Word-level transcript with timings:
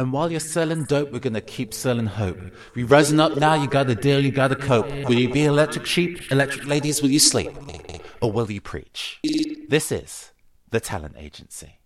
And 0.00 0.14
while 0.14 0.30
you're 0.30 0.40
selling 0.40 0.84
dope, 0.84 1.12
we're 1.12 1.18
gonna 1.18 1.42
keep 1.42 1.74
selling 1.74 2.06
hope. 2.06 2.38
We 2.74 2.84
rising 2.84 3.20
up 3.20 3.36
now, 3.36 3.52
you 3.52 3.68
gotta 3.68 3.94
deal, 3.94 4.24
you 4.24 4.30
gotta 4.30 4.56
cope. 4.56 4.86
Will 5.06 5.18
you 5.18 5.30
be 5.30 5.44
electric 5.44 5.84
sheep? 5.84 6.32
Electric 6.32 6.66
ladies, 6.66 7.02
will 7.02 7.10
you 7.10 7.18
sleep? 7.18 7.50
Or 8.22 8.32
will 8.32 8.50
you 8.50 8.62
preach? 8.62 9.18
This 9.68 9.92
is 9.92 10.32
the 10.70 10.80
Talent 10.80 11.16
Agency. 11.18 11.79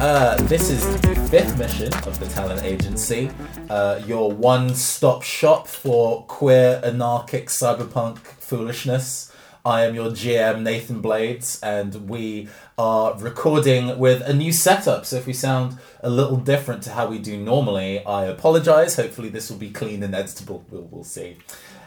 Uh, 0.00 0.36
this 0.44 0.70
is 0.70 0.82
the 1.02 1.14
fifth 1.30 1.58
mission 1.58 1.92
of 2.06 2.18
the 2.18 2.26
Talent 2.26 2.62
Agency, 2.64 3.30
uh, 3.68 4.00
your 4.06 4.32
one-stop 4.32 5.22
shop 5.22 5.68
for 5.68 6.24
queer, 6.24 6.80
anarchic, 6.82 7.48
cyberpunk 7.48 8.16
foolishness. 8.18 9.30
I 9.62 9.84
am 9.84 9.94
your 9.94 10.08
GM 10.08 10.62
Nathan 10.62 11.02
Blades, 11.02 11.60
and 11.62 12.08
we 12.08 12.48
are 12.78 13.14
recording 13.18 13.98
with 13.98 14.22
a 14.22 14.32
new 14.32 14.52
setup. 14.52 15.04
So 15.04 15.16
if 15.16 15.26
we 15.26 15.34
sound 15.34 15.78
a 16.00 16.08
little 16.08 16.38
different 16.38 16.82
to 16.84 16.90
how 16.92 17.06
we 17.06 17.18
do 17.18 17.36
normally, 17.36 18.02
I 18.06 18.24
apologize. 18.24 18.96
Hopefully, 18.96 19.28
this 19.28 19.50
will 19.50 19.58
be 19.58 19.68
clean 19.68 20.02
and 20.02 20.14
editable. 20.14 20.62
We'll, 20.70 20.88
we'll 20.90 21.04
see. 21.04 21.36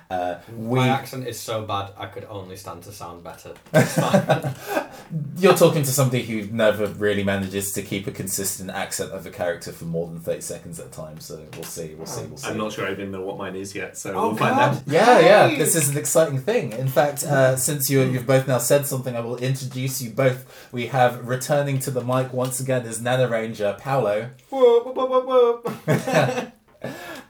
Uh, 0.10 0.36
we 0.56 0.80
My 0.80 0.90
accent 0.90 1.28
is 1.28 1.40
so 1.40 1.64
bad, 1.66 1.92
I 1.98 2.06
could 2.08 2.26
only 2.30 2.56
stand 2.56 2.84
to 2.84 2.92
sound 2.92 3.24
better. 3.24 3.54
You're 5.38 5.56
talking 5.56 5.84
to 5.84 5.92
somebody 5.92 6.24
who 6.24 6.48
never 6.56 6.88
really 6.88 7.24
manages 7.24 7.72
to 7.74 7.82
keep 7.82 8.08
a 8.08 8.12
consistent 8.12 8.70
accent 8.70 9.12
of 9.12 9.26
a 9.26 9.30
character 9.32 9.72
for 9.72 9.86
more 9.86 10.08
than 10.08 10.20
30 10.20 10.42
seconds 10.42 10.80
at 10.80 10.88
a 10.88 10.90
time, 10.90 11.20
so 11.20 11.44
we'll 11.54 11.64
see, 11.64 11.94
we'll 11.96 12.06
see, 12.06 12.26
we'll 12.26 12.38
see. 12.38 12.48
I'm 12.50 12.58
not 12.58 12.72
sure 12.74 12.88
I 12.88 12.92
even 12.92 13.12
know 13.12 13.22
what 13.22 13.38
mine 13.38 13.56
is 13.56 13.74
yet, 13.76 13.98
so 13.98 14.14
Oh, 14.14 14.28
we'll 14.30 14.38
find 14.38 14.56
God. 14.56 14.78
out. 14.78 14.84
Yeah, 14.88 15.20
yeah, 15.20 15.48
this 15.58 15.76
is 15.76 15.90
an 15.90 15.98
exciting 15.98 16.40
thing. 16.40 16.72
In 16.74 16.88
fact, 16.88 17.24
uh, 17.24 17.56
since 17.56 17.90
you, 17.90 18.02
you've 18.04 18.28
both 18.28 18.48
now 18.48 18.58
said 18.60 18.86
something, 18.86 19.16
I 19.16 19.20
will 19.22 19.38
introduce 19.38 20.02
you 20.02 20.12
both. 20.12 20.70
We 20.72 20.88
have 20.88 21.28
returning 21.28 21.80
to 21.80 21.92
the 21.92 22.02
mic 22.04 22.34
once 22.34 22.60
again 22.60 22.86
is 22.86 23.02
Nano 23.02 23.28
Ranger 23.30 23.76
Paolo, 23.80 24.30
whoa, 24.50 24.82
whoa, 24.82 24.92
whoa, 24.94 25.22
whoa, 25.22 25.62
whoa. 25.88 26.52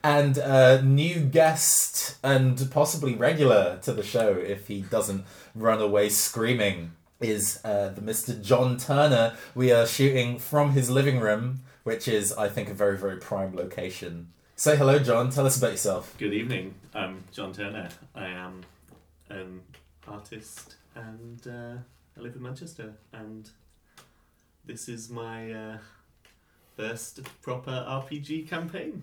and 0.04 0.36
a 0.36 0.82
new 0.82 1.18
guest 1.18 2.16
and 2.22 2.70
possibly 2.70 3.14
regular 3.14 3.78
to 3.82 3.90
the 3.90 4.02
show 4.02 4.32
if 4.36 4.68
he 4.68 4.82
doesn't 4.82 5.24
run 5.54 5.80
away 5.80 6.10
screaming 6.10 6.92
is 7.20 7.58
uh, 7.64 7.88
the 7.88 8.02
Mr. 8.02 8.40
John 8.40 8.76
Turner. 8.76 9.34
We 9.54 9.72
are 9.72 9.86
shooting 9.86 10.38
from 10.38 10.72
his 10.72 10.90
living 10.90 11.20
room, 11.20 11.62
which 11.84 12.06
is, 12.06 12.34
I 12.34 12.50
think, 12.50 12.68
a 12.68 12.74
very, 12.74 12.98
very 12.98 13.16
prime 13.16 13.56
location. 13.56 14.28
Say 14.56 14.76
hello, 14.76 14.98
John. 14.98 15.30
Tell 15.30 15.46
us 15.46 15.56
about 15.56 15.70
yourself. 15.70 16.14
Good 16.18 16.34
evening. 16.34 16.74
I'm 16.94 17.24
John 17.32 17.54
Turner. 17.54 17.88
I 18.14 18.26
am 18.26 18.60
an 19.30 19.62
artist 20.06 20.76
and 20.94 21.46
uh, 21.46 21.78
I 22.18 22.20
live 22.20 22.36
in 22.36 22.42
Manchester. 22.42 22.92
And 23.14 23.48
this 24.66 24.86
is 24.86 25.08
my 25.08 25.50
uh, 25.50 25.78
first 26.76 27.22
proper 27.40 27.70
RPG 27.70 28.50
campaign. 28.50 29.02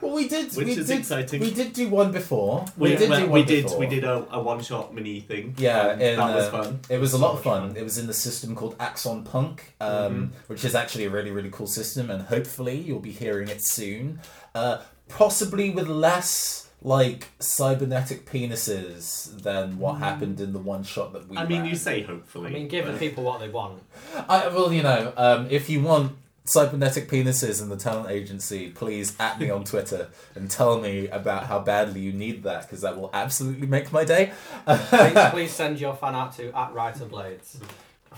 Well, 0.00 0.12
we 0.12 0.28
did. 0.28 0.54
Which 0.54 0.66
we 0.66 0.72
is 0.72 0.86
did, 0.86 0.98
exciting. 1.00 1.40
We 1.40 1.50
did 1.52 1.72
do 1.72 1.88
one 1.88 2.12
before. 2.12 2.64
We, 2.76 2.90
We, 2.90 2.96
did 2.96 3.10
well, 3.10 3.26
do 3.26 3.30
we 3.32 3.42
did 3.44 3.64
before. 3.64 3.78
we 3.78 3.86
did 3.86 4.04
a, 4.04 4.26
a 4.30 4.40
one 4.42 4.60
shot 4.62 4.94
mini 4.94 5.20
thing. 5.20 5.54
Yeah, 5.58 5.90
and 5.92 6.02
in, 6.02 6.16
that 6.16 6.34
was 6.34 6.44
uh, 6.46 6.50
fun. 6.62 6.80
It 6.88 6.98
was 7.00 7.12
a 7.12 7.18
lot 7.18 7.30
of 7.38 7.44
much 7.44 7.44
fun. 7.44 7.76
It 7.76 7.82
was 7.84 7.98
in 7.98 8.06
the 8.06 8.14
system 8.14 8.54
called 8.54 8.76
Axon 8.80 9.24
Punk, 9.24 9.74
um, 9.80 9.88
Mhm. 9.88 10.30
which 10.48 10.64
is 10.64 10.74
actually 10.74 11.04
a 11.04 11.10
really, 11.10 11.30
really 11.30 11.50
cool 11.50 11.66
system, 11.66 12.10
and 12.10 12.22
hopefully 12.22 12.76
you'll 12.76 13.00
be 13.00 13.12
hearing 13.12 13.48
it 13.48 13.62
soon. 13.64 14.20
Uh, 14.54 14.78
possibly 15.08 15.70
with 15.70 15.88
less 15.88 16.62
like 16.82 17.28
cybernetic 17.40 18.26
penises 18.30 19.42
than 19.42 19.78
what 19.78 19.94
happened 19.98 20.40
in 20.40 20.52
the 20.52 20.58
one 20.58 20.82
shot 20.84 21.12
that 21.12 21.28
we. 21.28 21.36
Mm. 21.36 21.40
I 21.40 21.46
mean, 21.46 21.60
ran. 21.62 21.70
you 21.70 21.76
say 21.76 22.02
hopefully. 22.02 22.50
I 22.50 22.52
mean, 22.54 22.68
give 22.68 22.86
the 22.86 22.92
but- 22.92 23.00
people 23.00 23.24
what 23.24 23.40
they 23.40 23.48
want. 23.48 23.82
I 24.28 24.48
well, 24.48 24.72
you 24.72 24.82
know, 24.82 25.12
um, 25.16 25.46
if 25.50 25.68
you 25.70 25.80
want 25.82 26.12
cybernetic 26.46 27.08
penises 27.08 27.60
in 27.60 27.68
the 27.68 27.76
talent 27.76 28.08
agency, 28.10 28.70
please 28.70 29.14
at 29.18 29.38
me 29.38 29.50
on 29.50 29.64
Twitter 29.64 30.08
and 30.34 30.50
tell 30.50 30.80
me 30.80 31.08
about 31.08 31.46
how 31.46 31.58
badly 31.58 32.00
you 32.00 32.12
need 32.12 32.42
that 32.44 32.62
because 32.62 32.80
that 32.80 32.96
will 32.96 33.10
absolutely 33.12 33.66
make 33.66 33.92
my 33.92 34.04
day. 34.04 34.32
Please, 34.66 35.18
please 35.30 35.52
send 35.52 35.78
your 35.80 35.94
fan 35.94 36.14
art 36.14 36.34
to 36.36 36.56
at 36.56 36.72
Writer 36.72 37.04
Blades. 37.04 37.58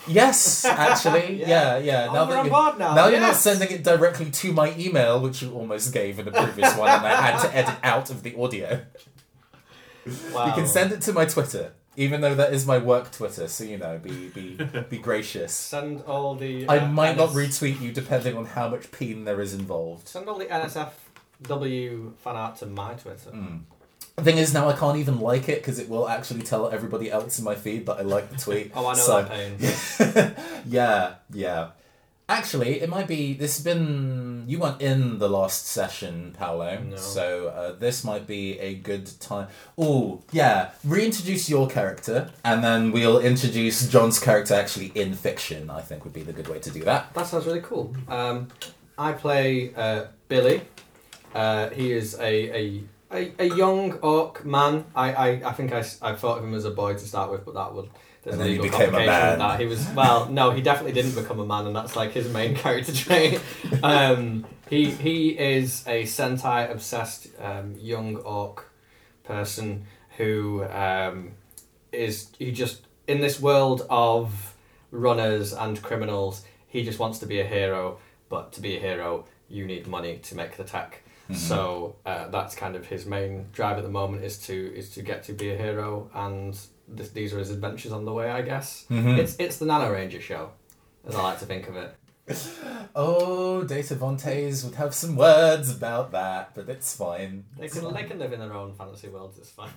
Yes, 0.07 0.65
actually, 0.65 1.35
yeah, 1.41 1.49
Yeah. 1.49 1.79
yeah. 1.79 2.07
Now 2.13 2.25
that 2.27 2.39
on 2.39 2.45
you, 2.45 2.51
board 2.53 2.79
now, 2.79 2.95
now 2.95 3.09
you're 3.09 3.19
not 3.21 3.35
sending 3.35 3.71
it 3.71 3.83
directly 3.83 4.31
to 4.31 4.53
my 4.53 4.73
email, 4.79 5.21
which 5.21 5.43
you 5.43 5.53
almost 5.53 5.93
gave 5.93 6.19
in 6.21 6.25
the 6.27 6.31
previous 6.31 6.77
one, 6.77 6.89
and 6.89 7.05
I 7.05 7.21
had 7.31 7.43
to 7.43 7.57
edit 7.57 7.75
out 7.83 8.11
of 8.11 8.23
the 8.23 8.41
audio. 8.41 8.83
Wow. 10.33 10.47
You 10.47 10.53
can 10.53 10.67
send 10.67 10.93
it 10.93 11.03
to 11.03 11.13
my 11.13 11.27
Twitter, 11.27 11.73
even 11.99 12.21
though 12.21 12.37
that 12.37 12.53
is 12.53 12.65
my 12.65 12.79
work 12.79 13.11
Twitter. 13.11 13.49
So 13.49 13.65
you 13.65 13.77
know, 13.77 13.99
be 13.99 14.29
be 14.29 14.57
be 14.89 14.99
gracious. 15.09 15.53
Send 15.53 16.03
all 16.03 16.37
the. 16.37 16.67
I 16.69 16.79
uh, 16.79 16.89
might 16.89 17.17
not 17.17 17.31
NS 17.31 17.37
retweet 17.37 17.81
you 17.81 17.93
depending 17.93 18.37
on 18.37 18.47
how 18.47 18.69
much 18.69 18.91
peen 18.93 19.25
there 19.25 19.41
is 19.41 19.53
involved. 19.53 20.07
Send 20.09 20.29
all 20.29 20.39
the 20.39 20.47
NSFW 20.47 22.15
fan 22.15 22.37
art 22.37 22.57
to 22.59 22.67
my 22.67 22.95
Twitter. 22.95 23.31
Mm. 23.31 23.61
The 24.15 24.23
thing 24.23 24.39
is, 24.39 24.55
now 24.55 24.69
I 24.69 24.75
can't 24.75 24.97
even 24.99 25.19
like 25.21 25.49
it 25.49 25.59
because 25.61 25.79
it 25.79 25.89
will 25.89 26.09
actually 26.09 26.43
tell 26.43 26.69
everybody 26.71 27.11
else 27.11 27.39
in 27.39 27.45
my 27.45 27.55
feed 27.57 27.87
that 27.87 27.99
I 27.99 28.03
like 28.03 28.31
the 28.31 28.37
tweet. 28.39 28.73
Oh, 28.77 28.87
I 28.87 28.95
know 28.95 29.01
So- 29.01 29.23
that 29.23 29.31
pain. 29.31 30.63
yeah, 30.67 31.15
yeah. 31.33 31.69
Actually, 32.31 32.83
it 32.83 32.91
might 32.91 33.07
be. 33.07 33.33
This 33.33 33.57
has 33.57 33.65
been. 33.65 34.45
You 34.47 34.59
weren't 34.59 34.83
in 34.83 35.19
the 35.19 35.31
last 35.31 35.67
session, 35.67 36.35
Paolo. 36.39 36.79
No. 36.79 36.97
So 36.97 37.49
uh, 37.49 37.73
this 37.73 38.05
might 38.05 38.27
be 38.27 38.59
a 38.59 38.75
good 38.75 39.11
time. 39.19 39.49
Oh, 39.79 40.23
yeah. 40.31 40.73
Reintroduce 40.85 41.49
your 41.49 41.69
character, 41.69 42.31
and 42.45 42.63
then 42.63 42.93
we'll 42.93 43.19
introduce 43.19 43.89
John's 43.89 44.21
character 44.21 44.53
actually 44.53 44.93
in 44.95 45.15
fiction. 45.15 45.71
I 45.71 45.81
think 45.81 46.05
would 46.05 46.13
be 46.13 46.23
the 46.23 46.35
good 46.35 46.49
way 46.49 46.59
to 46.59 46.71
do 46.71 46.85
that. 46.85 47.15
That 47.15 47.27
sounds 47.27 47.47
really 47.47 47.63
cool. 47.63 47.95
Um, 48.09 48.49
I 48.99 49.13
play 49.13 49.73
uh, 49.75 50.07
Billy. 50.29 50.61
Uh, 51.35 51.71
he 51.71 51.93
is 51.93 52.15
a, 52.21 52.57
a, 52.57 52.83
a, 53.11 53.33
a 53.39 53.57
young 53.57 53.93
orc 54.01 54.45
man. 54.45 54.85
I, 54.95 55.13
I, 55.13 55.29
I 55.49 55.53
think 55.53 55.73
I, 55.73 55.83
I 56.03 56.15
thought 56.15 56.39
of 56.39 56.45
him 56.45 56.55
as 56.55 56.67
a 56.67 56.71
boy 56.71 56.93
to 56.93 56.99
start 56.99 57.31
with, 57.31 57.47
but 57.47 57.55
that 57.55 57.73
would. 57.73 57.89
There's 58.29 58.41
And 58.41 58.41
then 58.41 58.49
he 58.49 58.59
legal 58.59 58.79
became 58.79 58.95
a 58.95 58.99
complication 58.99 59.21
man. 59.21 59.39
That. 59.39 59.61
He 59.61 59.67
was 59.67 59.89
well, 59.91 60.29
no, 60.29 60.51
he 60.51 60.61
definitely 60.61 60.93
didn't 60.93 61.15
become 61.15 61.41
a 61.41 61.47
man, 61.47 61.67
and 61.67 61.75
that's 61.75 61.97
like 61.97 62.13
his 62.13 62.29
main 62.31 62.55
character 62.63 62.93
trait. 62.93 63.41
Um, 63.83 64.47
he 64.69 64.91
he 64.91 65.31
is 65.31 65.83
a 65.87 66.03
Sentai 66.05 66.71
obsessed 66.71 67.29
um, 67.41 67.75
young 67.79 68.17
orc 68.17 68.71
person 69.25 69.85
who 70.19 70.65
um, 70.65 71.33
is 71.93 72.29
he 72.39 72.53
just 72.53 72.83
in 73.07 73.21
this 73.21 73.41
world 73.41 73.87
of 73.89 74.55
runners 74.91 75.53
and 75.53 75.81
criminals. 75.83 76.45
He 76.67 76.85
just 76.85 76.99
wants 76.99 77.19
to 77.21 77.27
be 77.27 77.41
a 77.41 77.47
hero, 77.47 77.99
but 78.29 78.53
to 78.53 78.61
be 78.61 78.77
a 78.77 78.81
hero, 78.81 79.25
you 79.49 79.65
need 79.65 79.87
money 79.87 80.19
to 80.19 80.35
make 80.35 80.59
the 80.59 80.65
tech. 80.65 81.03
So 81.35 81.97
uh, 82.07 82.29
that's 82.29 82.55
kind 82.55 82.75
of 82.75 82.87
his 82.87 83.05
main 83.05 83.47
drive 83.53 83.77
at 83.77 83.83
the 83.83 83.91
moment 83.91 84.25
is 84.25 84.39
to 84.47 84.75
is 84.75 84.91
to 84.91 85.03
get 85.03 85.25
to 85.25 85.35
be 85.35 85.51
a 85.51 85.57
hero, 85.57 86.11
and 86.15 86.59
this, 86.89 87.11
these 87.11 87.33
are 87.35 87.39
his 87.39 87.51
adventures 87.51 87.93
on 87.93 88.05
the 88.05 88.13
way, 88.13 88.31
I 88.31 88.43
guess. 88.43 88.87
Mhm. 88.91 89.19
It's 89.19 89.37
it's 89.39 89.59
the 89.59 89.67
Nano 89.67 89.93
Ranger 89.93 90.21
show, 90.21 90.51
as 91.07 91.15
I 91.15 91.23
like 91.23 91.39
to 91.41 91.47
think 91.47 91.69
of 91.69 91.77
it. 91.77 91.95
Oh, 92.95 93.63
Data 93.65 93.95
Vontaes 93.95 94.65
would 94.65 94.75
have 94.75 94.95
some 94.95 95.15
words 95.17 95.71
about 95.71 96.11
that, 96.13 96.55
but 96.55 96.69
it's 96.69 96.97
fine. 96.97 97.45
They 97.57 97.67
It's 97.67 97.79
can 97.79 97.93
they 97.95 98.03
can 98.05 98.19
live 98.19 98.33
in 98.33 98.41
their 98.41 98.53
own 98.53 98.75
fantasy 98.75 99.09
worlds. 99.09 99.39
It's 99.39 99.51
fine. 99.51 99.71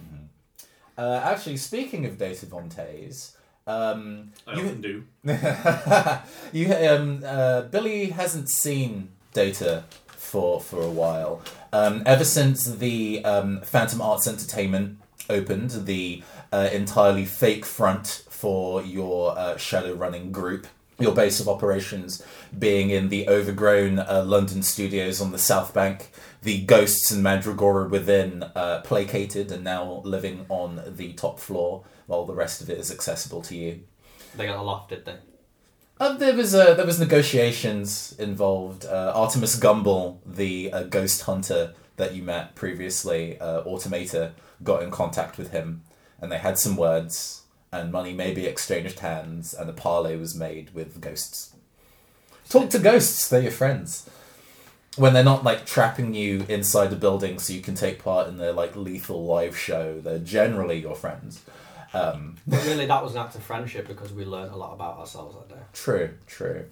Uh, 0.98 1.22
actually, 1.24 1.58
speaking 1.58 2.06
of 2.06 2.18
Data 2.18 2.46
Vontaes, 2.46 3.36
um, 3.68 4.32
I 4.48 4.56
you, 4.56 4.64
often 4.64 4.82
do. 4.82 5.04
you 6.52 6.74
um, 6.74 7.24
uh, 7.26 7.62
Billy 7.64 8.08
hasn't 8.08 8.50
seen 8.50 9.10
Data 9.34 9.84
for 10.08 10.60
for 10.60 10.82
a 10.82 10.90
while. 10.90 11.42
Um, 11.74 12.04
ever 12.06 12.26
since 12.26 12.66
the 12.66 13.24
um, 13.24 13.62
Phantom 13.62 14.02
Arts 14.02 14.28
Entertainment 14.28 15.00
opened, 15.30 15.72
the 15.86 16.24
uh, 16.52 16.70
entirely 16.72 17.26
fake 17.26 17.66
front 17.66 18.26
for 18.30 18.82
your 18.82 19.38
uh, 19.38 19.58
shadow 19.58 19.94
running 19.94 20.32
group. 20.32 20.68
Your 21.00 21.16
base 21.16 21.40
of 21.40 21.48
operations 21.48 22.24
being 22.58 22.92
in 22.92 23.10
the 23.10 23.28
overgrown 23.28 23.98
uh, 23.98 24.24
London 24.24 24.62
studios 24.62 25.20
on 25.20 25.32
the 25.32 25.40
South 25.40 25.74
Bank, 25.74 26.12
the 26.44 26.64
ghosts 26.64 27.10
and 27.10 27.24
Mandragora 27.24 27.90
within 27.90 28.44
uh, 28.44 28.82
placated 28.84 29.52
and 29.52 29.64
now 29.64 30.02
living 30.04 30.46
on 30.48 30.84
the 30.86 31.14
top 31.14 31.40
floor, 31.40 31.84
while 32.06 32.26
the 32.26 32.36
rest 32.36 32.62
of 32.62 32.70
it 32.70 32.78
is 32.78 32.92
accessible 32.92 33.42
to 33.44 33.56
you. 33.56 33.82
They 34.36 34.46
got 34.46 34.58
a 34.58 34.62
loft, 34.62 34.90
did 34.90 35.06
they? 35.06 35.16
Uh, 36.00 36.18
there 36.18 36.36
was 36.36 36.56
uh, 36.56 36.74
there 36.74 36.86
was 36.86 37.00
negotiations 37.00 38.16
involved. 38.18 38.86
Uh, 38.86 39.12
Artemis 39.14 39.56
Gumble, 39.56 40.20
the 40.26 40.72
uh, 40.74 40.84
ghost 40.84 41.22
hunter 41.22 41.74
that 41.98 42.16
you 42.16 42.24
met 42.24 42.56
previously, 42.56 43.40
uh, 43.40 43.62
Automator, 43.64 44.32
got 44.64 44.82
in 44.82 44.90
contact 44.90 45.38
with 45.38 45.52
him, 45.52 45.84
and 46.22 46.32
they 46.32 46.38
had 46.38 46.58
some 46.58 46.78
words, 46.78 47.42
and 47.72 47.92
money 47.92 48.14
maybe 48.14 48.46
exchanged 48.46 49.00
hands, 49.00 49.54
and 49.54 49.70
a 49.70 49.74
parley 49.74 50.16
was 50.16 50.36
made 50.36 50.74
with 50.74 51.02
ghosts. 51.02 51.54
Talk 52.50 52.70
to 52.70 52.80
ghosts; 52.80 53.28
they're 53.28 53.42
your 53.42 53.52
friends. 53.52 54.10
When 54.98 55.14
they're 55.14 55.24
not 55.24 55.44
like 55.44 55.66
trapping 55.66 56.14
you 56.14 56.46
inside 56.50 56.90
the 56.90 56.98
building 56.98 57.40
so 57.40 57.54
you 57.54 57.62
can 57.62 57.76
take 57.76 58.04
part 58.04 58.28
in 58.28 58.38
their 58.38 58.52
like 58.52 58.76
lethal 58.76 59.26
live 59.26 59.58
show, 59.58 60.02
they're 60.02 60.20
generally 60.20 60.80
your 60.80 60.96
friends. 60.96 61.42
Um, 61.94 62.38
But 62.48 62.66
really, 62.66 62.86
that 62.86 63.04
was 63.04 63.16
an 63.16 63.22
act 63.22 63.36
of 63.36 63.44
friendship 63.44 63.88
because 63.88 64.14
we 64.14 64.26
learned 64.26 64.52
a 64.52 64.58
lot 64.58 64.74
about 64.74 64.98
ourselves 64.98 65.36
that 65.36 65.50
day. 65.50 65.62
True, 65.74 66.10
true. 66.28 66.66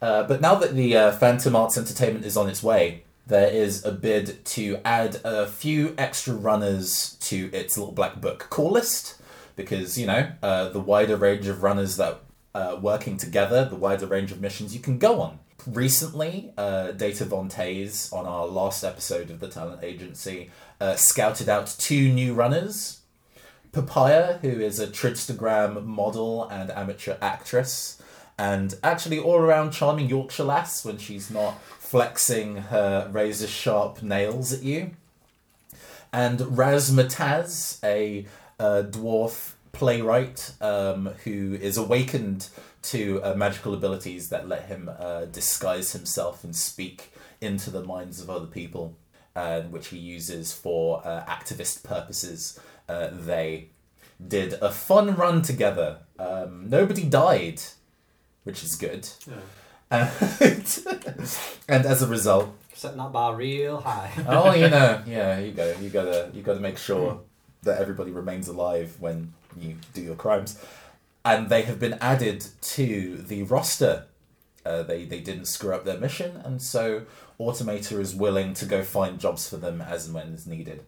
Uh, 0.00 0.24
but 0.24 0.40
now 0.40 0.54
that 0.54 0.74
the 0.74 0.96
uh, 0.96 1.12
Phantom 1.12 1.56
Arts 1.56 1.78
Entertainment 1.78 2.24
is 2.24 2.36
on 2.36 2.48
its 2.48 2.62
way, 2.62 3.04
there 3.26 3.48
is 3.48 3.84
a 3.84 3.92
bid 3.92 4.44
to 4.44 4.80
add 4.84 5.20
a 5.24 5.46
few 5.46 5.94
extra 5.98 6.34
runners 6.34 7.16
to 7.20 7.50
its 7.52 7.76
little 7.76 7.92
black 7.92 8.20
book 8.20 8.46
call 8.50 8.70
list 8.70 9.20
because 9.56 9.98
you 9.98 10.06
know 10.06 10.30
uh, 10.42 10.68
the 10.68 10.80
wider 10.80 11.16
range 11.16 11.46
of 11.46 11.62
runners 11.62 11.96
that 11.96 12.20
uh, 12.54 12.78
working 12.80 13.18
together, 13.18 13.66
the 13.66 13.76
wider 13.76 14.06
range 14.06 14.32
of 14.32 14.40
missions 14.40 14.74
you 14.74 14.80
can 14.80 14.98
go 14.98 15.20
on. 15.20 15.38
Recently, 15.66 16.52
uh, 16.56 16.92
Data 16.92 17.24
Von 17.26 17.50
on 17.50 18.26
our 18.26 18.46
last 18.46 18.82
episode 18.82 19.30
of 19.30 19.40
the 19.40 19.48
Talent 19.48 19.82
Agency, 19.82 20.50
uh, 20.80 20.94
scouted 20.94 21.48
out 21.48 21.74
two 21.78 22.10
new 22.12 22.32
runners. 22.32 23.00
Papaya, 23.72 24.38
who 24.38 24.48
is 24.48 24.80
a 24.80 24.86
Tridstagram 24.86 25.84
model 25.84 26.48
and 26.48 26.70
amateur 26.70 27.16
actress, 27.20 28.00
and 28.38 28.74
actually 28.82 29.18
all 29.18 29.36
around 29.36 29.72
charming 29.72 30.08
Yorkshire 30.08 30.44
lass 30.44 30.82
when 30.82 30.96
she's 30.96 31.30
not 31.30 31.58
flexing 31.86 32.56
her 32.56 33.08
razor 33.12 33.46
sharp 33.46 34.02
nails 34.02 34.52
at 34.52 34.62
you. 34.64 34.90
And 36.12 36.40
Razmataz, 36.40 37.78
a 37.84 38.26
uh, 38.58 38.82
dwarf 38.90 39.52
playwright 39.70 40.52
um, 40.60 41.10
who 41.22 41.54
is 41.60 41.76
awakened 41.76 42.48
to 42.82 43.22
uh, 43.22 43.34
magical 43.34 43.72
abilities 43.72 44.30
that 44.30 44.48
let 44.48 44.66
him 44.66 44.90
uh, 44.98 45.26
disguise 45.26 45.92
himself 45.92 46.42
and 46.42 46.56
speak 46.56 47.12
into 47.40 47.70
the 47.70 47.84
minds 47.84 48.20
of 48.20 48.30
other 48.30 48.46
people, 48.46 48.96
and 49.36 49.70
which 49.70 49.88
he 49.88 49.98
uses 49.98 50.52
for 50.52 51.06
uh, 51.06 51.24
activist 51.28 51.84
purposes. 51.84 52.58
Uh, 52.88 53.10
they 53.12 53.68
did 54.26 54.54
a 54.54 54.72
fun 54.72 55.14
run 55.14 55.40
together. 55.40 55.98
Um, 56.18 56.68
nobody 56.68 57.04
died, 57.04 57.60
which 58.42 58.64
is 58.64 58.74
good. 58.74 59.08
Yeah. 59.28 59.34
And, 59.90 60.10
and 61.68 61.86
as 61.86 62.02
a 62.02 62.06
result, 62.06 62.54
Setting 62.76 62.98
that 62.98 63.10
bar 63.10 63.34
real 63.34 63.80
high. 63.80 64.12
oh, 64.28 64.52
you 64.52 64.68
know, 64.68 65.02
yeah, 65.06 65.38
you 65.38 65.52
go. 65.52 65.74
You 65.80 65.88
gotta, 65.88 66.30
you 66.34 66.42
gotta 66.42 66.60
make 66.60 66.76
sure 66.76 67.20
that 67.62 67.80
everybody 67.80 68.10
remains 68.10 68.48
alive 68.48 68.96
when 69.00 69.32
you 69.58 69.76
do 69.94 70.02
your 70.02 70.14
crimes. 70.14 70.62
And 71.24 71.48
they 71.48 71.62
have 71.62 71.80
been 71.80 71.96
added 72.02 72.44
to 72.60 73.16
the 73.16 73.44
roster. 73.44 74.04
Uh, 74.66 74.82
they 74.82 75.06
they 75.06 75.20
didn't 75.20 75.46
screw 75.46 75.74
up 75.74 75.86
their 75.86 75.96
mission, 75.96 76.36
and 76.44 76.60
so 76.60 77.06
Automator 77.40 77.98
is 77.98 78.14
willing 78.14 78.52
to 78.52 78.66
go 78.66 78.82
find 78.82 79.18
jobs 79.18 79.48
for 79.48 79.56
them 79.56 79.80
as 79.80 80.04
and 80.04 80.14
when 80.14 80.34
is 80.34 80.46
needed. 80.46 80.84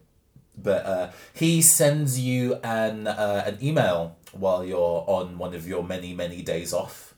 But 0.55 0.85
uh, 0.85 1.11
he 1.33 1.63
sends 1.63 2.19
you 2.19 2.59
an 2.63 3.07
uh, 3.07 3.45
an 3.47 3.57
email 3.63 4.15
while 4.31 4.63
you're 4.63 5.03
on 5.07 5.39
one 5.39 5.55
of 5.55 5.67
your 5.67 5.83
many 5.83 6.13
many 6.13 6.43
days 6.43 6.71
off. 6.71 7.08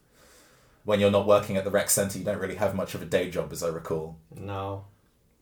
When 0.84 1.00
you're 1.00 1.12
not 1.12 1.28
working 1.28 1.58
at 1.58 1.64
the 1.64 1.72
rec 1.72 1.90
center, 1.90 2.18
you 2.18 2.26
don't 2.26 2.40
really 2.40 2.56
have 2.56 2.74
much 2.76 2.96
of 2.96 3.02
a 3.02 3.06
day 3.06 3.30
job, 3.30 3.52
as 3.54 3.62
I 3.64 3.68
recall. 3.70 4.18
No, 4.36 4.86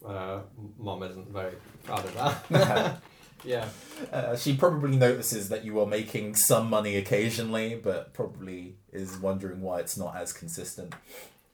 uh, 0.05 0.39
mom 0.77 1.03
isn't 1.03 1.31
very 1.31 1.53
proud 1.83 2.03
of 2.05 2.13
that. 2.49 3.01
yeah, 3.45 3.69
Uh, 4.11 4.35
she 4.35 4.55
probably 4.57 4.97
notices 4.97 5.47
that 5.49 5.63
you 5.63 5.79
are 5.79 5.85
making 5.87 6.35
some 6.35 6.69
money 6.69 6.97
occasionally, 6.97 7.75
but 7.75 8.13
probably 8.13 8.75
is 8.91 9.17
wondering 9.17 9.61
why 9.61 9.79
it's 9.79 9.95
not 9.97 10.15
as 10.17 10.33
consistent. 10.33 10.93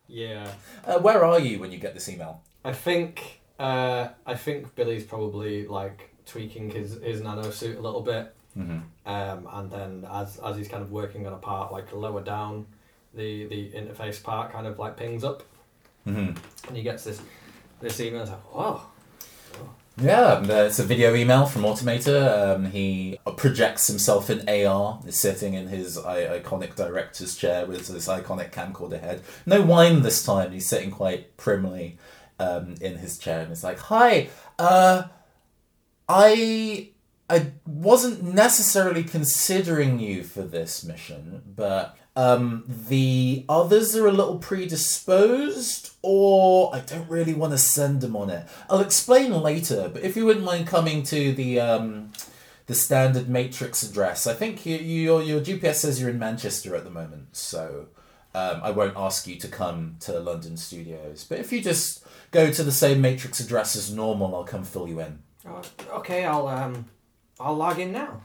yeah. 0.08 0.48
Uh, 0.86 0.98
where 1.00 1.24
are 1.24 1.40
you 1.40 1.60
when 1.60 1.72
you 1.72 1.78
get 1.78 1.94
this 1.94 2.10
email? 2.10 2.42
I 2.64 2.74
think 2.74 3.40
uh, 3.60 4.10
I 4.26 4.34
think 4.36 4.74
Billy's 4.76 5.04
probably 5.04 5.68
like 5.68 6.10
tweaking 6.26 6.72
his 6.72 6.94
his 7.04 7.22
nano 7.22 7.52
suit 7.52 7.78
a 7.78 7.82
little 7.82 8.02
bit, 8.02 8.34
Mm-hmm. 8.58 8.80
um, 9.06 9.48
and 9.52 9.70
then 9.72 10.08
as 10.12 10.38
as 10.40 10.56
he's 10.58 10.68
kind 10.68 10.82
of 10.82 10.90
working 10.92 11.28
on 11.28 11.34
a 11.34 11.38
part 11.38 11.72
like 11.72 11.92
lower 11.94 12.24
down, 12.24 12.66
the 13.16 13.46
the 13.46 13.72
interface 13.72 14.22
part 14.22 14.52
kind 14.52 14.68
of 14.68 14.78
like 14.80 14.98
pings 14.98 15.24
up, 15.24 15.44
Mm-hmm. 16.08 16.38
and 16.68 16.78
he 16.78 16.84
gets 16.84 17.04
this 17.04 17.22
this 17.80 18.00
email. 18.00 18.22
It's 18.22 18.32
like, 18.32 18.54
whoa, 18.54 18.82
Yeah, 20.02 20.34
um, 20.34 20.50
uh, 20.50 20.54
it's 20.64 20.80
a 20.80 20.84
video 20.84 21.16
email 21.16 21.46
from 21.46 21.64
Automator. 21.64 22.56
Um, 22.56 22.66
he 22.72 23.18
projects 23.38 23.88
himself 23.88 24.30
in 24.30 24.48
AR, 24.48 25.00
is 25.08 25.20
sitting 25.20 25.54
in 25.56 25.68
his 25.68 25.98
I- 25.98 26.40
iconic 26.40 26.76
director's 26.76 27.36
chair 27.36 27.66
with 27.66 27.88
this 27.88 28.08
iconic 28.08 28.52
camcorder 28.52 29.00
head. 29.02 29.22
No 29.46 29.62
wine 29.62 30.02
this 30.04 30.24
time. 30.24 30.52
He's 30.52 30.68
sitting 30.68 30.92
quite 30.92 31.38
primly 31.38 31.98
um, 32.40 32.76
in 32.82 32.98
his 32.98 33.18
chair, 33.18 33.40
and 33.42 33.50
he's 33.50 33.64
like, 33.64 33.80
"Hi, 33.80 34.30
uh, 34.60 35.04
I 36.08 36.90
I 37.30 37.52
wasn't 37.66 38.22
necessarily 38.24 39.04
considering 39.04 40.00
you 40.00 40.24
for 40.24 40.44
this 40.44 40.84
mission, 40.84 41.42
but 41.56 41.98
um, 42.16 42.64
the 42.68 43.46
others 43.50 43.96
are 43.96 44.08
a 44.08 44.12
little 44.12 44.38
predisposed, 44.38 45.92
or 46.02 46.74
I 46.74 46.80
don't 46.80 47.10
really 47.10 47.34
want 47.34 47.52
to 47.52 47.58
send 47.58 48.02
them 48.02 48.16
on 48.16 48.30
it. 48.30 48.48
I'll 48.70 48.80
explain 48.80 49.32
later, 49.32 49.90
but 49.92 50.04
if 50.04 50.16
you 50.16 50.26
wouldn't 50.26 50.46
mind 50.46 50.68
coming 50.68 51.04
to 51.04 51.34
the 51.34 51.60
um, 51.60 52.14
the 52.68 52.74
standard 52.74 53.28
Matrix 53.28 53.84
address, 53.84 54.26
I 54.28 54.34
think 54.34 54.66
you, 54.66 54.78
you, 54.78 55.02
your 55.02 55.22
your 55.22 55.42
GPS 55.42 55.76
says 55.76 56.00
you're 56.00 56.10
in 56.10 56.20
Manchester 56.20 56.76
at 56.76 56.84
the 56.84 56.92
moment, 56.92 57.36
so. 57.36 57.88
Um, 58.34 58.60
I 58.64 58.72
won't 58.72 58.98
ask 58.98 59.28
you 59.28 59.38
to 59.38 59.48
come 59.48 59.96
to 60.02 60.20
London 60.20 60.58
studios, 60.58 61.24
but 61.24 61.40
if 61.40 61.54
you 61.54 61.62
just 61.62 62.06
go 62.32 62.52
to 62.52 62.64
the 62.64 62.72
same 62.74 63.00
Matrix 63.00 63.40
address 63.40 63.78
as 63.78 63.94
normal, 63.94 64.36
I'll 64.36 64.44
come 64.44 64.66
fill 64.66 64.90
you 64.90 65.00
in. 65.00 65.20
Oh, 65.48 65.62
okay, 65.94 66.26
I'll 66.26 66.50
um 66.50 66.86
I'll 67.40 67.56
log 67.56 67.80
in 67.80 67.94
now. 67.94 68.22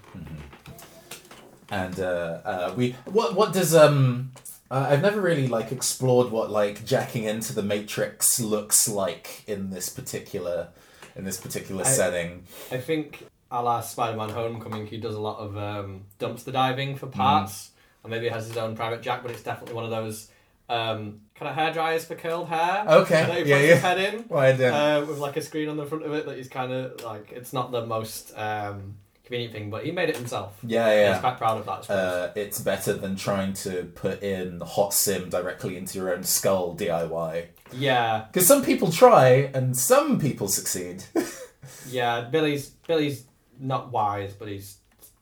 And 1.70 1.98
uh, 2.00 2.40
uh, 2.44 2.74
we 2.76 2.92
what 3.06 3.34
what 3.34 3.52
does 3.52 3.74
um 3.74 4.32
uh, 4.70 4.86
I've 4.90 5.02
never 5.02 5.20
really 5.20 5.48
like 5.48 5.72
explored 5.72 6.30
what 6.30 6.50
like 6.50 6.84
jacking 6.84 7.24
into 7.24 7.52
the 7.52 7.62
matrix 7.62 8.38
looks 8.38 8.88
like 8.88 9.42
in 9.46 9.70
this 9.70 9.88
particular 9.88 10.68
in 11.16 11.24
this 11.24 11.40
particular 11.40 11.84
I- 11.84 11.88
setting. 11.88 12.44
I 12.70 12.78
think 12.78 13.24
a 13.50 13.62
la 13.62 13.80
Spider-Man 13.80 14.30
Homecoming, 14.30 14.86
he 14.86 14.98
does 14.98 15.14
a 15.14 15.20
lot 15.20 15.38
of 15.38 15.56
um, 15.56 16.02
dumpster 16.20 16.52
diving 16.52 16.96
for 16.96 17.06
parts, 17.06 17.70
and 18.04 18.10
maybe 18.10 18.28
has 18.28 18.46
his 18.46 18.56
own 18.56 18.76
private 18.76 19.02
jack, 19.02 19.22
but 19.22 19.32
it's 19.32 19.42
definitely 19.42 19.74
one 19.74 19.84
of 19.84 19.90
those 19.90 20.30
um, 20.68 21.22
kind 21.34 21.48
of 21.48 21.56
hair 21.56 21.72
dryers 21.72 22.04
for 22.04 22.14
curled 22.14 22.48
hair. 22.48 22.84
Okay, 22.86 23.14
that 23.14 23.30
he 23.30 23.38
puts 23.38 23.48
yeah, 23.48 23.56
his 23.58 23.80
head 23.80 23.98
in. 23.98 24.20
Why 24.28 24.52
don't 24.52 24.72
uh, 24.72 25.04
with 25.06 25.18
like 25.18 25.36
a 25.36 25.42
screen 25.42 25.68
on 25.68 25.76
the 25.76 25.84
front 25.86 26.04
of 26.04 26.12
it 26.12 26.26
that 26.26 26.36
he's 26.36 26.48
kind 26.48 26.72
of 26.72 27.02
like 27.02 27.32
it's 27.32 27.52
not 27.52 27.72
the 27.72 27.84
most 27.84 28.32
um, 28.38 28.94
convenient 29.30 29.52
thing, 29.52 29.70
but 29.70 29.84
he 29.84 29.92
made 29.92 30.08
it 30.08 30.16
himself. 30.16 30.58
yeah 30.66 30.88
He's 30.90 30.96
yeah. 31.14 31.20
quite 31.20 31.38
proud 31.38 31.58
of 31.58 31.66
that. 31.66 31.88
Uh, 31.90 32.30
it's 32.34 32.60
better 32.60 32.92
than 32.94 33.14
trying 33.14 33.52
to 33.54 33.84
put 33.94 34.22
in 34.22 34.60
hot 34.60 34.92
sim 34.92 35.28
directly 35.30 35.76
into 35.76 35.98
your 35.98 36.12
own 36.12 36.24
skull 36.24 36.74
DIY. 36.76 37.46
yeah, 37.72 38.24
Because 38.32 38.48
some 38.48 38.64
people 38.64 38.90
try 38.90 39.50
and 39.54 39.76
some 39.76 40.18
people 40.18 40.48
succeed. 40.48 41.04
yeah. 41.88 42.22
Billy's 42.22 42.70
Billy's 42.88 43.24
not 43.60 43.92
wise, 43.92 44.32
but 44.34 44.48
he's 44.48 44.78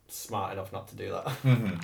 smart 0.09 0.55
enough 0.55 0.73
not 0.73 0.89
to 0.89 0.97
do 0.97 1.11
that. 1.13 1.27
Mhm. 1.45 1.83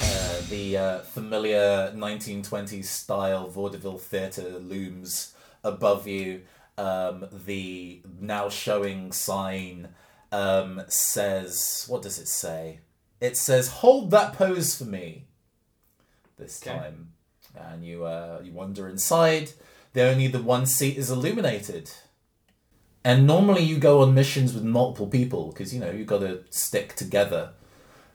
Uh, 0.00 0.40
the 0.48 0.76
uh, 0.76 0.98
familiar 1.00 1.92
1920s 1.94 2.86
style 2.86 3.48
vaudeville 3.48 3.98
theatre 3.98 4.58
looms 4.58 5.34
above 5.62 6.08
you. 6.08 6.40
Um, 6.78 7.26
the 7.46 8.00
now 8.18 8.48
showing 8.48 9.12
sign 9.12 9.88
um, 10.32 10.82
says, 10.88 11.84
What 11.88 12.02
does 12.02 12.18
it 12.18 12.28
say? 12.28 12.80
It 13.20 13.36
says, 13.36 13.68
Hold 13.68 14.10
that 14.10 14.32
pose 14.32 14.74
for 14.74 14.84
me 14.84 15.26
this 16.38 16.60
Okay. 16.60 16.76
time. 16.76 17.12
And 17.54 17.84
you, 17.84 18.04
uh, 18.04 18.40
you 18.42 18.52
wander 18.52 18.88
inside. 18.88 19.52
The 19.92 20.02
only 20.02 20.26
the 20.26 20.42
one 20.42 20.64
seat 20.66 20.96
is 20.96 21.10
illuminated. 21.10 21.90
And 23.04 23.26
normally 23.26 23.62
you 23.62 23.78
go 23.78 24.00
on 24.00 24.14
missions 24.14 24.54
with 24.54 24.62
multiple 24.62 25.06
people 25.08 25.48
because 25.48 25.74
you 25.74 25.80
know 25.80 25.90
you've 25.90 26.06
got 26.06 26.20
to 26.20 26.44
stick 26.50 26.94
together 26.94 27.50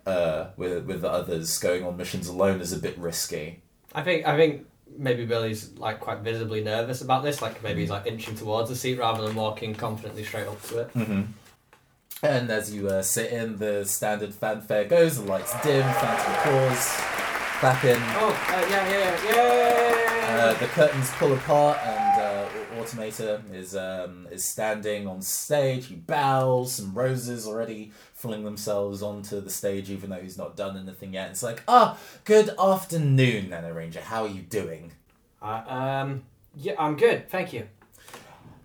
uh, 0.06 0.48
with 0.56 0.86
with 0.86 1.02
the 1.02 1.10
others. 1.10 1.58
Going 1.60 1.84
on 1.84 1.98
missions 1.98 2.28
alone 2.28 2.62
is 2.62 2.72
a 2.72 2.80
bit 2.80 2.98
risky. 2.98 3.62
I 3.94 4.02
think 4.02 4.26
I 4.26 4.38
think 4.38 4.66
maybe 4.98 5.26
Billy's 5.26 5.74
like 5.78 6.00
quite 6.00 6.20
visibly 6.20 6.64
nervous 6.64 7.02
about 7.02 7.22
this. 7.24 7.42
Like 7.42 7.62
maybe 7.62 7.82
he's 7.82 7.90
like 7.90 8.08
inching 8.08 8.36
towards 8.36 8.70
the 8.70 8.76
seat 8.78 8.98
rather 8.98 9.28
than 9.28 9.36
walking 9.36 9.76
confidently 9.76 10.24
straight 10.24 10.48
up 10.48 10.62
to 10.64 10.80
it. 10.80 10.94
Mm-hmm. 10.94 11.22
And 12.24 12.50
as 12.50 12.74
you 12.74 12.88
uh, 12.88 13.04
sit 13.04 13.32
in, 13.32 13.58
the 13.58 13.86
standard 13.86 14.34
fanfare 14.34 14.86
goes. 14.86 15.18
The 15.18 15.30
lights 15.30 15.54
dim. 15.62 15.84
Phantom 15.84 16.34
pause. 16.44 17.18
clapping. 17.60 18.02
Oh, 18.16 18.30
uh, 18.50 18.68
yeah, 18.70 18.90
yeah, 18.90 19.32
yeah. 19.32 20.38
Uh, 20.38 20.54
the 20.54 20.68
curtains 20.68 21.10
pull 21.12 21.34
apart, 21.34 21.80
and 21.84 22.22
uh, 22.22 22.50
Automator 22.78 23.42
is 23.54 23.76
um, 23.76 24.28
is 24.32 24.44
standing 24.46 25.08
on 25.08 25.22
stage. 25.22 25.88
He 25.88 25.96
bows. 25.96 26.76
Some 26.76 26.94
roses 26.94 27.48
already 27.48 27.92
fling 28.14 28.44
themselves 28.44 29.02
onto 29.02 29.42
the 29.42 29.50
stage, 29.50 29.90
even 29.90 30.10
though 30.10 30.22
he's 30.22 30.38
not 30.38 30.56
done 30.56 30.78
anything 30.78 31.14
yet. 31.14 31.32
It's 31.32 31.44
like, 31.44 31.64
ah, 31.68 31.98
good 32.26 32.52
afternoon, 32.60 33.50
Nano 33.50 33.74
Ranger. 33.74 34.02
How 34.02 34.24
are 34.24 34.30
you 34.30 34.42
doing? 34.42 34.92
Uh, 35.42 35.64
um, 35.68 36.24
yeah, 36.56 36.74
I'm 36.78 36.96
good, 36.96 37.30
thank 37.30 37.54
you. 37.54 37.68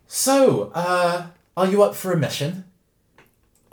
So, 0.06 0.73
uh, 0.75 1.28
are 1.56 1.66
you 1.66 1.82
up 1.82 1.94
for 1.94 2.12
a 2.12 2.16
mission? 2.16 2.64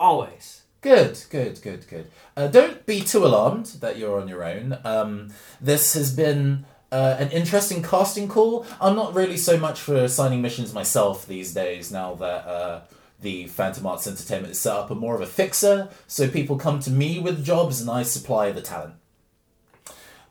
Always. 0.00 0.62
Good, 0.80 1.22
good, 1.28 1.60
good, 1.60 1.86
good. 1.86 2.10
Uh, 2.34 2.46
don't 2.46 2.86
be 2.86 3.02
too 3.02 3.26
alarmed 3.26 3.66
that 3.80 3.98
you're 3.98 4.18
on 4.18 4.28
your 4.28 4.42
own. 4.42 4.78
Um, 4.82 5.28
this 5.60 5.92
has 5.92 6.10
been 6.16 6.64
uh, 6.90 7.16
an 7.18 7.30
interesting 7.32 7.82
casting 7.82 8.26
call. 8.26 8.64
I'm 8.80 8.96
not 8.96 9.14
really 9.14 9.36
so 9.36 9.58
much 9.58 9.78
for 9.78 10.08
signing 10.08 10.40
missions 10.40 10.72
myself 10.72 11.26
these 11.26 11.52
days 11.52 11.92
now 11.92 12.14
that 12.14 12.46
uh, 12.46 12.80
the 13.20 13.46
Phantom 13.48 13.86
Arts 13.86 14.06
Entertainment 14.06 14.52
is 14.52 14.60
set 14.60 14.74
up. 14.74 14.90
I'm 14.90 14.98
more 14.98 15.14
of 15.14 15.20
a 15.20 15.26
fixer, 15.26 15.90
so 16.06 16.30
people 16.30 16.56
come 16.56 16.80
to 16.80 16.90
me 16.90 17.18
with 17.18 17.44
jobs 17.44 17.82
and 17.82 17.90
I 17.90 18.02
supply 18.02 18.52
the 18.52 18.62
talent. 18.62 18.94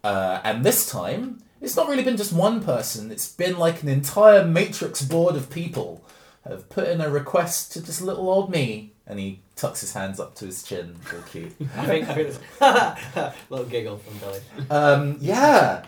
Uh, 0.04 0.42
and 0.44 0.66
this 0.66 0.90
time, 0.90 1.44
it's 1.62 1.76
not 1.76 1.88
really 1.88 2.04
been 2.04 2.18
just 2.18 2.34
one 2.34 2.64
person, 2.64 3.12
it's 3.12 3.32
been 3.32 3.60
like 3.60 3.84
an 3.84 3.90
entire 3.90 4.44
matrix 4.44 5.04
board 5.04 5.36
of 5.36 5.52
people 5.52 6.04
have 6.44 6.70
put 6.70 6.88
in 6.88 7.02
a 7.02 7.10
request 7.10 7.72
to 7.74 7.84
just 7.84 8.02
little 8.02 8.30
old 8.30 8.50
me. 8.50 8.94
And 9.10 9.20
he 9.20 9.42
tucks 9.56 9.82
his 9.82 9.92
hands 9.92 10.20
up 10.20 10.36
to 10.36 10.46
his 10.46 10.62
chin, 10.64 10.96
real 11.12 11.24
cute. 11.24 11.54
I 11.76 11.86
think, 11.86 12.08
I 12.08 12.14
think 12.14 12.30
it's 12.30 13.36
little 13.50 13.66
giggle 13.66 13.98
from 13.98 14.18
Billy. 14.20 14.40
Um, 14.70 15.18
yeah, 15.20 15.86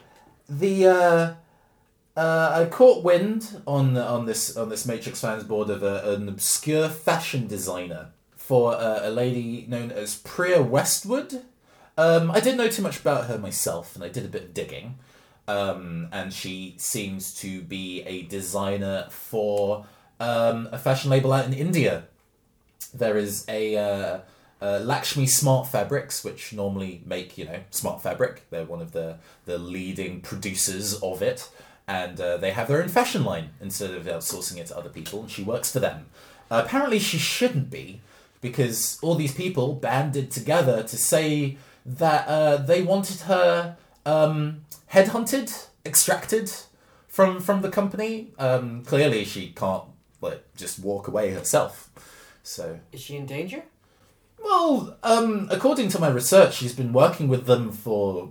the 0.49 0.87
uh, 0.87 1.33
uh, 2.17 2.51
I 2.61 2.65
caught 2.65 3.03
wind 3.03 3.61
on 3.65 3.95
on 3.97 4.25
this 4.25 4.57
on 4.57 4.69
this 4.69 4.85
Matrix 4.85 5.21
fans 5.21 5.43
board 5.43 5.69
of 5.69 5.83
a, 5.83 6.13
an 6.13 6.27
obscure 6.27 6.89
fashion 6.89 7.47
designer 7.47 8.09
for 8.35 8.73
uh, 8.73 8.99
a 9.03 9.09
lady 9.09 9.65
known 9.69 9.91
as 9.91 10.17
Priya 10.17 10.61
Westwood. 10.61 11.43
Um, 11.97 12.31
I 12.31 12.39
didn't 12.39 12.57
know 12.57 12.67
too 12.67 12.81
much 12.81 12.99
about 12.99 13.27
her 13.27 13.37
myself, 13.37 13.95
and 13.95 14.03
I 14.03 14.09
did 14.09 14.25
a 14.25 14.29
bit 14.29 14.43
of 14.43 14.53
digging. 14.53 14.97
Um, 15.47 16.09
and 16.11 16.33
she 16.33 16.75
seems 16.77 17.33
to 17.35 17.61
be 17.61 18.01
a 18.03 18.23
designer 18.23 19.07
for 19.09 19.85
um, 20.19 20.69
a 20.71 20.77
fashion 20.77 21.09
label 21.09 21.33
out 21.33 21.45
in 21.45 21.53
India. 21.53 22.05
There 22.93 23.17
is 23.17 23.45
a 23.47 23.77
uh, 23.77 24.19
uh, 24.61 24.79
Lakshmi 24.79 25.25
Smart 25.25 25.67
Fabrics, 25.67 26.23
which 26.23 26.53
normally 26.53 27.01
make 27.05 27.37
you 27.37 27.45
know 27.45 27.59
smart 27.71 28.01
fabric. 28.01 28.43
They're 28.49 28.65
one 28.65 28.81
of 28.81 28.91
the 28.91 29.17
the 29.45 29.57
leading 29.57 30.21
producers 30.21 30.93
of 31.01 31.21
it, 31.21 31.49
and 31.87 32.19
uh, 32.19 32.37
they 32.37 32.51
have 32.51 32.67
their 32.67 32.81
own 32.81 32.89
fashion 32.89 33.23
line 33.23 33.49
instead 33.59 33.91
of 33.91 34.05
outsourcing 34.05 34.57
it 34.57 34.67
to 34.67 34.77
other 34.77 34.89
people. 34.89 35.21
And 35.21 35.31
she 35.31 35.43
works 35.43 35.71
for 35.71 35.79
them. 35.79 36.07
Apparently, 36.49 36.99
she 36.99 37.17
shouldn't 37.17 37.69
be 37.69 38.01
because 38.41 38.99
all 39.01 39.15
these 39.15 39.33
people 39.33 39.73
banded 39.73 40.31
together 40.31 40.83
to 40.83 40.97
say 40.97 41.57
that 41.85 42.27
uh, 42.27 42.57
they 42.57 42.81
wanted 42.81 43.21
her 43.21 43.77
um, 44.05 44.65
headhunted, 44.91 45.67
extracted 45.85 46.51
from 47.07 47.39
from 47.39 47.61
the 47.61 47.69
company. 47.69 48.31
Um, 48.37 48.83
clearly, 48.83 49.25
she 49.25 49.49
can't 49.49 49.83
like 50.21 50.43
just 50.55 50.79
walk 50.79 51.07
away 51.07 51.31
herself. 51.31 51.89
So 52.43 52.79
Is 52.91 53.01
she 53.01 53.15
in 53.17 53.25
danger? 53.25 53.63
well, 54.43 54.97
um, 55.03 55.47
according 55.51 55.89
to 55.89 55.99
my 55.99 56.09
research, 56.09 56.55
she's 56.55 56.73
been 56.73 56.93
working 56.93 57.27
with 57.27 57.45
them 57.45 57.71
for 57.71 58.29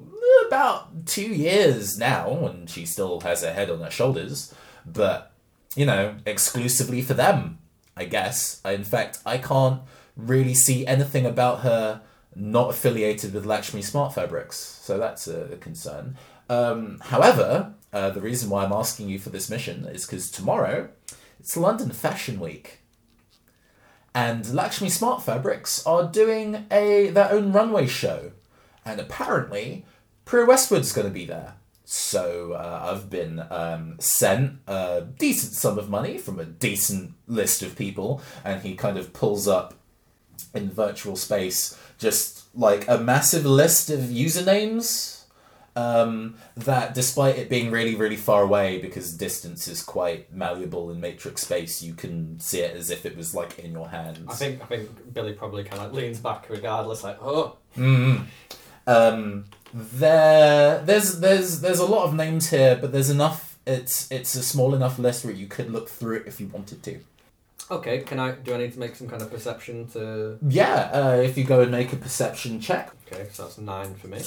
about 0.49 1.07
two 1.07 1.29
years 1.29 1.99
now, 1.99 2.47
and 2.47 2.69
she 2.69 2.85
still 2.85 3.21
has 3.21 3.43
her 3.43 3.53
head 3.53 3.71
on 3.71 3.81
her 3.81 3.91
shoulders. 3.91 4.53
But 4.85 5.33
you 5.77 5.87
know, 5.87 6.17
exclusively 6.27 7.01
for 7.01 7.15
them, 7.15 7.59
I 7.97 8.05
guess. 8.07 8.61
In 8.65 8.83
fact, 8.85 9.21
I 9.25 9.39
can't 9.39 9.83
really 10.17 10.55
see 10.55 10.85
anything 10.87 11.25
about 11.27 11.61
her 11.61 12.03
not 12.35 12.71
affiliated 12.71 13.33
with 13.33 13.47
Lakshmi 13.47 13.83
Smart 13.83 14.15
Fabrics, 14.15 14.57
so 14.57 14.99
that's 14.99 15.29
a, 15.29 15.53
a 15.53 15.57
concern. 15.57 16.17
Um, 16.49 16.99
however, 17.05 17.75
uh, 17.93 18.11
the 18.11 18.21
reason 18.21 18.51
why 18.51 18.65
I'm 18.65 18.73
asking 18.73 19.09
you 19.09 19.19
for 19.21 19.31
this 19.31 19.49
mission 19.49 19.85
is 19.85 20.07
because 20.07 20.31
tomorrow 20.31 20.89
it's 21.39 21.57
London 21.57 21.91
Fashion 21.91 22.41
Week 22.41 22.80
and 24.15 24.53
Lakshmi 24.53 24.89
Smart 24.89 25.23
Fabrics 25.23 25.87
are 25.87 26.09
doing 26.09 26.67
a 26.71 27.11
their 27.11 27.31
own 27.31 27.53
runway 27.53 27.87
show, 27.87 28.33
and 28.85 29.01
apparently 29.01 29.85
Priya 30.25 30.47
Westwood's 30.47 30.93
going 30.93 31.07
to 31.07 31.13
be 31.13 31.25
there. 31.25 31.55
So 31.85 32.53
uh, 32.53 32.91
I've 32.91 33.11
been 33.11 33.45
um, 33.51 33.97
sent 33.99 34.61
a 34.69 35.07
decent 35.19 35.55
sum 35.55 35.79
of 35.79 35.91
money 35.91 36.19
from 36.19 36.39
a 36.39 36.45
decent 36.45 37.15
list 37.27 37.63
of 37.63 37.77
people, 37.77 38.23
and 38.45 38.63
he 38.63 38.75
kind 38.77 38.97
of 38.97 39.13
pulls 39.13 39.49
up 39.49 39.75
in 40.55 40.71
virtual 40.71 41.17
space 41.17 41.77
just 41.99 42.45
like 42.55 42.89
a 42.89 42.99
massive 42.99 43.45
list 43.45 43.91
of 43.91 44.01
usernames 44.01 45.20
um, 45.81 46.37
that 46.57 46.95
despite 46.95 47.37
it 47.37 47.49
being 47.49 47.71
really 47.71 47.95
really 47.95 48.17
far 48.17 48.43
away 48.43 48.79
because 48.87 49.07
distance 49.17 49.63
is 49.69 49.83
quite 49.83 50.33
malleable 50.33 50.91
in 50.91 51.01
matrix 51.01 51.43
space 51.43 51.83
you 51.83 51.95
can 51.95 52.39
see 52.39 52.61
it 52.61 52.77
as 52.77 52.91
if 52.91 53.07
it 53.07 53.17
was 53.17 53.35
like 53.35 53.59
in 53.59 53.73
your 53.73 53.89
hands 53.89 54.27
I 54.29 54.35
think 54.35 54.63
I 54.63 54.67
think 54.67 55.15
Billy 55.15 55.33
probably 55.33 55.65
kind 55.65 55.83
of 55.83 55.93
leans 55.93 56.19
back 56.19 56.49
regardless, 56.49 57.03
like, 57.05 57.19
oh, 57.23 57.57
Mm. 57.77 58.25
Um, 58.87 59.45
there, 59.73 60.81
there's 60.85 61.21
there's 61.21 61.61
there's 61.61 61.79
a 61.79 61.87
lot 61.87 62.05
of 62.09 62.15
names 62.15 62.51
here, 62.51 62.77
but 62.81 62.91
there's 62.93 63.11
enough. 63.11 63.59
It's 63.67 64.11
it's 64.11 64.35
a 64.35 64.43
small 64.43 64.75
enough 64.75 64.99
list 64.99 65.25
where 65.25 65.35
you 65.35 65.47
could 65.47 65.71
look 65.71 65.89
through 65.89 66.17
it 66.17 66.25
if 66.27 66.41
you 66.41 66.49
wanted 66.49 66.83
to. 66.83 66.99
okay. 67.71 67.99
Can 68.01 68.19
I? 68.19 68.33
Do 68.33 68.55
I 68.55 68.59
need 68.59 68.73
to 68.73 68.81
make 68.81 68.97
some 68.97 69.09
kind 69.09 69.23
of 69.23 69.31
perception 69.31 69.87
to? 69.93 70.39
Yeah, 70.47 70.91
uh, 70.93 71.17
if 71.23 71.39
you 71.39 71.45
go 71.45 71.61
and 71.61 71.71
make 71.71 71.93
a 71.93 71.97
perception 71.97 72.61
check. 72.61 72.91
Okay, 73.07 73.29
so 73.31 73.45
that's 73.45 73.59
nine 73.59 73.95
for 73.95 74.09
me. 74.09 74.19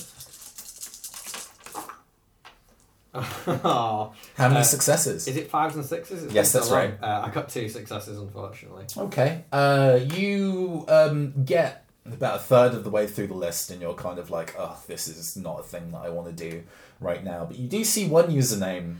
Oh, 3.13 4.13
How 4.35 4.47
many 4.47 4.59
Uh, 4.61 4.63
successes? 4.63 5.27
is 5.27 5.37
it 5.37 5.49
fives 5.49 5.75
and 5.75 5.85
sixes? 5.85 6.23
It's 6.23 6.33
Yes, 6.33 6.51
that's 6.51 6.69
so 6.69 6.75
right. 6.75 6.93
Uh, 7.01 7.23
I 7.25 7.29
got 7.29 7.49
two 7.49 7.69
successes, 7.69 8.17
unfortunately. 8.19 8.85
Okay. 8.97 9.43
Uh, 9.51 9.99
you 10.15 10.85
um, 10.87 11.33
get 11.45 11.85
about 12.05 12.37
a 12.37 12.39
third 12.39 12.73
of 12.73 12.83
the 12.83 12.89
way 12.89 13.07
through 13.07 13.27
the 13.27 13.33
list, 13.33 13.69
and 13.71 13.81
you're 13.81 13.93
kind 13.93 14.19
of 14.19 14.29
like, 14.29 14.55
oh, 14.57 14.77
this 14.87 15.07
is 15.07 15.37
not 15.37 15.59
a 15.59 15.63
thing 15.63 15.91
that 15.91 15.99
I 16.01 16.09
want 16.09 16.27
to 16.35 16.49
do 16.49 16.63
right 16.99 17.23
now. 17.23 17.45
But 17.45 17.57
you 17.59 17.67
do 17.67 17.83
see 17.83 18.07
one 18.07 18.27
username. 18.29 18.95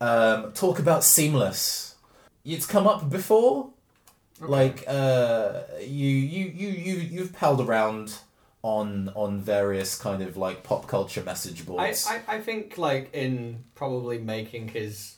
Um, 0.00 0.52
talk 0.52 0.78
about 0.78 1.02
seamless. 1.04 1.96
It's 2.44 2.66
come 2.66 2.86
up 2.86 3.10
before. 3.10 3.70
Okay. 4.40 4.50
Like 4.52 4.84
uh, 4.86 5.62
you, 5.80 6.06
you, 6.06 6.44
you, 6.54 6.68
you, 6.68 6.94
you've 6.98 7.32
palled 7.32 7.60
around 7.60 8.14
on 8.62 9.10
on 9.14 9.40
various 9.40 9.96
kind 9.98 10.22
of 10.22 10.36
like 10.36 10.62
pop 10.64 10.86
culture 10.88 11.22
message 11.22 11.64
boards. 11.64 12.06
I, 12.08 12.20
I 12.36 12.40
think 12.40 12.76
like 12.78 13.14
in 13.14 13.64
probably 13.74 14.18
making 14.18 14.68
his 14.68 15.16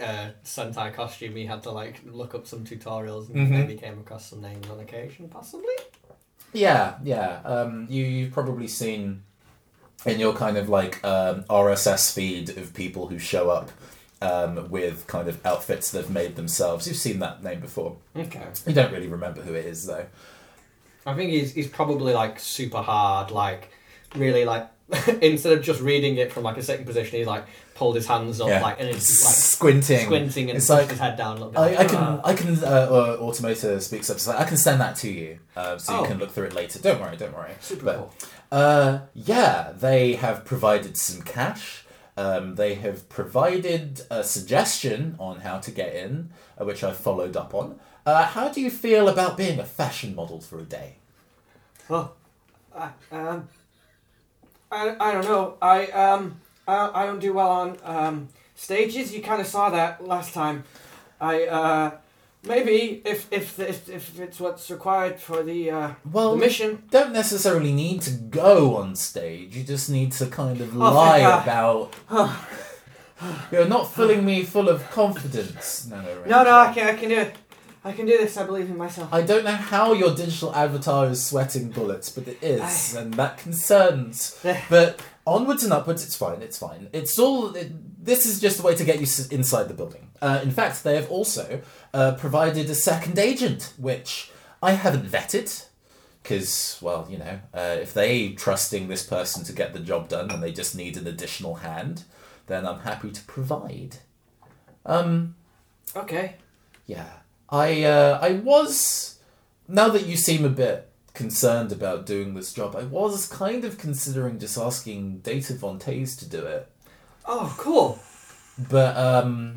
uh, 0.00 0.30
Sentai 0.44 0.92
costume, 0.94 1.34
he 1.36 1.46
had 1.46 1.62
to 1.64 1.70
like 1.70 2.00
look 2.06 2.34
up 2.34 2.46
some 2.46 2.64
tutorials 2.64 3.28
and 3.28 3.48
Mhm. 3.48 3.50
maybe 3.50 3.74
came 3.76 3.98
across 3.98 4.28
some 4.30 4.40
names 4.40 4.68
on 4.68 4.78
occasion, 4.80 5.28
possibly. 5.28 5.74
Yeah, 6.52 6.96
yeah. 7.02 7.40
Um, 7.44 7.86
you 7.90 8.04
you've 8.04 8.32
probably 8.32 8.68
seen 8.68 9.22
in 10.06 10.18
your 10.18 10.32
kind 10.34 10.56
of 10.56 10.68
like 10.68 11.02
um, 11.04 11.44
RSS 11.44 12.12
feed 12.12 12.50
of 12.56 12.72
people 12.74 13.08
who 13.08 13.18
show 13.18 13.50
up 13.50 13.70
um, 14.22 14.68
with 14.70 15.06
kind 15.06 15.28
of 15.28 15.44
outfits 15.46 15.90
they've 15.90 16.10
made 16.10 16.36
themselves. 16.36 16.86
You've 16.86 16.96
seen 16.96 17.18
that 17.20 17.42
name 17.42 17.60
before. 17.60 17.96
Okay. 18.16 18.46
You 18.66 18.72
don't 18.74 18.92
really 18.92 19.08
remember 19.08 19.40
who 19.42 19.54
it 19.54 19.64
is 19.66 19.86
though. 19.86 20.06
I 21.06 21.14
think 21.14 21.30
he's 21.30 21.52
he's 21.54 21.68
probably 21.68 22.12
like 22.14 22.38
super 22.38 22.82
hard, 22.82 23.30
like 23.30 23.70
really 24.14 24.44
like 24.44 24.68
instead 25.22 25.52
of 25.56 25.62
just 25.62 25.80
reading 25.80 26.16
it 26.16 26.32
from 26.32 26.42
like 26.42 26.56
a 26.56 26.62
sitting 26.62 26.84
position, 26.84 27.18
he's 27.18 27.26
like 27.26 27.44
pulled 27.74 27.94
his 27.94 28.06
hands 28.06 28.40
up 28.40 28.48
Yeah. 28.48 28.60
like 28.60 28.78
and 28.80 28.88
it's 28.88 29.24
like 29.24 29.34
Squinting. 29.34 30.04
squinting 30.06 30.50
and 30.50 30.56
It's 30.58 30.66
pushed 30.66 30.80
like, 30.80 30.90
his 30.90 30.98
head 30.98 31.16
down 31.16 31.38
a 31.38 31.46
little 31.46 31.50
bit. 31.52 31.58
I, 31.78 31.84
I 31.84 31.84
can 31.86 31.96
"Ah." 31.96 32.20
I 32.24 32.34
can 32.34 32.58
uh, 32.62 32.66
uh, 32.66 33.80
speaks 33.80 34.10
up. 34.10 34.16
It's 34.16 34.26
like 34.26 34.38
I 34.38 34.44
can 34.44 34.56
send 34.56 34.80
that 34.80 34.96
to 34.96 35.10
you, 35.10 35.38
uh, 35.56 35.78
so 35.78 35.94
you 35.94 36.00
Oh. 36.00 36.04
can 36.04 36.18
look 36.18 36.30
through 36.32 36.46
it 36.46 36.54
later. 36.54 36.78
Don't 36.80 37.00
worry, 37.00 37.16
don't 37.16 37.34
worry. 37.34 37.52
super 37.60 37.84
but- 37.84 37.96
cool. 37.96 38.14
Uh, 38.52 38.98
yeah, 39.14 39.72
they 39.76 40.14
have 40.14 40.44
provided 40.44 40.96
some 40.96 41.22
cash. 41.22 41.84
Um, 42.16 42.56
they 42.56 42.74
have 42.74 43.08
provided 43.08 44.02
a 44.10 44.24
suggestion 44.24 45.14
on 45.18 45.40
how 45.40 45.58
to 45.58 45.70
get 45.70 45.94
in, 45.94 46.30
uh, 46.60 46.64
which 46.64 46.82
I 46.84 46.92
followed 46.92 47.36
up 47.36 47.54
on. 47.54 47.78
Uh, 48.10 48.24
how 48.24 48.48
do 48.48 48.60
you 48.60 48.70
feel 48.70 49.08
about 49.08 49.36
being 49.36 49.60
a 49.60 49.64
fashion 49.64 50.16
model 50.16 50.40
for 50.40 50.58
a 50.58 50.62
day? 50.64 50.96
Oh, 51.88 52.10
I, 52.76 52.88
um, 53.12 53.48
I, 54.72 54.96
I 54.98 55.12
don't 55.12 55.24
know. 55.24 55.54
I 55.62 55.86
um 56.06 56.40
I, 56.66 56.90
I 57.02 57.06
don't 57.06 57.20
do 57.20 57.32
well 57.34 57.50
on 57.50 57.76
um 57.84 58.28
stages. 58.56 59.14
You 59.14 59.22
kind 59.22 59.40
of 59.40 59.46
saw 59.46 59.70
that 59.70 60.04
last 60.04 60.34
time. 60.34 60.64
I 61.20 61.44
uh 61.46 61.90
maybe 62.42 63.00
if 63.04 63.28
if 63.32 63.58
if, 63.60 63.88
if 63.88 64.18
it's 64.18 64.40
what's 64.40 64.68
required 64.70 65.20
for 65.20 65.44
the 65.44 65.70
uh, 65.70 65.90
Well, 66.12 66.32
the 66.32 66.38
mission. 66.46 66.82
don't 66.90 67.12
necessarily 67.12 67.72
need 67.72 68.02
to 68.02 68.10
go 68.42 68.74
on 68.76 68.96
stage. 68.96 69.56
You 69.56 69.62
just 69.62 69.88
need 69.88 70.10
to 70.18 70.26
kind 70.26 70.60
of 70.60 70.74
Oh, 70.76 70.92
lie 70.92 71.18
about. 71.42 71.94
You're 73.52 73.68
not 73.68 73.92
filling 73.92 74.24
me 74.24 74.42
full 74.44 74.68
of 74.68 74.90
confidence, 74.90 75.86
Nano. 75.86 76.24
No, 76.26 76.42
no, 76.42 76.54
I 76.58 76.72
can 76.74 76.88
I 76.88 76.94
can 76.98 77.08
do 77.08 77.18
it. 77.20 77.36
I 77.84 77.92
can 77.92 78.04
do 78.06 78.18
this. 78.18 78.36
I 78.36 78.44
believe 78.44 78.68
in 78.68 78.76
myself. 78.76 79.08
I 79.12 79.22
don't 79.22 79.44
know 79.44 79.52
how 79.52 79.92
your 79.94 80.14
digital 80.14 80.54
avatar 80.54 81.06
is 81.08 81.24
sweating 81.24 81.70
bullets, 81.70 82.10
but 82.10 82.28
it 82.28 82.38
is, 82.42 82.94
and 82.94 83.14
that 83.14 83.38
concerns. 83.38 84.38
But 84.68 85.00
onwards 85.26 85.64
and 85.64 85.72
upwards, 85.72 86.04
it's 86.04 86.14
fine. 86.16 86.42
It's 86.42 86.58
fine. 86.58 86.88
It's 86.92 87.18
all. 87.18 87.54
It, 87.56 87.72
this 88.04 88.26
is 88.26 88.38
just 88.40 88.60
a 88.60 88.62
way 88.62 88.74
to 88.74 88.84
get 88.84 88.96
you 88.96 89.02
s- 89.06 89.28
inside 89.28 89.68
the 89.68 89.74
building. 89.74 90.08
Uh, 90.20 90.40
in 90.42 90.50
fact, 90.50 90.84
they 90.84 90.94
have 90.94 91.10
also 91.10 91.62
uh, 91.94 92.12
provided 92.12 92.68
a 92.68 92.74
second 92.74 93.18
agent, 93.18 93.72
which 93.78 94.30
I 94.62 94.72
haven't 94.72 95.06
vetted. 95.06 95.66
Because, 96.22 96.78
well, 96.82 97.06
you 97.10 97.16
know, 97.16 97.40
uh, 97.54 97.78
if 97.80 97.94
they 97.94 98.32
trusting 98.32 98.88
this 98.88 99.04
person 99.06 99.42
to 99.44 99.54
get 99.54 99.72
the 99.72 99.80
job 99.80 100.10
done 100.10 100.30
and 100.30 100.42
they 100.42 100.52
just 100.52 100.76
need 100.76 100.98
an 100.98 101.06
additional 101.06 101.54
hand, 101.56 102.04
then 102.46 102.66
I'm 102.66 102.80
happy 102.80 103.10
to 103.10 103.22
provide. 103.22 103.96
Um, 104.84 105.34
Okay. 105.96 106.36
yeah, 106.86 107.08
I 107.50 107.82
uh, 107.84 108.18
I 108.22 108.32
was 108.34 109.18
now 109.68 109.88
that 109.88 110.06
you 110.06 110.16
seem 110.16 110.44
a 110.44 110.48
bit 110.50 110.88
concerned 111.14 111.72
about 111.72 112.06
doing 112.06 112.34
this 112.34 112.52
job, 112.52 112.74
I 112.76 112.84
was 112.84 113.26
kind 113.28 113.64
of 113.64 113.78
considering 113.78 114.38
just 114.38 114.56
asking 114.56 115.18
Data 115.18 115.54
Von 115.54 115.78
Taze 115.78 116.16
to 116.20 116.28
do 116.28 116.44
it, 116.46 116.68
Oh, 117.26 117.54
cool. 117.58 117.98
but 118.68 118.96
um, 118.96 119.56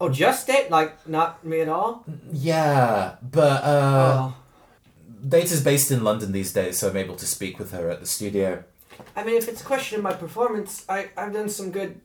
Oh, 0.00 0.08
just 0.08 0.48
it? 0.48 0.70
Like 0.70 1.06
not 1.08 1.44
me 1.44 1.60
at 1.60 1.68
all? 1.68 2.04
yeah, 2.32 3.16
but 3.22 3.62
uh, 3.64 4.30
oh. 4.30 4.36
Data's 5.28 5.62
based 5.62 5.90
in 5.90 6.04
London 6.04 6.32
these 6.32 6.52
days, 6.52 6.78
so 6.78 6.90
I'm 6.90 6.96
able 6.96 7.16
to 7.16 7.26
speak 7.26 7.58
with 7.58 7.72
her 7.72 7.88
at 7.90 8.00
the 8.00 8.06
studio. 8.06 8.62
I 9.16 9.24
mean, 9.24 9.36
if 9.36 9.48
it's 9.48 9.60
a 9.60 9.64
question 9.64 9.96
of 9.98 10.04
my 10.04 10.12
performance, 10.12 10.84
I 10.88 11.10
I've 11.16 11.32
done 11.32 11.48
some 11.48 11.70
good. 11.72 12.00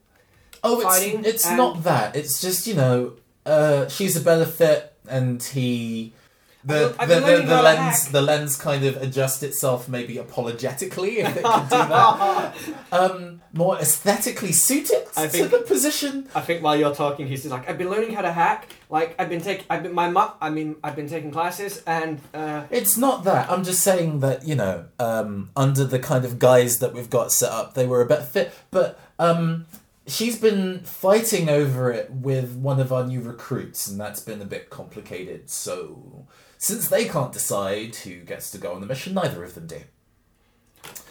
Oh, 0.63 0.75
it's 0.81 0.83
Fighting 0.83 1.23
it's 1.25 1.45
and- 1.45 1.57
not 1.57 1.83
that. 1.83 2.15
It's 2.15 2.41
just 2.41 2.65
you 2.67 2.73
know, 2.73 3.13
uh, 3.49 3.87
she's 3.89 4.15
a 4.15 4.21
better 4.21 4.45
fit, 4.45 4.93
and 5.07 5.41
he. 5.43 6.13
The, 6.61 6.93
I've 6.99 7.07
the, 7.07 7.15
been 7.15 7.23
the, 7.23 7.27
learning 7.29 7.47
the 7.47 7.55
how 7.55 7.61
to 7.61 7.63
lens 7.63 8.03
hack. 8.03 8.11
the 8.11 8.21
lens 8.21 8.55
kind 8.57 8.83
of 8.83 8.97
adjusts 9.01 9.43
itself 9.43 9.87
maybe 9.87 10.17
apologetically 10.17 11.19
if 11.19 11.37
it 11.37 11.41
can 11.41 11.63
do 11.63 11.69
that 11.69 12.53
um 12.91 13.41
more 13.53 13.77
aesthetically 13.79 14.51
suited 14.51 15.05
I 15.15 15.23
to 15.23 15.29
think- 15.29 15.51
the 15.51 15.59
position 15.59 16.27
I 16.35 16.41
think 16.41 16.61
while 16.61 16.75
you're 16.75 16.93
talking, 16.93 17.27
he's 17.27 17.43
just 17.43 17.53
like, 17.53 17.69
I've 17.69 17.77
been 17.77 17.89
learning 17.89 18.11
how 18.13 18.23
to 18.23 18.31
hack. 18.33 18.67
Like 18.89 19.15
I've 19.17 19.29
been 19.29 19.39
taking, 19.39 19.65
I've 19.69 19.83
been 19.83 19.93
my 19.93 20.09
mu- 20.11 20.33
I 20.41 20.49
mean, 20.49 20.75
I've 20.83 20.97
been 20.97 21.07
taking 21.07 21.31
classes, 21.31 21.81
and 21.87 22.19
uh, 22.33 22.63
it's 22.69 22.97
not 22.97 23.23
that 23.23 23.49
i'm 23.49 23.63
just 23.63 23.81
saying 23.81 24.19
that 24.19 24.45
you 24.45 24.55
know 24.55 24.85
um 24.99 25.49
under 25.55 25.85
the 25.85 25.97
kind 25.99 26.25
of 26.25 26.39
guise 26.39 26.79
that 26.79 26.93
we've 26.93 27.09
got 27.09 27.31
set 27.31 27.51
up 27.51 27.73
they 27.73 27.87
were 27.87 28.01
a 28.01 28.05
bit 28.05 28.23
fit 28.23 28.51
but 28.69 28.99
um 29.17 29.65
she's 30.09 30.37
been 30.37 30.79
fighting 30.81 31.49
over 31.49 31.91
it 31.91 32.09
with 32.11 32.55
one 32.55 32.79
of 32.79 32.91
our 32.91 33.05
new 33.05 33.21
recruits 33.21 33.87
and 33.87 33.99
that's 33.99 34.19
been 34.19 34.41
a 34.41 34.45
bit 34.45 34.69
complicated 34.69 35.49
so 35.49 36.25
since 36.57 36.87
they 36.89 37.05
can't 37.05 37.31
decide 37.31 37.95
who 37.97 38.19
gets 38.21 38.51
to 38.51 38.57
go 38.57 38.73
on 38.73 38.81
the 38.81 38.87
mission 38.87 39.13
neither 39.13 39.43
of 39.43 39.55
them 39.55 39.67
do 39.67 39.79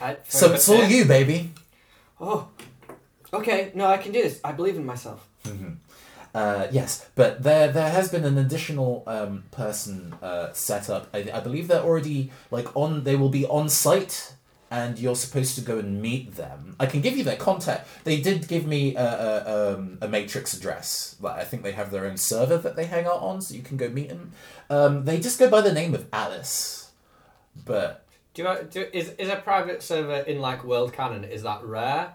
I, 0.00 0.16
so 0.28 0.52
it's 0.52 0.68
all 0.68 0.84
you 0.84 1.04
baby 1.04 1.52
Oh, 2.20 2.48
okay. 3.32 3.70
No, 3.74 3.86
I 3.86 3.96
can 3.98 4.12
do 4.12 4.22
this. 4.22 4.40
I 4.42 4.52
believe 4.52 4.76
in 4.76 4.84
myself. 4.84 5.28
Uh, 6.34 6.66
yes, 6.70 7.06
but 7.14 7.42
there 7.42 7.72
there 7.72 7.90
has 7.90 8.10
been 8.10 8.24
an 8.24 8.36
additional 8.38 9.02
um, 9.06 9.44
person 9.50 10.14
uh, 10.20 10.52
set 10.52 10.90
up. 10.90 11.08
I, 11.14 11.30
I 11.32 11.40
believe 11.40 11.68
they're 11.68 11.80
already 11.82 12.30
like 12.50 12.74
on. 12.76 13.04
They 13.04 13.16
will 13.16 13.30
be 13.30 13.46
on 13.46 13.68
site, 13.68 14.34
and 14.70 14.98
you're 14.98 15.16
supposed 15.16 15.54
to 15.54 15.60
go 15.62 15.78
and 15.78 16.00
meet 16.02 16.34
them. 16.36 16.76
I 16.78 16.86
can 16.86 17.00
give 17.00 17.16
you 17.16 17.24
their 17.24 17.36
contact. 17.36 17.88
They 18.04 18.20
did 18.20 18.48
give 18.48 18.66
me 18.66 18.94
a, 18.96 19.02
a, 19.02 19.74
um, 19.74 19.98
a 20.02 20.08
matrix 20.08 20.52
address. 20.54 21.16
Like 21.20 21.36
I 21.40 21.44
think 21.44 21.62
they 21.62 21.72
have 21.72 21.90
their 21.90 22.04
own 22.06 22.16
server 22.18 22.58
that 22.58 22.76
they 22.76 22.84
hang 22.86 23.06
out 23.06 23.20
on, 23.22 23.40
so 23.40 23.54
you 23.54 23.62
can 23.62 23.76
go 23.76 23.88
meet 23.88 24.08
them. 24.10 24.32
Um, 24.70 25.04
they 25.04 25.18
just 25.20 25.38
go 25.38 25.48
by 25.48 25.60
the 25.62 25.72
name 25.72 25.94
of 25.94 26.06
Alice, 26.12 26.90
but 27.64 28.04
Do 28.34 28.42
you 28.42 28.68
do 28.70 28.86
is 28.92 29.10
is 29.18 29.28
a 29.28 29.36
private 29.36 29.82
server 29.82 30.18
in 30.20 30.40
like 30.40 30.64
world 30.64 30.92
canon? 30.92 31.24
Is 31.24 31.42
that 31.42 31.64
rare, 31.64 32.14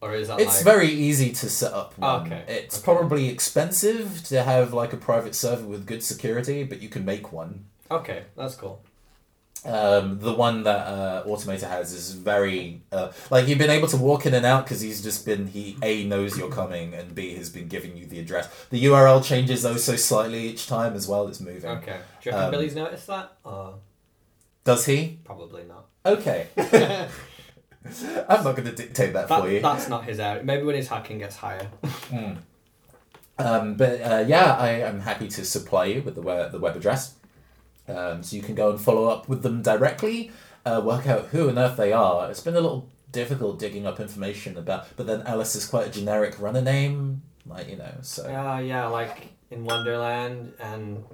or 0.00 0.14
is 0.14 0.28
that 0.28 0.40
it's 0.40 0.56
like? 0.56 0.64
very 0.74 0.88
easy 0.88 1.30
to 1.32 1.48
set 1.48 1.72
up 1.72 1.96
one. 1.98 2.26
Okay, 2.26 2.44
It's 2.48 2.76
okay. 2.78 2.84
probably 2.84 3.28
expensive 3.28 4.24
to 4.24 4.42
have 4.42 4.72
like 4.74 4.92
a 4.92 4.96
private 4.96 5.34
server 5.34 5.66
with 5.66 5.86
good 5.86 6.02
security, 6.02 6.64
but 6.64 6.82
you 6.82 6.88
can 6.88 7.04
make 7.04 7.32
one. 7.32 7.66
Okay, 7.90 8.24
that's 8.36 8.54
cool. 8.56 8.82
Um, 9.64 10.18
the 10.18 10.32
one 10.32 10.64
that 10.64 10.86
uh, 10.88 11.24
Automator 11.24 11.68
has 11.68 11.92
is 11.92 12.12
very 12.14 12.82
uh, 12.90 13.12
like 13.30 13.46
you've 13.46 13.58
been 13.58 13.70
able 13.70 13.86
to 13.88 13.96
walk 13.96 14.26
in 14.26 14.34
and 14.34 14.44
out 14.44 14.64
because 14.64 14.80
he's 14.80 15.00
just 15.02 15.24
been 15.24 15.46
he 15.46 15.76
a 15.82 16.04
knows 16.04 16.36
you're 16.36 16.50
coming 16.50 16.94
and 16.94 17.14
b 17.14 17.36
has 17.36 17.48
been 17.48 17.68
giving 17.68 17.96
you 17.96 18.06
the 18.06 18.18
address. 18.18 18.48
The 18.70 18.84
URL 18.86 19.22
changes 19.24 19.62
though 19.62 19.76
so 19.76 19.94
slightly 19.94 20.48
each 20.48 20.66
time 20.66 20.94
as 20.94 21.06
well. 21.06 21.28
It's 21.28 21.40
moving. 21.40 21.70
Okay. 21.70 22.00
Do 22.22 22.30
you 22.30 22.32
reckon 22.32 22.44
Um, 22.46 22.50
Billy's 22.50 22.74
noticed 22.74 23.06
that? 23.06 23.36
Or 23.44 23.74
Does 24.64 24.84
he? 24.86 25.18
probably 25.24 25.62
not. 25.64 25.86
Okay. 26.04 26.48
I'm 28.28 28.44
not 28.44 28.56
going 28.56 28.64
to 28.64 28.72
dictate 28.72 29.12
that, 29.12 29.28
That, 29.28 29.40
for 29.42 29.48
you. 29.50 29.60
that's 29.60 29.88
not 29.88 30.04
his 30.04 30.18
area. 30.20 30.42
Maybe 30.42 30.64
when 30.64 30.76
his 30.76 30.88
hacking 30.88 31.18
gets 31.18 31.36
higher. 31.36 31.68
Mm. 32.10 32.38
Um, 33.38 33.74
but 33.74 34.00
uh, 34.00 34.24
yeah, 34.26 34.54
I 34.56 34.70
am 34.70 35.00
happy 35.00 35.26
to 35.28 35.44
supply 35.44 35.86
you 35.86 36.02
with 36.02 36.14
the 36.14 36.22
web, 36.22 36.52
the 36.52 36.58
web 36.60 36.76
address, 36.76 37.14
um, 37.88 38.22
so 38.22 38.36
you 38.36 38.42
can 38.42 38.54
go 38.54 38.70
and 38.70 38.80
follow 38.80 39.06
up 39.08 39.28
with 39.28 39.42
them 39.42 39.62
directly, 39.62 40.30
uh, 40.64 40.80
work 40.84 41.06
out 41.06 41.26
who 41.26 41.48
on 41.48 41.58
earth 41.58 41.76
they 41.76 41.92
are. 41.92 42.30
It's 42.30 42.40
been 42.40 42.54
a 42.54 42.60
little 42.60 42.88
difficult 43.10 43.58
digging 43.58 43.86
up 43.86 44.00
information 44.00 44.56
about, 44.56 44.86
but 44.96 45.06
then 45.06 45.22
Alice 45.22 45.54
is 45.54 45.66
quite 45.66 45.86
a 45.88 45.90
generic 45.90 46.40
runner 46.40 46.62
name, 46.62 47.22
like 47.46 47.68
you 47.68 47.76
know. 47.76 47.94
So 48.02 48.28
Yeah, 48.28 48.60
yeah, 48.60 48.86
like 48.86 49.28
in 49.50 49.64
Wonderland 49.64 50.54
and 50.60 51.04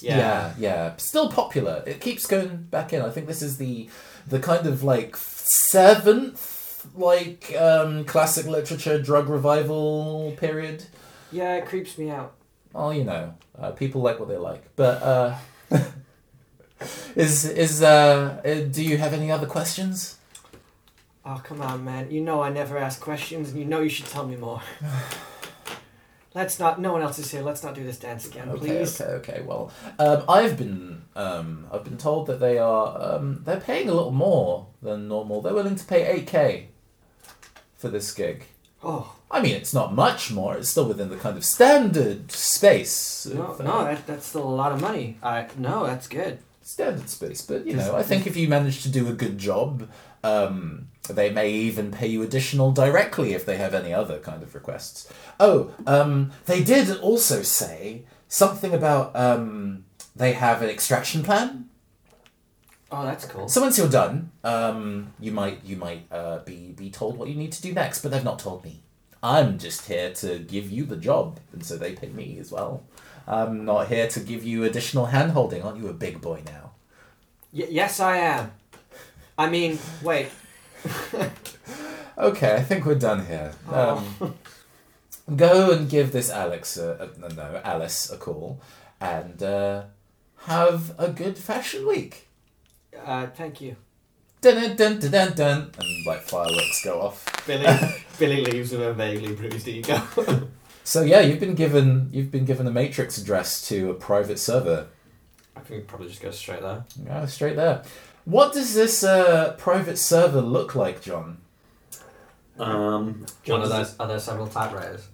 yeah. 0.00 0.18
yeah. 0.18 0.54
yeah, 0.58 0.96
still 0.96 1.30
popular. 1.30 1.82
It 1.86 2.00
keeps 2.00 2.26
going 2.26 2.56
back 2.64 2.92
in. 2.92 3.02
I 3.02 3.10
think 3.10 3.26
this 3.26 3.42
is 3.42 3.56
the 3.58 3.88
the 4.26 4.40
kind 4.40 4.66
of 4.66 4.82
like 4.82 5.16
seventh 5.16 6.86
like 6.94 7.54
um, 7.58 8.04
classic 8.04 8.46
literature 8.46 9.00
drug 9.00 9.28
revival 9.28 10.34
period. 10.36 10.84
Yeah, 11.32 11.56
it 11.56 11.66
creeps 11.66 11.96
me 11.96 12.10
out. 12.10 12.34
Well, 12.72 12.92
you 12.92 13.04
know, 13.04 13.34
uh, 13.58 13.70
people 13.70 14.02
like 14.02 14.18
what 14.18 14.28
they 14.28 14.36
like. 14.36 14.64
But 14.76 15.02
uh, 15.02 15.36
is 17.16 17.44
is 17.44 17.82
uh, 17.82 18.40
uh, 18.44 18.54
do 18.70 18.82
you 18.82 18.98
have 18.98 19.12
any 19.12 19.30
other 19.30 19.46
questions? 19.46 20.18
Oh 21.24 21.40
come 21.42 21.62
on, 21.62 21.84
man! 21.84 22.10
You 22.10 22.20
know 22.20 22.42
I 22.42 22.50
never 22.50 22.76
ask 22.78 23.00
questions, 23.00 23.50
and 23.50 23.58
you 23.58 23.64
know 23.64 23.80
you 23.80 23.88
should 23.88 24.06
tell 24.06 24.26
me 24.26 24.36
more. 24.36 24.60
Let's 26.34 26.58
not. 26.58 26.80
No 26.80 26.92
one 26.92 27.02
else 27.02 27.18
is 27.20 27.30
here. 27.30 27.42
Let's 27.42 27.62
not 27.62 27.76
do 27.76 27.84
this 27.84 27.96
dance 27.98 28.26
again, 28.26 28.48
Okay, 28.48 28.58
please. 28.58 29.00
okay, 29.00 29.12
okay. 29.12 29.42
Well, 29.42 29.70
um, 30.00 30.24
I've 30.28 30.56
been 30.58 31.02
um, 31.14 31.66
I've 31.72 31.84
been 31.84 31.96
told 31.96 32.26
that 32.26 32.40
they 32.40 32.58
are 32.58 33.00
um, 33.00 33.42
they're 33.44 33.60
paying 33.60 33.88
a 33.88 33.94
little 33.94 34.10
more 34.10 34.66
than 34.82 35.06
normal. 35.06 35.40
They're 35.40 35.54
willing 35.54 35.76
to 35.76 35.84
pay 35.84 36.04
eight 36.06 36.26
k 36.26 36.68
for 37.76 37.88
this 37.88 38.12
gig. 38.12 38.46
Oh 38.82 39.14
I 39.34 39.42
mean, 39.42 39.56
it's 39.56 39.74
not 39.74 39.92
much 39.92 40.30
more. 40.30 40.56
It's 40.56 40.68
still 40.68 40.86
within 40.86 41.10
the 41.10 41.16
kind 41.16 41.36
of 41.36 41.44
standard 41.44 42.30
space. 42.30 43.26
no, 43.26 43.42
of, 43.42 43.60
uh, 43.60 43.64
no, 43.64 43.84
that, 43.84 44.06
that's 44.06 44.26
still 44.26 44.44
a 44.44 44.56
lot 44.62 44.70
of 44.70 44.80
money. 44.80 45.18
I 45.24 45.48
no, 45.58 45.84
that's 45.84 46.06
good. 46.06 46.38
standard 46.62 47.08
space. 47.08 47.42
But 47.42 47.66
you 47.66 47.74
know, 47.74 47.96
I 47.96 48.04
think 48.04 48.28
if 48.28 48.36
you 48.36 48.46
manage 48.46 48.84
to 48.84 48.88
do 48.88 49.08
a 49.08 49.12
good 49.12 49.36
job, 49.36 49.88
um, 50.22 50.86
they 51.10 51.30
may 51.30 51.50
even 51.50 51.90
pay 51.90 52.06
you 52.06 52.22
additional 52.22 52.70
directly 52.70 53.34
if 53.34 53.44
they 53.44 53.56
have 53.56 53.74
any 53.74 53.92
other 53.92 54.20
kind 54.20 54.40
of 54.40 54.54
requests. 54.54 55.12
Oh, 55.40 55.74
um, 55.84 56.30
they 56.46 56.62
did 56.62 56.96
also 57.00 57.42
say 57.42 58.04
something 58.28 58.72
about 58.72 59.16
um, 59.16 59.84
they 60.14 60.34
have 60.34 60.62
an 60.62 60.70
extraction 60.70 61.24
plan. 61.24 61.68
Oh, 62.92 63.04
that's 63.04 63.24
cool. 63.24 63.48
So 63.48 63.60
once 63.60 63.76
you're 63.78 63.88
done, 63.88 64.30
um, 64.44 65.12
you 65.18 65.32
might 65.32 65.64
you 65.64 65.74
might 65.76 66.06
uh, 66.12 66.38
be 66.44 66.72
be 66.76 66.88
told 66.88 67.18
what 67.18 67.28
you 67.28 67.34
need 67.34 67.50
to 67.50 67.62
do 67.62 67.72
next, 67.72 68.00
but 68.00 68.12
they've 68.12 68.22
not 68.22 68.38
told 68.38 68.62
me. 68.64 68.82
I'm 69.24 69.56
just 69.56 69.86
here 69.86 70.12
to 70.12 70.38
give 70.38 70.70
you 70.70 70.84
the 70.84 70.98
job, 70.98 71.40
and 71.50 71.64
so 71.64 71.78
they 71.78 71.94
pay 71.94 72.08
me 72.08 72.36
as 72.38 72.52
well. 72.52 72.84
I'm 73.26 73.64
not 73.64 73.88
here 73.88 74.06
to 74.06 74.20
give 74.20 74.44
you 74.44 74.64
additional 74.64 75.06
hand 75.06 75.32
holding. 75.32 75.62
Aren't 75.62 75.78
you 75.78 75.88
a 75.88 75.94
big 75.94 76.20
boy 76.20 76.42
now? 76.44 76.72
Y- 77.50 77.68
yes, 77.70 78.00
I 78.00 78.18
am. 78.18 78.52
I 79.38 79.48
mean, 79.48 79.78
wait. 80.02 80.28
Okay, 82.16 82.54
I 82.54 82.62
think 82.62 82.84
we're 82.84 82.94
done 82.94 83.26
here. 83.26 83.54
Oh. 83.68 84.06
Um, 84.20 84.34
go 85.36 85.72
and 85.72 85.88
give 85.88 86.12
this 86.12 86.30
Alex 86.30 86.76
a, 86.76 87.10
a 87.16 87.18
no, 87.18 87.28
no 87.28 87.60
Alice 87.64 88.10
a 88.10 88.18
call, 88.18 88.60
and 89.00 89.42
uh, 89.42 89.84
have 90.46 90.94
a 90.98 91.08
good 91.08 91.38
fashion 91.38 91.86
week. 91.88 92.28
Uh, 93.04 93.26
thank 93.28 93.60
you. 93.60 93.76
Dun 94.42 94.54
dun 94.54 94.76
dun 94.76 94.98
dun 95.00 95.10
dun, 95.10 95.34
dun 95.34 95.70
and 95.78 96.06
like 96.06 96.22
fireworks 96.22 96.84
go 96.84 97.00
off. 97.00 97.24
Billy. 97.46 97.66
Billy 98.18 98.44
leaves 98.44 98.72
with 98.72 98.82
a 98.82 98.92
vaguely 98.92 99.34
bruised 99.34 99.68
ego. 99.68 100.02
So 100.86 101.00
yeah, 101.00 101.20
you've 101.20 101.40
been 101.40 101.54
given 101.54 102.10
you've 102.12 102.30
been 102.30 102.44
given 102.44 102.66
a 102.66 102.70
matrix 102.70 103.16
address 103.16 103.66
to 103.68 103.90
a 103.90 103.94
private 103.94 104.38
server. 104.38 104.88
I 105.56 105.60
think 105.60 105.80
we 105.80 105.86
probably 105.86 106.08
just 106.08 106.20
go 106.20 106.30
straight 106.30 106.60
there. 106.60 106.84
Yeah, 107.02 107.24
straight 107.24 107.56
there. 107.56 107.82
What 108.26 108.52
does 108.52 108.74
this 108.74 109.02
uh, 109.02 109.54
private 109.56 109.96
server 109.96 110.42
look 110.42 110.74
like, 110.74 111.00
John? 111.00 111.38
Um, 112.58 113.24
John, 113.44 113.60
what 113.60 113.66
are 113.66 113.68
there, 113.68 113.86
are 113.98 114.08
there 114.08 114.18
several 114.18 114.46
typewriters? 114.46 115.08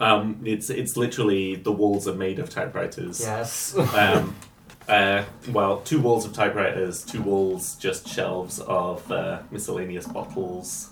um, 0.00 0.40
it's 0.44 0.68
it's 0.68 0.96
literally 0.96 1.54
the 1.54 1.72
walls 1.72 2.08
are 2.08 2.14
made 2.14 2.40
of 2.40 2.50
typewriters. 2.50 3.20
Yes. 3.20 3.76
Um, 3.94 4.34
uh, 4.88 5.24
well, 5.52 5.80
two 5.82 6.00
walls 6.00 6.24
of 6.24 6.32
typewriters, 6.32 7.04
two 7.04 7.22
walls 7.22 7.76
just 7.76 8.08
shelves 8.08 8.58
of 8.58 9.10
uh, 9.12 9.42
miscellaneous 9.52 10.08
bottles 10.08 10.91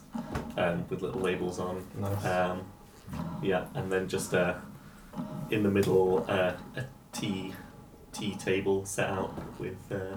um, 0.57 0.85
with 0.89 1.03
little 1.03 1.21
labels 1.21 1.59
on. 1.59 1.85
nice. 1.99 2.25
Um, 2.25 2.63
yeah, 3.43 3.67
and 3.75 3.91
then 3.91 4.09
just 4.09 4.35
uh, 4.35 4.55
in 5.51 5.63
the 5.63 5.71
middle 5.71 6.25
uh, 6.29 6.53
a 6.77 6.85
tea 7.13 7.55
tea 8.13 8.35
table 8.37 8.85
set 8.87 9.11
out 9.11 9.33
with 9.59 9.77
uh, 9.91 10.17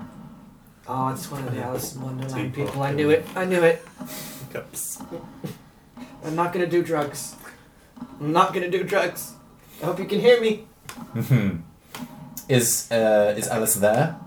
Oh, 0.86 1.08
it's 1.10 1.32
one 1.32 1.48
of 1.48 1.56
the 1.56 1.62
Alice 1.64 1.96
in 1.96 2.02
Wonderland 2.02 2.54
people. 2.54 2.84
I 2.84 2.92
knew 2.92 3.10
it. 3.10 3.26
I 3.36 3.46
knew 3.46 3.64
it. 3.64 3.86
cups. 4.52 5.02
I'm 6.26 6.36
not 6.36 6.52
gonna 6.54 6.68
do 6.68 6.84
drugs. 6.84 7.36
I'm 8.20 8.34
not 8.34 8.54
gonna 8.54 8.70
do 8.70 8.84
drugs. 8.84 9.34
I 9.82 9.86
hope 9.86 10.00
you 10.00 10.06
can 10.06 10.20
hear 10.20 10.40
me. 10.42 10.68
Is 12.50 12.92
uh, 12.92 13.34
is 13.38 13.48
Alice 13.48 13.76
there? 13.76 14.18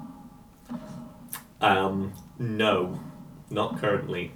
Um, 1.61 2.15
no, 2.39 2.99
not 3.51 3.79
currently. 3.79 4.33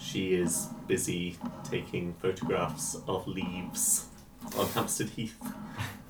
She 0.00 0.34
is 0.34 0.68
busy 0.86 1.36
taking 1.64 2.14
photographs 2.14 2.96
of 3.06 3.26
leaves 3.26 4.06
on 4.56 4.66
Hampstead 4.68 5.10
Heath. 5.10 5.36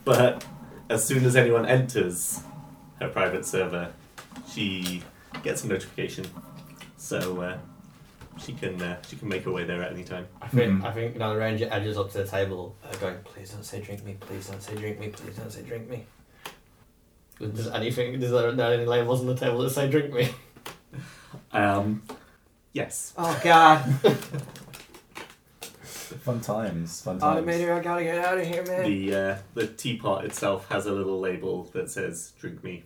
But 0.04 0.44
as 0.90 1.04
soon 1.04 1.24
as 1.24 1.36
anyone 1.36 1.66
enters 1.66 2.40
her 3.00 3.08
private 3.08 3.44
server, 3.44 3.92
she 4.50 5.02
gets 5.42 5.64
a 5.64 5.68
notification. 5.68 6.26
So 6.96 7.40
uh, 7.40 7.58
she 8.38 8.52
can 8.52 8.80
uh, 8.82 9.00
she 9.08 9.16
can 9.16 9.28
make 9.28 9.44
her 9.44 9.52
way 9.52 9.64
there 9.64 9.82
at 9.82 9.92
any 9.92 10.04
time. 10.04 10.26
I 10.42 10.48
think 10.48 10.72
Mhm. 10.82 10.84
I 10.84 10.92
think 10.92 11.16
now 11.16 11.32
the 11.32 11.38
ranger 11.38 11.68
edges 11.70 11.96
up 11.96 12.10
to 12.12 12.18
the 12.18 12.26
table, 12.26 12.76
uh, 12.84 12.94
going, 12.96 13.16
"Please 13.24 13.50
don't 13.50 13.64
say 13.64 13.80
drink 13.80 14.04
me. 14.04 14.16
Please 14.20 14.46
don't 14.48 14.62
say 14.62 14.74
drink 14.76 14.98
me. 15.00 15.08
Please 15.08 15.36
don't 15.36 15.50
say 15.50 15.62
drink 15.62 15.88
me." 15.88 16.04
Does 17.40 17.68
anything? 17.68 18.20
Is 18.20 18.30
there, 18.32 18.48
are 18.48 18.52
there 18.52 18.74
any 18.74 18.84
labels 18.84 19.20
on 19.20 19.26
the 19.28 19.36
table 19.36 19.58
that 19.60 19.70
say 19.70 19.88
drink 19.88 20.12
me? 20.12 20.28
Um, 21.52 22.02
yes. 22.72 23.12
Oh 23.16 23.40
God! 23.42 23.80
Fun 26.08 26.40
times, 26.40 27.02
fun 27.02 27.18
times. 27.18 27.46
Automator, 27.46 27.78
I 27.78 27.80
gotta 27.82 28.02
get 28.02 28.18
out 28.24 28.38
of 28.38 28.46
here, 28.46 28.64
man. 28.64 28.84
The 28.84 29.14
uh, 29.14 29.36
the 29.54 29.66
teapot 29.66 30.24
itself 30.24 30.66
has 30.70 30.86
a 30.86 30.92
little 30.92 31.20
label 31.20 31.64
that 31.74 31.90
says 31.90 32.32
"Drink 32.40 32.64
me," 32.64 32.84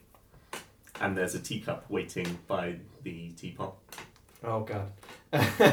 and 1.01 1.17
there's 1.17 1.35
a 1.37 1.39
teacup 1.39 1.85
waiting 1.89 2.39
by 2.49 2.77
the 3.05 3.31
teapot. 3.31 3.77
Oh 4.43 4.61
god. 4.61 4.91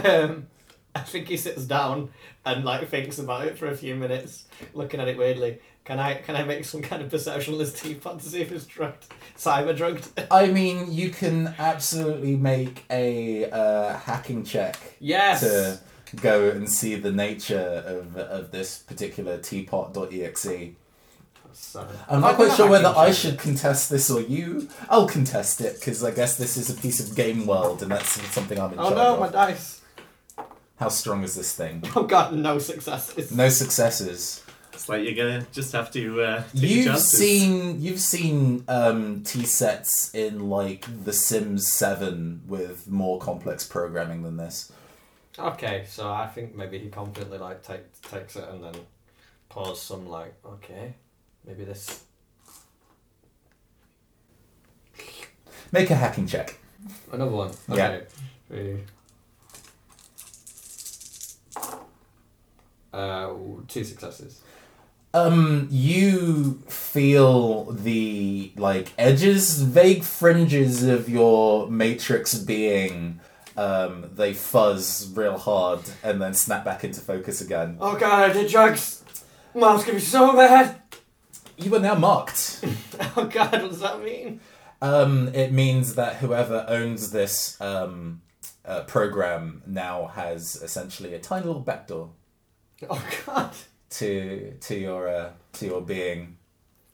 um, 0.06 0.48
I 0.95 1.00
think 1.02 1.28
he 1.28 1.38
sits 1.38 1.65
down 1.65 2.10
and 2.45 2.63
like 2.63 2.88
thinks 2.88 3.17
about 3.19 3.48
it 3.48 3.58
for 3.58 3.67
a 3.67 3.76
few 3.76 3.95
minutes, 3.95 4.45
looking 4.74 5.00
at 5.00 5.08
it 5.08 5.17
weirdly. 5.17 5.60
Can 5.89 5.97
I 5.97 6.13
can 6.13 6.36
I 6.36 6.43
make 6.43 6.65
some 6.65 6.84
kind 6.84 7.02
of 7.02 7.10
perception 7.10 7.54
on 7.56 7.60
this 7.60 7.73
teapot 7.82 8.19
to 8.19 8.25
see 8.30 8.41
if 8.41 8.52
it's 8.52 8.67
drugged, 8.67 9.08
cyber 9.36 9.75
drugged? 9.75 10.08
I 10.32 10.45
mean, 10.45 10.93
you 10.93 11.10
can 11.10 11.56
absolutely 11.58 12.36
make 12.36 12.84
a 12.91 13.49
uh, 13.49 13.97
hacking 13.97 14.43
check 14.43 14.78
yes. 14.99 15.41
to 15.41 15.80
go 16.17 16.52
and 16.52 16.69
see 16.69 16.93
the 16.93 17.12
nature 17.12 17.84
of, 17.88 18.15
of 18.17 18.52
this 18.52 18.78
particular 18.78 19.39
teapot.exe. 19.39 20.75
So, 21.54 21.88
I'm 22.08 22.21
not 22.21 22.36
quite 22.36 22.56
sure 22.56 22.69
whether 22.69 22.93
I 22.95 23.10
should 23.10 23.39
contest 23.39 23.89
this 23.89 24.12
or 24.12 24.21
you. 24.21 24.69
I'll 24.91 25.08
contest 25.08 25.60
it 25.60 25.80
because 25.80 26.04
I 26.04 26.12
guess 26.12 26.38
this 26.38 26.56
is 26.56 26.69
a 26.69 26.80
piece 26.80 26.99
of 26.99 27.15
game 27.15 27.47
world 27.47 27.82
and 27.82 27.91
that's 27.91 28.21
something 28.32 28.60
I'm 28.60 28.73
in 28.73 28.80
Oh 28.80 28.89
charge 28.89 28.95
no, 28.95 29.13
of. 29.15 29.19
my 29.21 29.30
dice. 29.30 29.82
How 30.80 30.89
strong 30.89 31.23
is 31.23 31.34
this 31.34 31.56
thing? 31.56 31.82
Oh 31.95 32.04
god, 32.04 32.36
no 32.36 32.60
successes. 32.60 33.32
No 33.32 33.49
successes. 33.49 34.43
It's 34.80 34.88
like 34.88 35.04
you're 35.04 35.13
gonna 35.13 35.46
just 35.52 35.74
have 35.74 35.92
to 35.92 36.22
uh, 36.22 36.44
You've 36.54 36.98
seen 37.00 37.82
you've 37.82 38.00
seen 38.00 38.63
um, 38.70 39.24
T 39.24 39.44
sets 39.44 40.10
in 40.15 40.50
like 40.50 40.86
The 41.04 41.12
Sims 41.12 41.70
Seven 41.70 42.44
with 42.48 42.88
more 42.88 43.20
complex 43.20 43.68
programming 43.68 44.24
than 44.24 44.38
this. 44.38 44.72
Okay, 45.38 45.84
so 45.86 46.10
I 46.10 46.28
think 46.28 46.56
maybe 46.56 46.80
he 46.80 46.88
confidently 46.88 47.39
like 47.39 47.62
take, 47.62 48.02
takes 48.04 48.38
it 48.38 48.48
and 48.48 48.63
then 48.63 48.74
pause 49.50 49.82
some 49.82 50.08
like 50.08 50.34
okay, 50.46 50.94
maybe 51.46 51.65
this. 51.65 52.06
Make 55.74 55.89
a 55.89 55.96
hacking 55.96 56.26
check. 56.26 56.58
Another 57.12 57.32
one. 57.32 57.52
Yeah. 57.68 58.00
Three. 58.48 58.80
Uh, 62.94 63.34
two 63.68 63.84
successes. 63.84 64.39
Um, 65.13 65.67
you 65.72 66.62
feel 66.67 67.65
the 67.72 68.52
like 68.56 68.93
edges, 68.98 69.62
vague 69.62 70.04
fringes 70.04 70.84
of 70.84 71.10
your 71.10 71.69
matrix 71.69 72.36
being. 72.36 73.19
Um, 73.58 74.12
they 74.13 74.34
fuzz 74.34 75.12
real 75.15 75.38
hard 75.38 75.82
and 76.04 76.22
then 76.22 76.34
snap 76.34 76.63
back 76.63 76.84
into 76.84 77.02
focus 77.02 77.41
again. 77.41 77.78
Oh 77.82 77.98
god, 77.98 78.30
I 78.30 78.34
did 78.34 78.52
drugs. 78.52 79.04
Mom's 79.56 79.84
gonna 79.84 79.95
be 79.95 80.00
so 80.00 80.32
mad. 80.34 80.80
You 81.58 81.76
are 81.76 81.80
now 81.80 81.95
marked. 81.95 82.63
Oh 83.15 83.26
god, 83.26 83.52
what 83.54 83.72
does 83.72 83.80
that 83.80 84.04
mean? 84.04 84.41
Um, 84.82 85.30
it 85.34 85.52
means 85.54 85.95
that 85.95 86.17
whoever 86.17 86.65
owns 86.67 87.12
this 87.12 87.60
um, 87.62 88.22
uh, 88.65 88.82
program 88.84 89.63
now 89.65 90.08
has 90.08 90.58
essentially 90.58 91.13
a 91.13 91.19
tiny 91.19 91.45
little 91.45 91.62
backdoor 91.62 92.10
Oh 92.89 93.04
god. 93.26 93.52
To 93.91 94.54
to 94.62 94.75
your 94.75 95.08
uh, 95.08 95.30
to 95.54 95.65
your 95.65 95.82
being. 95.82 96.36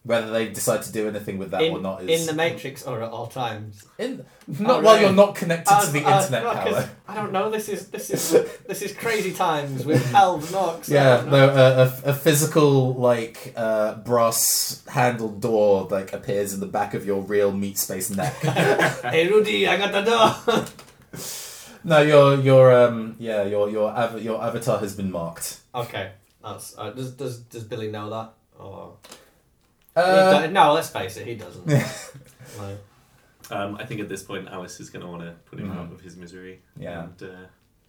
Whether 0.03 0.29
they 0.29 0.49
decide 0.49 0.83
to 0.83 0.91
do 0.91 1.07
anything 1.07 1.39
with 1.39 1.49
that 1.49 1.63
in, 1.63 1.73
or 1.73 1.79
not 1.81 2.03
is 2.03 2.21
in 2.21 2.27
the 2.27 2.33
Matrix 2.33 2.83
or 2.83 3.01
at 3.01 3.09
all 3.11 3.25
times. 3.25 3.83
In, 3.97 4.23
not 4.47 4.69
Oh, 4.69 4.81
while 4.83 4.93
right. 4.93 5.01
you're 5.01 5.11
not 5.11 5.33
connected 5.33 5.73
Uh, 5.73 5.83
to 5.83 5.91
the 5.91 6.05
uh, 6.05 6.17
internet 6.21 6.43
no, 6.43 6.51
power. 6.53 6.89
I 7.07 7.15
don't 7.15 7.31
know. 7.31 7.49
This 7.49 7.67
is 7.69 7.87
this 7.87 8.11
is 8.11 8.29
this 8.67 8.83
is 8.83 8.93
crazy 8.93 9.33
times 9.33 9.83
with 9.83 10.05
orcs. 10.13 10.91
I 10.91 10.93
Yeah, 10.93 11.25
no, 11.27 11.49
a, 11.49 12.09
a 12.11 12.13
physical 12.13 12.93
like 12.93 13.51
uh, 13.57 13.95
brass 13.95 14.83
handled 14.87 15.41
door 15.41 15.87
like 15.89 16.13
appears 16.13 16.53
in 16.53 16.59
the 16.59 16.67
back 16.67 16.93
of 16.93 17.03
your 17.03 17.23
real 17.23 17.51
meat 17.51 17.79
space 17.79 18.11
neck. 18.11 18.35
hey 18.43 19.27
Rudy, 19.27 19.67
I 19.67 19.75
got 19.77 19.91
the 19.91 20.03
door. 20.03 20.65
no, 21.83 22.01
your 22.03 22.35
your 22.41 22.71
um 22.85 23.15
yeah 23.17 23.41
your 23.43 23.71
your 23.71 23.89
av- 23.89 24.21
your 24.21 24.43
avatar 24.43 24.77
has 24.77 24.95
been 24.95 25.09
marked. 25.11 25.61
okay, 25.73 26.11
that's 26.45 26.77
uh, 26.77 26.91
does 26.91 27.11
does 27.11 27.39
does 27.39 27.63
Billy 27.63 27.89
know 27.91 28.09
that? 28.11 28.33
Or 28.59 28.97
Uh, 29.95 30.41
He 30.41 30.47
do- 30.47 30.53
no, 30.53 30.73
let's 30.73 30.89
face 30.89 31.17
it, 31.17 31.25
he 31.27 31.35
doesn't. 31.35 31.65
Like, 32.59 32.77
Um, 33.51 33.75
I 33.75 33.85
think 33.85 33.99
at 34.01 34.07
this 34.09 34.23
point, 34.23 34.47
Alice 34.47 34.79
is 34.79 34.89
gonna 34.89 35.07
want 35.09 35.21
to 35.23 35.33
put 35.49 35.59
him 35.59 35.69
Mhm. 35.69 35.77
out 35.77 35.91
of 35.91 36.01
his 36.01 36.15
misery. 36.15 36.61
Yeah. 36.77 37.03
And, 37.03 37.23
uh, 37.23 37.45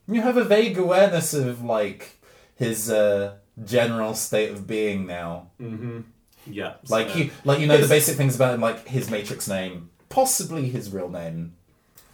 you 0.09 0.21
have 0.23 0.37
a 0.37 0.45
vague 0.45 0.77
awareness 0.79 1.35
of 1.35 1.63
like 1.63 2.19
his 2.57 2.91
uh, 2.91 3.35
general 3.65 4.15
state 4.15 4.51
of 4.51 4.67
being 4.67 5.07
now. 5.07 5.49
hmm 5.59 6.01
Yeah. 6.47 6.75
Like 6.89 7.11
so- 7.11 7.17
you, 7.19 7.31
like 7.45 7.61
you 7.61 7.67
know 7.67 7.77
the 7.79 7.89
basic 7.89 8.17
things 8.17 8.35
about 8.37 8.55
him, 8.55 8.61
like 8.61 8.87
his 8.89 9.11
matrix 9.11 9.49
name, 9.49 9.91
possibly 10.09 10.69
his 10.69 10.91
real 10.93 11.09
name, 11.09 11.55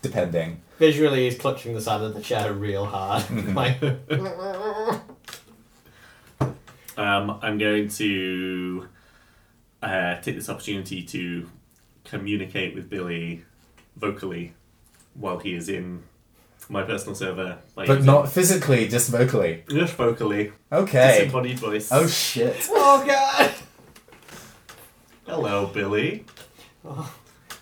depending. 0.03 0.63
visually, 0.79 1.29
he's 1.29 1.39
clutching 1.39 1.75
the 1.75 1.81
side 1.81 2.01
of 2.01 2.13
the 2.15 2.21
chair 2.23 2.53
real 2.53 2.85
hard. 2.87 3.23
like, 3.55 3.79
Um, 6.97 7.39
I'm 7.43 7.59
going 7.59 7.89
to 7.89 8.89
uh, 9.83 10.21
take 10.21 10.35
this 10.37 10.49
opportunity 10.49 11.03
to 11.05 11.49
communicate 12.05 12.75
with 12.75 12.91
Billy 12.91 13.45
vocally 13.97 14.53
while 15.15 15.39
he 15.39 15.55
is 15.55 15.69
in 15.69 16.03
my 16.69 16.83
personal 16.83 17.15
server. 17.15 17.59
by 17.75 17.87
But 17.87 17.93
using- 17.99 18.07
not 18.07 18.31
physically, 18.31 18.89
just 18.89 19.11
vocally. 19.11 19.65
just 19.69 19.95
vocally. 19.95 20.53
Okay. 20.71 21.19
Disembodied 21.21 21.59
voice. 21.59 21.89
Oh 21.93 22.07
shit. 22.07 22.69
oh 22.71 23.05
god. 23.07 23.53
Hello, 25.27 25.67
Billy. 25.67 26.25
Oh, 26.85 27.15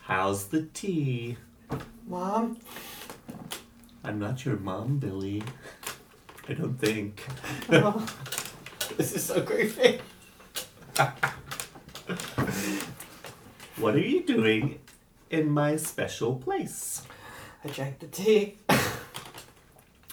How's 0.05 0.47
the 0.47 0.63
tea? 0.75 1.37
Mom. 2.09 2.59
I'm 4.03 4.19
not 4.19 4.45
your 4.45 4.57
mom, 4.57 4.99
Billy. 4.99 5.43
I 6.49 6.55
don't 6.55 6.75
think. 6.81 7.25
Oh, 7.71 8.05
this 8.97 9.13
is 9.13 9.25
so 9.25 9.43
creepy. 9.43 10.01
What 13.77 13.95
are 13.95 13.99
you 13.99 14.23
doing 14.23 14.81
in 15.31 15.51
my 15.51 15.77
special 15.77 16.37
place? 16.37 17.03
I 17.65 17.69
drank 17.69 17.99
the 18.01 18.07
tea. 18.09 18.57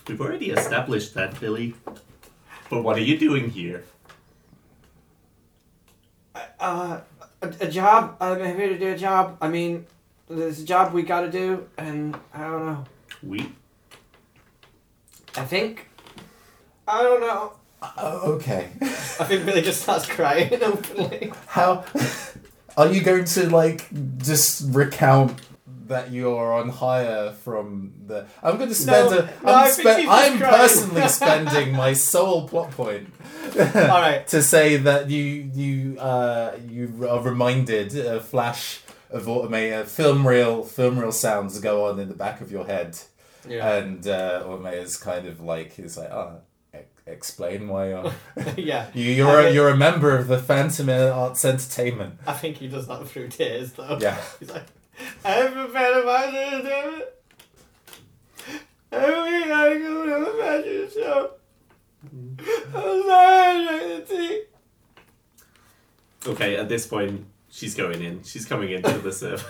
We've 0.08 0.22
already 0.22 0.52
established 0.52 1.14
that, 1.16 1.40
Billy. 1.40 1.76
But 2.70 2.84
what 2.84 2.98
are 2.98 3.02
you 3.02 3.18
doing 3.18 3.50
here? 3.50 3.84
uh, 6.60 7.00
a, 7.42 7.48
a 7.62 7.68
job. 7.68 8.18
I'm 8.20 8.40
here 8.40 8.70
to 8.70 8.78
do 8.78 8.94
a 8.94 8.98
job. 8.98 9.38
I 9.42 9.48
mean, 9.48 9.86
there's 10.28 10.60
a 10.60 10.66
job 10.66 10.94
we 10.94 11.04
gotta 11.04 11.32
do, 11.32 11.68
and 11.78 12.18
I 12.34 12.42
don't 12.42 12.66
know. 12.66 12.86
We? 13.24 13.52
I 15.36 15.46
think. 15.46 15.88
I 16.88 17.04
don't 17.04 17.22
know. 17.22 17.54
Oh, 17.82 18.34
okay. 18.34 18.70
I 18.82 19.24
think 19.26 19.46
Billy 19.46 19.62
just 19.62 19.82
starts 19.82 20.06
crying 20.08 20.52
openly. 20.64 21.32
How 21.48 21.86
are 22.76 22.88
you 22.92 23.02
going 23.02 23.26
to 23.26 23.50
like 23.50 23.88
just 24.18 24.64
recount 24.74 25.40
that 25.88 26.12
you're 26.12 26.54
on 26.54 26.70
hire 26.70 27.32
from 27.32 27.94
the? 28.08 28.26
I'm 28.44 28.58
going 28.58 28.70
to 28.70 28.76
spend 28.76 29.12
No, 29.12 29.18
a. 29.20 29.22
no, 29.46 29.54
I'm, 29.54 29.72
spe- 29.72 29.86
I'm 30.10 30.40
personally 30.40 31.08
spending 31.08 31.74
my 31.76 31.94
sole 31.94 32.48
plot 32.48 32.72
point 32.72 33.14
All 33.58 34.02
right. 34.02 34.28
to 34.28 34.42
say 34.42 34.78
that 34.78 35.10
you 35.10 35.24
you 35.54 36.00
uh 36.00 36.58
you 36.68 37.08
are 37.10 37.22
reminded 37.22 37.96
a 37.98 38.20
flash 38.20 38.82
of 39.12 39.26
automate 39.26 39.82
uh, 39.82 39.84
film 39.86 40.28
reel 40.28 40.64
film 40.64 41.00
reel 41.00 41.12
sounds 41.14 41.58
go 41.62 41.86
on 41.86 42.00
in 42.00 42.10
the 42.10 42.16
back 42.16 42.42
of 42.42 42.52
your 42.52 42.66
head 42.66 42.98
Yeah. 43.48 43.76
and 43.76 44.06
uh 44.06 44.44
Automate 44.46 44.82
is 44.84 44.98
kind 44.98 45.26
of 45.28 45.40
like 45.40 45.72
he's 45.74 45.96
like 45.98 46.12
oh 46.12 46.42
explain 47.08 47.68
why 47.68 47.90
you're 47.90 48.14
yeah. 48.58 48.88
you, 48.94 49.12
you're 49.12 49.30
a, 49.40 49.44
Okay. 49.46 49.54
you're 49.54 49.70
a 49.70 49.78
member 49.78 50.16
of 50.18 50.28
the 50.28 50.38
Phantom 50.38 50.90
Arts 50.90 51.44
Entertainment 51.46 52.20
I 52.28 52.34
think 52.34 52.58
he 52.58 52.68
does 52.68 52.88
that 52.88 53.08
through 53.08 53.30
tears, 53.30 53.74
though. 53.74 53.98
yeah 54.02 54.18
He's 54.40 54.52
like, 54.52 54.66
I'm 55.26 55.58
a 55.58 55.68
fan 55.70 55.94
of 55.98 56.06
my 56.06 56.30
damn 56.64 56.94
it. 57.02 57.14
Every 58.92 59.22
week 59.40 59.52
I 59.52 59.78
go 59.78 60.06
to 60.06 60.16
a 60.16 60.44
fashion 60.44 60.90
show. 60.94 61.32
Mm. 62.16 62.40
I'm 62.68 63.04
sorry, 63.04 63.48
I 63.48 63.66
drank 63.68 64.08
the 64.08 64.16
tea. 64.16 64.44
Okay, 66.28 66.56
at 66.58 66.68
this 66.70 66.86
point, 66.88 67.26
she's 67.58 67.74
going 67.74 68.04
in. 68.04 68.24
She's 68.24 68.46
coming 68.46 68.72
into 68.72 69.00
the 69.00 69.12
server. 69.12 69.44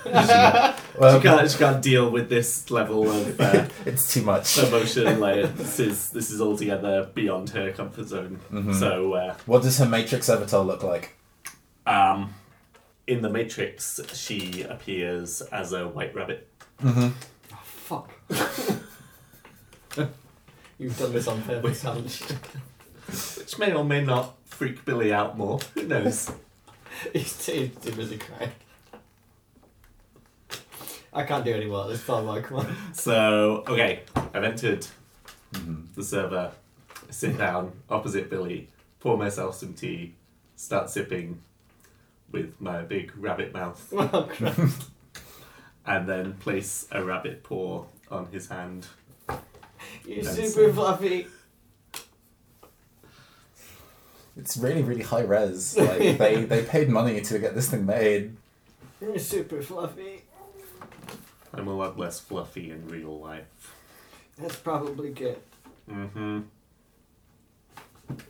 well, 0.98 1.18
she, 1.20 1.28
can't, 1.28 1.52
she 1.52 1.58
can't 1.58 1.82
deal 1.82 2.10
with 2.10 2.30
this 2.30 2.72
level 2.72 3.10
of 3.10 3.40
uh, 3.40 3.68
it's 3.86 4.14
too 4.14 4.22
much 4.22 4.58
emotion. 4.64 5.20
Like 5.20 5.56
this 5.58 5.80
is 5.80 6.10
this 6.12 6.32
is 6.32 6.40
altogether 6.42 7.10
beyond 7.14 7.50
her 7.50 7.72
comfort 7.74 8.08
zone. 8.08 8.40
Mhm. 8.52 8.74
So, 8.74 9.14
uh, 9.14 9.36
what 9.46 9.64
does 9.64 9.78
her 9.80 9.86
Matrix 9.86 10.30
avatar 10.30 10.64
look 10.64 10.84
like 10.84 11.16
um, 11.86 12.34
in 13.06 13.22
the 13.22 13.30
Matrix, 13.30 14.00
she 14.14 14.64
appears 14.64 15.42
as 15.42 15.74
a 15.74 15.88
white 15.88 16.16
rabbit. 16.16 16.48
mm-hmm. 16.82 17.10
Fuck. 17.64 18.12
You've 20.78 20.98
done 21.00 21.14
this 21.14 21.28
on 21.28 21.42
purpose, 21.44 21.82
haven't 21.82 22.20
you? 22.30 22.36
Which 23.38 23.58
may 23.58 23.74
or 23.74 23.86
may 23.86 24.04
not 24.04 24.36
freak 24.46 24.84
Billy 24.84 25.14
out 25.14 25.38
more. 25.38 25.60
Who 25.74 25.84
knows? 25.84 26.30
He's 27.14 27.46
too, 27.46 27.70
too 27.82 27.92
busy 27.94 28.18
crying. 28.18 28.52
I 31.14 31.24
can't 31.24 31.44
do 31.44 31.54
any 31.54 31.66
more 31.66 31.84
at 31.84 31.90
this 31.90 32.06
time, 32.06 32.28
like, 32.28 32.44
come 32.44 32.60
on. 32.60 32.76
So, 32.94 33.64
okay, 33.68 34.04
I've 34.34 34.44
entered 34.44 34.86
the 35.96 36.04
server, 36.04 36.52
sit 37.10 37.38
down 37.38 37.72
opposite 37.90 38.30
Billy, 38.30 38.70
pour 39.00 39.18
myself 39.18 39.56
some 39.56 39.74
tea, 39.74 40.14
start 40.56 40.90
sipping 40.90 41.42
with 42.32 42.60
my 42.62 42.82
big 42.82 43.12
rabbit 43.18 43.54
mouth, 43.54 43.88
Oh, 43.94 44.28
Christ. 44.30 44.90
and 45.86 46.08
then 46.08 46.34
place 46.36 46.88
a 46.92 47.04
rabbit 47.04 47.44
paw 47.44 47.86
on 48.12 48.28
his 48.28 48.48
hand. 48.50 48.88
You're 50.06 50.24
That's 50.24 50.54
super 50.54 50.72
fluffy. 50.74 51.28
It's 54.38 54.58
really 54.58 54.84
really 54.84 55.02
high 55.02 55.22
res 55.22 55.78
like 55.78 55.98
they 56.18 56.44
they 56.44 56.64
paid 56.64 56.90
money 56.90 57.22
to 57.22 57.40
get 57.40 57.56
this 57.56 57.70
thing 57.70 57.86
made 57.86 58.36
You're 59.02 59.18
super 59.20 59.62
fluffy. 59.62 60.24
I'm 61.54 61.68
a 61.68 61.74
lot 61.76 61.98
less 61.98 62.20
fluffy 62.20 62.72
in 62.72 62.88
real 62.88 63.20
life. 63.20 63.74
That's 64.38 64.56
probably 64.56 65.10
good. 65.10 65.38
Mm-hmm. 65.90 66.42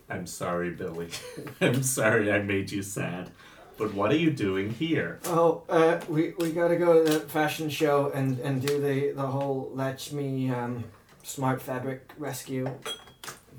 I'm 0.10 0.28
sorry, 0.28 0.72
Billy. 0.72 1.10
I'm 1.62 1.84
sorry 1.84 2.32
I 2.32 2.40
made 2.40 2.72
you 2.72 2.82
sad. 2.82 3.30
But 3.78 3.94
what 3.94 4.12
are 4.12 4.18
you 4.18 4.32
doing 4.32 4.72
here? 4.72 5.20
Oh, 5.26 5.64
uh, 5.70 6.00
we, 6.10 6.34
we 6.40 6.52
gotta 6.52 6.78
go 6.78 7.04
to 7.04 7.12
the 7.12 7.20
fashion 7.20 7.70
show 7.70 8.10
and, 8.12 8.40
and 8.40 8.66
do 8.66 8.82
the, 8.82 9.12
the 9.12 9.28
whole 9.28 9.72
Lakshmi 9.74 10.50
um, 10.50 10.84
Smart 11.24 11.62
Fabric 11.62 12.12
Rescue 12.18 12.68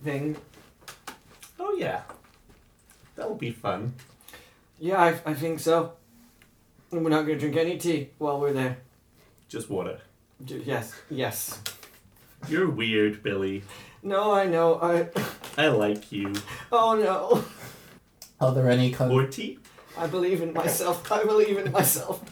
thing. 0.03 0.37
Oh 1.61 1.77
yeah. 1.79 2.03
That'll 3.19 3.35
be 3.35 3.51
fun. 3.51 3.95
Yeah, 4.79 5.03
I, 5.03 5.09
I 5.31 5.35
think 5.35 5.59
so. 5.59 5.95
And 6.93 7.03
we're 7.03 7.11
not 7.11 7.23
gonna 7.23 7.37
drink 7.39 7.57
any 7.57 7.77
tea 7.77 8.11
while 8.19 8.39
we're 8.41 8.53
there. 8.53 8.79
Just 9.49 9.69
water. 9.69 9.99
D- 10.45 10.63
yes, 10.65 10.95
yes. 11.11 11.61
You're 12.49 12.71
weird, 12.71 13.25
Billy. 13.25 13.65
No, 14.05 14.31
I 14.33 14.47
know. 14.47 14.79
I. 14.81 15.09
I 15.61 15.67
like 15.67 16.13
you. 16.13 16.33
Oh 16.71 16.95
no. 16.95 17.45
are 18.41 18.55
there 18.55 18.71
any 18.71 18.93
kind 18.93 19.11
Or 19.11 19.25
of 19.25 19.31
tea? 19.31 19.59
I 19.97 20.07
believe 20.07 20.41
in 20.41 20.53
myself. 20.53 21.11
I 21.11 21.25
believe 21.25 21.59
in 21.59 21.73
myself. 21.73 22.23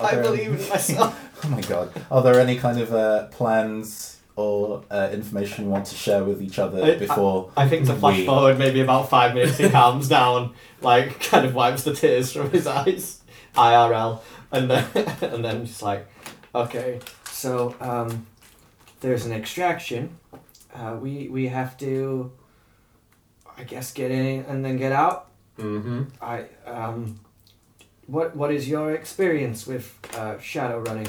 are 0.00 0.06
I 0.08 0.14
there- 0.16 0.24
believe 0.24 0.60
in 0.60 0.68
myself. 0.68 1.16
oh 1.44 1.48
my 1.48 1.60
god 1.60 1.92
are 2.10 2.22
there 2.22 2.40
any 2.40 2.56
kind 2.56 2.80
of 2.80 2.92
uh, 2.92 3.26
plans 3.28 4.18
or 4.36 4.82
uh, 4.90 5.10
information 5.12 5.64
you 5.64 5.70
want 5.70 5.86
to 5.86 5.94
share 5.94 6.24
with 6.24 6.40
each 6.42 6.58
other 6.58 6.82
I- 6.82 6.96
before 6.96 7.50
I 7.56 7.68
think 7.68 7.86
to 7.86 7.94
flash 7.94 8.18
we- 8.18 8.26
forward 8.26 8.58
maybe 8.58 8.80
about 8.80 9.08
five 9.10 9.34
minutes, 9.34 9.58
he 9.58 9.68
calms 9.68 10.08
down, 10.08 10.54
like 10.80 11.20
kind 11.30 11.44
of 11.44 11.54
wipes 11.54 11.84
the 11.84 11.94
tears 11.94 12.32
from 12.32 12.50
his 12.50 12.66
eyes, 12.66 13.20
IRL, 13.54 14.20
and 14.50 14.70
then 14.70 14.86
and 15.22 15.44
then 15.44 15.66
just 15.66 15.82
like, 15.82 16.06
okay, 16.54 17.00
so 17.30 17.74
um, 17.80 18.26
there's 19.00 19.26
an 19.26 19.32
extraction. 19.32 20.16
Uh, 20.74 20.96
we 21.00 21.28
we 21.28 21.48
have 21.48 21.76
to, 21.78 22.32
I 23.58 23.64
guess, 23.64 23.92
get 23.92 24.10
in 24.10 24.44
and 24.48 24.64
then 24.64 24.78
get 24.78 24.92
out. 24.92 25.28
Mm-hmm. 25.58 26.04
I 26.22 26.46
um, 26.66 27.20
what 28.06 28.34
what 28.36 28.50
is 28.52 28.68
your 28.68 28.92
experience 28.94 29.66
with 29.66 29.94
uh, 30.14 30.38
shadow 30.40 30.80
running? 30.80 31.08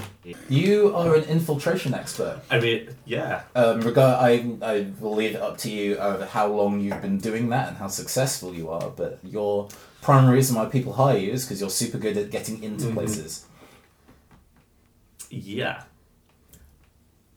you 0.50 0.96
are 0.96 1.16
an 1.16 1.24
infiltration 1.26 1.94
expert 1.94 2.42
I 2.50 2.60
mean, 2.60 2.90
yeah. 3.06 3.44
Um, 3.56 3.82
regard, 3.82 4.16
I, 4.24 4.32
I 4.62 4.88
will 5.00 5.16
leave 5.16 5.36
it 5.36 5.42
up 5.42 5.58
to 5.60 5.70
you 5.72 5.96
of 5.98 6.30
how 6.30 6.48
long 6.48 6.80
you've 6.80 7.02
been 7.02 7.18
doing 7.18 7.50
that 7.50 7.68
and 7.70 7.78
how 7.78 7.88
successful 7.88 8.54
you 8.54 8.70
are. 8.70 8.90
But 8.90 9.20
your 9.24 9.70
primary 10.02 10.36
reason 10.36 10.56
why 10.56 10.66
people 10.66 10.94
hire 10.94 11.18
you 11.18 11.32
is 11.32 11.46
because 11.46 11.60
you're 11.62 11.70
super 11.70 11.98
good 11.98 12.16
at 12.18 12.30
getting 12.30 12.64
into 12.64 12.86
Mhm. 12.86 12.94
places. 12.94 13.46
Yeah. 15.30 15.84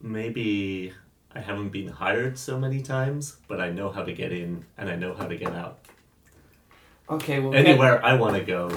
Maybe 0.01 0.93
I 1.35 1.41
haven't 1.41 1.71
been 1.71 1.89
hired 1.89 2.39
so 2.39 2.59
many 2.59 2.83
times, 2.83 3.37
but 3.49 3.61
I 3.61 3.71
know 3.71 3.91
how 3.91 4.05
to 4.05 4.13
get 4.13 4.33
in 4.33 4.65
and 4.77 4.89
I 4.91 4.97
know 4.97 5.15
how 5.15 5.27
to 5.27 5.37
get 5.37 5.53
out. 5.55 5.79
Okay, 7.09 7.41
well, 7.41 7.53
get- 7.53 7.67
Anywhere 7.67 8.05
I 8.05 8.15
want 8.15 8.37
to 8.37 8.43
go, 8.45 8.71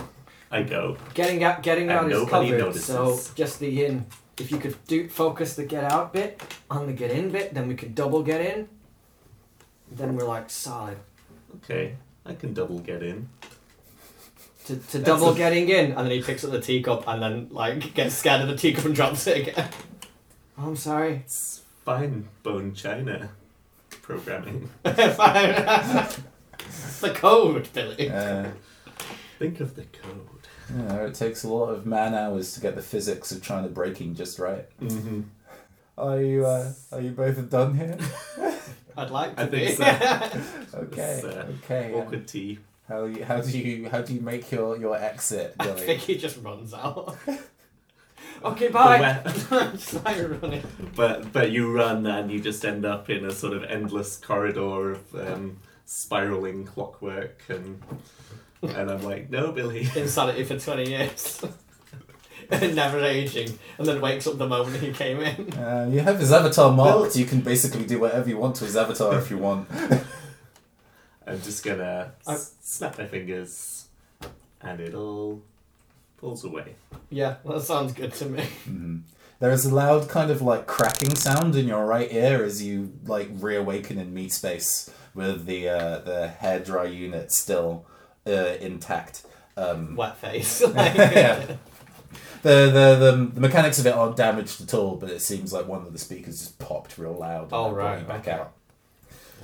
I 0.51 0.63
go. 0.63 0.97
Getting 1.13 1.43
out, 1.43 1.61
getting 1.63 1.89
And 1.89 1.99
out 1.99 2.05
is 2.11 2.11
nobody 2.13 2.49
covered. 2.49 2.59
notices. 2.59 2.85
So 2.85 3.19
just 3.35 3.59
the 3.59 3.85
in. 3.85 4.05
If 4.39 4.51
you 4.51 4.57
could 4.57 4.75
do 4.87 5.07
focus 5.09 5.55
the 5.55 5.65
get 5.65 5.83
out 5.83 6.13
bit 6.13 6.41
on 6.71 6.87
the 6.87 6.93
get 6.93 7.11
in 7.11 7.29
bit, 7.29 7.53
then 7.53 7.67
we 7.67 7.75
could 7.75 7.93
double 7.93 8.23
get 8.23 8.41
in. 8.41 8.67
Then 9.91 10.15
we're 10.15 10.25
like 10.25 10.49
solid. 10.49 10.97
Okay, 11.57 11.95
I 12.25 12.33
can 12.33 12.53
double 12.53 12.79
get 12.79 13.03
in. 13.03 13.27
To, 14.65 14.75
to 14.77 14.99
double 14.99 15.31
a- 15.31 15.35
getting 15.35 15.67
in, 15.69 15.91
and 15.91 15.97
then 16.05 16.11
he 16.11 16.21
picks 16.21 16.43
up 16.45 16.51
the 16.51 16.61
teacup 16.61 17.07
and 17.07 17.21
then 17.21 17.47
like 17.51 17.93
gets 17.93 18.15
scared 18.15 18.41
of 18.41 18.47
the 18.47 18.55
teacup 18.55 18.85
and 18.85 18.95
drops 18.95 19.27
it 19.27 19.47
again. 19.49 19.67
Oh, 20.57 20.67
I'm 20.67 20.75
sorry. 20.75 21.15
It's 21.25 21.61
fine, 21.85 22.27
bone 22.43 22.73
china 22.73 23.29
programming. 24.01 24.69
Fine. 24.83 24.95
the 27.01 27.11
code, 27.15 27.67
Billy. 27.73 28.09
Uh, 28.09 28.49
Think 29.37 29.59
of 29.59 29.75
the 29.75 29.83
code. 29.83 30.38
You 30.75 30.83
know, 30.83 31.05
it 31.05 31.15
takes 31.15 31.43
a 31.43 31.47
lot 31.49 31.69
of 31.69 31.85
man 31.85 32.13
hours 32.13 32.53
to 32.53 32.59
get 32.61 32.75
the 32.75 32.81
physics 32.81 33.31
of 33.31 33.41
China 33.41 33.67
breaking 33.67 34.15
just 34.15 34.39
right. 34.39 34.65
Mm-hmm. 34.79 35.21
Are 35.97 36.21
you 36.21 36.45
uh, 36.45 36.71
are 36.91 37.01
you 37.01 37.11
both 37.11 37.49
done 37.49 37.75
here? 37.75 37.97
I'd 38.97 39.11
like 39.11 39.35
to 39.35 39.43
I 39.43 39.45
think 39.47 39.69
be. 39.69 39.75
so. 39.75 40.39
Okay, 40.83 41.21
uh, 41.23 41.27
okay. 41.63 41.93
uh, 41.93 41.97
Awkward 41.97 42.27
tea. 42.27 42.59
how 42.87 43.05
you, 43.05 43.23
how 43.23 43.41
do 43.41 43.57
you 43.57 43.89
how 43.89 44.01
do 44.01 44.13
you 44.13 44.21
make 44.21 44.51
your, 44.51 44.77
your 44.77 44.95
exit, 44.97 45.55
I 45.59 45.67
think 45.71 46.01
he 46.01 46.17
just 46.17 46.37
runs 46.43 46.73
out. 46.73 47.17
okay, 48.43 48.67
bye. 48.69 49.21
But, 49.23 49.71
Just 49.73 50.03
like 50.05 50.17
running. 50.41 50.63
but 50.95 51.31
but 51.33 51.51
you 51.51 51.71
run 51.71 52.05
and 52.05 52.31
you 52.31 52.39
just 52.39 52.63
end 52.65 52.85
up 52.85 53.09
in 53.09 53.25
a 53.25 53.31
sort 53.31 53.53
of 53.53 53.63
endless 53.63 54.17
corridor 54.17 54.91
of 54.91 55.15
um, 55.15 55.57
spiraling 55.85 56.65
clockwork 56.65 57.41
and 57.49 57.81
and 58.61 58.89
I'm 58.91 59.03
like, 59.03 59.29
no, 59.29 59.51
Billy. 59.51 59.87
insanity 59.95 60.43
for 60.43 60.57
20 60.59 60.89
years. 60.89 61.41
Never 62.51 62.99
aging. 63.03 63.57
And 63.77 63.87
then 63.87 64.01
wakes 64.01 64.25
up 64.25 64.37
the 64.39 64.47
moment 64.47 64.77
he 64.81 64.91
came 64.91 65.19
in. 65.21 65.53
Uh, 65.53 65.87
you 65.91 65.99
have 65.99 66.19
his 66.19 66.31
avatar 66.31 66.71
marked. 66.71 66.99
Well- 67.01 67.11
you 67.13 67.25
can 67.25 67.41
basically 67.41 67.85
do 67.85 67.99
whatever 67.99 68.27
you 68.27 68.37
want 68.37 68.55
to 68.57 68.65
his 68.65 68.75
avatar 68.75 69.17
if 69.19 69.29
you 69.29 69.37
want. 69.37 69.69
I'm 71.27 71.41
just 71.41 71.63
gonna 71.63 72.13
I- 72.25 72.33
s- 72.33 72.55
snap 72.61 72.97
my 72.97 73.05
fingers, 73.05 73.85
and 74.61 74.79
it 74.79 74.95
all 74.95 75.41
falls 76.17 76.43
away. 76.43 76.75
Yeah, 77.11 77.35
that 77.45 77.61
sounds 77.61 77.93
good 77.93 78.13
to 78.15 78.25
me. 78.25 78.43
Mhm. 78.67 79.01
There 79.39 79.51
is 79.51 79.65
a 79.65 79.73
loud 79.73 80.09
kind 80.09 80.31
of 80.31 80.41
like 80.41 80.65
cracking 80.67 81.15
sound 81.15 81.55
in 81.55 81.65
your 81.67 81.85
right 81.85 82.11
ear 82.11 82.43
as 82.43 82.61
you 82.61 82.91
like 83.05 83.29
reawaken 83.31 83.97
in 83.97 84.13
meat 84.13 84.33
space 84.33 84.89
with 85.15 85.45
the 85.45 85.69
uh, 85.69 85.99
the 85.99 86.27
hair 86.27 86.59
dry 86.59 86.85
unit 86.85 87.31
still 87.31 87.85
uh, 88.27 88.55
intact. 88.59 89.23
Um, 89.57 89.95
Wet 89.95 90.17
face. 90.17 90.61
like, 90.61 90.95
Yeah. 90.95 91.45
the, 92.41 92.49
the, 92.71 92.95
the 92.99 93.31
the 93.33 93.41
mechanics 93.41 93.79
of 93.79 93.85
it 93.85 93.93
aren't 93.93 94.15
damaged 94.15 94.61
at 94.61 94.73
all, 94.73 94.95
but 94.95 95.09
it 95.09 95.21
seems 95.21 95.51
like 95.51 95.67
one 95.67 95.81
of 95.85 95.91
the 95.91 95.99
speakers 95.99 96.39
just 96.39 96.57
popped 96.59 96.97
real 96.97 97.13
loud. 97.13 97.43
and 97.43 97.53
Oh, 97.53 97.71
right, 97.71 98.07
back 98.07 98.21
okay. 98.21 98.31
out. 98.31 98.53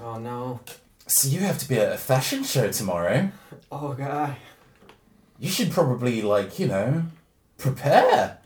Oh 0.01 0.17
no. 0.17 0.59
So 1.07 1.27
you 1.27 1.39
have 1.41 1.57
to 1.59 1.67
be 1.69 1.77
at 1.77 1.91
a 1.91 1.97
fashion 1.97 2.43
show 2.43 2.71
tomorrow. 2.71 3.29
Oh 3.71 3.93
god. 3.93 4.35
You 5.39 5.49
should 5.49 5.71
probably 5.71 6.21
like 6.21 6.57
you 6.59 6.67
know 6.67 7.03
prepare. 7.57 8.37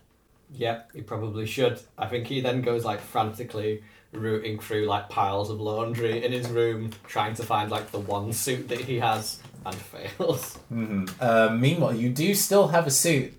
Yep, 0.55 0.91
he 0.95 1.01
probably 1.01 1.45
should. 1.45 1.79
I 1.97 2.07
think 2.07 2.25
he 2.27 2.41
then 2.41 2.61
goes 2.61 2.83
like 2.83 2.99
frantically 2.99 3.83
rooting 4.11 4.59
through 4.59 4.85
like 4.87 5.07
piles 5.09 5.51
of 5.51 5.61
laundry 5.61 6.25
in 6.25 6.31
his 6.31 6.49
room, 6.49 6.89
trying 7.07 7.35
to 7.35 7.43
find 7.43 7.69
like 7.69 7.91
the 7.91 7.99
one 7.99 8.33
suit 8.33 8.67
that 8.69 8.79
he 8.81 8.97
has, 8.99 9.39
and 9.65 9.75
fails. 9.75 10.57
hmm 10.69 11.05
Uh, 11.19 11.49
meanwhile, 11.57 11.93
you 11.95 12.09
do 12.09 12.33
still 12.35 12.67
have 12.69 12.87
a 12.87 12.91
suit 12.91 13.33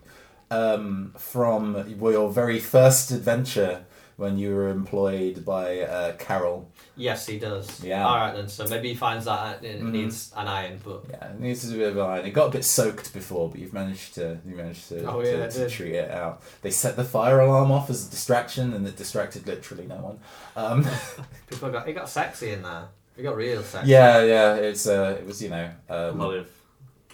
um, 0.50 1.14
from 1.16 1.84
your 1.88 2.30
very 2.30 2.58
first 2.58 3.10
adventure 3.10 3.84
when 4.16 4.36
you 4.36 4.54
were 4.54 4.68
employed 4.68 5.46
by 5.46 5.80
uh, 5.80 6.12
Carol. 6.18 6.70
Yes, 6.94 7.26
he 7.26 7.38
does. 7.38 7.82
Yeah. 7.82 8.06
All 8.06 8.16
right 8.16 8.34
then. 8.34 8.48
So 8.48 8.66
maybe 8.66 8.90
he 8.90 8.94
finds 8.94 9.24
that 9.24 9.64
it 9.64 9.80
Mhm. 9.80 9.92
needs 9.92 10.30
an 10.36 10.46
iron, 10.46 10.78
but 10.84 11.04
Yeah, 11.08 11.30
it 11.30 11.40
needs 11.40 11.70
a 11.72 11.74
bit 11.74 11.88
of 11.92 11.98
iron. 11.98 12.26
It 12.26 12.32
got 12.32 12.48
a 12.48 12.50
bit 12.50 12.66
soaked 12.66 13.14
before, 13.14 13.48
but 13.48 13.58
you've 13.60 13.72
managed 13.72 14.14
to 14.16 14.38
you 14.46 14.56
managed 14.56 14.88
to, 14.90 15.06
Oh, 15.10 15.22
yeah, 15.22 15.44
it 15.44 15.52
to 15.52 15.70
treat 15.70 15.94
it 15.94 16.10
out. 16.10 16.42
They 16.60 16.70
set 16.70 16.96
the 16.96 17.04
fire 17.04 17.40
alarm 17.40 17.72
off 17.72 17.88
as 17.88 18.06
a 18.06 18.10
distraction, 18.10 18.74
and 18.74 18.86
it 18.86 18.96
distracted 18.96 19.46
literally 19.46 19.86
no 19.86 19.96
one. 19.96 20.18
Um, 20.54 20.86
people 21.48 21.70
got 21.70 21.86
he 21.86 21.94
got 21.94 22.08
sexy 22.10 22.50
in 22.52 22.62
there. 22.62 22.88
He 23.20 23.24
got 23.24 23.36
real 23.36 23.62
sexy. 23.62 23.90
yeah, 23.90 24.22
yeah, 24.24 24.54
it's 24.54 24.86
uh, 24.86 25.18
it 25.20 25.26
was 25.26 25.42
you 25.42 25.50
know 25.50 25.70
A 25.90 26.08
um, 26.08 26.18
lot 26.18 26.34
of, 26.34 26.48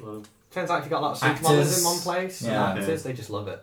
lot 0.01 0.11
of 0.19 0.29
Turns 0.53 0.71
out 0.71 0.79
if 0.79 0.85
you 0.85 0.91
got 0.91 1.01
a 1.01 1.07
lot 1.07 1.17
of 1.17 1.23
Actors. 1.25 1.47
supermodels 1.49 1.79
in 1.79 1.85
one 1.85 1.99
place, 1.99 2.43
Yeah. 2.43 2.71
and 2.71 2.79
actors 2.79 3.03
they 3.03 3.13
just 3.13 3.29
love 3.29 3.49
it. 3.49 3.61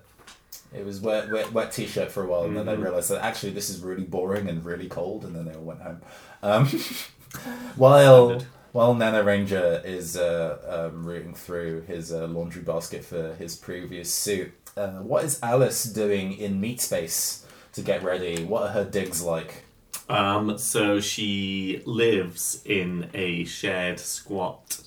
It 0.75 0.86
was 0.86 0.99
wet, 0.99 1.32
wet, 1.32 1.53
wet 1.53 1.71
t-shirt 1.71 2.12
for 2.12 2.23
a 2.23 2.27
while, 2.27 2.43
and 2.43 2.58
then 2.58 2.65
they 2.65 2.75
Mhm. 2.75 2.84
realized 2.84 3.10
that 3.12 3.23
actually 3.23 3.53
this 3.53 3.69
is 3.69 3.79
really 3.79 4.03
boring 4.03 4.49
and 4.49 4.65
really 4.65 4.89
cold, 4.89 5.23
and 5.23 5.34
then 5.34 5.45
they 5.45 5.53
all 5.53 5.62
went 5.63 5.82
home. 5.82 6.01
Um, 6.43 6.65
while 7.77 8.27
Standard. 8.29 8.47
while 8.73 8.93
Nano 8.93 9.23
Ranger 9.23 9.82
is 9.86 10.17
uh, 10.17 10.89
um, 10.91 11.06
rooting 11.06 11.34
through 11.36 11.82
his 11.84 12.12
uh, 12.12 12.27
laundry 12.27 12.62
basket 12.62 13.06
for 13.06 13.34
his 13.36 13.56
previous 13.56 14.13
suit, 14.13 14.51
uh, 14.75 14.99
what 14.99 15.23
is 15.23 15.39
Alice 15.41 15.86
doing 15.86 16.34
in 16.34 16.60
meat 16.60 16.82
space 16.82 17.45
to 17.71 17.82
get 17.82 18.03
ready? 18.03 18.43
What 18.43 18.63
are 18.63 18.69
her 18.69 18.84
digs 18.86 19.21
like? 19.21 19.63
Um, 20.10 20.58
so 20.58 20.99
she 20.99 21.82
lives 21.86 22.62
in 22.65 23.10
a 23.13 23.45
shared 23.45 23.99
squat 23.99 24.82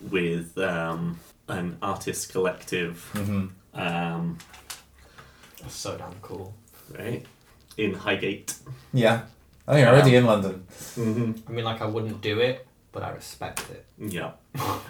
with 0.00 0.56
um, 0.58 1.20
an 1.48 1.76
artist 1.82 2.32
collective, 2.32 3.02
hmm 3.12 3.46
um, 3.74 4.38
That's 5.62 5.74
so 5.74 5.96
damn 5.96 6.14
cool. 6.22 6.54
right, 6.98 7.24
in 7.76 7.94
Highgate. 7.94 8.54
Yeah. 8.92 9.22
Oh, 9.68 9.76
you're 9.76 9.88
already 9.88 10.16
in 10.16 10.26
London. 10.26 10.64
Mm-hmm. 10.96 11.32
I 11.48 11.52
mean, 11.52 11.64
like 11.64 11.80
I 11.80 11.86
wouldn't 11.86 12.20
do 12.20 12.40
it, 12.40 12.66
but 12.90 13.04
I 13.04 13.10
respect 13.10 13.64
it. 13.70 13.84
Yeah, 13.98 14.32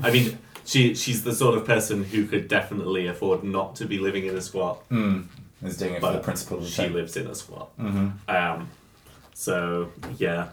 I 0.03 0.11
mean, 0.11 0.39
she 0.65 0.95
she's 0.95 1.23
the 1.23 1.35
sort 1.35 1.59
of 1.59 1.67
person 1.67 2.03
who 2.05 2.25
could 2.27 2.49
definitely 2.49 3.07
afford 3.09 3.45
not 3.45 3.77
to 3.77 3.85
be 3.85 3.99
living 3.99 4.25
in 4.27 4.35
a 4.37 4.41
squat, 4.41 4.89
Mm. 4.89 5.27
Is 5.63 5.77
doing 5.77 5.95
it 5.95 6.01
for 6.01 6.13
the 6.13 6.21
principle 6.21 6.57
of 6.59 6.63
the 6.65 6.71
she 6.71 6.89
lives 6.89 7.17
in 7.19 7.27
a 7.27 7.35
squat. 7.35 7.69
hmm 7.77 8.09
Um, 8.29 8.71
so 9.41 9.91
yeah, 10.19 10.51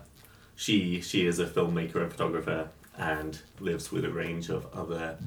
she 0.55 1.01
she 1.01 1.25
is 1.27 1.39
a 1.39 1.45
filmmaker 1.45 1.97
and 2.03 2.09
photographer 2.11 2.69
and 2.97 3.39
lives 3.59 3.91
with 3.91 4.05
a 4.05 4.09
range 4.09 4.47
of 4.49 4.65
other 4.73 5.17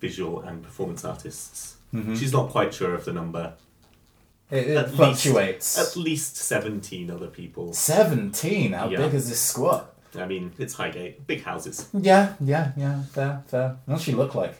visual 0.00 0.40
and 0.40 0.62
performance 0.62 1.04
artists. 1.04 1.76
hmm 1.90 2.14
She's 2.14 2.32
not 2.32 2.48
quite 2.50 2.72
sure 2.72 2.94
of 2.94 3.04
the 3.04 3.12
number. 3.12 3.44
It, 4.50 4.68
it 4.68 4.76
At 4.76 4.84
least- 4.86 4.96
fluctuates. 4.96 5.78
At 5.78 5.96
least 5.96 6.36
seventeen 6.36 7.10
other 7.10 7.28
people. 7.28 7.72
17? 7.74 8.72
How 8.72 8.88
Yeah. 8.88 8.98
big 9.02 9.14
is 9.14 9.28
this 9.28 9.40
squat? 9.40 9.84
I 10.16 10.26
mean, 10.26 10.52
it's 10.58 10.74
Highgate, 10.74 11.26
big 11.26 11.42
houses. 11.42 11.88
Yeah, 11.92 12.34
yeah, 12.40 12.72
yeah, 12.76 13.02
fair, 13.14 13.42
fair. 13.48 13.76
What's 13.86 14.04
she 14.04 14.12
look 14.12 14.34
like? 14.34 14.54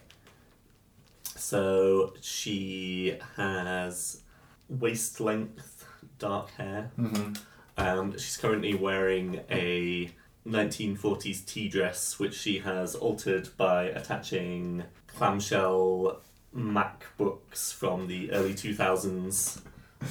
So 1.36 2.12
she 2.20 3.18
has 3.36 4.20
waist 4.68 5.20
length 5.20 5.86
dark 6.18 6.50
hair. 6.58 6.90
Mm-hmm. 6.98 7.32
Um, 7.76 8.12
she's 8.12 8.36
currently 8.36 8.74
wearing 8.74 9.40
a 9.50 10.10
1940s 10.46 11.44
tea 11.46 11.68
dress, 11.68 12.18
which 12.18 12.34
she 12.34 12.58
has 12.58 12.94
altered 12.94 13.48
by 13.56 13.84
attaching 13.84 14.84
clamshell 15.08 16.20
MacBooks 16.56 17.72
from 17.72 18.06
the 18.06 18.30
early 18.32 18.54
2000s 18.54 19.60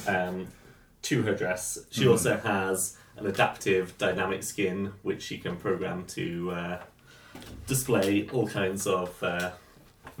um, 0.06 0.48
to 1.02 1.22
her 1.22 1.34
dress. 1.34 1.78
She 1.90 2.04
Mhm. 2.04 2.10
also 2.10 2.36
has 2.38 2.96
an 3.16 3.26
adaptive 3.26 3.96
dynamic 3.96 4.42
skin, 4.42 4.92
which 5.02 5.22
she 5.22 5.38
can 5.38 5.56
program 5.56 6.04
to 6.08 6.50
uh, 6.50 6.82
display 7.66 8.28
all 8.32 8.46
kinds 8.48 8.86
of 8.86 9.22
uh, 9.22 9.52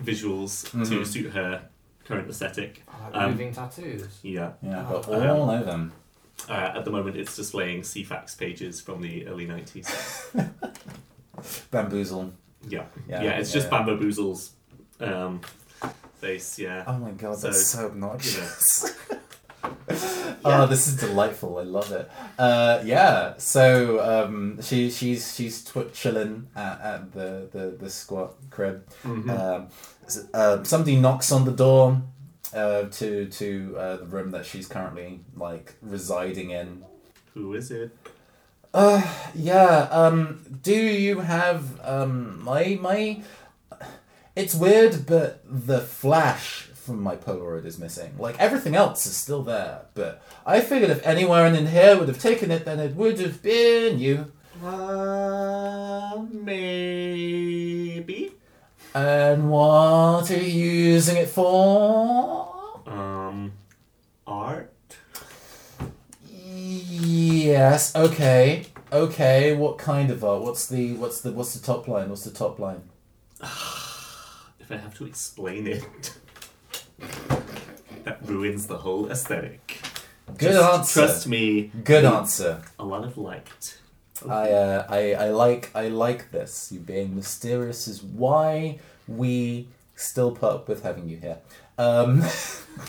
visuals 0.00 0.70
to 0.70 0.76
Mhm. 1.00 1.06
suit 1.06 1.32
her 1.32 1.68
current 2.04 2.28
aesthetic. 2.28 2.82
I 2.88 3.04
like 3.08 3.14
Um, 3.22 3.30
moving 3.32 3.52
tattoos. 3.52 4.18
Yeah. 4.22 4.52
Yeah, 4.62 4.86
but 4.88 5.08
Oh, 5.08 5.28
all 5.36 5.50
of 5.50 5.66
them. 5.66 5.92
Uh, 6.48 6.72
at 6.76 6.84
the 6.84 6.90
moment, 6.90 7.16
it's 7.16 7.36
displaying 7.36 7.82
Ceefax 7.82 8.36
pages 8.38 8.80
from 8.80 9.00
the 9.00 9.26
early 9.26 9.46
90s. 9.46 9.86
Bamboozle. 11.70 12.32
Yeah. 12.68 12.84
Yeah, 13.08 13.22
Yeah, 13.22 13.30
it's 13.38 13.50
yeah, 13.50 13.60
just 13.60 13.72
yeah. 13.72 13.84
Bamba 13.84 15.16
um, 15.26 15.40
face, 16.20 16.58
yeah. 16.58 16.84
Oh 16.86 16.98
my 16.98 17.10
god, 17.12 17.38
So, 17.38 17.48
that's 17.48 17.66
so 17.66 17.86
obnoxious. 17.86 18.94
Yeah. 20.46 20.62
Oh, 20.62 20.66
this 20.66 20.88
is 20.88 20.96
delightful. 20.96 21.58
I 21.58 21.62
love 21.62 21.90
it. 21.90 22.10
Uh, 22.38 22.82
yeah. 22.84 23.34
So 23.38 23.98
um, 24.00 24.60
she 24.60 24.90
she's 24.90 25.34
she's 25.34 25.64
tw- 25.64 25.90
chilling 25.94 26.48
at, 26.54 26.80
at 26.82 27.12
the, 27.12 27.48
the 27.50 27.76
the 27.80 27.88
squat 27.88 28.34
crib. 28.50 28.86
Mhm. 29.04 29.30
Um, 29.30 29.68
uh, 30.34 30.62
somebody 30.64 30.96
knocks 30.96 31.32
on 31.32 31.46
the 31.46 31.50
door 31.52 32.02
uh, 32.54 32.84
to 32.84 33.26
to 33.26 33.74
uh, 33.78 33.96
the 33.96 34.06
room 34.06 34.30
that 34.30 34.46
she's 34.46 34.66
currently 34.68 35.20
like 35.36 35.74
residing 35.82 36.50
in. 36.50 36.84
Who 37.34 37.54
is 37.54 37.70
it? 37.70 37.96
Uh, 38.72 39.02
yeah. 39.34 39.88
Um, 39.90 40.44
do 40.62 40.74
you 40.74 41.20
have 41.20 41.80
um 41.82 42.42
my 42.42 42.78
my? 42.80 43.22
It's 44.36 44.54
weird, 44.54 45.06
but 45.06 45.42
the 45.44 45.80
flash 45.80 46.62
from 46.84 47.02
my 47.02 47.16
Polaroid 47.16 47.64
is 47.64 47.78
missing. 47.78 48.14
Like 48.18 48.38
everything 48.38 48.74
else 48.74 49.06
is 49.06 49.16
still 49.16 49.42
there, 49.42 49.86
but 49.94 50.22
I 50.44 50.60
figured 50.60 50.90
if 50.90 51.06
anyone 51.06 51.54
in 51.54 51.68
here 51.68 51.96
would 51.98 52.08
have 52.08 52.18
taken 52.20 52.50
it, 52.50 52.64
then 52.64 52.80
it 52.80 52.94
would 52.94 53.18
have 53.20 53.42
been 53.42 53.98
you. 53.98 54.32
Uh, 54.62 56.24
maybe. 56.30 56.74
And 58.94 59.50
what 59.50 60.30
are 60.30 60.38
you 60.40 60.70
using 60.70 61.16
it 61.16 61.28
for? 61.28 62.80
Um, 62.86 63.52
art? 64.26 64.72
Yes. 66.30 67.94
Okay. 67.96 68.66
Okay. 68.92 69.54
What 69.56 69.78
kind 69.78 70.10
of 70.10 70.22
art? 70.24 70.42
What's 70.42 70.66
the 70.68 70.94
what's 70.94 71.20
the 71.22 71.32
what's 71.32 71.54
the 71.58 71.64
top 71.66 71.88
line? 71.88 72.08
What's 72.08 72.24
the 72.24 72.30
top 72.30 72.58
line? 72.58 72.82
If 74.60 74.72
I 74.72 74.76
have 74.78 74.94
to 74.96 75.04
explain 75.04 75.66
it, 75.66 76.14
that 78.04 78.18
ruins 78.26 78.66
the 78.66 78.78
whole 78.78 79.10
aesthetic. 79.10 79.78
Good 80.38 80.52
Just 80.52 80.72
answer. 80.72 81.00
Trust 81.00 81.26
me, 81.26 81.70
Good 81.84 82.06
answer. 82.06 82.62
a 82.78 82.84
lot 82.86 83.04
of 83.04 83.18
liked. 83.18 83.80
I, 84.28 84.50
uh, 84.50 84.86
I 84.88 85.14
I 85.14 85.28
like 85.30 85.70
I 85.74 85.88
like 85.88 86.30
this. 86.30 86.70
You 86.72 86.80
being 86.80 87.14
mysterious 87.14 87.88
is 87.88 88.02
why 88.02 88.78
we 89.06 89.68
still 89.94 90.32
put 90.32 90.52
up 90.52 90.68
with 90.68 90.82
having 90.82 91.08
you 91.08 91.16
here. 91.16 91.38
Um, 91.78 92.22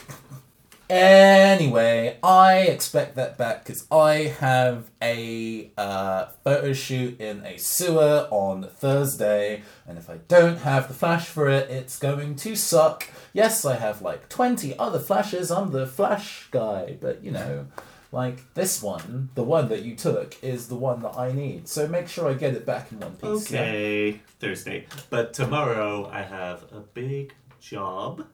anyway, 0.89 2.17
I 2.23 2.59
expect 2.59 3.15
that 3.15 3.37
back 3.37 3.63
because 3.63 3.85
I 3.91 4.33
have 4.39 4.89
a 5.01 5.71
uh, 5.77 6.27
photo 6.43 6.73
shoot 6.73 7.19
in 7.19 7.45
a 7.45 7.57
sewer 7.57 8.27
on 8.31 8.69
Thursday, 8.69 9.63
and 9.87 9.97
if 9.97 10.09
I 10.09 10.17
don't 10.27 10.59
have 10.59 10.87
the 10.87 10.93
flash 10.93 11.27
for 11.27 11.49
it, 11.49 11.69
it's 11.69 11.99
going 11.99 12.35
to 12.37 12.55
suck. 12.55 13.07
Yes, 13.33 13.65
I 13.65 13.75
have 13.75 14.01
like 14.01 14.29
twenty 14.29 14.77
other 14.77 14.99
flashes. 14.99 15.51
I'm 15.51 15.71
the 15.71 15.87
flash 15.87 16.47
guy, 16.51 16.97
but 16.99 17.23
you 17.23 17.31
know. 17.31 17.67
Like 18.15 18.53
this 18.53 18.81
one, 18.81 19.29
the 19.35 19.43
one 19.43 19.67
that 19.67 19.81
you 19.81 19.93
took, 19.93 20.41
is 20.41 20.69
the 20.69 20.75
one 20.75 21.01
that 21.01 21.17
I 21.17 21.33
need. 21.33 21.67
So 21.67 21.85
make 21.85 22.07
sure 22.07 22.29
I 22.29 22.33
get 22.33 22.53
it 22.53 22.65
back 22.65 22.89
in 22.93 23.01
one 23.01 23.17
piece. 23.17 23.51
yeah? 23.51 23.59
Okay, 23.59 24.21
Thursday. 24.39 24.87
But 25.09 25.33
tomorrow 25.33 26.09
I 26.09 26.21
have 26.21 26.63
a 26.71 26.79
big 26.79 27.33
job. 27.59 28.25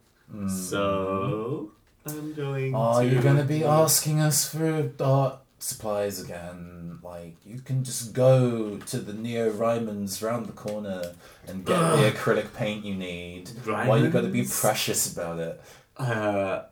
So 0.48 1.72
I'm 2.06 2.34
going. 2.36 2.76
Are 2.76 3.02
to 3.02 3.08
you 3.10 3.22
gonna 3.22 3.44
be 3.44 3.64
asking 3.64 4.20
us 4.20 4.48
for 4.54 4.92
art 5.00 5.40
supplies 5.58 6.22
again? 6.22 7.00
Like, 7.02 7.38
you 7.44 7.60
can 7.60 7.84
just 7.84 8.14
go 8.14 8.78
to 8.78 8.98
the 9.00 9.14
Neo 9.14 9.50
Ryman's 9.50 10.22
round 10.22 10.46
the 10.46 10.54
corner 10.54 11.14
and 11.48 11.66
get 11.66 11.80
the 11.80 12.12
acrylic 12.16 12.54
paint 12.54 12.86
you 12.86 12.94
need. 12.94 13.50
Why 13.66 13.98
you 13.98 14.12
gotta 14.12 14.28
be 14.28 14.44
precious 14.44 15.12
about 15.12 15.40
it? 15.40 15.60
Uh, 15.98 16.66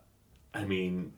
I 0.53 0.64
mean, 0.66 1.14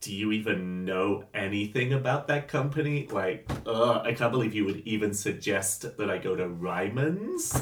do 0.00 0.14
you 0.14 0.30
even 0.32 0.84
know 0.84 1.24
anything 1.34 1.92
about 1.92 2.28
that 2.28 2.46
company? 2.48 3.08
Like, 3.10 3.50
uh, 3.66 4.00
I 4.00 4.12
can't 4.14 4.30
believe 4.32 4.54
you 4.54 4.64
would 4.64 4.82
even 4.86 5.12
suggest 5.14 5.96
that 5.98 6.08
I 6.10 6.18
go 6.18 6.36
to 6.36 6.48
Ryman's. 6.48 7.60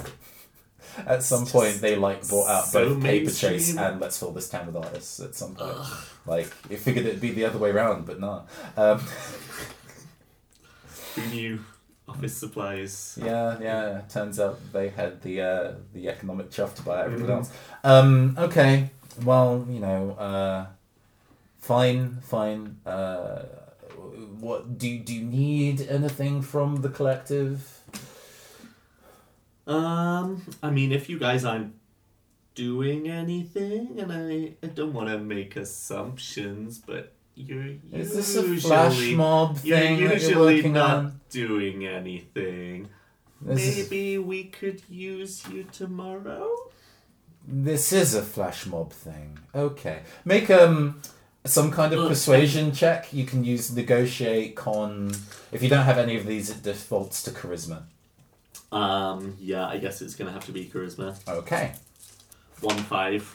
At 1.06 1.22
some 1.22 1.42
It's 1.42 1.52
point, 1.52 1.80
they 1.80 1.96
like 1.96 2.26
bought 2.28 2.48
out 2.48 2.64
so 2.66 2.94
both 2.94 3.02
Paper 3.02 3.30
Chase 3.30 3.76
and 3.76 4.00
Let's 4.00 4.18
Fill 4.18 4.32
This 4.32 4.48
Town 4.48 4.66
with 4.66 4.76
Artists 4.76 5.18
at 5.20 5.34
some 5.34 5.54
point. 5.54 5.76
Like, 6.26 6.50
you 6.70 6.76
figured 6.76 7.06
it'd 7.06 7.20
be 7.20 7.32
the 7.32 7.44
other 7.44 7.58
way 7.58 7.70
around, 7.70 8.06
but 8.06 8.20
nah. 8.20 8.42
Um, 8.76 9.00
Who 11.14 11.22
knew 11.28 11.60
office 12.08 12.36
supplies? 12.36 13.18
yeah, 13.22 13.58
yeah. 13.60 14.02
Turns 14.08 14.38
out 14.38 14.58
they 14.72 14.88
had 14.90 15.22
the 15.22 15.40
uh, 15.40 15.72
the 15.92 16.08
economic 16.08 16.50
chuff 16.50 16.74
to 16.76 16.82
buy 16.82 17.04
everything 17.04 17.26
Mhm. 17.26 17.36
else. 17.38 17.50
Um, 17.84 18.34
okay, 18.38 18.90
well, 19.24 19.66
you 19.68 19.80
know, 19.80 20.10
uh, 20.12 20.66
fine, 21.66 22.20
fine. 22.22 22.78
Uh, 22.86 23.42
what 24.40 24.78
do 24.78 24.98
do 24.98 25.12
you 25.14 25.24
need 25.24 25.80
anything 25.88 26.42
from 26.42 26.76
the 26.82 26.88
collective? 26.88 27.80
Um, 29.66 30.42
I 30.62 30.70
mean, 30.70 30.92
if 30.92 31.08
you 31.08 31.18
guys 31.18 31.44
aren't 31.44 31.74
doing 32.54 33.08
anything, 33.08 33.98
and 33.98 34.12
I, 34.12 34.54
I 34.64 34.68
don't 34.68 34.92
want 34.92 35.08
to 35.08 35.18
make 35.18 35.56
assumptions, 35.56 36.78
but 36.78 37.12
you're 37.34 37.74
Is 37.92 38.14
this 38.14 38.34
usually 38.36 38.58
a 38.58 38.60
flash 38.60 39.10
mob 39.12 39.58
you're 39.64 39.78
thing 39.78 39.94
that 39.96 40.00
you're 40.02 40.12
usually 40.12 40.56
working 40.56 40.72
not 40.72 40.96
on? 40.96 41.20
doing 41.30 41.86
anything. 41.86 42.88
This 43.42 43.76
is, 43.76 43.90
Maybe 43.90 44.18
we 44.18 44.44
could 44.44 44.82
use 44.88 45.44
you 45.52 45.64
tomorrow. 45.64 46.48
this 47.46 47.92
is 47.92 48.14
a 48.14 48.22
flash 48.22 48.66
mob 48.66 48.92
thing. 48.92 49.38
Okay, 49.54 50.02
make 50.24 50.48
um 50.50 51.02
some 51.46 51.70
kind 51.70 51.92
of 51.92 52.08
persuasion 52.08 52.72
check. 52.72 53.12
You 53.12 53.24
can 53.24 53.44
use 53.44 53.74
negotiate, 53.74 54.56
con. 54.56 55.12
If 55.52 55.62
you 55.62 55.68
don't 55.68 55.84
have 55.84 55.98
any 55.98 56.16
of 56.16 56.26
these, 56.26 56.50
it 56.50 56.62
defaults 56.62 57.22
to 57.24 57.30
charisma. 57.30 57.84
Um, 58.72 59.36
yeah, 59.40 59.66
I 59.66 59.78
guess 59.78 60.02
it's 60.02 60.14
gonna 60.14 60.32
have 60.32 60.44
to 60.46 60.52
be 60.52 60.66
charisma. 60.66 61.16
Okay. 61.28 61.72
One 62.60 62.76
five. 62.76 63.32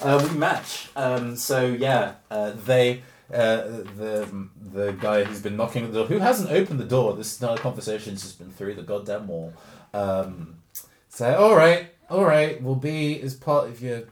Uh, 0.00 0.26
we 0.30 0.38
match. 0.38 0.88
Um, 0.94 1.36
so 1.36 1.66
yeah, 1.66 2.14
uh, 2.30 2.52
they 2.64 3.02
uh, 3.32 3.62
the 3.96 4.48
the 4.72 4.92
guy 4.92 5.24
who's 5.24 5.40
been 5.40 5.56
knocking 5.56 5.84
at 5.84 5.92
the 5.92 6.00
door, 6.00 6.06
who 6.06 6.18
hasn't 6.18 6.50
opened 6.50 6.80
the 6.80 6.84
door. 6.84 7.14
This 7.14 7.40
entire 7.40 7.56
conversation's 7.56 8.22
just 8.22 8.38
been 8.38 8.50
through 8.50 8.74
the 8.74 8.82
goddamn 8.82 9.28
wall. 9.28 9.54
Um, 9.94 10.56
say, 11.08 11.34
all 11.34 11.56
right, 11.56 11.92
all 12.10 12.24
right, 12.24 12.62
we'll 12.62 12.74
be 12.74 13.20
as 13.20 13.34
part 13.34 13.68
of 13.68 13.80
your 13.80 14.02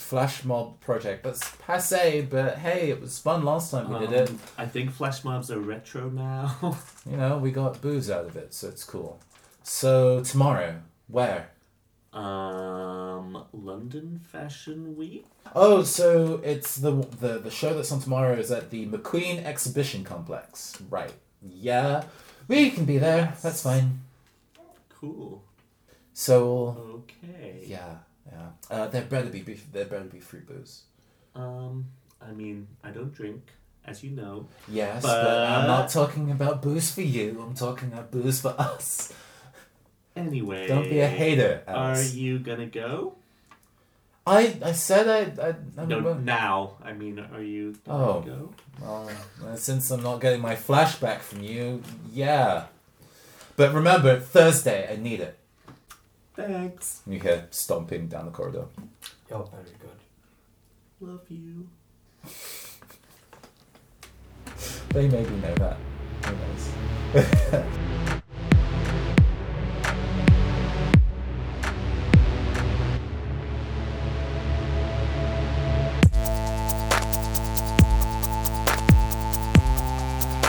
flash 0.00 0.44
mob 0.44 0.80
project. 0.80 1.24
That's 1.24 1.50
passe, 1.56 2.22
but 2.22 2.58
hey, 2.58 2.90
it 2.90 3.00
was 3.00 3.18
fun 3.18 3.44
last 3.44 3.70
time 3.70 3.92
we 3.92 3.98
did 4.00 4.12
it. 4.12 4.28
Um, 4.30 4.38
I 4.56 4.66
think 4.66 4.90
flash 4.92 5.24
mobs 5.24 5.50
are 5.50 5.60
retro 5.60 6.08
now. 6.10 6.76
You 7.10 7.16
know, 7.16 7.38
we 7.38 7.50
got 7.50 7.80
booze 7.80 8.10
out 8.10 8.26
of 8.26 8.36
it, 8.36 8.52
so 8.54 8.68
it's 8.68 8.84
cool. 8.84 9.18
So 9.62 10.22
tomorrow, 10.22 10.80
where? 11.08 11.50
um, 12.12 13.44
London 13.52 14.18
Fashion 14.22 14.96
Week. 14.96 15.26
Oh, 15.54 15.82
so 15.82 16.40
it's 16.44 16.76
the 16.76 16.92
the 17.20 17.38
the 17.38 17.50
show 17.50 17.74
that's 17.74 17.92
on 17.92 18.00
tomorrow 18.00 18.34
is 18.34 18.50
at 18.50 18.70
the 18.70 18.86
McQueen 18.86 19.44
Exhibition 19.44 20.04
Complex, 20.04 20.80
right? 20.90 21.12
Yeah, 21.42 22.04
we 22.48 22.70
can 22.70 22.84
be 22.86 22.98
there. 22.98 23.34
That's 23.42 23.62
fine. 23.62 24.00
Cool. 24.88 25.42
So 26.12 27.04
Okay. 27.04 27.64
yeah, 27.66 27.96
yeah. 28.38 28.76
Uh, 28.76 28.86
there 28.88 29.02
better 29.02 29.28
be 29.30 29.40
beef- 29.42 29.70
there 29.72 29.84
better 29.86 30.04
be 30.04 30.20
free 30.20 30.40
booze. 30.40 30.82
Um, 31.34 31.86
I 32.20 32.32
mean, 32.32 32.66
I 32.82 32.90
don't 32.90 33.12
drink, 33.14 33.42
as 33.84 34.02
you 34.02 34.10
know. 34.10 34.46
Yes, 34.68 35.02
but, 35.02 35.26
I'm 35.26 35.66
not 35.66 35.88
talking 35.90 36.30
about 36.30 36.62
booze 36.62 36.90
for 36.92 37.02
you. 37.02 37.40
I'm 37.44 37.54
talking 37.54 37.92
about 37.92 38.10
booze 38.10 38.40
for 38.40 38.54
us. 38.58 39.12
Anyway, 40.16 40.66
Don't 40.66 40.88
be 40.88 40.98
a 41.00 41.06
hater, 41.06 41.62
Are 41.68 42.02
you 42.02 42.40
gonna 42.40 42.66
go? 42.66 43.14
I 44.26 44.58
I 44.62 44.72
said 44.72 45.06
I 45.08 45.48
I 45.48 45.84
No, 45.86 46.14
now. 46.14 46.72
I 46.82 46.92
mean, 46.92 47.18
are 47.20 47.40
you 47.42 47.76
gonna 47.86 48.04
Oh. 48.04 48.20
go? 48.20 48.50
well, 48.80 49.10
uh, 49.46 49.54
since 49.56 49.90
I'm 49.92 50.02
not 50.02 50.20
getting 50.20 50.42
my 50.42 50.56
flashback 50.56 51.20
from 51.20 51.42
you, 51.42 51.82
yeah. 52.12 52.66
But 53.56 53.72
remember, 53.72 54.18
Thursday, 54.18 54.88
I 54.92 54.96
need 54.96 55.20
it. 55.20 55.37
Thanks. 56.38 57.02
You 57.04 57.18
hear 57.18 57.48
stomping 57.50 58.06
down 58.06 58.26
the 58.26 58.30
corridor. 58.30 58.66
You're 59.28 59.44
very 59.46 59.74
good. 59.80 59.98
Love 61.00 61.28
you. 61.28 61.68
They 64.90 65.06
maybe 65.06 65.30
know 65.36 65.54
that. 65.56 65.76
Who 66.24 66.34
knows? 66.34 66.72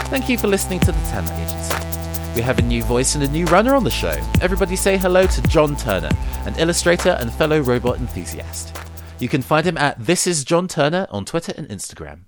Thank 0.10 0.30
you 0.30 0.38
for 0.38 0.48
listening 0.48 0.80
to 0.80 0.94
the 0.94 1.00
Talent 1.10 1.32
Agency. 1.34 1.59
We 2.36 2.42
have 2.42 2.60
a 2.60 2.62
new 2.62 2.84
voice 2.84 3.16
and 3.16 3.24
a 3.24 3.28
new 3.28 3.46
runner 3.48 3.76
on 3.76 3.84
the 3.84 3.90
show. 3.90 4.16
Everybody 4.40 4.76
say 4.76 4.98
hello 4.98 5.26
to 5.26 5.42
John 5.44 5.76
Turner, 5.76 6.12
an 6.46 6.56
illustrator 6.58 7.18
and 7.20 7.34
fellow 7.34 7.60
robot 7.60 7.98
enthusiast. 7.98 8.78
You 9.20 9.28
can 9.28 9.42
find 9.42 9.66
him 9.66 9.78
at 9.78 10.00
This 10.00 10.28
Is 10.28 10.46
John 10.46 10.68
Turner 10.68 11.08
on 11.10 11.26
Twitter 11.26 11.54
and 11.58 11.68
Instagram. 11.68 12.22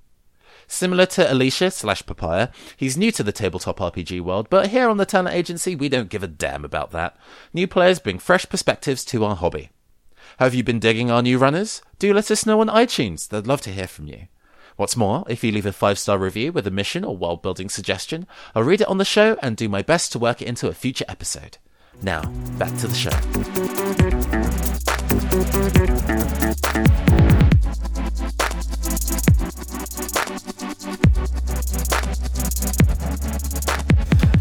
Similar 0.68 1.06
to 1.08 1.32
Alicia 1.32 1.72
slash 1.72 2.06
Papaya, 2.06 2.50
he's 2.76 2.98
new 2.98 3.12
to 3.12 3.24
the 3.24 3.32
tabletop 3.32 3.80
RPG 3.80 4.22
world, 4.22 4.48
but 4.50 4.68
here 4.68 4.90
on 4.90 4.98
the 4.98 5.06
Talent 5.06 5.36
Agency, 5.36 5.76
we 5.76 5.88
don't 5.88 6.10
give 6.10 6.24
a 6.24 6.28
damn 6.28 6.66
about 6.66 6.92
that. 6.92 7.16
New 7.54 7.68
players 7.68 8.00
bring 8.00 8.20
fresh 8.20 8.50
perspectives 8.50 9.06
to 9.06 9.24
our 9.24 9.36
hobby. 9.36 9.70
Have 10.40 10.56
you 10.56 10.64
been 10.64 10.80
digging 10.80 11.12
our 11.12 11.22
new 11.22 11.38
runners? 11.38 11.82
Do 12.00 12.14
let 12.14 12.32
us 12.32 12.46
know 12.46 12.60
on 12.60 12.68
iTunes. 12.68 13.28
They'd 13.30 13.48
love 13.48 13.62
to 13.62 13.72
hear 13.72 13.88
from 13.88 14.08
you. 14.08 14.28
What's 14.78 14.96
more, 14.98 15.24
if 15.28 15.44
you 15.44 15.52
leave 15.52 15.66
a 15.66 15.72
five 15.74 16.00
star 16.00 16.18
review 16.18 16.52
with 16.52 16.66
a 16.68 16.72
mission 16.72 17.04
or 17.04 17.16
world 17.16 17.42
building 17.42 17.70
suggestion, 17.70 18.26
I'll 18.56 18.64
read 18.64 18.82
it 18.82 18.88
on 18.88 18.98
the 18.98 19.06
show 19.06 19.38
and 19.42 19.56
do 19.58 19.70
my 19.70 19.82
best 19.82 20.12
to 20.14 20.20
work 20.20 20.42
it 20.42 20.48
into 20.48 20.68
a 20.68 20.74
future 20.74 21.06
episode. 21.08 21.58
Now, 22.02 22.22
back 22.58 22.76
to 22.80 22.88
the 22.88 22.96
show. 22.96 23.12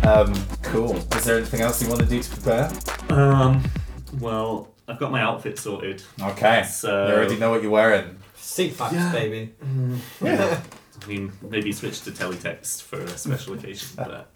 Um, 0.02 0.32
cool. 0.62 0.96
Is 1.16 1.24
there 1.24 1.36
anything 1.36 1.60
else 1.60 1.82
you 1.82 1.88
want 1.88 2.00
to 2.00 2.06
do 2.06 2.22
to 2.22 2.30
prepare? 2.30 2.70
Um, 3.10 3.62
well, 4.18 4.68
I've 4.88 4.98
got 4.98 5.10
my 5.12 5.20
outfit 5.20 5.58
sorted. 5.58 6.02
Okay. 6.20 6.64
So- 6.64 7.06
you 7.08 7.14
already 7.14 7.36
know 7.36 7.50
what 7.50 7.62
you're 7.62 7.70
wearing. 7.70 8.16
Ceefax, 8.40 8.92
Yeah. 8.92 9.12
baby. 9.12 9.52
Yeah. 10.22 10.60
I 11.02 11.06
mean, 11.06 11.32
maybe 11.42 11.72
switch 11.72 12.02
to 12.02 12.10
teletext 12.10 12.82
for 12.82 12.98
a 13.00 13.08
special 13.16 13.54
occasion, 13.54 13.88
but 13.96 14.30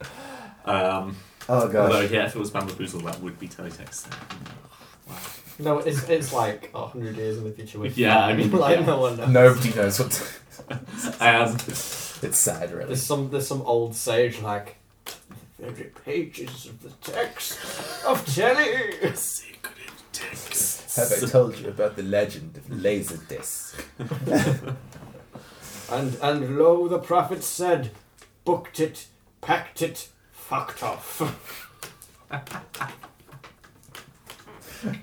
um, 0.65 1.17
Oh 1.49 1.69
god. 1.69 1.77
although 1.93 2.01
yeah, 2.01 2.27
if 2.27 2.37
it 2.37 2.39
was 2.39 2.51
Bamboozle, 2.51 3.01
that 3.01 3.21
would 3.21 3.39
be 3.39 3.49
teletext. 3.49 4.07
Wow. 5.09 5.17
No, 5.59 5.79
it's 5.79 6.09
it's 6.09 6.33
like 6.33 6.71
a 6.75 6.87
hundred 6.87 7.17
years 7.17 7.37
in 7.39 7.45
the 7.45 7.51
future. 7.51 7.79
With 7.79 7.99
Yeah, 7.99 8.19
I 8.27 8.33
mean, 8.35 8.51
like 8.67 8.79
yeah. 8.81 8.87
no 8.87 9.01
one 9.01 9.17
knows. 9.17 9.29
Nobody 9.29 9.75
knows 9.75 9.99
what. 10.01 10.11
To... 10.13 10.25
Um, 11.21 11.57
It's 12.23 12.39
sad, 12.39 12.71
really. 12.73 12.87
There's 12.87 13.03
some 13.03 13.29
there's 13.31 13.47
some 13.47 13.61
old 13.63 13.95
sage 13.95 14.41
like 14.41 14.77
the 15.59 15.71
very 15.71 15.91
pages 16.05 16.67
of 16.67 16.83
the 16.83 16.91
text 17.13 17.59
of 18.07 18.25
telly. 18.35 19.15
secret 19.15 19.93
text. 20.13 20.84
Have 20.97 21.13
I 21.13 21.27
told 21.27 21.59
you 21.59 21.69
about 21.69 21.97
the 21.97 22.03
legend 22.03 22.57
of 22.57 22.65
Laserdisc? 22.67 23.75
And 25.93 26.17
and 26.23 26.57
lo, 26.59 26.89
the 26.89 26.99
prophet 26.99 27.45
said, 27.45 27.91
booked 28.47 28.81
it, 28.81 29.07
packed 29.43 29.83
it, 29.83 30.09
fucked 30.33 30.83
off. 30.83 31.21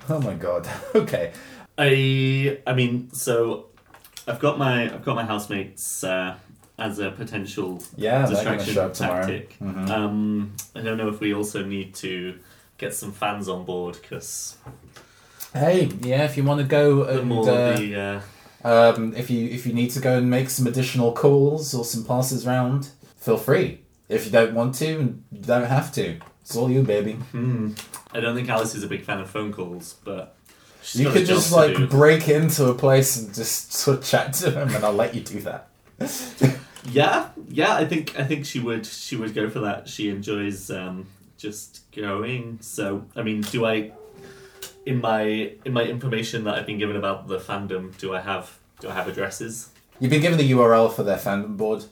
Oh 0.08 0.20
my 0.20 0.34
god. 0.34 0.68
Okay. 0.94 1.32
I 1.78 2.58
I 2.66 2.72
mean, 2.74 3.10
so 3.12 3.66
I've 4.26 4.40
got 4.40 4.58
my 4.58 4.84
I've 4.92 5.04
got 5.04 5.14
my 5.16 5.24
housemates 5.24 6.02
uh, 6.04 6.36
as 6.78 6.98
a 6.98 7.10
potential 7.12 7.80
Yeah, 7.96 8.26
distraction 8.26 8.74
show 8.74 8.86
up 8.86 8.94
tomorrow. 8.94 9.20
tactic. 9.26 9.56
Mhm. 9.60 9.88
Um, 9.88 10.52
I 10.74 10.80
don't 10.82 10.98
know 10.98 11.08
if 11.08 11.20
we 11.20 11.32
also 11.32 11.64
need 11.64 11.94
to 11.96 12.38
get 12.76 12.92
some 12.92 13.12
fans 13.12 13.48
on 13.48 13.64
board 13.64 13.98
because 14.02 14.56
Hey, 15.52 15.90
yeah, 16.00 16.24
if 16.24 16.36
you 16.36 16.44
want 16.44 16.60
to 16.60 16.66
go 16.66 17.04
The 17.04 17.20
and 17.20 17.28
more 17.28 17.48
uh, 17.48 17.76
the 17.76 18.22
uh, 18.64 18.94
um, 18.94 19.14
if 19.14 19.28
you 19.30 19.48
if 19.48 19.66
you 19.66 19.72
need 19.74 19.90
to 19.90 20.00
go 20.00 20.16
and 20.16 20.30
make 20.30 20.48
some 20.50 20.66
additional 20.66 21.12
calls 21.12 21.74
or 21.74 21.84
some 21.84 22.04
passes 22.04 22.46
round, 22.46 22.90
feel 23.16 23.36
free. 23.36 23.80
If 24.08 24.24
you 24.26 24.32
don't 24.32 24.54
want 24.54 24.74
to, 24.76 24.94
and 24.98 25.24
you 25.30 25.42
don't 25.42 25.66
have 25.66 25.92
to. 25.94 26.18
It's 26.40 26.56
all 26.56 26.70
you, 26.70 26.82
baby. 26.82 27.12
hmm. 27.14 27.72
I 28.14 28.20
don't 28.20 28.34
think 28.34 28.48
Alice 28.48 28.74
is 28.74 28.82
a 28.82 28.88
big 28.88 29.04
fan 29.04 29.20
of 29.20 29.30
phone 29.30 29.52
calls, 29.52 29.96
but 30.04 30.36
she's 30.82 31.00
you 31.00 31.06
got 31.06 31.16
a 31.16 31.18
could 31.20 31.26
job 31.26 31.36
just 31.36 31.48
to 31.50 31.56
like 31.56 31.76
do. 31.76 31.86
break 31.86 32.28
into 32.28 32.66
a 32.66 32.74
place 32.74 33.16
and 33.16 33.34
just 33.34 33.72
sort 33.72 33.98
of 33.98 34.04
chat 34.04 34.32
to 34.34 34.50
them, 34.50 34.74
and 34.74 34.84
I'll 34.84 34.92
let 34.92 35.14
you 35.14 35.20
do 35.22 35.40
that. 35.40 35.68
Yeah, 36.90 37.28
yeah. 37.48 37.76
I 37.76 37.84
think 37.84 38.18
I 38.18 38.24
think 38.24 38.44
she 38.44 38.58
would 38.58 38.84
she 38.84 39.14
would 39.14 39.34
go 39.34 39.48
for 39.48 39.60
that. 39.60 39.88
She 39.88 40.08
enjoys 40.08 40.68
um, 40.68 41.06
just 41.38 41.88
going. 41.92 42.58
So 42.60 43.04
I 43.14 43.22
mean, 43.22 43.42
do 43.42 43.64
I 43.64 43.92
in 44.86 45.00
my 45.00 45.52
in 45.64 45.72
my 45.72 45.84
information 45.84 46.44
that 46.44 46.54
I've 46.54 46.66
been 46.66 46.78
given 46.78 46.96
about 46.96 47.28
the 47.28 47.38
fandom, 47.38 47.96
do 47.98 48.14
I 48.14 48.20
have 48.20 48.58
do 48.80 48.88
I 48.88 48.94
have 48.94 49.08
addresses? 49.08 49.70
You've 50.00 50.10
been 50.10 50.22
given 50.22 50.38
the 50.38 50.50
URL 50.52 50.92
for 50.92 51.02
their 51.02 51.16
fandom 51.16 51.56
board, 51.56 51.84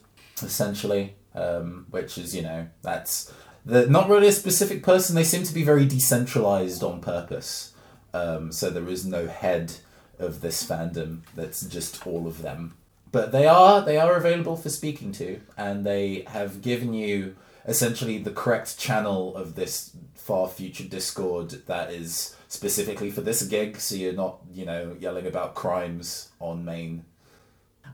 essentially, 0.43 1.15
um, 1.35 1.87
which 1.91 2.19
is 2.19 2.35
you 2.35 2.43
know 2.43 2.69
that's 2.83 3.33
the 3.65 3.87
not 3.87 4.09
really 4.09 4.29
a 4.29 4.33
specific 4.33 4.83
person. 4.83 5.15
They 5.15 5.25
seem 5.25 5.45
to 5.45 5.55
be 5.55 5.63
very 5.63 5.87
decentralized 5.87 6.83
on 6.83 7.01
purpose. 7.01 7.75
Um, 8.13 8.51
so 8.51 8.71
there 8.71 8.89
is 8.89 9.07
no 9.07 9.29
head 9.29 9.75
of 10.19 10.41
this 10.41 10.67
fandom. 10.67 11.21
That's 11.37 11.63
just 11.63 12.07
all 12.07 12.27
of 12.27 12.43
them. 12.43 12.75
But 13.13 13.33
they 13.33 13.47
are 13.47 13.81
they 13.81 13.99
are 13.99 14.17
available 14.17 14.57
for 14.57 14.69
speaking 14.69 15.13
to, 15.13 15.41
and 15.57 15.85
they 15.85 16.25
have 16.29 16.63
given 16.63 16.95
you 16.95 17.37
essentially 17.67 18.19
the 18.19 18.31
correct 18.31 18.79
channel 18.79 19.37
of 19.37 19.55
this 19.55 19.93
far 20.15 20.49
future 20.49 20.85
Discord 20.85 21.51
that 21.67 21.91
is 21.93 22.37
specifically 22.51 23.11
for 23.11 23.23
this 23.23 23.43
gig. 23.45 23.81
So 23.81 23.95
you're 23.95 24.13
not 24.13 24.41
you 24.53 24.67
know 24.67 24.95
yelling 25.01 25.27
about 25.27 25.55
crimes 25.55 26.29
on 26.39 26.65
main 26.67 27.05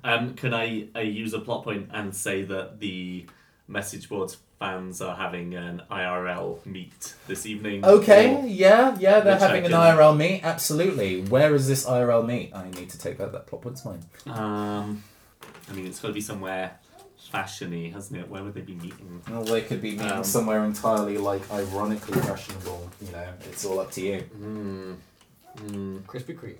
Um, 0.02 0.34
can 0.34 0.52
I, 0.52 0.88
I 0.94 1.02
use 1.02 1.32
a 1.34 1.38
plot 1.40 1.62
point 1.62 1.90
and 1.92 2.14
say 2.14 2.42
that 2.42 2.80
the 2.80 3.26
message 3.68 4.08
boards 4.08 4.38
fans 4.58 5.00
are 5.02 5.16
having 5.16 5.54
an 5.54 5.82
IRL 5.90 6.64
meet 6.66 7.14
this 7.26 7.44
evening? 7.46 7.84
Okay, 7.84 8.34
Or- 8.34 8.46
yeah, 8.46 8.96
yeah, 8.98 9.20
they're 9.20 9.38
having 9.38 9.64
an 9.66 9.72
IRL 9.72 10.16
meet. 10.16 10.42
Absolutely. 10.42 11.22
Where 11.22 11.54
is 11.54 11.68
this 11.68 11.84
IRL 11.86 12.26
meet? 12.26 12.54
I 12.54 12.70
need 12.70 12.90
to 12.90 12.98
take 12.98 13.18
that. 13.18 13.32
That 13.32 13.46
plot 13.46 13.62
point's 13.62 13.84
mine. 13.84 14.02
Um, 14.26 15.02
I 15.68 15.72
mean, 15.74 15.86
it's 15.86 16.00
got 16.00 16.08
to 16.08 16.14
be 16.14 16.20
somewhere 16.20 16.78
fashiony, 17.32 17.92
hasn't 17.92 18.20
it? 18.20 18.28
Where 18.28 18.42
would 18.44 18.54
they 18.54 18.60
be 18.60 18.74
meeting? 18.74 19.22
Well, 19.28 19.42
they 19.44 19.62
could 19.62 19.80
be 19.82 19.92
meeting 19.92 20.10
Um, 20.10 20.24
somewhere 20.24 20.64
entirely 20.64 21.18
like 21.18 21.42
ironically 21.50 22.20
fashionable. 22.20 22.90
You 23.04 23.12
know, 23.12 23.28
it's 23.44 23.64
all 23.64 23.80
up 23.80 23.90
to 23.92 24.00
you. 24.00 24.18
Hmm. 24.20 24.92
Hmm. 25.58 25.96
Krispy 26.06 26.38
Kreme. 26.38 26.56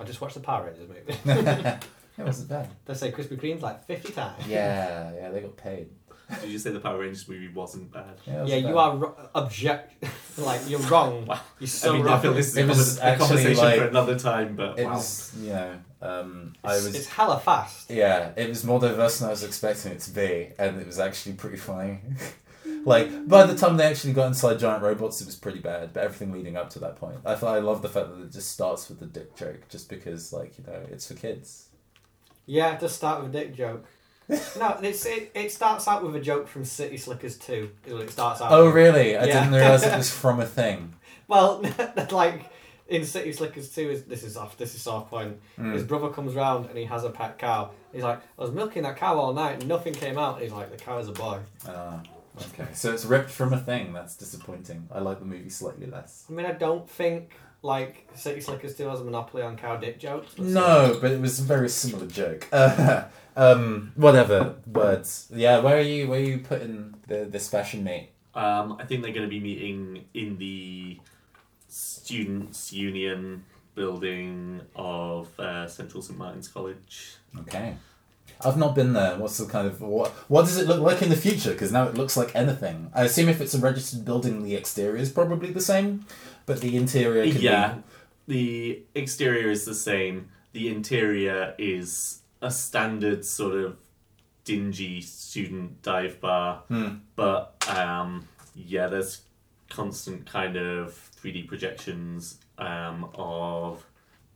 I 0.00 0.04
just 0.04 0.20
watched 0.20 0.34
the 0.34 0.40
Power 0.40 0.66
Rangers 0.66 0.88
movie. 0.88 1.18
it 2.18 2.24
wasn't 2.24 2.48
bad. 2.54 2.68
they 2.86 2.94
say 2.94 3.10
Krispy 3.10 3.38
Kreme's 3.40 3.62
like 3.62 3.84
50 3.84 4.12
times. 4.12 4.46
Yeah, 4.46 5.12
yeah, 5.14 5.30
they 5.30 5.40
got 5.40 5.56
paid. 5.56 5.88
Did 6.40 6.50
you 6.50 6.58
say 6.58 6.70
the 6.70 6.80
Power 6.80 6.98
Rangers 6.98 7.26
movie 7.28 7.48
wasn't 7.48 7.90
bad? 7.92 8.18
Yeah, 8.26 8.32
it 8.32 8.36
Yeah, 8.36 8.42
wasn't 8.42 8.68
you 8.68 8.78
are 8.78 8.96
ro- 8.96 9.16
object. 9.34 10.04
like, 10.38 10.60
you're 10.68 10.80
wrong. 10.80 11.24
Wow. 11.26 11.40
You're 11.58 11.68
so 11.68 11.90
I 11.90 11.92
mean, 11.96 12.02
wrong. 12.04 12.18
I 12.18 12.20
feel 12.20 12.34
this 12.34 12.48
is 12.48 12.56
It 12.58 12.64
a, 12.64 12.68
was 12.68 12.98
a 12.98 13.16
conversation 13.16 13.64
like- 13.64 13.78
for 13.80 13.86
another 13.88 14.18
time, 14.18 14.54
but 14.56 14.78
It 14.78 14.84
wow. 14.84 14.94
was, 14.94 15.34
you 15.40 15.50
know, 15.50 15.74
um, 16.02 16.54
I 16.62 16.74
It's, 16.76 16.84
was. 16.86 16.94
it's 16.96 17.06
hella 17.06 17.40
fast. 17.40 17.90
Yeah, 17.90 18.32
it 18.36 18.48
was 18.48 18.62
more 18.64 18.78
diverse 18.78 19.18
than 19.18 19.28
I 19.28 19.30
was 19.30 19.42
expecting 19.42 19.92
it 19.92 20.00
to 20.00 20.10
be, 20.10 20.50
and 20.58 20.78
it 20.80 20.86
was 20.86 20.98
actually 20.98 21.34
pretty 21.36 21.56
funny. 21.56 22.00
like 22.84 23.26
by 23.26 23.44
the 23.44 23.56
time 23.56 23.76
they 23.78 23.84
actually 23.86 24.12
got 24.12 24.26
inside 24.26 24.58
giant 24.58 24.82
robots, 24.82 25.20
it 25.22 25.26
was 25.26 25.34
pretty 25.36 25.58
bad. 25.60 25.92
But 25.94 26.04
everything 26.04 26.30
leading 26.32 26.56
up 26.56 26.68
to 26.70 26.78
that 26.80 26.96
point, 26.96 27.16
I 27.24 27.34
thought 27.34 27.56
I 27.56 27.60
love 27.60 27.80
the 27.82 27.88
fact 27.88 28.10
that 28.10 28.22
it 28.22 28.32
just 28.32 28.52
starts 28.52 28.88
with 28.90 29.00
the 29.00 29.06
dick 29.06 29.34
joke, 29.34 29.68
just 29.70 29.88
because 29.88 30.32
like 30.32 30.58
you 30.58 30.64
know 30.66 30.80
it's 30.90 31.08
for 31.08 31.14
kids. 31.14 31.68
Yeah, 32.46 32.74
it 32.74 32.80
does 32.80 32.94
start 32.94 33.22
with 33.22 33.34
a 33.34 33.38
dick 33.40 33.54
joke. 33.54 33.84
No, 34.28 34.78
it's, 34.82 35.06
it, 35.06 35.30
it 35.34 35.50
starts 35.52 35.88
out 35.88 36.04
with 36.04 36.14
a 36.16 36.20
joke 36.20 36.48
from 36.48 36.64
City 36.64 36.96
Slickers 36.96 37.36
2. 37.38 37.70
It 37.86 38.10
starts 38.10 38.40
out 38.40 38.52
Oh 38.52 38.68
really? 38.68 39.16
I 39.16 39.24
Yeah. 39.24 39.40
didn't 39.44 39.54
realize 39.54 39.82
it 39.84 39.96
was 39.96 40.10
from 40.22 40.40
a 40.40 40.46
thing. 40.46 40.94
Well, 41.28 41.62
like 42.10 42.44
in 42.88 43.04
City 43.04 43.32
Slickers 43.32 43.74
2, 43.74 43.90
is 43.90 44.04
this 44.04 44.22
is 44.22 44.36
off. 44.36 44.56
This 44.56 44.74
is 44.74 44.82
soft 44.82 45.10
point. 45.10 45.38
Mm. 45.58 45.72
His 45.74 45.82
brother 45.82 46.08
comes 46.10 46.34
round 46.34 46.66
and 46.66 46.76
he 46.78 46.84
has 46.84 47.04
a 47.04 47.10
pet 47.10 47.38
cow. 47.38 47.70
He's 47.92 48.02
like, 48.02 48.18
I 48.38 48.42
was 48.42 48.50
milking 48.52 48.82
that 48.82 48.96
cow 48.96 49.18
all 49.18 49.32
night 49.32 49.60
and 49.60 49.68
nothing 49.68 49.94
came 49.94 50.18
out. 50.18 50.40
He's 50.40 50.52
like, 50.52 50.70
the 50.70 50.76
cow 50.76 50.98
is 50.98 51.08
a 51.08 51.12
boy. 51.12 51.38
Ah, 51.66 52.02
okay, 52.52 52.68
so 52.74 52.92
it's 52.92 53.04
ripped 53.04 53.30
from 53.30 53.52
a 53.52 53.58
thing. 53.58 53.92
That's 53.92 54.14
disappointing. 54.16 54.88
I 54.92 55.00
like 55.00 55.18
the 55.20 55.24
movie 55.26 55.48
slightly 55.50 55.86
less. 55.86 56.24
I 56.28 56.32
mean, 56.32 56.46
I 56.46 56.52
don't 56.52 56.88
think 56.88 57.32
like 57.62 58.08
City 58.14 58.40
Slickers 58.40 58.74
still 58.74 58.90
has 58.90 59.00
a 59.00 59.04
monopoly 59.04 59.42
on 59.42 59.56
cow 59.56 59.76
dick 59.76 59.98
jokes. 59.98 60.34
but 60.36 60.46
No, 60.46 60.98
but 61.00 61.10
it 61.10 61.20
was 61.20 61.40
a 61.40 61.42
very 61.42 61.68
similar 61.68 62.06
joke. 62.06 62.46
um, 63.36 63.92
whatever 63.96 64.56
words. 64.66 65.28
Yeah, 65.34 65.60
where 65.60 65.78
are 65.78 65.82
you? 65.82 66.08
Where 66.08 66.20
are 66.20 66.22
you 66.22 66.38
putting 66.38 66.94
the 67.06 67.24
this 67.24 67.48
fashion 67.48 67.84
meet? 67.84 68.10
Um, 68.34 68.76
I 68.78 68.84
think 68.84 69.02
they're 69.02 69.12
going 69.12 69.26
to 69.26 69.30
be 69.30 69.40
meeting 69.40 70.04
in 70.14 70.38
the 70.38 71.00
Students' 71.68 72.72
Union 72.72 73.44
building 73.74 74.60
of 74.76 75.28
uh, 75.40 75.66
Central 75.66 76.02
St 76.02 76.18
Martin's 76.18 76.48
College. 76.48 77.16
Okay. 77.40 77.74
I've 78.44 78.56
not 78.56 78.74
been 78.74 78.92
there. 78.92 79.16
What's 79.18 79.38
the 79.38 79.46
kind 79.46 79.66
of 79.66 79.80
what? 79.80 80.10
What 80.28 80.42
does 80.42 80.58
it 80.58 80.68
look 80.68 80.80
like 80.80 81.02
in 81.02 81.08
the 81.08 81.16
future? 81.16 81.52
Because 81.52 81.72
now 81.72 81.88
it 81.88 81.94
looks 81.94 82.16
like 82.16 82.34
anything. 82.36 82.90
I 82.94 83.04
assume 83.04 83.28
if 83.28 83.40
it's 83.40 83.54
a 83.54 83.58
registered 83.58 84.04
building, 84.04 84.44
the 84.44 84.54
exterior 84.54 84.96
is 84.96 85.10
probably 85.10 85.50
the 85.50 85.60
same, 85.60 86.06
but 86.48 86.60
the 86.62 86.76
interior 86.76 87.24
could 87.30 87.42
Yeah, 87.42 87.76
the 88.26 88.82
exterior 88.94 89.50
is 89.50 89.64
the 89.66 89.74
same. 89.74 90.30
The 90.52 90.68
interior 90.68 91.54
is 91.58 92.22
a 92.40 92.50
standard 92.50 93.24
sort 93.24 93.54
of 93.54 93.76
dingy 94.44 95.02
student 95.02 95.82
dive 95.82 96.20
bar. 96.20 96.62
Hmm. 96.68 96.88
but 97.16 97.54
um, 97.68 98.26
yeah, 98.54 98.86
there's 98.88 99.20
constant 99.68 100.24
kind 100.24 100.56
of 100.56 101.10
3D 101.22 101.46
projections 101.46 102.38
um, 102.56 103.10
of 103.14 103.84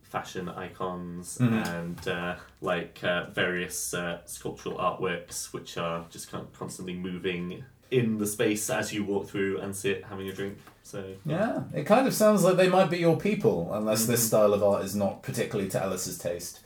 fashion 0.03 0.51
icons 0.51 1.39
Mhm. 1.39 1.67
and 1.79 2.09
uh, 2.09 2.37
like 2.61 3.03
uh, 3.03 3.31
various 3.31 3.95
uh, 3.95 4.21
sculptural 4.27 4.77
artworks 4.77 5.55
which 5.55 5.79
are 5.79 6.05
just 6.11 6.31
kind 6.31 6.45
of 6.45 6.53
constantly 6.53 6.95
moving 6.95 7.65
in 7.93 8.19
the 8.19 8.27
space 8.27 8.69
as 8.71 8.93
you 8.93 9.05
walk 9.05 9.29
through 9.29 9.59
and 9.61 9.75
sit 9.77 10.05
having 10.05 10.29
a 10.29 10.33
drink. 10.33 10.59
So 10.83 11.05
Yeah, 11.25 11.63
it 11.75 11.85
kind 11.85 12.07
of 12.07 12.15
sounds 12.15 12.43
like 12.45 12.57
they 12.57 12.69
might 12.69 12.91
be 12.91 12.99
your 12.99 13.17
people, 13.17 13.71
unless 13.73 14.07
this 14.07 14.23
Mhm. 14.25 14.27
style 14.29 14.53
of 14.55 14.63
art 14.63 14.85
is 14.85 14.95
not 14.97 15.23
particularly 15.23 15.71
to 15.71 15.83
Alice's 15.83 16.19
taste. 16.19 16.61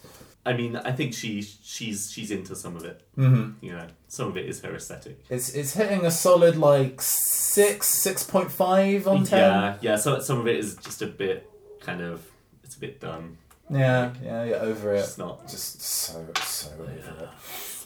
I 0.45 0.53
mean, 0.53 0.77
I 0.77 0.93
think 0.93 1.13
she 1.13 1.43
she's 1.43 2.11
she's 2.13 2.31
into 2.31 2.55
some 2.55 2.77
of 2.77 2.85
it. 2.85 3.03
Mm-hmm. 3.19 3.65
You 3.67 3.73
know, 3.73 3.87
some 4.09 4.29
of 4.29 4.37
it 4.37 4.47
is 4.47 4.61
her 4.63 4.75
aesthetic. 4.77 5.19
It's 5.29 5.49
it's 5.55 5.73
hitting 5.75 6.07
a 6.07 6.11
solid 6.11 6.57
like 6.57 7.03
six 7.03 7.89
six 7.89 8.23
point 8.23 8.51
five 8.53 9.09
on 9.09 9.25
ten. 9.25 9.41
Yeah, 9.41 9.77
yeah. 9.81 9.97
So 9.97 10.21
some 10.21 10.39
of 10.39 10.47
it 10.47 10.57
is 10.57 10.77
just 10.77 11.03
a 11.03 11.07
bit 11.07 11.51
kind 11.81 12.01
of 12.01 12.23
it's 12.63 12.77
a 12.77 12.79
bit 12.81 13.01
done. 13.01 13.39
Yeah, 13.69 14.13
yeah, 14.23 14.45
yeah, 14.45 14.57
over 14.71 14.95
it. 14.95 15.01
It's 15.01 15.19
not. 15.19 15.49
Just 15.49 15.83
so 15.83 16.25
so 16.45 16.71
over 16.79 16.91
it. 16.93 17.03
Yeah. 17.05 17.27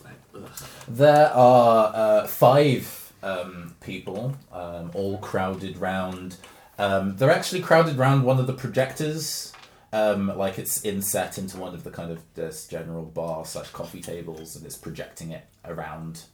Like. 0.04 0.42
There 0.86 1.28
are 1.32 1.92
uh, 1.94 2.26
five 2.26 2.84
um, 3.22 3.74
people, 3.80 4.36
um, 4.52 4.90
all 4.94 5.18
crowded 5.18 5.78
round. 5.78 6.36
Um, 6.78 7.16
they're 7.16 7.30
actually 7.30 7.60
crowded 7.60 7.98
round 7.98 8.24
one 8.24 8.38
of 8.38 8.46
the 8.46 8.52
projectors, 8.52 9.52
um, 9.92 10.28
like 10.36 10.58
it's 10.58 10.84
inset 10.84 11.36
into 11.36 11.58
one 11.58 11.74
of 11.74 11.84
the 11.84 11.90
kind 11.90 12.10
of 12.10 12.22
this 12.34 12.66
general 12.66 13.04
bar 13.04 13.44
slash 13.44 13.68
coffee 13.70 14.00
tables, 14.00 14.56
and 14.56 14.64
it's 14.64 14.76
projecting 14.76 15.30
it 15.30 15.46
around 15.64 16.24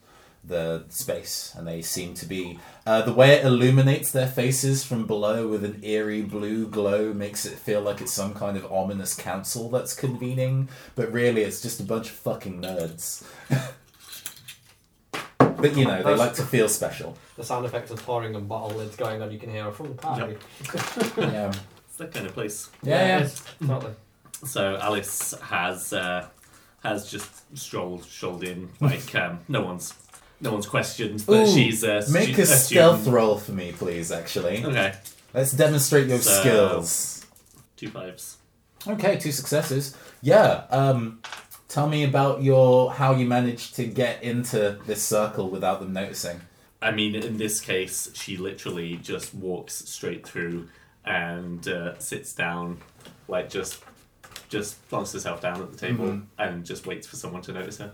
the 0.44 0.84
space. 0.88 1.52
And 1.56 1.66
they 1.66 1.82
seem 1.82 2.14
to 2.14 2.26
be 2.26 2.58
uh, 2.86 3.02
the 3.02 3.12
way 3.12 3.32
it 3.32 3.44
illuminates 3.44 4.12
their 4.12 4.28
faces 4.28 4.84
from 4.84 5.06
below 5.06 5.48
with 5.48 5.64
an 5.64 5.80
eerie 5.82 6.22
blue 6.22 6.68
glow 6.68 7.12
makes 7.12 7.44
it 7.44 7.58
feel 7.58 7.80
like 7.80 8.00
it's 8.00 8.12
some 8.12 8.34
kind 8.34 8.56
of 8.56 8.70
ominous 8.70 9.14
council 9.14 9.68
that's 9.68 9.94
convening, 9.94 10.68
but 10.94 11.12
really 11.12 11.42
it's 11.42 11.62
just 11.62 11.80
a 11.80 11.84
bunch 11.84 12.10
of 12.10 12.14
fucking 12.14 12.62
nerds. 12.62 13.24
But 15.56 15.76
you 15.76 15.84
know, 15.84 16.02
they 16.02 16.14
like 16.14 16.34
to 16.34 16.42
feel 16.42 16.68
special. 16.68 17.16
The 17.36 17.44
sound 17.44 17.64
effects 17.66 17.90
of 17.90 18.02
pouring 18.04 18.34
and 18.34 18.48
bottle 18.48 18.76
lids 18.78 18.96
going 18.96 19.22
on, 19.22 19.30
you 19.30 19.38
can 19.38 19.50
hear 19.50 19.70
from 19.72 19.88
the 19.88 19.94
party. 19.94 20.36
Yeah. 21.18 21.52
It's 21.88 21.96
that 21.98 22.12
kind 22.12 22.26
of 22.26 22.34
place. 22.34 22.68
Yeah, 22.82 23.18
it 23.20 23.42
yeah. 23.60 23.66
totally. 23.68 23.94
So 24.44 24.76
Alice 24.76 25.32
has 25.42 25.92
uh, 25.94 26.28
has 26.82 27.10
just 27.10 27.56
strolled 27.56 28.04
strolled 28.04 28.44
in 28.44 28.68
like 28.80 29.14
um, 29.14 29.40
no 29.48 29.62
one's 29.62 29.94
no 30.40 30.52
one's 30.52 30.66
questioned 30.66 31.20
that 31.20 31.32
Ooh, 31.32 31.46
she's 31.54 31.82
a 31.82 32.02
stu- 32.02 32.12
Make 32.12 32.36
a 32.38 32.42
a 32.42 32.46
stealth 32.46 32.96
student. 33.00 33.14
roll 33.16 33.38
for 33.38 33.52
me, 33.52 33.72
please, 33.72 34.12
actually. 34.12 34.62
Okay, 34.64 34.92
Let's 35.32 35.52
demonstrate 35.52 36.08
your 36.08 36.18
So- 36.18 36.40
skills. 36.40 37.26
two 37.76 37.88
fives. 37.88 38.36
Okay, 38.86 39.16
two 39.16 39.32
successes. 39.32 39.96
Yeah, 40.22 40.64
um, 40.70 41.20
tell 41.68 41.88
me 41.88 42.04
about 42.04 42.42
your 42.42 42.92
how 42.92 43.14
you 43.14 43.26
managed 43.26 43.74
to 43.76 43.84
get 43.84 44.22
into 44.22 44.78
this 44.86 45.02
circle 45.02 45.48
without 45.50 45.80
them 45.80 45.92
noticing. 45.92 46.40
I 46.82 46.90
mean, 46.90 47.14
in 47.14 47.38
this 47.38 47.60
case, 47.60 48.10
she 48.14 48.36
literally 48.36 48.96
just 48.96 49.34
walks 49.34 49.74
straight 49.88 50.26
through 50.26 50.68
and 51.04 51.66
uh, 51.66 51.98
sits 51.98 52.32
down, 52.34 52.78
like 53.28 53.48
just 53.50 53.82
just 54.48 54.88
plonks 54.90 55.12
herself 55.12 55.40
down 55.40 55.60
at 55.60 55.72
the 55.72 55.78
table 55.78 56.04
Mhm. 56.06 56.24
and 56.38 56.64
just 56.64 56.86
waits 56.86 57.06
for 57.06 57.16
someone 57.16 57.42
to 57.42 57.52
notice 57.52 57.78
her. 57.78 57.92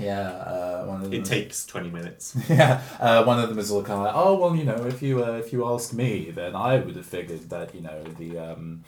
Yeah, 0.00 0.28
uh, 0.28 0.84
one 0.86 0.96
of 1.04 1.10
them. 1.10 1.12
It 1.20 1.24
takes 1.24 1.64
twenty 1.66 1.90
minutes. 1.90 2.36
Yeah, 2.48 2.82
uh, 2.98 3.22
one 3.24 3.38
of 3.38 3.48
them 3.48 3.58
is 3.60 3.70
all 3.70 3.82
kind 3.82 4.00
of 4.00 4.06
like, 4.06 4.14
oh 4.16 4.34
well, 4.36 4.56
you 4.56 4.64
know, 4.64 4.84
if 4.86 5.02
you 5.02 5.22
uh, 5.24 5.32
if 5.32 5.52
you 5.52 5.68
ask 5.72 5.92
me, 5.92 6.30
then 6.32 6.56
I 6.56 6.78
would 6.78 6.96
have 6.96 7.06
figured 7.06 7.48
that 7.50 7.74
you 7.74 7.80
know 7.82 8.02
the 8.18 8.38
um, 8.38 8.82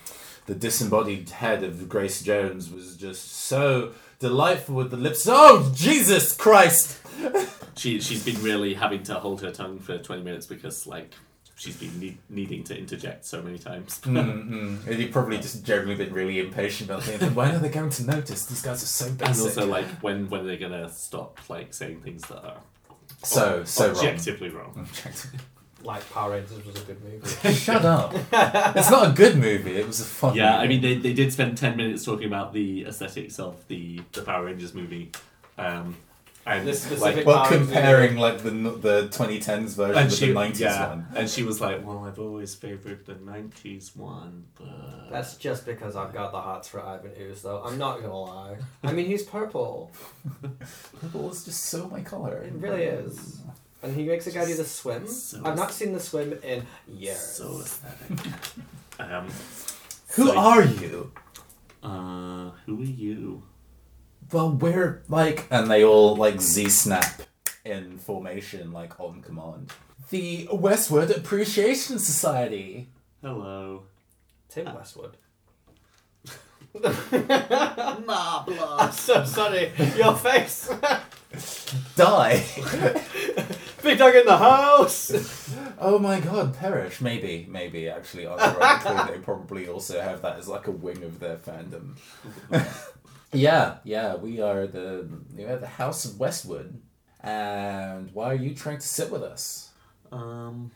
the 0.47 0.55
disembodied 0.55 1.31
head 1.31 1.63
of 1.63 1.89
Grace 1.89 2.23
Jones 2.23 2.71
was 2.71 2.97
just 2.97 3.31
so 3.33 3.93
delightful 4.19 4.75
with 4.75 4.91
the 4.91 4.97
lips. 4.97 5.27
Oh 5.29 5.73
Jesus 5.75 6.35
Christ! 6.37 6.99
She 7.77 8.01
she's 8.01 8.25
been 8.25 8.41
really 8.43 8.75
having 8.75 9.03
to 9.05 9.15
hold 9.15 9.41
her 9.43 9.51
tongue 9.51 9.79
for 9.79 9.99
twenty 9.99 10.23
minutes 10.23 10.47
because 10.47 10.87
like 10.87 11.13
she's 11.57 11.77
been 11.77 11.99
ne- 11.99 12.19
needing 12.29 12.63
to 12.65 12.79
interject 12.79 13.25
so 13.25 13.43
many 13.43 13.59
times. 13.59 13.99
mm-hmm. 14.01 14.93
You've 15.01 15.11
probably 15.11 15.39
just 15.39 15.65
generally 15.65 15.95
been 15.95 16.13
really 16.13 16.39
impatient 16.39 16.91
about 16.91 17.03
thinking, 17.03 17.35
when 17.35 17.55
are 17.55 17.59
they 17.59 17.71
going 17.71 17.91
to 17.91 18.05
notice? 18.05 18.47
These 18.47 18.63
guys 18.63 18.83
are 18.83 18.87
so 18.87 19.07
basic. 19.11 19.27
And 19.27 19.41
also 19.41 19.67
like 19.67 19.87
when 20.03 20.29
when 20.31 20.43
are 20.43 20.45
they 20.45 20.59
gonna 20.59 20.91
stop 20.91 21.41
like 21.49 21.75
saying 21.75 22.01
things 22.03 22.23
that 22.29 22.45
are 22.45 22.61
so 23.23 23.65
so 23.65 23.87
wrong. 23.89 23.97
objectively 23.97 24.51
wrong. 24.51 24.75
Objectively. 24.79 25.41
Like 25.83 26.09
Power 26.11 26.33
Rangers 26.33 26.65
was 26.65 26.77
a 26.77 26.85
good 26.85 27.03
movie. 27.05 27.55
Shut 27.55 27.85
up! 27.85 28.13
it's 28.15 28.91
not 28.91 29.11
a 29.11 29.13
good 29.13 29.37
movie. 29.37 29.77
It 29.77 29.87
was 29.87 30.01
a 30.01 30.05
fun. 30.05 30.35
Yeah, 30.35 30.53
movie. 30.53 30.65
I 30.65 30.69
mean 30.69 30.81
they, 30.83 30.95
they 30.97 31.13
did 31.13 31.33
spend 31.33 31.57
ten 31.59 31.77
minutes 31.77 32.05
talking 32.05 32.27
about 32.27 32.53
the 32.53 32.87
aesthetics 32.87 33.39
of 33.39 33.57
the 33.69 34.01
the 34.13 34.23
Power 34.23 34.47
Rangers 34.47 34.75
movie, 34.75 35.13
um, 35.59 35.97
and 36.47 36.67
The 36.67 36.97
like 36.97 37.25
Well, 37.27 37.37
Power 37.45 37.51
Rangers 37.51 37.69
comparing 37.69 38.17
like 38.17 38.39
the 38.39 38.51
the 38.51 39.09
2010s 39.13 39.75
version 39.77 39.97
and 39.97 40.07
with 40.11 40.15
she 40.19 40.27
the 40.29 40.33
90s 40.33 40.61
yeah, 40.61 40.89
one. 40.89 41.07
and 41.15 41.29
she 41.29 41.43
was 41.43 41.61
like, 41.61 41.85
well, 41.87 42.05
I've 42.05 42.19
always 42.19 42.55
favored 42.55 43.05
the 43.05 43.15
'90s 43.15 43.95
one, 43.97 44.45
but 44.59 45.11
That's 45.11 45.37
just 45.37 45.67
because 45.67 45.95
I've 45.95 46.13
got 46.15 46.33
the 46.33 46.41
hots 46.41 46.69
for 46.69 46.81
Ivan 46.83 47.13
Ooze, 47.21 47.43
though. 47.43 47.63
I'm 47.65 47.79
not 47.79 48.01
gonna 48.01 48.19
lie. 48.19 48.57
I 48.83 48.93
mean, 48.93 49.07
he's 49.07 49.23
purple. 49.25 49.93
Purple 51.01 51.31
is 51.31 51.45
just 51.45 51.65
so 51.65 51.89
my 51.89 52.01
color. 52.01 52.39
It 52.39 52.53
really 52.55 52.85
is. 52.85 53.41
And 53.83 53.95
he 53.95 54.05
makes 54.05 54.27
a 54.27 54.31
guy 54.33 54.45
do 54.47 54.55
the 54.55 54.65
swim. 54.65 55.07
So 55.07 55.43
I've 55.45 55.57
not 55.57 55.73
seen 55.73 55.93
the 55.93 56.01
swim 56.01 56.33
in 56.43 56.67
years. 56.89 57.19
so 57.21 57.61
aesthetic. 57.61 58.27
um, 58.99 59.27
Who 60.15 60.27
so- 60.29 60.39
are 60.39 60.63
you? 60.65 61.13
Uh, 61.83 62.51
who 62.65 62.81
are 62.81 62.85
you? 62.85 63.43
Well, 64.33 64.51
we're 64.51 65.03
like, 65.09 65.47
and 65.51 65.71
they 65.71 65.85
all 65.85 66.17
like 66.17 66.41
Z 66.41 66.69
snap 66.71 67.23
in 67.65 67.99
formation, 67.99 68.73
like 68.73 68.99
on 68.99 69.23
command. 69.23 69.73
The 70.11 70.49
Westwood 70.53 71.11
Appreciation 71.13 71.99
Society. 72.01 72.89
Hello. 73.23 73.85
Tim 74.49 74.75
Westwood. 74.75 75.17
Marvelous. 78.07 78.61
I'm 78.61 78.93
so 78.93 79.25
sorry. 79.25 79.71
Your 79.97 80.15
face. 80.17 80.71
Die. 81.97 82.45
Big 83.87 83.99
dog 83.99 84.15
in 84.17 84.27
the 84.27 84.37
house. 84.37 85.13
oh 85.79 85.99
my 86.01 86.19
god, 86.21 86.57
perish. 86.57 87.01
Maybe, 87.01 87.47
maybe 87.49 87.89
actually, 87.89 88.25
unironically, 88.25 89.09
they 89.13 89.19
probably 89.19 89.69
also 89.69 90.01
have 90.01 90.23
that 90.23 90.39
as 90.39 90.49
like 90.49 90.67
a 90.67 90.73
wing 90.73 91.05
of 91.05 91.21
their 91.21 91.37
fandom. 91.37 91.97
yeah, 93.33 93.77
yeah, 93.85 94.17
we 94.17 94.41
are 94.41 94.67
the 94.67 95.09
we 95.37 95.45
are 95.45 95.57
the 95.57 95.67
House 95.69 96.05
of 96.05 96.19
Westwood. 96.19 96.81
And 97.21 98.11
why 98.13 98.27
are 98.27 98.35
you 98.35 98.55
trying 98.55 98.79
to 98.79 98.87
sit 98.87 99.11
with 99.11 99.23
us? 99.23 99.71
Um, 100.13 100.73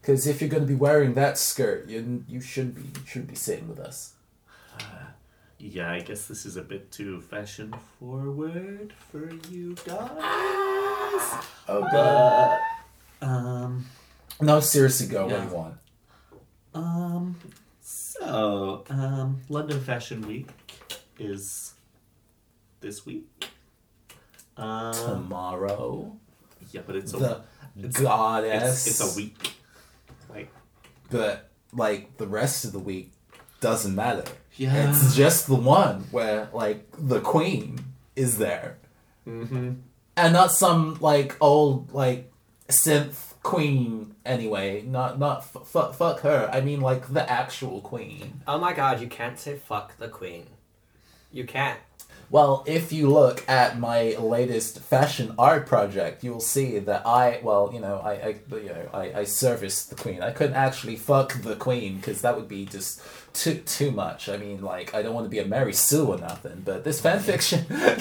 Because 0.00 0.26
if 0.26 0.40
you're 0.40 0.50
going 0.50 0.62
to 0.62 0.68
be 0.68 0.74
wearing 0.74 1.14
that 1.14 1.38
skirt, 1.38 1.88
you 1.88 2.24
you 2.28 2.40
shouldn't 2.40 2.74
be 2.74 2.82
you 2.82 3.06
shouldn't 3.06 3.30
be 3.30 3.36
sitting 3.36 3.68
with 3.68 3.78
us. 3.78 4.14
Yeah, 5.58 5.90
I 5.92 6.00
guess 6.00 6.26
this 6.26 6.46
is 6.46 6.56
a 6.56 6.62
bit 6.62 6.90
too 6.92 7.20
fashion 7.20 7.74
forward 7.98 8.92
for 9.10 9.30
you 9.50 9.74
guys. 9.84 10.08
Oh 11.68 11.86
god. 11.92 12.58
But 13.20 13.26
um, 13.26 13.86
No, 14.40 14.60
seriously, 14.60 15.08
go. 15.08 15.26
What 15.26 15.40
do 15.40 15.48
you 15.48 15.54
want? 15.54 15.74
um, 16.74 17.36
so 17.80 18.84
um, 18.90 19.40
London 19.48 19.80
Fashion 19.80 20.22
Week 20.22 20.48
is 21.18 21.74
this 22.80 23.04
week. 23.04 23.26
Uh, 24.56 24.92
Tomorrow, 24.92 26.16
yeah, 26.72 26.80
but 26.86 26.96
it's 26.96 27.12
a 27.14 27.44
the 27.76 27.88
goddess. 27.88 28.86
it's, 28.86 29.00
it's 29.00 29.14
a 29.14 29.16
week. 29.16 29.54
Like 30.28 30.50
but 31.10 31.48
like 31.72 32.16
the 32.16 32.26
rest 32.26 32.64
of 32.64 32.72
the 32.72 32.78
week 32.78 33.12
doesn't 33.60 33.94
matter. 33.94 34.24
Yeah, 34.58 34.90
It's 34.90 35.14
just 35.14 35.46
the 35.46 35.54
one 35.54 36.04
where 36.10 36.48
like 36.52 36.84
the 36.98 37.20
queen 37.20 37.78
is 38.16 38.38
there, 38.38 38.78
mm-hmm. 39.26 39.74
and 40.16 40.32
not 40.32 40.52
some 40.52 40.98
like 41.00 41.36
old 41.40 41.92
like 41.92 42.30
synth 42.68 43.34
queen. 43.42 44.16
Anyway, 44.26 44.82
not 44.82 45.18
not 45.18 45.38
f- 45.38 45.66
fuck 45.66 45.94
fuck 45.94 46.20
her. 46.20 46.50
I 46.52 46.60
mean 46.60 46.80
like 46.80 47.12
the 47.12 47.30
actual 47.30 47.80
queen. 47.80 48.42
Oh 48.48 48.58
my 48.58 48.72
god, 48.72 49.00
you 49.00 49.06
can't 49.06 49.38
say 49.38 49.56
fuck 49.56 49.96
the 49.98 50.08
queen. 50.08 50.46
You 51.30 51.44
can't. 51.44 51.78
Well, 52.30 52.62
if 52.66 52.92
you 52.92 53.08
look 53.08 53.48
at 53.48 53.78
my 53.78 54.14
latest 54.18 54.80
fashion 54.80 55.34
art 55.38 55.66
project, 55.66 56.22
you'll 56.22 56.40
see 56.40 56.78
that 56.78 57.06
I, 57.06 57.40
well, 57.42 57.70
you 57.72 57.80
know, 57.80 58.00
I, 58.00 58.12
I 58.12 58.36
you 58.50 58.68
know, 58.68 58.90
I, 58.92 59.20
I 59.20 59.24
service 59.24 59.86
the 59.86 59.94
queen. 59.94 60.22
I 60.22 60.32
couldn't 60.32 60.56
actually 60.56 60.96
fuck 60.96 61.40
the 61.40 61.56
queen 61.56 61.96
because 61.96 62.20
that 62.20 62.36
would 62.36 62.48
be 62.48 62.66
just 62.66 63.00
too 63.38 63.54
too 63.64 63.90
much. 63.90 64.28
I 64.28 64.36
mean, 64.36 64.62
like, 64.62 64.94
I 64.94 65.02
don't 65.02 65.14
want 65.14 65.24
to 65.26 65.30
be 65.30 65.38
a 65.38 65.44
Mary 65.46 65.72
Sue 65.72 66.06
or 66.06 66.18
nothing. 66.18 66.62
But 66.64 66.84
this 66.84 67.00
fan 67.00 67.20
fiction. 67.20 67.66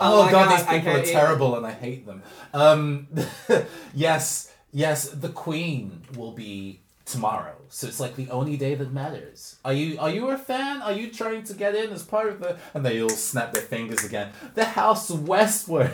Oh, 0.00 0.24
my 0.24 0.30
god, 0.32 0.48
God, 0.48 0.58
these 0.58 0.66
I 0.66 0.78
people 0.78 0.90
are 0.90 0.94
can't 0.96 1.06
terrible 1.06 1.56
and 1.56 1.64
I 1.64 1.70
hate 1.70 2.06
them. 2.06 2.24
Um, 2.52 3.06
yes, 3.94 4.52
yes, 4.72 5.08
the 5.10 5.28
queen 5.28 6.02
will 6.16 6.32
be 6.32 6.80
tomorrow. 7.04 7.54
So 7.68 7.86
it's 7.86 8.00
like 8.00 8.16
the 8.16 8.28
only 8.30 8.56
day 8.56 8.74
that 8.74 8.92
matters. 8.92 9.56
Are 9.64 9.72
you 9.72 9.98
are 10.00 10.10
you 10.10 10.30
a 10.30 10.38
fan? 10.38 10.82
Are 10.82 10.92
you 10.92 11.10
trying 11.10 11.44
to 11.44 11.54
get 11.54 11.74
in 11.74 11.90
as 11.92 12.02
part 12.02 12.30
of 12.30 12.40
the 12.40 12.56
and 12.74 12.84
they 12.84 13.00
all 13.00 13.08
snap 13.10 13.52
their 13.52 13.62
fingers 13.62 14.04
again. 14.04 14.32
The 14.54 14.64
House 14.64 15.10
Westwood. 15.10 15.92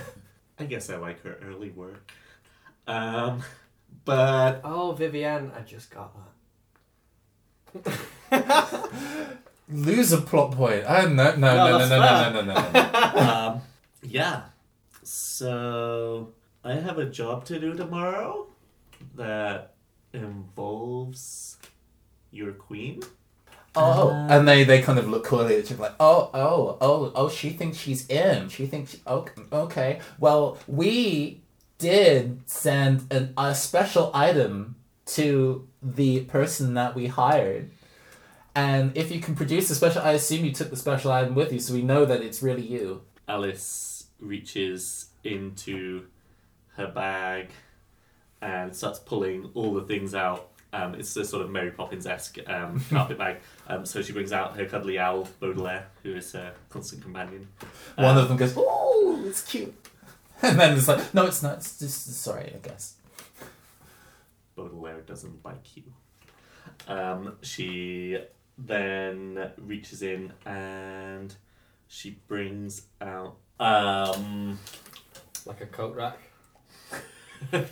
I 0.58 0.64
guess 0.64 0.88
I 0.88 0.96
like 0.96 1.22
her 1.24 1.38
early 1.44 1.70
work. 1.70 2.10
Um, 2.86 3.42
but 4.04 4.60
Oh, 4.64 4.92
Vivienne, 4.92 5.52
I 5.56 5.60
just 5.62 5.90
got 5.90 6.14
that. 6.14 6.30
Lose 9.68 10.12
a 10.12 10.20
plot 10.20 10.52
point. 10.52 10.84
Oh 10.86 11.08
no 11.08 11.34
no 11.36 11.36
no 11.36 11.78
no 11.78 11.78
no 11.78 11.88
that's 11.88 11.90
no 11.90 12.30
no 12.30 12.42
no 12.42 12.52
no 12.52 12.70
no. 12.72 13.20
um, 13.20 13.60
yeah. 14.02 14.42
So 15.02 16.32
I 16.62 16.74
have 16.74 16.98
a 16.98 17.06
job 17.06 17.44
to 17.46 17.58
do 17.58 17.74
tomorrow 17.74 18.46
that 19.16 19.74
involves 20.12 21.58
your 22.30 22.52
queen. 22.52 23.02
Oh, 23.76 24.10
and 24.30 24.46
they, 24.46 24.62
they 24.62 24.80
kind 24.82 25.00
of 25.00 25.08
look 25.08 25.24
coolly 25.24 25.56
at 25.56 25.68
you 25.68 25.76
like, 25.76 25.94
oh, 25.98 26.30
oh, 26.32 26.78
oh, 26.80 27.12
oh, 27.14 27.28
she 27.28 27.50
thinks 27.50 27.76
she's 27.76 28.06
in. 28.08 28.48
She 28.48 28.66
thinks, 28.66 28.92
she, 28.92 29.00
okay, 29.04 29.42
okay. 29.52 30.00
Well, 30.20 30.58
we 30.68 31.40
did 31.78 32.48
send 32.48 33.12
an, 33.12 33.34
a 33.36 33.52
special 33.54 34.12
item 34.14 34.76
to 35.06 35.68
the 35.82 36.20
person 36.24 36.74
that 36.74 36.94
we 36.94 37.06
hired. 37.06 37.70
And 38.54 38.96
if 38.96 39.10
you 39.10 39.20
can 39.20 39.34
produce 39.34 39.68
the 39.68 39.74
special, 39.74 40.02
I 40.02 40.12
assume 40.12 40.44
you 40.44 40.52
took 40.52 40.70
the 40.70 40.76
special 40.76 41.10
item 41.12 41.34
with 41.34 41.52
you, 41.52 41.58
so 41.58 41.74
we 41.74 41.82
know 41.82 42.04
that 42.04 42.20
it's 42.22 42.42
really 42.42 42.62
you. 42.62 43.02
Alice 43.28 44.06
reaches 44.20 45.06
into 45.24 46.06
her 46.76 46.86
bag 46.86 47.48
and 48.40 48.74
starts 48.74 48.98
pulling 48.98 49.50
all 49.54 49.74
the 49.74 49.82
things 49.82 50.14
out. 50.14 50.50
Um, 50.72 50.94
it's 50.94 51.16
a 51.16 51.24
sort 51.24 51.42
of 51.44 51.50
Mary 51.50 51.70
Poppins 51.70 52.06
esque 52.06 52.38
um, 52.48 52.80
carpet 52.90 53.16
bag. 53.18 53.36
Um, 53.68 53.86
so 53.86 54.02
she 54.02 54.12
brings 54.12 54.32
out 54.32 54.56
her 54.56 54.66
cuddly 54.66 54.98
owl, 54.98 55.28
Baudelaire, 55.40 55.86
who 56.02 56.14
is 56.14 56.32
her 56.32 56.52
constant 56.68 57.02
companion. 57.02 57.48
One 57.96 58.06
Um, 58.16 58.18
of 58.18 58.28
them 58.28 58.36
goes, 58.36 58.54
oh, 58.56 59.22
it's 59.26 59.42
cute. 59.42 59.74
And 60.42 60.58
then 60.58 60.76
it's 60.76 60.88
like, 60.88 61.14
no, 61.14 61.26
it's 61.26 61.42
not. 61.42 61.58
It's 61.58 61.78
just, 61.78 62.22
sorry, 62.22 62.52
I 62.54 62.58
guess. 62.68 62.94
Baudelaire 64.56 65.00
doesn't 65.00 65.44
like 65.44 65.76
you. 65.76 65.82
Um, 66.88 67.36
she 67.42 68.18
then 68.56 69.50
reaches 69.58 70.02
in 70.02 70.32
and 70.46 71.34
she 71.88 72.18
brings 72.28 72.82
out. 73.00 73.36
Um, 73.60 74.58
Like 75.46 75.60
a 75.60 75.66
coat 75.66 75.94
rack. 75.94 76.18
yeah, 77.52 77.64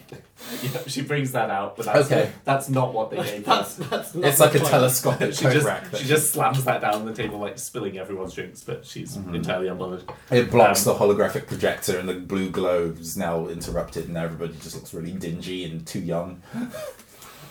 she 0.86 1.02
brings 1.02 1.32
that 1.32 1.50
out, 1.50 1.76
but 1.76 1.86
that's, 1.86 2.06
Okay. 2.10 2.30
that's 2.44 2.68
not 2.68 2.92
what 2.92 3.10
they 3.10 3.16
gave 3.22 3.44
That's 3.44 3.80
us. 3.80 3.88
that's 3.88 4.14
not 4.14 4.24
It's 4.28 4.40
like 4.40 4.54
a 4.54 4.58
point. 4.58 4.70
telescopic 4.70 5.32
She 5.34 5.44
coat 5.44 5.52
just, 5.54 5.66
rack. 5.66 5.90
that- 5.90 6.00
she 6.00 6.06
just 6.06 6.32
slams 6.32 6.62
that 6.64 6.80
down 6.80 6.94
on 6.94 7.06
the 7.06 7.14
table, 7.14 7.38
like 7.38 7.58
spilling 7.58 7.98
everyone's 7.98 8.34
drinks, 8.34 8.62
but 8.62 8.84
she's 8.84 9.16
entirely 9.16 9.68
unbothered. 9.68 10.02
It 10.30 10.50
blocks 10.50 10.86
Um, 10.86 10.92
the 10.94 11.00
holographic 11.04 11.46
projector, 11.46 11.98
and 11.98 12.08
the 12.08 12.14
blue 12.14 12.50
globe 12.50 12.98
is 13.00 13.16
now 13.16 13.48
interrupted, 13.48 14.08
and 14.08 14.16
everybody 14.16 14.54
just 14.60 14.74
looks 14.76 14.92
really 14.92 15.12
dingy 15.12 15.64
and 15.64 15.86
too 15.86 16.00
young. 16.00 16.42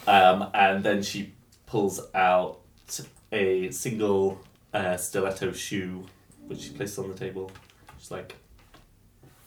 Um, 0.08 0.48
and 0.56 0.84
then 0.84 1.04
she 1.04 1.34
pulls 1.68 2.02
out 2.16 2.60
a 3.32 3.70
single 3.70 4.42
uh, 4.74 4.98
stiletto 4.98 5.52
shoe, 5.52 6.06
which 6.48 6.62
she 6.62 6.70
places 6.72 6.98
on 6.98 7.08
the 7.10 7.14
table. 7.16 7.52
She's 8.00 8.10
like, 8.10 8.36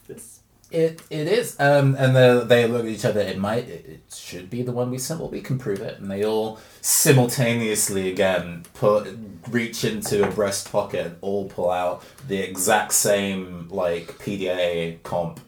this. 0.06 0.40
It 0.74 1.02
it 1.08 1.28
is. 1.28 1.54
Um, 1.60 1.94
and 1.96 2.16
they 2.16 2.44
they 2.44 2.66
look 2.66 2.82
at 2.82 2.90
each 2.90 3.04
other. 3.04 3.20
It 3.20 3.38
might. 3.38 3.68
It, 3.68 3.86
it 3.86 4.00
should 4.12 4.50
be 4.50 4.62
the 4.62 4.72
one 4.72 4.90
we 4.90 4.98
sent. 4.98 5.20
Well, 5.20 5.30
we 5.30 5.40
can 5.40 5.56
prove 5.56 5.80
it. 5.80 6.00
And 6.00 6.10
they 6.10 6.24
all 6.24 6.58
simultaneously 6.80 8.10
again 8.10 8.64
put 8.74 9.16
reach 9.48 9.84
into 9.84 10.26
a 10.26 10.30
breast 10.32 10.72
pocket 10.72 11.06
and 11.06 11.16
all 11.20 11.48
pull 11.48 11.70
out 11.70 12.02
the 12.26 12.38
exact 12.38 12.92
same 12.92 13.68
like 13.70 14.18
PDA 14.18 15.00
comp. 15.04 15.38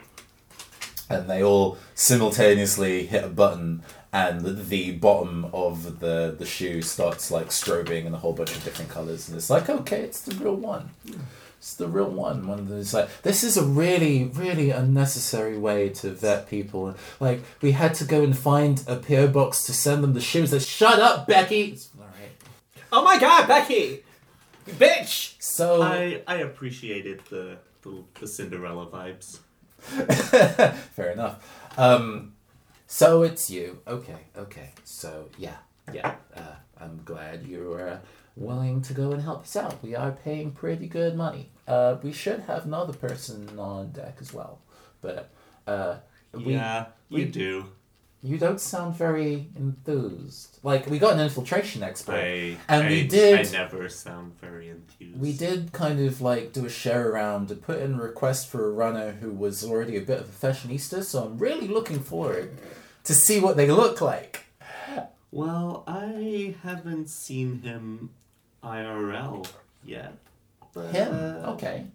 And 1.10 1.28
they 1.28 1.42
all 1.42 1.76
simultaneously 1.96 3.06
hit 3.06 3.24
a 3.24 3.28
button, 3.28 3.82
and 4.12 4.42
the, 4.42 4.52
the 4.52 4.92
bottom 4.92 5.46
of 5.52 5.98
the 5.98 6.36
the 6.38 6.46
shoe 6.46 6.82
starts 6.82 7.32
like 7.32 7.48
strobing 7.48 8.04
in 8.06 8.14
a 8.14 8.18
whole 8.18 8.32
bunch 8.32 8.56
of 8.56 8.62
different 8.62 8.92
colors. 8.92 9.28
And 9.28 9.36
it's 9.36 9.50
like, 9.50 9.68
okay, 9.68 10.02
it's 10.02 10.20
the 10.20 10.36
real 10.36 10.54
one. 10.54 10.90
It's 11.58 11.74
the 11.74 11.88
real 11.88 12.10
one. 12.10 12.46
One 12.46 12.58
of 12.58 12.68
those 12.68 12.92
like 12.94 13.22
this 13.22 13.42
is 13.42 13.56
a 13.56 13.64
really, 13.64 14.24
really 14.24 14.70
unnecessary 14.70 15.58
way 15.58 15.88
to 15.90 16.10
vet 16.10 16.48
people. 16.48 16.94
Like 17.18 17.42
we 17.62 17.72
had 17.72 17.94
to 17.94 18.04
go 18.04 18.22
and 18.22 18.36
find 18.36 18.82
a 18.86 18.96
PO 18.96 19.28
box 19.28 19.64
to 19.66 19.72
send 19.72 20.04
them 20.04 20.12
the 20.12 20.20
shoes. 20.20 20.52
Like, 20.52 20.62
shut 20.62 21.00
up, 21.00 21.26
Becky. 21.26 21.72
It's 21.72 21.88
all 21.98 22.04
right. 22.04 22.30
Oh 22.92 23.02
my 23.02 23.18
god, 23.18 23.48
Becky! 23.48 24.04
You 24.66 24.72
bitch! 24.74 25.34
So 25.40 25.82
I, 25.82 26.22
I 26.26 26.36
appreciated 26.36 27.22
the, 27.30 27.58
the, 27.82 28.04
the 28.20 28.26
Cinderella 28.26 28.86
vibes. 28.86 29.40
fair 30.94 31.10
enough. 31.10 31.78
Um, 31.78 32.34
so 32.86 33.22
it's 33.22 33.50
you. 33.50 33.80
Okay, 33.86 34.18
okay. 34.36 34.70
So 34.84 35.28
yeah, 35.38 35.56
yeah. 35.92 36.14
Uh, 36.34 36.54
I'm 36.80 37.00
glad 37.04 37.46
you're 37.46 37.88
uh, 37.88 37.98
willing 38.36 38.82
to 38.82 38.92
go 38.94 39.12
and 39.12 39.22
help 39.22 39.42
us 39.42 39.56
out. 39.56 39.82
We 39.82 39.94
are 39.96 40.12
paying 40.12 40.52
pretty 40.52 40.86
good 40.86 41.16
money. 41.16 41.50
Uh, 41.66 41.96
we 42.02 42.12
should 42.12 42.40
have 42.40 42.64
another 42.66 42.92
person 42.92 43.58
on 43.58 43.90
deck 43.90 44.18
as 44.20 44.32
well, 44.32 44.60
but 45.00 45.30
uh, 45.66 45.96
we. 46.32 46.52
yeah, 46.54 46.86
we- 47.10 47.24
do. 47.24 47.66
You 48.22 48.38
don't 48.38 48.60
sound 48.60 48.96
very 48.96 49.46
enthused. 49.56 50.58
Like 50.64 50.88
we 50.88 50.98
got 50.98 51.12
an 51.12 51.20
infiltration 51.20 51.84
expert. 51.84 52.14
I, 52.16 52.56
And 52.68 52.86
I, 52.86 52.88
we 52.88 53.06
did- 53.06 53.46
I 53.46 53.52
never 53.52 53.88
sound 53.88 54.36
very 54.40 54.68
enthused. 54.70 55.20
We 55.20 55.32
did 55.32 55.70
kind 55.72 56.00
of 56.00 56.20
like 56.20 56.52
do 56.52 56.66
a 56.66 56.68
share 56.68 57.08
around 57.10 57.48
to 57.48 57.54
put 57.54 57.78
in 57.78 57.94
a 57.94 58.02
request 58.02 58.48
for 58.48 58.66
a 58.66 58.70
runner 58.72 59.12
who 59.12 59.30
was 59.30 59.62
already 59.62 59.96
a 59.96 60.00
bit 60.00 60.18
of 60.20 60.28
a 60.28 60.46
fashionista, 60.46 61.04
so 61.04 61.24
I'm 61.24 61.38
really 61.38 61.68
looking 61.68 62.00
forward 62.00 62.58
to 63.04 63.14
see 63.14 63.38
what 63.38 63.56
they 63.56 63.70
look 63.70 64.00
like. 64.00 64.44
Well, 65.30 65.84
I 65.86 66.56
haven't 66.64 67.10
seen 67.10 67.60
him 67.62 68.10
IRL 68.66 69.46
yet. 69.84 70.12
But, 70.74 70.90
Him? 70.92 71.14
uh, 71.14 71.52
Okay. 71.54 71.86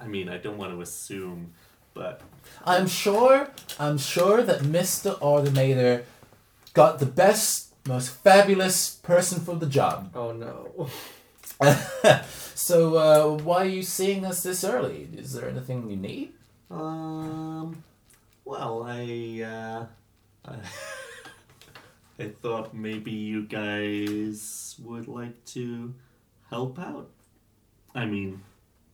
I 0.00 0.06
mean, 0.06 0.28
I 0.28 0.38
don't 0.38 0.58
want 0.58 0.72
to 0.74 0.80
assume, 0.80 1.52
but 1.94 2.20
I'm 2.64 2.86
sure 2.86 3.50
I'm 3.80 3.98
sure 3.98 4.42
that 4.42 4.60
Mr. 4.62 5.18
Automator 5.18 6.04
got 6.72 6.98
the 7.00 7.06
best, 7.06 7.74
most 7.86 8.10
fabulous 8.10 8.94
person 9.02 9.40
for 9.40 9.56
the 9.56 9.66
job. 9.66 10.10
Oh 10.14 10.30
no. 10.32 10.88
so 12.54 12.94
uh, 12.96 13.42
why 13.42 13.62
are 13.66 13.74
you 13.78 13.82
seeing 13.82 14.24
us 14.24 14.42
this 14.44 14.62
early? 14.62 15.08
Is 15.16 15.32
there 15.32 15.48
anything 15.48 15.90
you 15.90 15.96
need? 15.96 16.32
um, 16.70 17.82
well, 18.44 18.84
I 18.86 19.42
uh, 19.42 19.86
I, 20.46 20.54
I 22.22 22.28
thought 22.28 22.72
maybe 22.74 23.10
you 23.10 23.44
guys 23.50 24.76
would 24.84 25.08
like 25.08 25.44
to 25.58 25.92
help 26.50 26.78
out. 26.78 27.10
I 27.94 28.04
mean, 28.06 28.42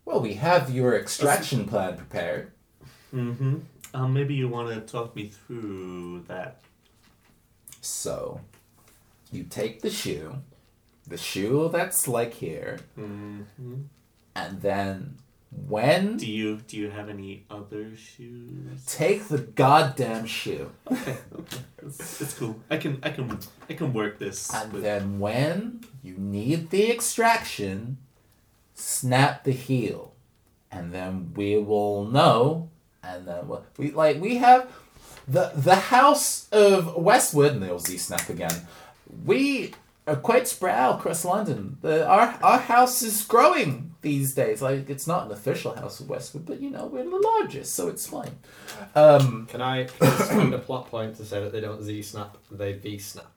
Well, 0.04 0.20
we 0.20 0.34
have 0.34 0.70
your 0.70 0.96
extraction 0.98 1.66
plan 1.66 1.96
prepared. 1.96 2.52
mm-hmm. 3.12 3.58
Um, 3.94 4.12
maybe 4.12 4.34
you 4.34 4.48
want 4.48 4.68
to 4.74 4.80
talk 4.80 5.14
me 5.14 5.28
through 5.28 6.24
that. 6.28 6.60
So, 7.80 8.40
you 9.30 9.44
take 9.44 9.82
the 9.82 9.90
shoe, 9.90 10.36
the 11.06 11.16
shoe 11.16 11.68
that's 11.72 12.08
like 12.08 12.34
here, 12.34 12.80
Mm-hmm. 12.98 13.82
and 14.34 14.60
then 14.62 15.18
when 15.68 16.16
Do 16.16 16.26
you 16.30 16.56
do 16.66 16.76
you 16.76 16.90
have 16.90 17.08
any 17.08 17.44
other 17.50 17.96
shoes? 17.96 18.84
take 18.86 19.28
the 19.28 19.38
goddamn 19.38 20.26
shoe, 20.26 20.70
Okay, 20.90 21.16
okay, 21.38 21.58
it's, 21.82 22.20
it's 22.20 22.34
cool. 22.34 22.56
I 22.70 22.76
can 22.76 22.98
I 23.02 23.10
can 23.10 23.38
I 23.70 23.74
can 23.74 23.92
work 23.92 24.18
this. 24.18 24.52
and 24.52 24.72
with- 24.72 24.82
then 24.82 25.18
when 25.20 25.80
you 26.02 26.14
need 26.18 26.70
the 26.70 26.90
extraction, 26.90 27.98
snap 28.74 29.44
the 29.44 29.52
heel, 29.52 30.12
and 30.70 30.92
then 30.92 31.32
we 31.34 31.56
will 31.58 32.04
know. 32.04 32.68
And 33.02 33.26
then 33.28 33.48
what 33.48 33.64
we 33.78 33.90
like 33.92 34.20
we 34.20 34.36
have 34.38 34.70
the 35.28 35.52
the 35.54 35.76
house 35.76 36.48
of 36.52 36.96
Westwood, 36.96 37.52
and 37.52 37.62
they'll 37.62 37.78
Z 37.78 37.98
snap 37.98 38.28
again. 38.28 38.66
We 39.24 39.72
quite 40.16 40.46
spread 40.46 40.74
out 40.74 40.98
across 40.98 41.24
London. 41.24 41.78
The, 41.80 42.06
our 42.06 42.38
our 42.42 42.58
house 42.58 43.02
is 43.02 43.22
growing 43.22 43.94
these 44.02 44.34
days. 44.34 44.60
Like 44.60 44.90
it's 44.90 45.06
not 45.06 45.26
an 45.26 45.32
official 45.32 45.74
house 45.74 46.00
of 46.00 46.08
Westwood, 46.08 46.44
but 46.46 46.60
you 46.60 46.70
know 46.70 46.86
we're 46.86 47.04
the 47.04 47.16
largest, 47.16 47.74
so 47.74 47.88
it's 47.88 48.06
fine. 48.06 48.36
Um, 48.94 49.46
Can 49.46 49.62
I, 49.62 49.88
I 50.00 50.50
a 50.52 50.58
plot 50.58 50.90
point 50.90 51.16
to 51.16 51.24
say 51.24 51.40
that 51.40 51.52
they 51.52 51.60
don't 51.60 51.82
Z 51.82 52.02
snap, 52.02 52.36
they 52.50 52.74
V 52.74 52.98
snap? 52.98 53.30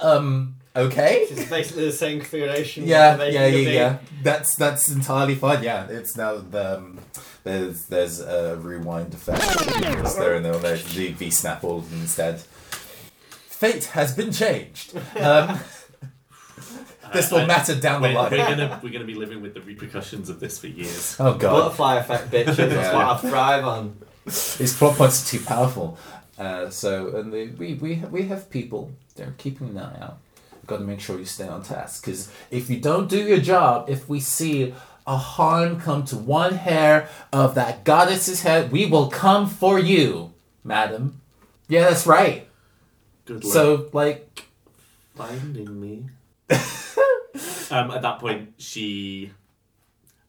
um, 0.00 0.56
okay. 0.74 1.26
It's 1.30 1.48
basically 1.48 1.84
the 1.84 1.92
same 1.92 2.20
configuration. 2.20 2.84
Yeah, 2.86 3.22
yeah, 3.24 3.46
yeah, 3.46 3.70
yeah. 3.70 3.98
That's 4.22 4.56
that's 4.56 4.88
entirely 4.88 5.34
fine. 5.34 5.62
Yeah, 5.62 5.86
it's 5.88 6.16
now 6.16 6.38
the 6.38 6.78
um, 6.78 6.98
there's 7.44 7.86
there's 7.86 8.20
a 8.20 8.56
rewind 8.56 9.14
effect. 9.14 9.42
And 9.44 10.44
they'll 10.44 10.58
the 10.58 11.12
V 11.12 11.30
snap 11.30 11.64
all 11.64 11.84
instead. 11.92 12.40
Fate 12.40 13.84
has 13.84 14.14
been 14.14 14.32
changed. 14.32 14.96
Um, 15.16 15.60
this 17.12 17.30
will 17.30 17.40
I- 17.40 17.46
matter 17.46 17.74
down 17.74 18.02
the 18.02 18.08
line. 18.10 18.30
we're 18.30 18.36
gonna 18.38 18.80
we're 18.82 18.92
gonna 18.92 19.04
be 19.04 19.14
living 19.14 19.40
with 19.42 19.54
the 19.54 19.60
repercussions 19.60 20.28
of 20.28 20.40
this 20.40 20.58
for 20.58 20.68
years. 20.68 21.16
Oh 21.18 21.34
god, 21.34 21.52
Butterfly 21.52 21.96
effect, 21.96 22.30
bitches. 22.30 22.56
That's 22.56 22.94
what 22.94 23.04
I 23.04 23.16
thrive 23.18 23.64
on. 23.64 23.96
these 24.24 24.76
plot 24.76 24.96
points 24.96 25.22
are 25.22 25.38
too 25.38 25.44
powerful. 25.44 25.98
Uh, 26.38 26.68
so 26.70 27.16
and 27.16 27.32
the, 27.32 27.48
we 27.58 27.74
we 27.74 27.94
we 28.10 28.22
have 28.24 28.50
people. 28.50 28.92
They're 29.16 29.34
keeping 29.38 29.68
an 29.70 29.78
eye 29.78 30.00
out. 30.00 30.18
We've 30.52 30.66
got 30.66 30.78
to 30.78 30.84
make 30.84 30.98
sure 31.00 31.18
you 31.18 31.26
stay 31.26 31.46
on 31.46 31.62
task 31.62 32.04
because 32.04 32.32
if 32.50 32.70
you 32.70 32.78
don't 32.80 33.08
do 33.08 33.18
your 33.18 33.38
job, 33.38 33.88
if 33.90 34.08
we 34.08 34.18
see 34.18 34.74
a 35.06 35.16
harm 35.16 35.78
come 35.78 36.04
to 36.06 36.16
one 36.16 36.54
hair 36.54 37.08
of 37.32 37.54
that 37.56 37.84
goddess's 37.84 38.42
head, 38.42 38.72
we 38.72 38.86
will 38.86 39.08
come 39.10 39.46
for 39.46 39.78
you, 39.78 40.32
madam. 40.64 41.20
Yeah, 41.68 41.82
that's 41.90 42.06
right. 42.06 42.48
Good 43.26 43.44
luck 43.44 43.52
So 43.52 43.88
like, 43.92 44.44
finding 45.14 45.78
me. 45.80 46.06
um, 47.70 47.90
at 47.90 48.02
that 48.02 48.18
point, 48.18 48.54
she 48.58 49.32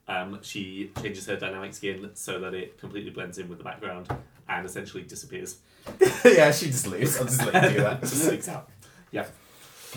um, 0.08 0.40
she 0.42 0.92
changes 1.02 1.26
her 1.26 1.36
dynamic 1.36 1.74
skin 1.74 2.12
so 2.14 2.40
that 2.40 2.54
it 2.54 2.78
completely 2.80 3.12
blends 3.12 3.38
in 3.38 3.50
with 3.50 3.58
the 3.58 3.64
background 3.64 4.08
and 4.48 4.66
essentially 4.66 5.04
disappears. 5.04 5.58
yeah, 6.26 6.52
she 6.52 6.68
just 6.68 6.88
leaves. 6.88 7.18
I'll 7.18 7.26
just 7.26 7.46
let 7.46 7.64
you 7.64 7.78
do 7.78 7.84
that. 7.84 8.00
Just 8.02 8.26
sneaks 8.26 8.48
out. 8.48 8.70
Yeah. 9.12 9.26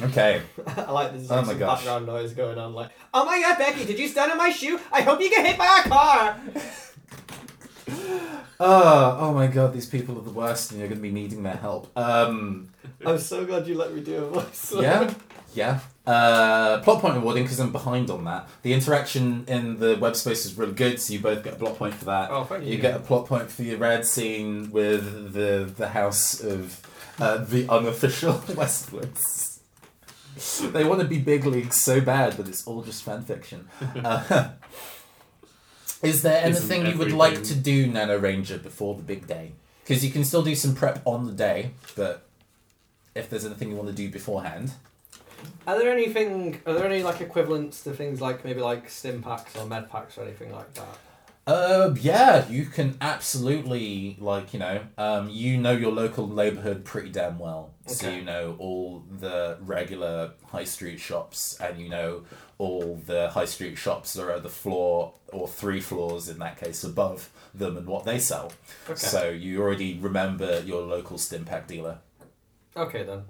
Okay. 0.01 0.43
I 0.77 0.93
like 0.93 1.13
this. 1.13 1.31
Oh 1.31 1.37
like 1.37 1.47
my 1.47 1.53
some 1.53 1.59
gosh. 1.59 1.79
background 1.79 2.07
noise 2.07 2.33
going 2.33 2.59
on. 2.59 2.75
Like, 2.75 2.91
oh 3.13 3.25
my 3.25 3.41
god, 3.41 3.59
Becky, 3.59 3.85
did 3.85 3.99
you 3.99 4.07
stand 4.07 4.31
on 4.31 4.39
my 4.39 4.51
shoe? 4.51 4.79
I 4.93 5.03
hope 5.03 5.21
you 5.21 5.31
get 5.31 5.47
hit 5.47 5.59
by 5.59 5.83
a 5.85 5.89
car. 5.89 6.41
Oh, 8.61 9.19
oh 9.21 9.33
my 9.33 9.47
god, 9.47 9.73
these 9.73 9.87
people 9.87 10.19
are 10.19 10.23
the 10.23 10.31
worst, 10.31 10.71
and 10.71 10.81
you're 10.81 10.89
gonna 10.89 11.01
be 11.01 11.11
needing 11.11 11.43
their 11.43 11.57
help. 11.57 11.91
Um. 11.97 12.69
I'm 13.05 13.19
so 13.19 13.45
glad 13.45 13.67
you 13.67 13.77
let 13.77 13.95
me 13.95 14.01
do 14.01 14.17
a 14.17 14.31
voice. 14.31 14.75
yeah, 14.77 15.13
yeah. 15.55 15.81
Uh, 16.09 16.81
plot 16.81 17.03
point 17.03 17.19
awarding 17.19 17.43
because 17.43 17.61
I'm 17.61 17.71
behind 17.71 18.09
on 18.09 18.25
that. 18.25 18.49
The 18.63 18.73
interaction 18.73 19.45
in 19.47 19.79
the 19.79 19.95
web 19.97 20.17
space 20.17 20.47
is 20.47 20.57
really 20.57 20.73
good, 20.73 20.99
so 20.99 21.13
you 21.13 21.21
both 21.21 21.45
get 21.45 21.53
a 21.53 21.57
plot 21.57 21.77
point 21.77 21.93
for 21.93 22.07
that. 22.07 22.31
Oh, 22.31 22.45
thank 22.45 22.65
you. 22.65 22.73
You 22.73 22.79
get 22.79 22.97
a 22.97 23.01
plot 23.01 23.27
point 23.27 23.51
for 23.51 23.63
your 23.63 23.77
red 23.77 24.07
scene 24.07 24.71
with 24.71 25.35
the 25.35 25.71
the 25.77 25.89
house 25.89 26.43
of 26.43 26.81
uh, 27.21 27.45
the 27.45 27.69
unofficial 27.69 28.33
Westwoods. 28.57 29.61
they 30.73 30.83
want 30.83 31.03
to 31.03 31.07
be 31.07 31.19
big 31.19 31.45
leagues 31.45 31.77
so 31.77 32.01
bad, 32.01 32.39
but 32.39 32.49
it's 32.49 32.67
all 32.67 32.81
just 32.81 33.03
fan 33.03 33.23
fiction. 33.23 33.69
Uh, 34.03 34.53
is 36.03 36.23
there 36.23 36.43
anything 36.43 36.87
you 36.87 36.97
would 36.97 37.13
like 37.13 37.43
to 37.43 37.55
do, 37.55 37.87
Nano 37.87 38.19
Ranger, 38.19 38.57
before 38.57 38.95
the 38.95 39.03
big 39.03 39.27
day? 39.27 39.53
Because 39.85 40.03
you 40.03 40.11
can 40.11 40.25
still 40.25 40.43
do 40.43 40.55
some 40.55 40.75
prep 40.75 41.03
on 41.05 41.27
the 41.27 41.33
day, 41.33 41.73
but 41.97 42.27
if 43.15 43.29
there's 43.29 43.45
anything 43.45 43.69
you 43.69 43.77
want 43.77 43.89
to 43.91 43.95
do 43.95 44.09
beforehand. 44.09 44.73
Are 45.67 45.79
there 45.79 45.93
anything? 45.93 46.61
Are 46.67 46.75
there 46.75 46.87
any 46.87 47.03
like 47.03 47.21
equivalents 47.21 47.83
to 47.85 47.93
things 47.93 48.21
like 48.21 48.45
maybe 48.45 48.61
like 48.61 48.89
stim 48.89 49.23
packs 49.23 49.57
or 49.57 49.67
med 49.67 49.91
packs 49.91 50.17
or 50.17 50.23
anything 50.23 50.53
like 50.53 50.73
that? 50.75 50.99
Uh, 51.49 51.95
yeah, 52.01 52.47
you 52.49 52.67
can 52.67 52.95
absolutely 53.01 54.19
like 54.21 54.53
you 54.53 54.59
know, 54.59 54.83
um, 54.99 55.31
you 55.31 55.57
know 55.57 55.73
your 55.73 55.91
local 55.91 56.27
neighborhood 56.27 56.85
pretty 56.85 57.09
damn 57.09 57.39
well. 57.39 57.73
okay. 57.87 57.95
So 57.95 58.11
you 58.11 58.23
know 58.23 58.57
all 58.59 59.03
the 59.11 59.57
regular 59.63 60.33
high 60.49 60.65
street 60.65 61.01
shops, 61.01 61.59
and 61.59 61.81
you 61.81 61.89
know 61.89 62.25
all 62.59 63.01
the 63.07 63.31
high 63.31 63.47
street 63.47 63.79
shops 63.79 64.13
that 64.13 64.29
are 64.29 64.41
the 64.41 64.51
floor 64.51 65.15
or 65.29 65.49
three 65.49 65.81
floors 65.81 66.29
in 66.29 66.39
that 66.41 66.61
case 66.61 66.85
above 66.85 67.31
them 67.55 67.79
and 67.79 67.87
what 67.87 68.05
they 68.05 68.19
sell. 68.19 68.53
Okay. 68.87 68.99
So 68.99 69.31
you 69.31 69.63
already 69.63 69.99
remember 69.99 70.61
your 70.67 70.83
local 70.83 71.17
Stimpack 71.17 71.67
dealer. 71.67 71.99
Okay 72.77 73.05
then. 73.05 73.23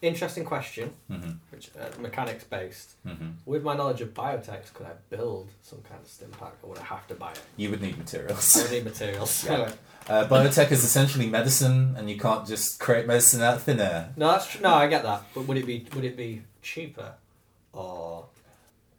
Interesting 0.00 0.44
question, 0.44 0.92
hmm 1.08 1.30
which 1.50 1.70
uh, 1.80 1.88
mechanics 2.00 2.44
based. 2.44 2.92
hmm 3.04 3.30
With 3.46 3.62
my 3.64 3.74
knowledge 3.76 4.00
of 4.00 4.14
biotech, 4.14 4.72
could 4.74 4.86
I 4.86 4.92
build 5.10 5.50
some 5.62 5.80
kind 5.82 6.00
of 6.00 6.08
stim 6.08 6.30
pack, 6.30 6.54
or 6.62 6.70
would 6.70 6.78
I 6.78 6.84
have 6.84 7.06
to 7.08 7.14
buy 7.14 7.32
it? 7.32 7.40
You 7.56 7.70
would 7.70 7.82
need 7.82 7.98
materials. 7.98 8.56
I 8.56 8.62
would 8.62 8.70
need 8.72 8.84
materials. 8.84 9.44
Yeah. 9.46 9.52
Anyway, 9.54 9.72
Uh, 10.08 10.26
biotech 10.26 10.70
is 10.72 10.84
essentially 10.84 11.26
medicine, 11.26 11.94
and 11.96 12.08
you 12.08 12.16
can't 12.16 12.46
just 12.46 12.78
create 12.80 13.06
medicine 13.06 13.42
out 13.42 13.54
of 13.56 13.62
thin 13.64 13.80
air. 13.80 14.12
no, 14.16 14.28
that's 14.32 14.46
tr- 14.46 14.62
no, 14.62 14.72
I 14.74 14.86
get 14.86 15.02
that. 15.02 15.20
But 15.34 15.42
would 15.48 15.56
it 15.58 15.66
be 15.66 15.86
would 15.94 16.04
it 16.04 16.16
be 16.16 16.42
cheaper, 16.62 17.10
or 17.72 18.26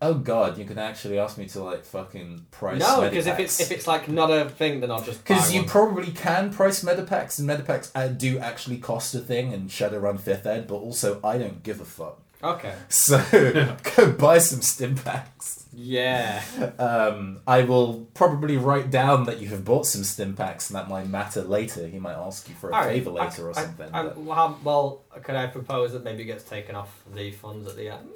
Oh 0.02 0.14
god, 0.14 0.58
you 0.58 0.64
can 0.64 0.78
actually 0.80 1.20
ask 1.20 1.38
me 1.38 1.46
to 1.48 1.62
like 1.62 1.84
fucking 1.84 2.46
price. 2.52 2.80
no? 2.80 3.02
Because 3.02 3.28
if 3.28 3.38
it's 3.38 3.60
if 3.60 3.72
it's 3.72 3.86
like 3.88 4.08
not 4.08 4.30
a 4.32 4.50
thing, 4.50 4.80
then 4.80 4.92
I'll 4.92 5.02
just 5.02 5.24
because 5.26 5.54
you 5.54 5.60
one. 5.62 5.70
probably 5.70 6.12
can 6.12 6.52
price 6.54 6.84
medipacks, 6.84 7.38
and 7.40 7.50
medipacks 7.50 7.92
uh, 7.94 8.08
do 8.08 8.40
actually 8.40 8.78
cost 8.78 9.14
a 9.16 9.20
thing 9.20 9.52
in 9.52 9.68
Shadowrun 9.68 10.20
Fifth 10.20 10.46
Ed, 10.46 10.68
but 10.68 10.76
also 10.76 11.20
I 11.24 11.38
don't 11.38 11.62
give 11.64 11.82
a 11.82 11.86
fuck. 11.86 12.20
okay. 12.42 12.76
So 12.88 13.22
go 13.96 14.12
buy 14.14 14.38
some 14.38 14.62
stim 14.62 14.96
packs. 14.96 15.66
Yeah. 15.72 16.42
Um, 16.80 17.42
I 17.46 17.64
will 17.64 18.08
probably 18.14 18.58
write 18.58 18.90
down 18.90 19.26
that 19.26 19.40
you 19.40 19.50
have 19.50 19.64
bought 19.66 19.86
some 19.86 20.04
stim 20.06 20.34
packs, 20.36 20.70
and 20.70 20.76
that 20.78 20.88
might 20.90 21.08
matter 21.10 21.42
later. 21.44 21.86
He 21.88 22.00
might 22.00 22.16
ask 22.16 22.48
you 22.50 22.56
for 22.56 22.70
a 22.70 22.74
All 22.74 22.82
right, 22.86 22.94
favor 22.94 23.12
later 23.12 23.48
I- 23.48 23.50
or 23.50 23.54
something. 23.54 23.90
I- 23.94 24.04
but- 24.04 24.18
well, 24.18 24.36
how- 24.36 24.58
well, 24.64 25.02
could 25.24 25.36
I 25.36 25.48
propose 25.48 25.92
that 25.92 26.04
maybe 26.06 26.24
it 26.24 26.28
gets 26.28 26.44
taken 26.46 26.74
off 26.76 27.04
the 27.14 27.32
funds 27.32 27.68
at 27.68 27.76
the 27.76 27.90
end? 27.90 28.10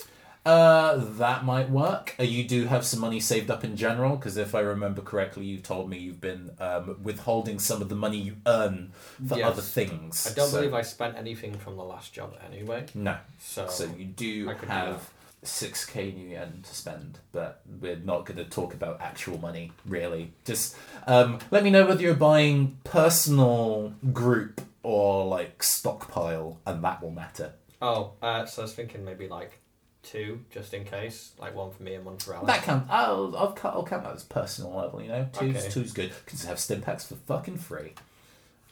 Uh, 0.46 0.96
that 1.18 1.46
might 1.46 1.70
work. 1.70 2.16
Uh, 2.20 2.24
you 2.24 2.44
do 2.44 2.66
have 2.66 2.86
some 2.86 3.00
money 3.00 3.20
saved 3.20 3.50
up 3.50 3.64
in 3.64 3.78
general, 3.78 4.18
because 4.18 4.36
if 4.36 4.54
I 4.54 4.60
remember 4.60 5.02
correctly, 5.02 5.46
you 5.46 5.60
told 5.60 5.90
me 5.90 5.98
you've 5.98 6.20
been 6.20 6.52
um, 6.60 6.98
withholding 7.02 7.60
some 7.60 7.82
of 7.82 7.88
the 7.88 7.96
money 7.96 8.18
you 8.18 8.36
earn 8.46 8.92
for 9.26 9.38
Yes. 9.38 9.48
other 9.48 9.62
things. 9.62 10.28
I 10.30 10.34
don't 10.34 10.50
So- 10.50 10.58
believe 10.58 10.74
I 10.74 10.82
spent 10.82 11.16
anything 11.18 11.58
from 11.58 11.78
the 11.78 11.84
last 11.84 12.12
job 12.14 12.36
anyway. 12.46 12.86
No. 12.94 13.18
So, 13.40 13.68
So 13.70 13.86
you 13.98 14.04
do 14.06 14.50
I 14.50 14.54
could 14.56 14.68
do 14.68 14.74
have 14.74 15.10
six 15.44 15.86
k 15.86 16.12
nuyen 16.12 16.64
to 16.64 16.76
spend, 16.76 17.20
but 17.32 17.62
we're 17.80 17.96
not 17.98 18.26
going 18.26 18.38
to 18.38 18.46
talk 18.46 18.74
about 18.74 19.00
actual 19.02 19.38
money 19.38 19.72
really. 19.86 20.34
Just 20.46 20.76
um, 21.08 21.40
let 21.52 21.64
me 21.64 21.70
know 21.70 21.86
whether 21.86 22.02
you're 22.02 22.14
buying 22.16 22.78
personal, 22.84 23.94
group, 24.12 24.60
or 24.84 25.26
like 25.26 25.64
stockpile, 25.64 26.60
and 26.66 26.84
that 26.84 27.02
will 27.02 27.12
matter. 27.12 27.54
oh, 27.82 28.12
uh, 28.22 28.46
so 28.46 28.62
I 28.62 28.66
was 28.66 28.74
thinking 28.74 29.04
maybe 29.06 29.28
like 29.28 29.60
two, 30.04 30.42
just 30.52 30.74
in 30.74 30.84
case, 30.86 31.32
like 31.40 31.56
one 31.56 31.72
for 31.72 31.82
me 31.84 31.96
and 31.96 32.06
one 32.06 32.18
for 32.18 32.34
Alex. 32.36 32.48
That 32.48 32.64
count. 32.64 32.86
I'll 32.90 33.36
I'll, 33.36 33.52
cut- 33.54 33.74
I'll 33.74 33.84
count 33.86 34.04
that 34.04 34.14
as 34.16 34.24
personal 34.24 34.74
level. 34.76 35.02
You 35.02 35.08
know, 35.10 35.28
two's 35.34 35.56
Okay. 35.58 35.70
two's 35.70 35.94
good 35.94 36.12
because 36.26 36.44
you 36.44 36.50
have 36.50 36.60
stim 36.60 36.82
packs 36.82 37.06
for 37.06 37.16
fucking 37.16 37.58
free. 37.58 37.94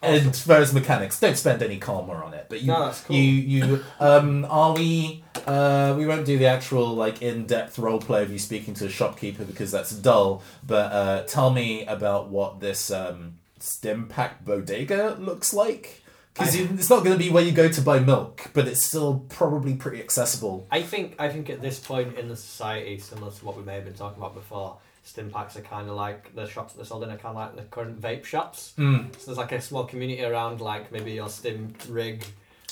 And 0.04 0.36
whereas 0.48 0.74
mechanics 0.74 1.20
don't 1.20 1.38
spend 1.38 1.62
any 1.62 1.78
karma 1.78 2.14
on 2.14 2.34
it, 2.34 2.48
but 2.50 2.62
you 2.62 2.68
No, 2.68 2.86
that's 2.86 3.02
cool. 3.02 3.16
you 3.16 3.22
you 3.34 3.84
um 4.00 4.46
are 4.50 4.74
we 4.74 5.24
uh 5.46 5.94
we 5.96 6.08
won't 6.08 6.26
do 6.26 6.40
the 6.40 6.48
actual 6.48 6.88
like 6.96 7.22
in 7.22 7.46
depth 7.46 7.78
role 7.78 8.00
play 8.00 8.24
of 8.24 8.32
you 8.32 8.40
speaking 8.40 8.74
to 8.76 8.88
a 8.88 8.90
shopkeeper 8.90 9.46
because 9.46 9.72
that's 9.72 9.92
dull. 9.92 10.42
But 10.66 10.92
uh, 10.92 11.24
tell 11.28 11.52
me 11.52 11.86
about 11.86 12.30
what 12.30 12.60
this 12.60 12.90
um 12.90 13.36
stim 13.60 14.08
pack 14.08 14.44
bodega 14.44 15.18
looks 15.20 15.54
like 15.54 16.01
because 16.34 16.56
it's 16.56 16.90
not 16.90 17.04
going 17.04 17.18
to 17.18 17.24
be 17.24 17.30
where 17.30 17.44
you 17.44 17.52
go 17.52 17.68
to 17.70 17.82
buy 17.82 18.00
milk, 18.00 18.50
but 18.54 18.68
it's 18.68 18.86
still 18.86 19.26
probably 19.30 19.76
pretty 19.76 20.00
accessible. 20.02 20.68
I 20.72 20.82
think 20.82 21.16
I 21.20 21.30
think 21.30 21.50
at 21.50 21.62
this 21.62 21.80
point 21.80 22.18
in 22.18 22.28
the 22.30 22.36
society, 22.38 22.98
similar 23.00 23.32
to 23.32 23.46
what 23.46 23.58
we 23.58 23.64
may 23.64 23.76
have 23.76 23.86
been 23.86 23.94
talking 23.94 24.18
about 24.22 24.34
before, 24.34 24.78
stim 25.04 25.30
packs 25.30 25.56
are 25.58 25.62
kind 25.62 25.90
of 25.90 25.96
like 25.96 26.34
the 26.36 26.48
shops 26.48 26.74
that 26.74 26.78
they're 26.78 26.86
sold 26.86 27.04
in 27.04 27.10
are 27.10 27.18
kind 27.18 27.36
of 27.38 27.44
like 27.44 27.56
the 27.56 27.64
current 27.64 28.00
vape 28.02 28.24
shops. 28.26 28.74
Mm, 28.78 29.14
So 29.18 29.26
there's 29.28 29.38
like 29.38 29.52
a 29.52 29.62
small 29.62 29.84
community 29.86 30.24
around, 30.24 30.62
like 30.62 30.92
maybe 30.92 31.12
your 31.12 31.28
stim 31.28 31.74
rig, 31.90 32.24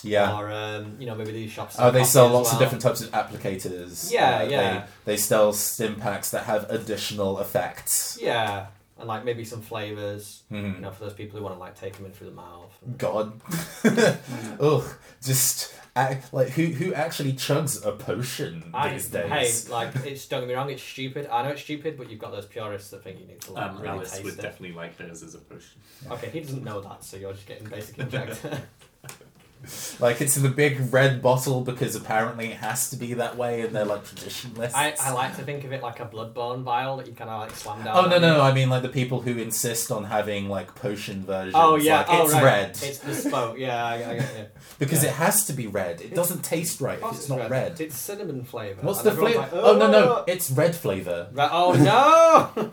yeah. 0.04 0.38
or 0.38 0.50
um, 0.52 0.96
you 1.00 1.06
know 1.06 1.16
maybe 1.16 1.32
these 1.32 1.52
shops. 1.52 1.76
Oh, 1.78 1.92
they 1.92 2.04
sell 2.06 2.30
lots 2.30 2.54
of 2.54 2.60
different 2.60 2.82
types 2.82 3.02
of 3.02 3.12
applicators. 3.12 4.12
Yeah, 4.12 4.40
Uh, 4.40 4.44
yeah. 4.44 4.86
They, 5.06 5.14
they 5.14 5.18
sell 5.18 5.52
stim 5.54 5.96
packs 5.96 6.32
that 6.32 6.44
have 6.46 6.70
additional 6.70 7.40
effects. 7.40 8.18
Yeah, 8.22 8.68
and 9.00 9.08
like 9.08 9.24
maybe 9.26 9.44
some 9.46 9.62
flavors. 9.62 10.44
You 10.52 10.58
Mhm. 10.58 10.80
know, 10.82 10.92
for 10.92 11.06
those 11.06 11.14
people 11.14 11.38
who 11.40 11.44
want 11.44 11.56
to 11.56 11.60
like 11.60 11.76
take 11.80 11.96
them 11.96 12.06
in 12.06 12.12
through 12.12 12.28
the 12.30 12.36
mouth. 12.36 12.72
God. 12.98 13.40
Ugh. 14.60 14.84
Just 15.24 15.74
act, 15.96 16.34
like 16.34 16.50
who 16.50 16.66
who 16.68 16.94
actually 16.94 17.34
chugs 17.34 17.84
a 17.86 17.92
potion 17.94 18.70
I, 18.74 18.90
these 18.94 19.10
days? 19.10 19.66
hey, 19.68 19.72
like 19.72 19.96
it's 20.06 20.26
don't 20.28 20.42
get 20.42 20.50
me 20.50 20.54
wrong, 20.56 20.70
it's 20.70 20.84
stupid. 20.84 21.28
I 21.32 21.44
know 21.44 21.50
it's 21.50 21.62
stupid, 21.62 21.98
but 21.98 22.10
you've 22.10 22.20
got 22.20 22.32
those 22.32 22.46
purists 22.46 22.90
that 22.92 23.04
think 23.04 23.20
you 23.20 23.26
need 23.28 23.42
to 23.42 23.54
like 23.54 23.72
Um, 23.72 23.78
really 23.82 23.90
Alice 23.98 24.12
taste 24.12 24.24
would 24.24 24.34
it. 24.36 24.42
definitely 24.42 24.76
like 24.76 24.98
those 24.98 25.24
as 25.24 25.36
a 25.36 25.40
potion. 25.40 25.82
Okay, 26.12 26.30
he 26.30 26.40
doesn't 26.42 26.64
know 26.64 26.82
that, 26.82 27.04
so 27.04 27.18
you're 27.18 27.34
just 27.34 27.46
getting 27.48 27.68
basic 27.68 27.98
injector. 28.00 28.62
Like 30.00 30.22
it's 30.22 30.38
in 30.38 30.44
the 30.44 30.50
big 30.50 30.94
red 30.94 31.22
bottle 31.22 31.60
because 31.60 31.94
apparently 31.94 32.52
it 32.52 32.58
has 32.58 32.90
to 32.92 32.96
be 32.96 33.16
that 33.16 33.36
way, 33.36 33.62
and 33.62 33.76
they're 33.76 33.84
like 33.84 34.06
traditionalists. 34.06 34.74
I, 34.74 34.96
I 34.98 35.12
like 35.12 35.36
to 35.36 35.44
think 35.44 35.66
of 35.66 35.74
it 35.74 35.84
like 35.84 36.00
a 36.00 36.06
bloodborne 36.06 36.64
vial 36.64 36.96
that 36.98 37.08
you 37.08 37.12
kind 37.14 37.30
of 37.30 37.42
like 37.42 37.52
slam 37.52 37.84
down. 37.84 38.06
Oh 38.06 38.08
no 38.08 38.18
no! 38.18 38.40
I 38.42 38.54
mean 38.54 38.70
like 38.70 38.82
the 38.82 38.90
people 38.90 39.20
who 39.20 39.38
insist 39.38 39.92
on 39.92 40.06
having 40.06 40.48
like 40.48 40.74
potion 40.76 41.24
versions. 41.24 41.56
Oh 41.58 41.76
yeah, 41.76 41.98
like, 41.98 42.08
oh 42.10 42.24
it's 42.24 42.34
right. 42.34 42.44
red 42.44 42.70
It's 42.82 43.00
bespoke. 43.00 43.58
Yeah, 43.58 43.86
I, 43.86 43.94
I 43.96 44.14
get 44.16 44.36
it. 44.38 44.58
because 44.80 45.04
yeah. 45.04 45.10
it 45.10 45.16
has 45.16 45.46
to 45.48 45.54
be 45.54 45.68
red. 45.68 46.00
It 46.00 46.16
doesn't 46.16 46.44
taste 46.44 46.80
right 46.80 47.00
if 47.00 47.12
it's 47.12 47.28
not 47.28 47.50
red. 47.50 47.82
It's 47.82 47.98
cinnamon 47.98 48.46
flavour. 48.46 48.82
What's 48.82 49.00
and 49.00 49.10
the 49.10 49.16
flavor? 49.16 49.40
like, 49.40 49.54
oh 49.54 49.78
no 49.78 49.92
no! 49.92 50.04
"Oh!" 50.20 50.24
It's 50.28 50.50
red 50.50 50.76
flavor. 50.76 51.28
Right, 51.34 51.50
oh 51.52 51.74
no! 52.56 52.72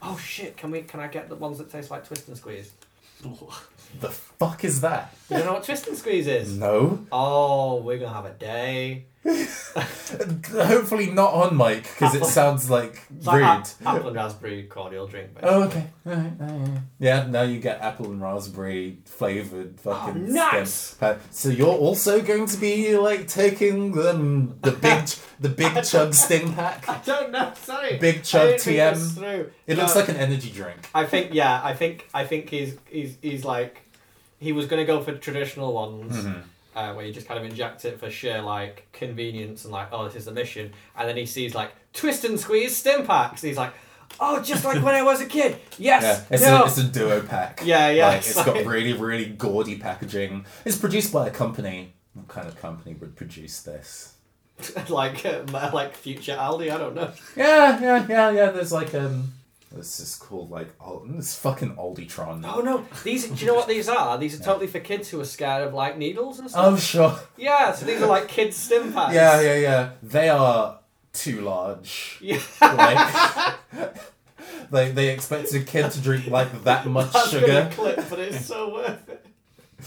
oh 0.00 0.16
shit! 0.18 0.56
Can 0.56 0.70
we? 0.70 0.82
Can 0.82 1.00
I 1.00 1.08
get 1.08 1.28
the 1.28 1.36
ones 1.36 1.58
that 1.58 1.70
taste 1.70 1.90
like 1.90 2.06
twist 2.06 2.28
and 2.28 2.36
squeeze? 2.36 2.70
The 4.00 4.10
fuck 4.10 4.64
is 4.64 4.80
that? 4.80 5.14
You 5.30 5.36
don't 5.38 5.46
know 5.46 5.52
what 5.54 5.64
twist 5.64 5.86
and 5.86 5.96
squeeze 5.96 6.26
is? 6.26 6.56
No. 6.56 7.06
Oh, 7.12 7.76
we're 7.82 7.98
gonna 7.98 8.12
have 8.14 8.26
a 8.26 8.32
day. 8.32 9.06
Hopefully 10.52 11.10
not 11.10 11.32
on 11.32 11.56
mic 11.56 11.84
because 11.84 12.14
it 12.14 12.24
sounds 12.24 12.68
like 12.68 13.02
It's 13.16 13.26
like 13.26 13.36
rude. 13.40 13.86
apple 13.86 14.08
and 14.08 14.16
raspberry 14.16 14.64
cordial 14.64 15.06
drink. 15.06 15.34
Basically. 15.34 15.50
Oh 15.54 15.62
okay. 15.64 15.86
Alright, 16.06 16.32
alright, 16.40 16.78
Yeah, 16.98 17.26
now 17.26 17.42
you 17.42 17.60
get 17.60 17.80
apple 17.80 18.06
and 18.06 18.20
raspberry 18.20 18.98
flavored 19.04 19.78
fucking. 19.80 20.26
Oh, 20.28 20.32
nice! 20.32 21.00
Uh, 21.00 21.18
so 21.30 21.48
you're 21.48 21.68
also 21.68 22.20
going 22.20 22.46
to 22.46 22.56
be 22.56 22.96
like 22.98 23.28
taking 23.28 23.92
the 23.92 24.12
the 24.62 24.72
big 24.82 25.08
the 25.40 25.48
big 25.48 25.84
chug 25.84 26.14
stim 26.14 26.52
pack. 26.54 26.88
I 26.88 26.98
don't 27.04 27.30
know. 27.30 27.52
Sorry. 27.62 27.98
Big 27.98 28.24
chug 28.24 28.54
TM. 28.54 29.52
It 29.66 29.76
No, 29.76 29.82
looks 29.82 29.96
like 29.96 30.08
an 30.08 30.16
energy 30.16 30.50
drink. 30.50 30.78
I 30.94 31.04
think 31.04 31.32
yeah. 31.32 31.60
I 31.62 31.74
think 31.74 32.08
I 32.12 32.24
think 32.24 32.50
he's 32.50 32.76
he's 32.90 33.16
he's 33.22 33.44
like 33.44 33.82
he 34.38 34.52
was 34.52 34.66
gonna 34.66 34.84
go 34.84 35.00
for 35.00 35.12
traditional 35.16 35.72
ones. 35.72 36.16
Mhm. 36.16 36.42
Uh, 36.74 36.92
where 36.94 37.04
you 37.04 37.12
just 37.12 37.26
kind 37.28 37.38
of 37.38 37.48
inject 37.48 37.84
it 37.84 37.98
for 37.98 38.10
sheer 38.10 38.40
like 38.40 38.86
convenience 38.92 39.64
and 39.64 39.72
like 39.72 39.88
oh 39.92 40.04
this 40.06 40.16
is 40.16 40.24
the 40.24 40.32
mission 40.32 40.72
and 40.96 41.08
then 41.08 41.16
he 41.16 41.26
sees 41.26 41.54
like 41.54 41.72
twist 41.92 42.24
and 42.24 42.38
squeeze 42.40 42.76
stim 42.76 43.06
packs 43.06 43.42
and 43.42 43.48
he's 43.48 43.58
like 43.58 43.72
oh 44.20 44.40
just 44.42 44.64
like 44.64 44.82
when 44.82 44.94
I 44.94 45.02
was 45.02 45.20
a 45.20 45.26
kid 45.26 45.56
yes 45.78 46.02
Yeah, 46.02 46.34
it's, 46.34 46.42
no 46.42 46.62
a, 46.62 46.66
it's 46.66 46.78
a 46.78 46.84
duo 46.84 47.20
pack. 47.22 47.60
Yeah, 47.64 47.90
yeah, 47.90 48.08
Like, 48.08 48.18
it's 48.18 48.36
it's 48.36 48.44
got 48.44 48.64
really, 48.66 48.92
really 48.92 49.26
gaudy 49.26 49.76
packaging. 49.78 50.44
It's 50.64 50.76
produced 50.76 51.12
by 51.12 51.28
a 51.28 51.30
company. 51.30 51.94
What 52.14 52.28
kind 52.28 52.46
of 52.46 52.56
company 52.60 52.94
would 53.00 53.16
produce 53.16 53.62
this? 53.62 54.14
like 54.88 55.24
uh, 55.24 55.42
like 55.72 55.94
future 55.94 56.36
Aldi 56.36 56.70
I 56.70 56.78
don't 56.78 56.94
know 56.94 57.10
Yeah, 57.36 57.80
yeah, 57.80 58.06
yeah, 58.08 58.30
yeah. 58.30 58.50
There's 58.50 58.70
like 58.72 58.94
um, 58.94 59.32
this 59.74 60.00
is 60.00 60.16
called 60.16 60.50
like 60.50 60.68
oh, 60.80 61.02
this 61.06 61.36
fucking 61.38 61.76
Aldytron. 61.76 62.44
oh 62.46 62.60
no 62.60 62.84
these 63.04 63.28
do 63.28 63.34
you 63.34 63.46
know 63.46 63.54
what 63.54 63.68
these 63.68 63.88
are 63.88 64.18
these 64.18 64.38
are 64.38 64.42
totally 64.44 64.66
for 64.66 64.80
kids 64.80 65.08
who 65.08 65.20
are 65.20 65.24
scared 65.24 65.66
of 65.66 65.74
like 65.74 65.96
needles 65.98 66.38
and 66.38 66.46
oh, 66.46 66.50
stuff 66.50 66.64
Oh 66.66 66.76
sure. 66.76 67.18
yeah 67.36 67.72
so 67.72 67.86
these 67.86 68.00
are 68.02 68.06
like 68.06 68.28
kids 68.28 68.56
stim 68.56 68.92
packs 68.92 69.14
Yeah, 69.14 69.40
yeah, 69.40 69.56
yeah. 69.56 69.90
They 70.02 70.28
are 70.28 70.80
too 71.12 71.40
large. 71.42 72.18
yeah 72.22 72.38
Like, 72.60 73.56
they 74.70 74.90
they 74.92 75.08
expect 75.12 75.52
a 75.54 75.60
kid 75.60 75.90
to 75.90 76.00
drink 76.00 76.26
like 76.28 76.64
that 76.64 76.86
much 76.86 77.12
that's 77.12 77.30
sugar. 77.30 77.70
clip 77.72 78.04
but 78.08 78.18
it's 78.18 78.46
so 78.46 78.72
worth 78.74 79.08
it 79.08 79.21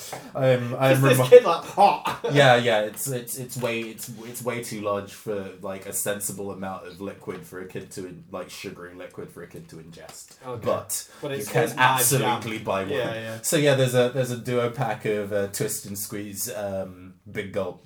I'm 0.35 0.75
I'm 0.75 1.01
Just 1.01 1.17
this 1.19 1.29
kid 1.29 1.43
like 1.45 1.63
hot 1.63 2.19
yeah, 2.31 2.55
yeah. 2.57 2.81
It's 2.81 3.07
it's 3.07 3.37
it's 3.37 3.57
way 3.57 3.81
it's 3.81 4.09
it's 4.23 4.43
way 4.43 4.63
too 4.63 4.81
large 4.81 5.13
for 5.13 5.51
like 5.61 5.85
a 5.85 5.93
sensible 5.93 6.51
amount 6.51 6.87
of 6.87 6.99
liquid 7.01 7.45
for 7.45 7.61
a 7.61 7.65
kid 7.65 7.91
to 7.91 8.05
in- 8.07 8.23
like 8.31 8.49
sugary 8.49 8.93
liquid 8.95 9.29
for 9.29 9.43
a 9.43 9.47
kid 9.47 9.69
to 9.69 9.77
ingest. 9.77 10.35
Okay. 10.45 10.65
But, 10.65 11.07
But 11.21 11.31
you 11.31 11.37
it's- 11.37 11.51
can 11.51 11.79
absolutely 11.79 12.59
buy 12.59 12.81
one. 12.83 12.91
Yeah, 12.91 13.13
yeah. 13.13 13.41
So 13.41 13.57
yeah, 13.57 13.75
there's 13.75 13.95
a 13.95 14.11
there's 14.13 14.31
a 14.31 14.37
duo 14.37 14.69
pack 14.69 15.05
of 15.05 15.31
uh, 15.31 15.47
twist 15.47 15.85
and 15.85 15.97
squeeze 15.97 16.53
um, 16.53 17.13
big 17.31 17.53
gulp. 17.53 17.85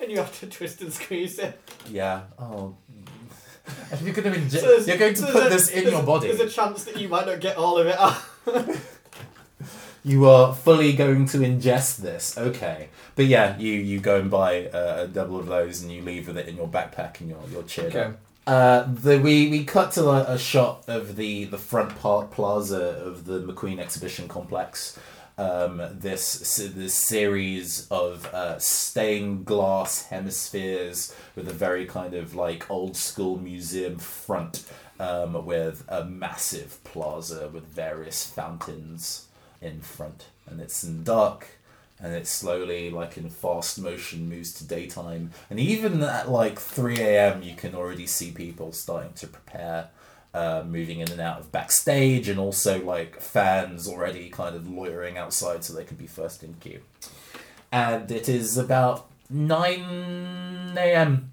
and 0.00 0.10
you 0.10 0.18
have 0.18 0.38
to 0.40 0.46
twist 0.46 0.80
and 0.82 0.92
squeeze 0.92 1.38
it 1.38 1.58
Yeah. 1.88 2.22
Oh. 2.38 2.76
And 3.90 4.00
you're 4.02 4.14
going 4.14 4.32
to 4.32 4.38
inje- 4.38 4.60
So 4.60 4.76
you're 4.78 4.96
going 4.96 5.14
to 5.14 5.20
so 5.22 5.32
put 5.32 5.50
this 5.50 5.70
in 5.70 5.90
your 5.90 6.02
body. 6.04 6.28
There's 6.28 6.38
a 6.40 6.48
chance 6.48 6.84
that 6.84 6.98
you 6.98 7.08
might 7.08 7.26
not 7.26 7.40
get 7.40 7.56
all 7.56 7.78
of 7.78 7.86
it 7.88 7.98
out. 7.98 8.16
You 10.06 10.26
are 10.26 10.54
fully 10.54 10.92
going 10.92 11.26
to 11.26 11.38
ingest 11.38 11.96
this. 11.96 12.38
Okay. 12.38 12.90
But 13.16 13.24
yeah, 13.24 13.58
you, 13.58 13.72
you 13.72 13.98
go 13.98 14.20
and 14.20 14.30
buy 14.30 14.66
uh, 14.68 15.02
a 15.02 15.08
double 15.08 15.40
of 15.40 15.46
those 15.46 15.82
and 15.82 15.90
you 15.90 16.00
leave 16.00 16.28
with 16.28 16.38
it 16.38 16.46
in 16.46 16.54
your 16.54 16.68
backpack 16.68 17.18
and 17.18 17.28
you're, 17.28 17.42
you're 17.50 17.64
cheered 17.64 17.96
Okay. 17.96 18.16
Uh, 18.46 18.84
the, 18.86 19.18
we, 19.18 19.50
we 19.50 19.64
cut 19.64 19.90
to 19.92 20.08
a, 20.08 20.34
a 20.34 20.38
shot 20.38 20.84
of 20.86 21.16
the, 21.16 21.46
the 21.46 21.58
front 21.58 21.98
part 21.98 22.30
plaza 22.30 22.80
of 23.04 23.24
the 23.24 23.40
McQueen 23.40 23.80
Exhibition 23.80 24.28
Complex. 24.28 24.96
Um, 25.38 25.82
this 25.92 26.56
this 26.56 26.94
series 26.94 27.88
of 27.90 28.26
uh, 28.32 28.58
stained 28.58 29.44
glass 29.44 30.04
hemispheres 30.04 31.14
with 31.34 31.48
a 31.48 31.52
very 31.52 31.84
kind 31.84 32.14
of 32.14 32.34
like 32.34 32.70
old 32.70 32.96
school 32.96 33.36
museum 33.36 33.98
front 33.98 34.64
um, 34.98 35.44
with 35.44 35.84
a 35.88 36.06
massive 36.06 36.82
plaza 36.84 37.50
with 37.52 37.64
various 37.64 38.24
fountains 38.24 39.25
in 39.60 39.80
front, 39.80 40.26
and 40.46 40.60
it's 40.60 40.84
in 40.84 41.04
dark 41.04 41.56
and 42.00 42.12
it 42.12 42.26
slowly, 42.26 42.90
like 42.90 43.16
in 43.16 43.30
fast 43.30 43.80
motion, 43.80 44.28
moves 44.28 44.52
to 44.54 44.66
daytime. 44.66 45.30
And 45.48 45.58
even 45.58 46.02
at 46.02 46.30
like 46.30 46.58
3 46.58 46.98
a.m., 46.98 47.42
you 47.42 47.54
can 47.54 47.74
already 47.74 48.06
see 48.06 48.30
people 48.32 48.72
starting 48.72 49.14
to 49.14 49.26
prepare, 49.26 49.88
uh, 50.34 50.62
moving 50.66 51.00
in 51.00 51.10
and 51.10 51.20
out 51.20 51.40
of 51.40 51.50
backstage, 51.52 52.28
and 52.28 52.38
also 52.38 52.84
like 52.84 53.20
fans 53.20 53.88
already 53.88 54.28
kind 54.28 54.54
of 54.54 54.68
loitering 54.68 55.16
outside 55.16 55.64
so 55.64 55.72
they 55.72 55.84
can 55.84 55.96
be 55.96 56.06
first 56.06 56.42
in 56.42 56.54
queue. 56.60 56.82
And 57.72 58.10
it 58.10 58.28
is 58.28 58.58
about 58.58 59.06
9 59.30 60.74
a.m. 60.76 61.30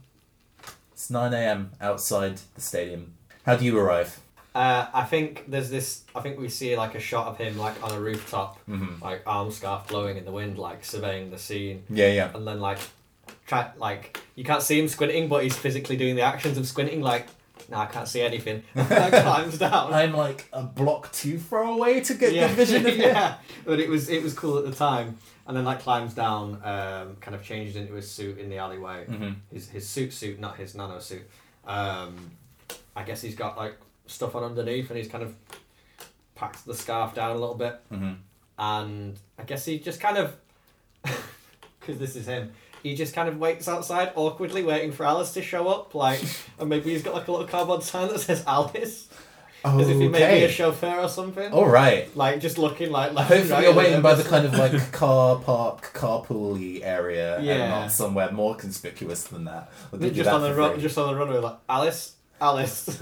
It's 0.94 1.10
9 1.10 1.34
a.m. 1.34 1.72
outside 1.82 2.40
the 2.56 2.62
stadium. 2.62 3.14
How 3.46 3.58
do 3.58 3.66
you 3.66 3.78
arrive? 3.78 4.23
Uh, 4.56 4.86
I 4.94 5.04
think 5.06 5.46
there's 5.50 5.70
this. 5.72 6.04
I 6.16 6.22
think 6.22 6.40
we 6.40 6.48
see 6.50 6.76
like 6.78 6.94
a 6.96 7.00
shot 7.00 7.28
of 7.28 7.38
him 7.38 7.58
like 7.58 7.82
on 7.84 7.92
a 7.92 8.00
rooftop, 8.00 8.60
Mm-hmm. 8.70 9.04
like 9.04 9.24
arm 9.26 9.52
scarf 9.52 9.88
blowing 9.88 10.18
in 10.18 10.26
the 10.26 10.32
wind, 10.32 10.58
like 10.60 10.86
surveying 10.86 11.32
the 11.32 11.38
scene, 11.40 11.84
Yeah, 11.90 12.08
yeah. 12.12 12.32
and 12.36 12.48
then 12.48 12.60
like 12.60 12.78
try 13.48 13.72
like 13.78 14.20
you 14.36 14.44
can't 14.44 14.62
see 14.62 14.80
him 14.80 14.88
squinting, 14.88 15.28
but 15.28 15.44
he's 15.44 15.56
physically 15.58 15.98
doing 15.98 16.16
the 16.16 16.22
actions 16.22 16.58
of 16.60 16.68
squinting. 16.68 17.02
Like, 17.02 17.28
no, 17.70 17.78
I 17.78 17.86
can't 17.88 18.08
see 18.08 18.22
anything. 18.22 18.62
like, 18.76 18.88
climbs 19.12 19.58
down. 19.58 19.92
I'm 19.92 20.14
like 20.14 20.48
a 20.54 20.62
block 20.62 21.12
too 21.12 21.40
far 21.40 21.64
away 21.64 22.02
to 22.02 22.14
get 22.14 22.34
yeah, 22.34 22.48
the 22.48 22.54
vision 22.54 22.86
of 22.86 22.96
yeah. 22.98 23.36
But 23.66 23.80
it 23.80 23.90
was 23.90 24.08
it 24.10 24.22
was 24.22 24.34
cool 24.36 24.60
at 24.60 24.66
the 24.66 24.72
time, 24.76 25.18
and 25.48 25.58
then 25.58 25.66
like 25.66 25.80
climbs 25.80 26.14
down, 26.14 26.62
um, 26.64 27.16
kind 27.22 27.34
of 27.34 27.44
changes 27.44 27.76
into 27.76 27.94
his 27.94 28.08
suit 28.12 28.38
in 28.38 28.50
the 28.50 28.58
alleyway. 28.58 29.06
Mm-hmm. 29.10 29.32
His 29.52 29.68
his 29.70 29.90
suit 29.90 30.14
suit, 30.14 30.40
not 30.40 30.58
his 30.58 30.76
nano 30.76 31.00
suit. 31.00 31.24
Um, 31.66 32.32
I 32.96 33.02
guess 33.04 33.20
he's 33.22 33.36
got 33.36 33.58
like 33.58 33.76
stuff 34.08 34.36
on 34.36 34.44
underneath, 34.44 34.90
and 34.90 34.98
he's 34.98 35.08
kind 35.08 35.24
of 35.24 35.36
packed 36.36 36.66
the 36.66 36.74
scarf 36.74 37.14
down 37.16 37.32
a 37.32 37.40
little 37.40 37.56
bit, 37.56 37.80
Mm-hmm. 37.92 38.14
and 38.60 39.20
I 39.38 39.44
guess 39.44 39.66
he 39.66 39.80
just 39.80 40.00
kind 40.00 40.18
of, 40.18 40.36
because 41.80 41.98
this 42.00 42.16
is 42.16 42.28
him. 42.28 42.52
He 42.82 42.96
just 42.96 43.16
kind 43.16 43.30
of 43.30 43.38
waits 43.38 43.68
outside 43.70 44.12
awkwardly, 44.16 44.62
waiting 44.64 44.92
for 44.92 45.06
Alice 45.06 45.32
to 45.36 45.42
show 45.42 45.68
up. 45.70 45.96
Like, 45.96 46.22
and 46.60 46.70
maybe 46.70 46.92
he's 46.92 47.02
got 47.04 47.14
like 47.14 47.28
a 47.28 47.32
little 47.32 47.48
cardboard 47.48 47.82
sign 47.84 48.10
that 48.10 48.20
says 48.20 48.44
Alice, 48.46 49.08
as 49.64 49.88
if 49.88 49.98
he 49.98 50.10
may 50.10 50.18
be 50.18 50.24
a 50.24 50.28
Okay. 50.46 50.52
chauffeur 50.52 51.00
or 51.00 51.08
something. 51.08 51.50
All 51.54 51.66
right. 51.70 52.14
Like 52.18 52.42
just 52.42 52.58
looking 52.58 52.92
like 52.92 53.14
left 53.14 53.30
Hopefully 53.30 53.52
right 53.52 53.64
you're 53.64 53.74
waiting 53.74 54.02
by 54.02 54.16
the 54.16 54.24
kind 54.26 54.46
of 54.46 54.54
like 54.56 54.92
car 54.92 55.38
park, 55.40 55.94
carpooly 55.94 56.82
area, 56.84 57.38
and 57.38 57.70
not 57.70 57.92
somewhere 57.94 58.30
more 58.34 58.56
conspicuous 58.56 59.24
than 59.24 59.46
that. 59.46 59.72
Or 59.94 60.00
did 60.00 60.10
you 60.18 60.24
just 60.24 60.26
that 60.26 60.36
on 60.36 60.42
the 60.42 60.54
run, 60.54 60.78
just 60.82 60.98
on 60.98 61.14
the 61.14 61.18
runway, 61.18 61.38
like 61.38 61.56
Alice, 61.70 62.16
Alice. 62.42 63.02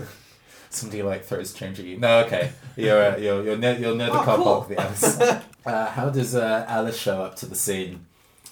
Somebody 0.73 1.03
like 1.03 1.23
throws 1.25 1.53
change 1.53 1.79
at 1.79 1.85
you. 1.85 1.97
No, 1.97 2.19
okay. 2.25 2.51
You're 2.77 3.03
uh, 3.13 3.17
you're 3.17 3.43
you're 3.43 3.57
near, 3.57 3.77
you're 3.77 3.95
near 3.95 4.07
the 4.07 4.19
Oh, 4.19 4.23
car 4.23 4.37
cool. 4.37 4.45
park. 4.45 4.67
The 4.69 4.79
Alice. 4.81 5.19
uh, 5.65 5.85
how 5.91 6.09
does 6.09 6.33
uh, 6.35 6.65
Alice 6.67 6.97
show 6.97 7.21
up 7.21 7.35
to 7.37 7.45
the 7.45 7.55
scene? 7.55 8.05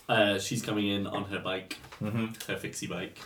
Uh, 0.07 0.38
she's 0.39 0.61
coming 0.61 0.88
in 0.88 1.07
on 1.07 1.24
her 1.26 1.39
bike, 1.39 1.78
Mm-hmm. 2.01 2.51
her 2.51 2.57
fixie 2.57 2.88
bike, 2.88 3.17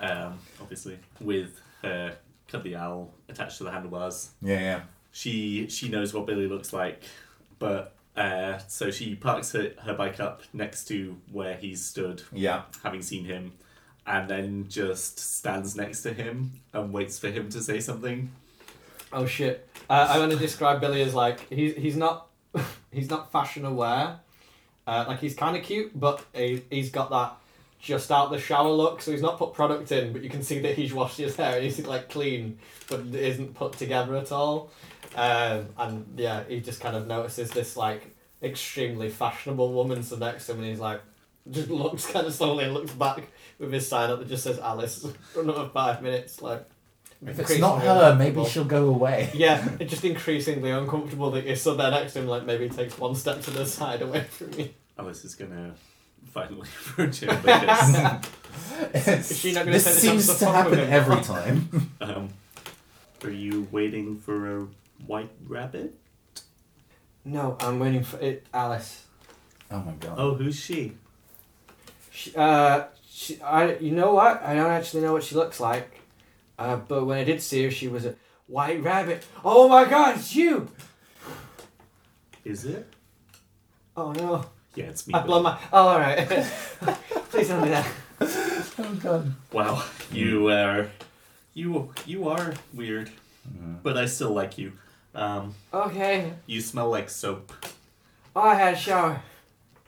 um, 0.00 0.38
obviously, 0.60 0.98
with 1.20 1.60
her 1.82 2.16
cuddly 2.48 2.76
owl 2.76 3.12
attached 3.28 3.58
to 3.58 3.64
the 3.64 3.70
handlebars. 3.70 4.30
Yeah, 4.42 4.60
yeah. 4.60 4.80
She 5.12 5.68
she 5.68 5.88
knows 5.88 6.12
what 6.14 6.26
Billy 6.26 6.46
looks 6.46 6.72
like, 6.72 7.02
but 7.58 7.94
uh, 8.16 8.58
so 8.68 8.90
she 8.90 9.14
parks 9.14 9.52
her, 9.52 9.72
her 9.82 9.94
bike 9.94 10.20
up 10.20 10.42
next 10.52 10.84
to 10.88 11.16
where 11.32 11.54
he's 11.54 11.84
stood, 11.84 12.22
Yeah. 12.32 12.62
having 12.82 13.02
seen 13.02 13.24
him, 13.24 13.52
and 14.06 14.28
then 14.30 14.66
just 14.68 15.18
stands 15.18 15.74
next 15.76 16.02
to 16.02 16.12
him 16.12 16.52
and 16.72 16.92
waits 16.92 17.18
for 17.18 17.28
him 17.28 17.48
to 17.50 17.60
say 17.60 17.80
something. 17.80 18.30
oh 19.12 19.26
shit! 19.26 19.68
Uh, 19.90 20.06
I'm 20.10 20.20
gonna 20.20 20.36
describe 20.36 20.80
Billy 20.80 21.02
as 21.02 21.14
like 21.14 21.48
he's 21.48 21.74
he's 21.74 21.96
not 21.96 22.28
he's 22.92 23.10
not 23.10 23.32
fashion 23.32 23.64
aware. 23.64 24.20
Uh, 24.86 25.04
like 25.08 25.18
he's 25.18 25.34
kind 25.34 25.56
of 25.56 25.62
cute, 25.64 25.98
but 25.98 26.24
he 26.34 26.62
he's 26.70 26.90
got 26.90 27.10
that 27.10 27.34
just 27.80 28.10
out 28.10 28.30
the 28.30 28.38
shower 28.38 28.70
look. 28.70 29.02
So 29.02 29.10
he's 29.10 29.22
not 29.22 29.38
put 29.38 29.52
product 29.52 29.90
in, 29.92 30.12
but 30.12 30.22
you 30.22 30.30
can 30.30 30.42
see 30.42 30.60
that 30.60 30.74
he's 30.74 30.92
washed 30.92 31.18
his 31.18 31.36
hair 31.36 31.56
and 31.56 31.64
he's 31.64 31.84
like 31.86 32.08
clean, 32.08 32.58
but 32.88 33.00
isn't 33.14 33.54
put 33.54 33.72
together 33.72 34.16
at 34.16 34.30
all. 34.32 34.70
Um, 35.16 35.66
and 35.78 36.06
yeah, 36.16 36.44
he 36.48 36.60
just 36.60 36.80
kind 36.80 36.96
of 36.96 37.06
notices 37.06 37.50
this 37.50 37.76
like 37.76 38.14
extremely 38.42 39.08
fashionable 39.08 39.72
woman 39.72 40.02
stood 40.02 40.20
next 40.20 40.46
to 40.46 40.52
him, 40.52 40.58
and 40.58 40.68
he's 40.68 40.80
like 40.80 41.00
just 41.50 41.70
looks 41.70 42.06
kind 42.12 42.26
of 42.26 42.34
slowly 42.34 42.64
and 42.64 42.74
looks 42.74 42.92
back 42.92 43.28
with 43.58 43.72
his 43.72 43.86
sign 43.88 44.10
up 44.10 44.18
that 44.18 44.28
just 44.28 44.44
says 44.44 44.58
Alice 44.58 45.06
for 45.32 45.40
another 45.42 45.68
five 45.72 46.02
minutes. 46.02 46.42
Like 46.42 46.64
If 47.26 47.38
it's 47.38 47.58
not 47.58 47.82
her, 47.82 48.14
maybe 48.14 48.44
she'll 48.44 48.64
go 48.64 48.88
away. 48.88 49.30
Yeah, 49.34 49.66
it's 49.80 49.90
just 49.90 50.04
increasingly 50.04 50.70
uncomfortable 50.70 51.30
that 51.32 51.44
you're 51.46 51.56
stood 51.56 51.78
there 51.78 51.90
next 51.90 52.12
to 52.14 52.20
him. 52.20 52.26
Like 52.26 52.44
maybe 52.44 52.68
takes 52.68 52.98
one 52.98 53.14
step 53.14 53.40
to 53.42 53.50
the 53.50 53.66
side 53.66 54.02
away 54.02 54.24
from 54.24 54.52
you. 54.54 54.68
Alice 54.98 55.24
is 55.24 55.34
gonna 55.34 55.74
finally 56.32 56.66
for 56.66 57.04
a 57.04 57.10
chair 57.10 57.34
because 57.36 58.24
Is 59.30 59.38
she 59.38 59.52
not 59.52 59.60
gonna 59.60 59.72
this 59.72 59.84
take 59.84 59.94
seems 59.94 60.26
to 60.32 60.38
to 60.40 60.46
happen 60.50 60.78
him? 60.78 60.92
every 60.92 61.20
time. 61.22 61.90
um, 62.00 62.28
are 63.24 63.30
you 63.30 63.66
waiting 63.70 64.16
for 64.18 64.58
a 64.62 64.66
white 65.06 65.30
rabbit? 65.46 65.94
No, 67.24 67.56
I'm 67.60 67.78
waiting 67.78 68.02
for 68.04 68.18
it, 68.18 68.46
Alice. 68.54 69.04
oh 69.70 69.80
my 69.80 69.92
god. 69.92 70.14
Oh, 70.18 70.34
who's 70.34 70.56
she? 70.56 70.92
She, 72.10 72.34
uh, 72.36 72.84
she, 73.16 73.40
I, 73.40 73.76
you 73.78 73.92
know 73.92 74.12
what? 74.12 74.42
I 74.42 74.54
don't 74.54 74.70
actually 74.70 75.02
know 75.02 75.14
what 75.14 75.24
she 75.24 75.34
looks 75.34 75.58
like. 75.58 76.00
Uh, 76.58 76.76
but 76.76 77.06
when 77.06 77.16
I 77.16 77.24
did 77.24 77.40
see 77.40 77.64
her, 77.64 77.70
she 77.70 77.88
was 77.88 78.04
a 78.04 78.14
white 78.46 78.82
rabbit. 78.82 79.24
Oh 79.42 79.68
my 79.68 79.84
God, 79.86 80.16
it's 80.18 80.34
you! 80.36 80.68
Is 82.44 82.64
it? 82.66 82.86
Oh 83.96 84.12
no, 84.12 84.44
Yeah, 84.74 84.84
it's 84.86 85.06
me. 85.06 85.14
I 85.14 85.20
blow 85.22 85.42
my. 85.42 85.58
Oh, 85.72 85.88
all 85.88 85.98
right. 85.98 86.26
Please 87.30 87.48
don't 87.48 87.64
do 87.64 87.70
that. 87.70 87.86
Oh 88.78 88.94
god. 89.02 89.32
Wow, 89.52 89.82
you 90.12 90.48
are, 90.50 90.90
you 91.54 91.90
you 92.04 92.28
are 92.28 92.52
weird, 92.74 93.10
but 93.82 93.96
I 93.96 94.04
still 94.04 94.32
like 94.32 94.58
you. 94.58 94.72
Um, 95.14 95.54
Okay. 95.72 96.34
you 96.44 96.60
smell 96.60 96.90
like 96.90 97.08
soap. 97.08 97.52
Oh, 98.34 98.42
I 98.42 98.54
had 98.54 98.74
a 98.74 98.76
shower. 98.76 99.22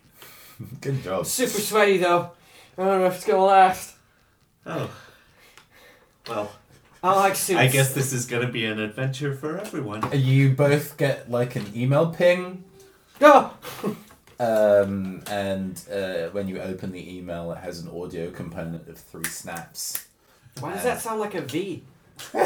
Good 0.80 1.02
job. 1.02 1.26
Super 1.26 1.60
sweaty 1.60 1.98
though. 1.98 2.30
I 2.78 2.84
don't 2.84 3.00
know 3.00 3.06
if 3.06 3.16
it's 3.16 3.24
gonna 3.26 3.44
last. 3.44 3.96
Oh, 4.64 4.90
well, 6.28 6.52
I 7.02 7.14
like 7.16 7.34
suits. 7.34 7.58
I 7.58 7.66
guess 7.66 7.92
this 7.92 8.12
is 8.12 8.26
gonna 8.26 8.48
be 8.48 8.64
an 8.64 8.78
adventure 8.78 9.34
for 9.34 9.58
everyone. 9.58 10.08
You 10.12 10.54
both 10.54 10.96
get 10.96 11.30
like 11.30 11.56
an 11.56 11.66
email 11.74 12.10
ping, 12.10 12.64
Go. 13.18 13.50
um, 14.40 15.22
and 15.28 15.82
uh, 15.92 16.28
when 16.30 16.48
you 16.48 16.60
open 16.60 16.92
the 16.92 17.16
email, 17.16 17.50
it 17.52 17.58
has 17.58 17.80
an 17.80 17.90
audio 17.90 18.30
component 18.30 18.88
of 18.88 18.96
three 18.98 19.24
snaps. 19.24 20.06
Why 20.60 20.74
does 20.74 20.84
that 20.84 21.00
sound 21.00 21.20
like 21.20 21.34
a 21.34 21.40
V? 21.42 21.82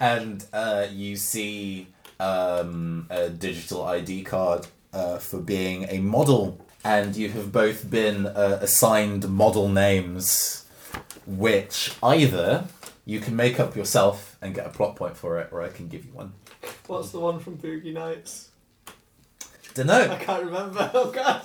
and 0.00 0.44
uh, 0.52 0.86
you 0.92 1.16
see 1.16 1.88
um, 2.20 3.06
a 3.10 3.28
digital 3.30 3.84
ID 3.84 4.22
card 4.24 4.66
uh, 4.92 5.18
for 5.18 5.40
being 5.40 5.86
a 5.90 5.98
model, 5.98 6.60
and 6.84 7.16
you 7.16 7.28
have 7.30 7.52
both 7.52 7.90
been 7.90 8.26
uh, 8.26 8.58
assigned 8.60 9.28
model 9.28 9.68
names, 9.68 10.64
which 11.26 11.94
either 12.02 12.66
you 13.04 13.20
can 13.20 13.34
make 13.36 13.58
up 13.58 13.74
yourself 13.76 14.36
and 14.40 14.54
get 14.54 14.66
a 14.66 14.70
plot 14.70 14.96
point 14.96 15.16
for 15.16 15.38
it, 15.38 15.48
or 15.50 15.62
I 15.62 15.68
can 15.68 15.88
give 15.88 16.04
you 16.04 16.12
one. 16.12 16.32
What's 16.86 17.10
the 17.10 17.20
one 17.20 17.38
from 17.40 17.56
Boogie 17.58 17.92
Nights? 17.92 18.50
Don't 19.74 19.86
know. 19.86 20.10
I 20.10 20.16
can't 20.16 20.44
remember. 20.44 20.90
Oh 20.94 21.10
god. 21.10 21.42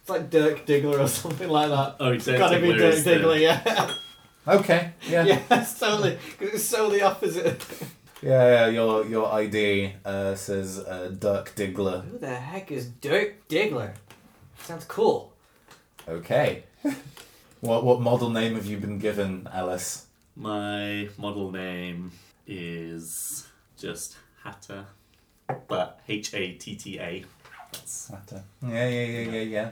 It's 0.00 0.10
like 0.10 0.30
Dirk 0.30 0.66
Diggler 0.66 1.00
or 1.00 1.08
something 1.08 1.48
like 1.48 1.68
that. 1.68 1.96
Oh, 1.98 2.12
It's 2.12 2.26
gotta 2.26 2.60
be 2.60 2.72
Dirk 2.72 2.94
Diggler, 2.94 3.40
yeah. 3.40 3.92
Okay. 4.48 4.92
Yeah. 5.08 5.24
yeah, 5.24 5.40
it's 5.50 5.78
totally. 5.80 6.16
Because 6.38 6.54
it's 6.54 6.68
so 6.68 6.88
the 6.88 7.02
opposite. 7.02 7.64
Yeah. 8.22 8.48
yeah 8.48 8.66
your 8.68 9.04
your 9.06 9.32
ID 9.32 9.94
uh, 10.04 10.36
says 10.36 10.78
uh, 10.78 11.12
Dirk 11.18 11.54
Diggler. 11.56 12.04
Who 12.08 12.18
the 12.18 12.34
heck 12.34 12.70
is 12.70 12.86
Dirk 12.86 13.48
Diggler? 13.48 13.94
Sounds 14.62 14.84
cool. 14.84 15.32
Okay. 16.08 16.64
What 17.60 17.84
what 17.84 18.00
model 18.00 18.30
name 18.30 18.54
have 18.54 18.66
you 18.66 18.76
been 18.78 18.98
given, 18.98 19.48
Alice? 19.52 20.06
My 20.36 21.08
model 21.16 21.50
name 21.50 22.12
is 22.46 23.46
just 23.78 24.16
Hatter, 24.44 24.86
but 25.66 26.00
H 26.08 26.34
A 26.34 26.52
T 26.52 26.76
T 26.76 26.98
A. 27.00 27.24
That's 27.72 28.08
Hatter. 28.08 28.42
Yeah, 28.62 28.88
yeah, 28.88 29.04
yeah, 29.06 29.30
yeah, 29.30 29.40
yeah. 29.42 29.70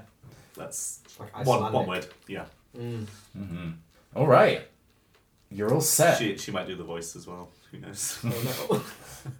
that's 0.57 1.01
like 1.20 1.47
one 1.47 1.72
one 1.72 1.87
word. 1.87 2.07
Yeah, 2.26 2.47
Mm. 2.76 3.07
Mm-hmm. 3.39 3.70
All 4.16 4.26
right, 4.26 4.62
you're 5.51 5.72
all 5.72 5.80
set. 5.80 6.18
she 6.18 6.37
she 6.39 6.51
might 6.51 6.66
do 6.66 6.74
the 6.76 6.85
voice 6.85 7.14
as 7.16 7.26
well. 7.26 7.49
Who 7.75 7.81
knows? 7.81 8.18
Oh, 8.25 8.68
no. 8.70 8.83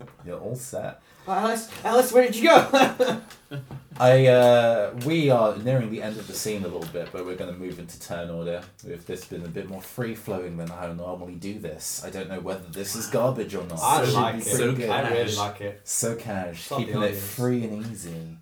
You're 0.27 0.41
all 0.41 0.57
set. 0.57 1.01
Alice, 1.27 1.71
Alice, 1.85 2.13
where 2.13 2.25
did 2.25 2.37
you 2.37 2.49
go? 2.49 3.21
I 4.01 4.27
uh, 4.27 4.95
we 5.07 5.31
are 5.31 5.57
nearing 5.57 5.91
the 5.91 6.03
end 6.03 6.19
of 6.19 6.27
the 6.27 6.35
scene 6.35 6.63
a 6.65 6.69
little 6.69 6.89
bit, 6.93 7.11
but 7.13 7.25
we're 7.25 7.37
going 7.37 7.53
to 7.53 7.59
move 7.59 7.79
into 7.79 7.99
turn 8.01 8.29
order. 8.31 8.63
With 8.85 9.07
this 9.07 9.21
has 9.21 9.29
been 9.29 9.45
a 9.45 9.49
bit 9.49 9.69
more 9.69 9.81
free 9.81 10.15
flowing 10.15 10.57
than 10.57 10.71
I 10.71 10.93
normally 10.93 11.35
do 11.35 11.59
this. 11.59 12.03
I 12.05 12.11
don't 12.11 12.29
know 12.29 12.41
whether 12.41 12.67
this 12.71 12.97
is 12.97 13.07
garbage 13.07 13.55
or 13.55 13.65
not. 13.67 13.79
I 13.81 14.03
It 14.03 14.09
like 14.09 14.37
it. 14.37 14.45
So 14.45 14.73
good. 14.75 14.91
I 14.91 15.09
really 15.11 15.37
like 15.37 15.61
it. 15.61 15.81
So 15.85 16.17
cash, 16.17 16.65
Stop 16.65 16.81
keeping 16.81 17.01
it 17.03 17.15
free 17.15 17.63
and 17.65 17.87
easy. 17.87 18.39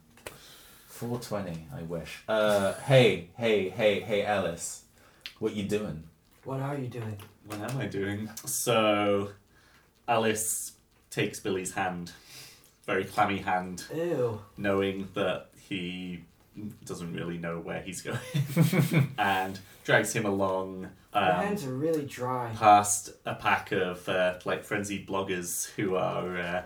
420, 0.86 1.66
I 1.76 1.82
wish. 1.82 2.22
Uh, 2.28 2.72
hey, 2.86 3.28
hey, 3.36 3.68
hey, 3.68 4.00
hey, 4.00 4.24
Alice. 4.24 4.84
What 5.38 5.54
you 5.54 5.64
doing? 5.64 6.04
What 6.44 6.60
are 6.60 6.76
you 6.76 6.86
doing? 6.88 7.18
What 7.46 7.60
am 7.60 7.78
I 7.78 7.86
doing? 7.86 8.30
So, 8.46 9.30
Alice 10.12 10.72
takes 11.10 11.40
Billy's 11.40 11.72
hand, 11.72 12.12
very 12.86 13.04
clammy 13.04 13.38
hand, 13.38 13.84
Ew. 13.94 14.40
knowing 14.56 15.08
that 15.14 15.48
he 15.68 16.24
doesn't 16.84 17.14
really 17.14 17.38
know 17.38 17.58
where 17.60 17.80
he's 17.80 18.02
going, 18.02 18.18
and 19.18 19.58
drags 19.84 20.12
him 20.12 20.26
along 20.26 20.90
Your 21.14 21.22
um, 21.24 21.44
hands 21.46 21.64
are 21.64 21.72
really 21.74 22.04
dry. 22.04 22.52
past 22.54 23.10
a 23.24 23.34
pack 23.34 23.72
of 23.72 24.06
uh, 24.08 24.38
like 24.44 24.64
frenzied 24.64 25.08
bloggers 25.08 25.70
who 25.76 25.96
are, 25.96 26.36
uh, 26.36 26.62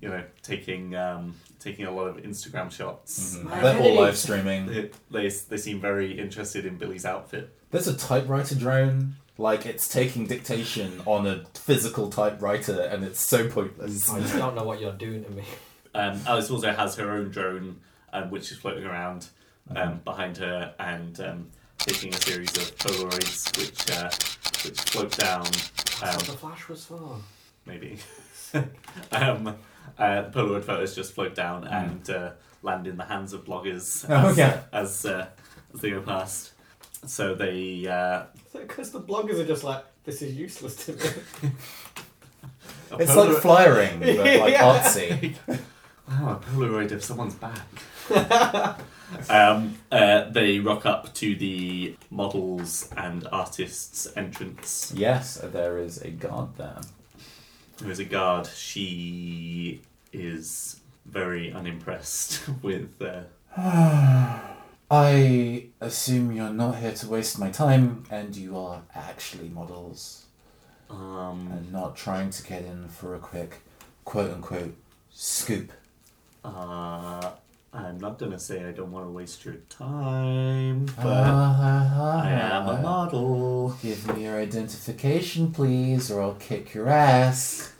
you 0.00 0.08
know, 0.10 0.22
taking 0.42 0.94
um, 0.94 1.34
taking 1.58 1.86
a 1.86 1.90
lot 1.90 2.06
of 2.08 2.16
Instagram 2.18 2.70
shots. 2.70 3.36
Mhm. 3.36 3.44
My 3.44 3.60
They're 3.62 3.76
all 3.78 3.82
headache. 3.82 3.98
live 3.98 4.16
streaming. 4.18 4.66
They, 4.66 4.90
they 5.10 5.28
they 5.30 5.56
seem 5.56 5.80
very 5.80 6.18
interested 6.18 6.66
in 6.66 6.76
Billy's 6.76 7.06
outfit. 7.06 7.54
There's 7.70 7.88
a 7.88 7.96
typewriter 7.96 8.54
drone. 8.54 9.16
Like 9.40 9.66
it's 9.66 9.88
taking 9.88 10.26
dictation 10.26 11.00
on 11.06 11.26
a 11.26 11.44
physical 11.54 12.10
typewriter, 12.10 12.80
and 12.82 13.04
it's 13.04 13.20
so 13.24 13.48
pointless. 13.48 14.10
I 14.10 14.18
just 14.20 14.34
don't 14.36 14.56
know 14.56 14.64
what 14.64 14.80
you're 14.80 14.92
doing 14.92 15.22
to 15.24 15.30
me. 15.30 15.44
Um, 15.94 16.20
Alice 16.26 16.50
also 16.50 16.72
has 16.72 16.96
her 16.96 17.10
own 17.12 17.30
drone, 17.30 17.80
um, 18.12 18.30
which 18.30 18.50
is 18.50 18.58
floating 18.58 18.84
around 18.84 19.28
um, 19.76 20.00
behind 20.04 20.38
her 20.38 20.74
and 20.80 21.20
um, 21.20 21.46
taking 21.78 22.12
a 22.12 22.16
series 22.16 22.50
of 22.56 22.76
Polaroids, 22.78 23.56
which 23.58 23.90
uh, 23.96 24.10
which 24.68 24.80
float 24.90 25.16
down. 25.16 25.44
That's 25.44 26.02
Um, 26.02 26.08
what 26.16 26.26
the 26.26 26.32
flash 26.32 26.68
was 26.68 26.84
for. 26.84 27.16
maybe. 27.64 27.98
um, 29.12 29.54
uh, 29.98 30.22
the 30.22 30.30
Polaroid 30.30 30.64
photos 30.64 30.94
just 30.96 31.12
float 31.14 31.34
down 31.36 31.62
Mm. 31.64 31.72
and 31.72 32.10
uh, 32.10 32.30
land 32.62 32.86
in 32.88 32.96
the 32.96 33.04
hands 33.04 33.32
of 33.32 33.44
bloggers 33.44 34.04
Oh, 34.08 34.30
as, 34.30 34.36
yeah. 34.38 34.60
as, 34.72 35.04
uh, 35.06 35.26
as 35.74 35.80
they 35.80 35.90
go 35.90 36.00
past. 36.02 36.52
So 37.06 37.34
they 37.34 37.86
uh, 37.86 38.24
Because 38.52 38.90
the 38.90 39.00
bloggers 39.00 39.38
are 39.38 39.46
just 39.46 39.64
like, 39.64 39.84
this 40.04 40.20
is 40.22 40.34
useless 40.34 40.74
to 40.86 40.92
me. 40.92 40.98
a 42.92 42.96
It's 42.98 43.12
Polaroid- 43.12 43.32
like 43.34 43.42
flyering, 43.42 43.98
but 44.00 44.16
like 44.16 44.52
Yeah. 44.52 44.78
artsy. 44.80 45.36
Wow, 46.08 46.40
a 46.42 46.44
Polaroid 46.56 46.90
of 46.92 47.04
someone's 47.04 47.34
back. 47.34 47.66
um, 49.30 49.78
uh, 49.92 50.28
they 50.30 50.58
rock 50.58 50.86
up 50.86 51.12
to 51.14 51.34
the 51.36 51.96
models 52.10 52.88
and 52.96 53.26
artists' 53.32 54.08
entrance. 54.16 54.92
Yes, 54.96 55.36
there 55.52 55.78
is 55.78 55.98
a 56.02 56.10
guard 56.10 56.56
there. 56.56 56.80
There's 57.78 57.98
a 58.00 58.04
guard. 58.04 58.46
She 58.46 59.82
is 60.12 60.80
very 61.06 61.52
unimpressed 61.52 62.42
with. 62.62 63.00
Uh, 63.00 63.24
I 64.90 65.66
assume 65.80 66.32
you're 66.32 66.50
not 66.50 66.76
here 66.76 66.92
to 66.92 67.08
waste 67.08 67.38
my 67.38 67.50
time, 67.50 68.04
and 68.10 68.34
you 68.34 68.56
are 68.56 68.82
actually 68.94 69.48
models, 69.50 70.24
um, 70.88 71.48
and 71.52 71.70
not 71.70 71.94
trying 71.96 72.30
to 72.30 72.42
get 72.42 72.62
in 72.64 72.88
for 72.88 73.14
a 73.14 73.18
quick, 73.18 73.58
quote 74.04 74.30
unquote, 74.32 74.74
scoop. 75.12 75.72
uh, 76.44 77.32
I'm 77.70 77.98
not 77.98 78.18
gonna 78.18 78.38
say 78.38 78.64
I 78.64 78.72
don't 78.72 78.90
want 78.90 79.04
to 79.06 79.10
waste 79.10 79.44
your 79.44 79.56
time, 79.68 80.86
but 80.86 81.04
Ah, 81.06 82.22
I 82.22 82.30
am 82.30 82.66
a 82.68 82.80
model. 82.80 83.76
Give 83.82 84.16
me 84.16 84.24
your 84.24 84.38
identification, 84.40 85.52
please, 85.52 86.10
or 86.10 86.22
I'll 86.22 86.34
kick 86.34 86.72
your 86.72 86.88
ass. 86.88 87.72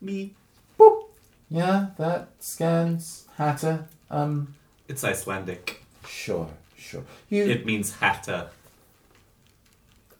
Me. 0.00 0.32
Boop. 0.78 1.08
Yeah, 1.50 1.88
that 1.98 2.30
scans. 2.40 3.26
Hatter. 3.36 3.84
Um, 4.10 4.54
It's 4.88 5.04
Icelandic. 5.04 5.81
Sure, 6.12 6.48
sure. 6.76 7.04
You. 7.30 7.44
It 7.44 7.64
means 7.66 7.96
hatter 7.96 8.48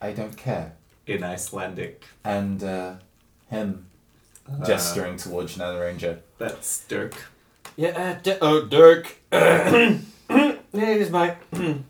I 0.01 0.13
don't 0.13 0.37
care. 0.37 0.73
in 1.07 1.23
Icelandic. 1.23 2.05
And, 2.25 2.63
uh, 2.63 2.95
him 3.51 3.87
Uh, 4.49 4.65
gesturing 4.67 5.17
towards 5.17 5.57
another 5.57 5.81
ranger. 5.81 6.21
That's 6.39 6.85
Dirk. 6.89 7.15
Yeah, 7.77 7.91
uh, 7.91 8.15
D- 8.23 8.39
oh, 8.43 8.65
Dirk. 8.67 9.05
yeah, 9.33 9.99
it 10.73 11.01
is, 11.03 11.11
mate. 11.11 11.37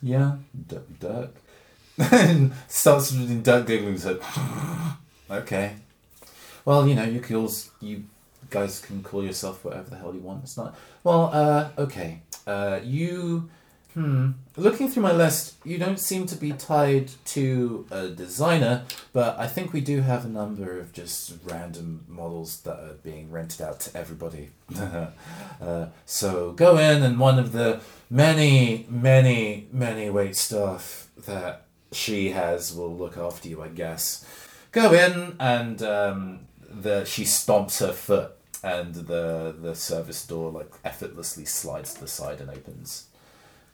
Yeah, 0.00 0.36
D- 0.68 0.76
Dirk. 1.00 1.34
and 1.98 2.52
starts 2.68 3.12
reading 3.12 3.42
Dirk 3.42 3.66
giggling. 3.66 3.98
So, 3.98 4.20
okay. 5.30 5.74
Well, 6.64 6.86
you 6.86 6.94
know, 6.94 7.02
you 7.04 7.18
could 7.20 7.34
also, 7.36 7.70
you 7.80 8.04
guys 8.50 8.80
can 8.80 9.02
call 9.02 9.24
yourself 9.24 9.64
whatever 9.64 9.90
the 9.90 9.96
hell 9.96 10.14
you 10.14 10.20
want. 10.20 10.44
It's 10.44 10.56
not. 10.56 10.76
Well, 11.04 11.30
uh, 11.32 11.70
okay. 11.78 12.22
Uh, 12.46 12.80
you. 12.82 13.50
Hmm. 13.94 14.32
Looking 14.56 14.88
through 14.88 15.02
my 15.02 15.12
list, 15.12 15.54
you 15.64 15.78
don't 15.78 15.98
seem 15.98 16.26
to 16.26 16.36
be 16.36 16.52
tied 16.52 17.10
to 17.26 17.86
a 17.90 18.08
designer, 18.08 18.84
but 19.12 19.36
I 19.38 19.48
think 19.48 19.72
we 19.72 19.80
do 19.80 20.02
have 20.02 20.24
a 20.24 20.28
number 20.28 20.78
of 20.78 20.92
just 20.92 21.34
random 21.44 22.04
models 22.06 22.60
that 22.60 22.78
are 22.78 22.96
being 23.02 23.30
rented 23.30 23.62
out 23.62 23.80
to 23.80 23.96
everybody. 23.96 24.50
uh, 24.78 25.86
so 26.04 26.52
go 26.52 26.76
in, 26.76 27.02
and 27.02 27.18
one 27.18 27.38
of 27.38 27.52
the 27.52 27.80
many, 28.10 28.86
many, 28.88 29.66
many 29.72 30.10
wait 30.10 30.36
staff 30.36 31.08
that 31.26 31.64
she 31.90 32.30
has 32.30 32.74
will 32.74 32.94
look 32.94 33.16
after 33.16 33.48
you, 33.48 33.62
I 33.62 33.68
guess. 33.68 34.24
Go 34.70 34.92
in, 34.92 35.34
and 35.40 35.82
um, 35.82 36.40
the 36.68 37.04
she 37.04 37.24
stomps 37.24 37.80
her 37.80 37.92
foot, 37.92 38.36
and 38.62 38.94
the 38.94 39.54
the 39.60 39.74
service 39.74 40.26
door 40.26 40.50
like 40.50 40.70
effortlessly 40.84 41.44
slides 41.44 41.94
to 41.94 42.00
the 42.00 42.08
side 42.08 42.40
and 42.40 42.50
opens. 42.50 43.06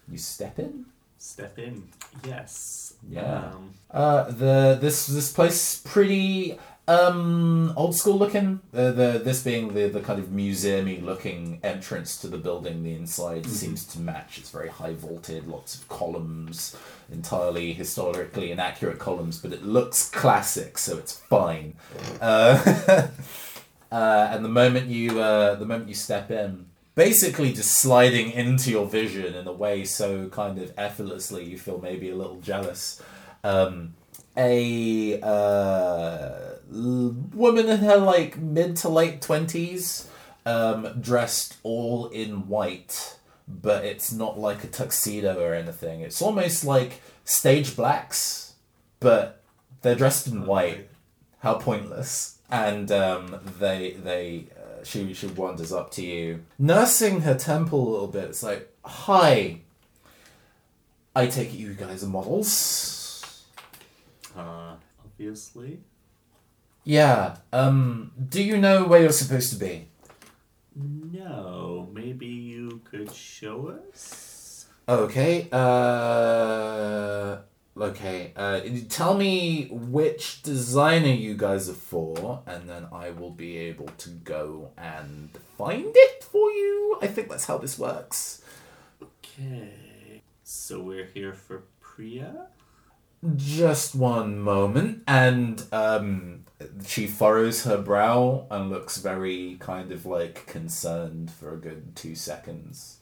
You 0.09 0.19
step 0.19 0.59
in. 0.59 0.87
Step 1.19 1.59
in. 1.59 1.89
Yes. 2.27 2.95
Yeah. 3.09 3.51
Um, 3.55 3.75
Uh, 3.91 4.25
the 4.25 4.77
this 4.81 5.07
this 5.07 5.33
place 5.33 5.81
pretty 5.85 6.59
um 6.87 7.73
old 7.77 7.95
school 7.97 8.19
looking. 8.19 8.61
The 8.73 8.93
the 8.93 9.21
this 9.25 9.43
being 9.43 9.73
the 9.73 9.89
the 9.89 10.01
kind 10.01 10.19
of 10.19 10.27
museumy 10.27 11.03
looking 11.03 11.61
entrance 11.63 12.21
to 12.21 12.29
the 12.29 12.37
building. 12.37 12.83
The 12.83 12.95
inside 12.95 13.47
seems 13.47 13.87
to 13.87 14.01
match. 14.01 14.37
It's 14.37 14.51
very 14.51 14.69
high 14.69 14.93
vaulted, 14.93 15.47
lots 15.47 15.77
of 15.77 15.89
columns, 15.89 16.77
entirely 17.11 17.73
historically 17.73 18.51
inaccurate 18.53 18.99
columns, 18.99 19.41
but 19.41 19.53
it 19.53 19.65
looks 19.65 20.11
classic, 20.11 20.77
so 20.77 20.99
it's 20.99 21.15
fine. 21.19 21.75
Uh, 22.21 23.09
uh, 23.93 24.29
and 24.31 24.45
the 24.45 24.49
moment 24.49 24.87
you 24.87 25.21
uh, 25.21 25.55
the 25.57 25.67
moment 25.67 25.89
you 25.89 25.95
step 25.95 26.31
in. 26.31 26.67
Basically, 26.95 27.53
just 27.53 27.81
sliding 27.81 28.31
into 28.31 28.71
your 28.71 28.87
vision 28.87 29.35
in 29.35 29.49
a 29.49 29.53
way 29.53 29.85
so 29.85 30.29
kind 30.29 30.61
of 30.61 30.73
effortlessly, 30.77 31.45
you 31.45 31.59
feel 31.59 31.81
maybe 31.81 32.09
a 32.09 32.15
little 32.15 32.37
jealous 32.37 33.03
um, 33.45 33.95
a 34.37 35.21
uh, 35.21 36.57
l- 36.73 37.15
woman 37.35 37.69
in 37.69 37.79
her 37.79 37.99
like 37.99 38.39
mid 38.39 38.77
to 38.79 38.89
late 38.89 39.23
twenties, 39.23 40.09
um, 40.45 40.89
dressed 41.01 41.59
all 41.63 42.09
in 42.09 42.49
white, 42.49 43.19
but 43.47 43.85
it's 43.85 44.13
not 44.13 44.39
like 44.39 44.65
a 44.65 44.67
tuxedo 44.67 45.41
or 45.41 45.55
anything. 45.55 46.01
It's 46.01 46.21
almost 46.21 46.65
like 46.65 47.01
stage 47.25 47.77
blacks, 47.77 48.55
but 48.99 49.43
they're 49.83 49.95
dressed 49.95 50.27
in 50.27 50.47
white. 50.47 50.89
How 51.41 51.55
pointless! 51.55 52.39
And 52.55 52.93
um, 52.93 53.41
they 53.59 53.93
they 53.93 54.47
uh, 54.57 54.85
she 54.85 55.13
she 55.13 55.27
wanders 55.27 55.73
up 55.73 55.91
to 55.93 56.03
you, 56.07 56.45
nursing 56.57 57.23
her 57.23 57.35
temple 57.35 57.81
a 57.89 57.91
little 57.91 58.07
bit. 58.07 58.25
It's 58.27 58.45
like, 58.45 58.73
hi. 58.85 59.61
I 61.17 61.27
take 61.27 61.53
it 61.53 61.57
you 61.57 61.75
guys 61.75 62.05
are 62.05 62.09
models. 62.09 63.45
uh, 64.37 64.75
obviously. 65.05 65.81
Yeah. 66.85 67.37
Um. 67.53 68.13
Do 68.29 68.41
you 68.41 68.57
know 68.57 68.85
where 68.85 69.01
you're 69.01 69.11
supposed 69.25 69.51
to 69.53 69.59
be? 69.59 69.89
No. 70.77 71.89
Maybe 71.93 72.27
you 72.27 72.81
could 72.85 73.13
show 73.13 73.77
us? 73.89 74.67
Okay. 74.89 75.49
Uh. 75.51 77.39
Okay. 77.77 78.33
Uh. 78.37 78.61
Tell 78.89 79.15
me 79.15 79.69
which 79.71 80.43
designer 80.43 81.09
you 81.09 81.35
guys 81.35 81.69
are 81.69 81.75
for, 81.75 82.43
and 82.47 82.69
then 82.69 82.87
I 82.93 83.11
will 83.11 83.31
be 83.33 83.57
able 83.59 83.89
to 83.99 84.11
go 84.11 84.71
and 84.77 85.31
find 85.59 85.93
it 85.95 86.25
for 86.25 86.51
you. 86.51 86.99
I 87.03 87.09
think 87.09 87.29
that's 87.29 87.47
how 87.47 87.59
this 87.59 87.79
works. 87.79 88.43
Okay. 89.03 90.23
So 90.45 90.81
we're 90.81 91.07
here 91.07 91.33
for 91.33 91.65
Priya? 91.81 92.49
Just 93.37 93.95
one 93.95 94.39
moment, 94.39 95.03
and 95.07 95.65
um, 95.73 96.45
she 96.85 97.07
furrows 97.07 97.65
her 97.65 97.79
brow 97.79 98.47
and 98.51 98.69
looks 98.69 98.99
very 98.99 99.57
kind 99.61 99.93
of 99.93 100.05
like 100.05 100.45
concerned 100.47 101.31
for 101.31 101.55
a 101.55 101.57
good 101.57 101.97
two 101.97 102.15
seconds. 102.15 102.99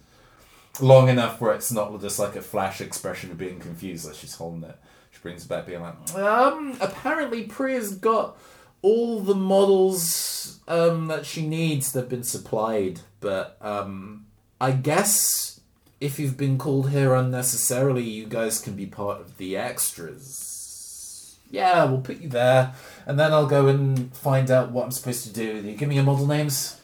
Long 0.81 1.09
enough 1.09 1.41
where 1.41 1.53
it's 1.53 1.71
not 1.71 2.01
just 2.01 2.19
like 2.19 2.35
a 2.35 2.43
flash 2.43 2.81
expression 2.81 3.31
of 3.31 3.39
being 3.39 3.61
confused 3.61 4.09
as 4.09 4.17
she's 4.17 4.35
holding 4.35 4.69
it. 4.69 4.77
She 5.11 5.21
brings 5.21 5.45
it 5.45 5.49
back, 5.49 5.67
being 5.67 5.83
like, 5.83 6.15
um, 6.15 6.77
apparently 6.81 7.45
Priya's 7.45 7.95
got 7.95 8.39
all 8.81 9.21
the 9.21 9.35
models 9.35 10.61
um, 10.67 11.09
that 11.09 11.27
she 11.27 11.47
needs 11.47 11.93
that 11.93 12.01
have 12.01 12.09
been 12.09 12.25
supplied, 12.25 13.01
but 13.21 13.57
um, 13.61 14.27
I 14.61 14.73
guess 14.73 15.61
if 16.01 16.19
you've 16.19 16.37
been 16.37 16.59
called 16.59 16.91
here 16.91 17.15
unnecessarily, 17.15 18.03
you 18.03 18.27
guys 18.27 18.59
can 18.61 18.75
be 18.75 18.87
part 18.87 19.21
of 19.21 19.37
the 19.37 19.57
extras. 19.57 21.39
Yeah, 21.51 21.85
we'll 21.85 22.01
put 22.01 22.21
you 22.21 22.29
there, 22.29 22.75
and 23.07 23.21
then 23.21 23.33
I'll 23.33 23.47
go 23.47 23.69
and 23.69 24.15
find 24.17 24.51
out 24.51 24.73
what 24.73 24.85
I'm 24.85 24.91
supposed 24.91 25.25
to 25.25 25.33
do. 25.33 25.69
You 25.69 25.77
give 25.77 25.89
me 25.89 25.97
your 25.97 26.05
model 26.05 26.27
names. 26.27 26.81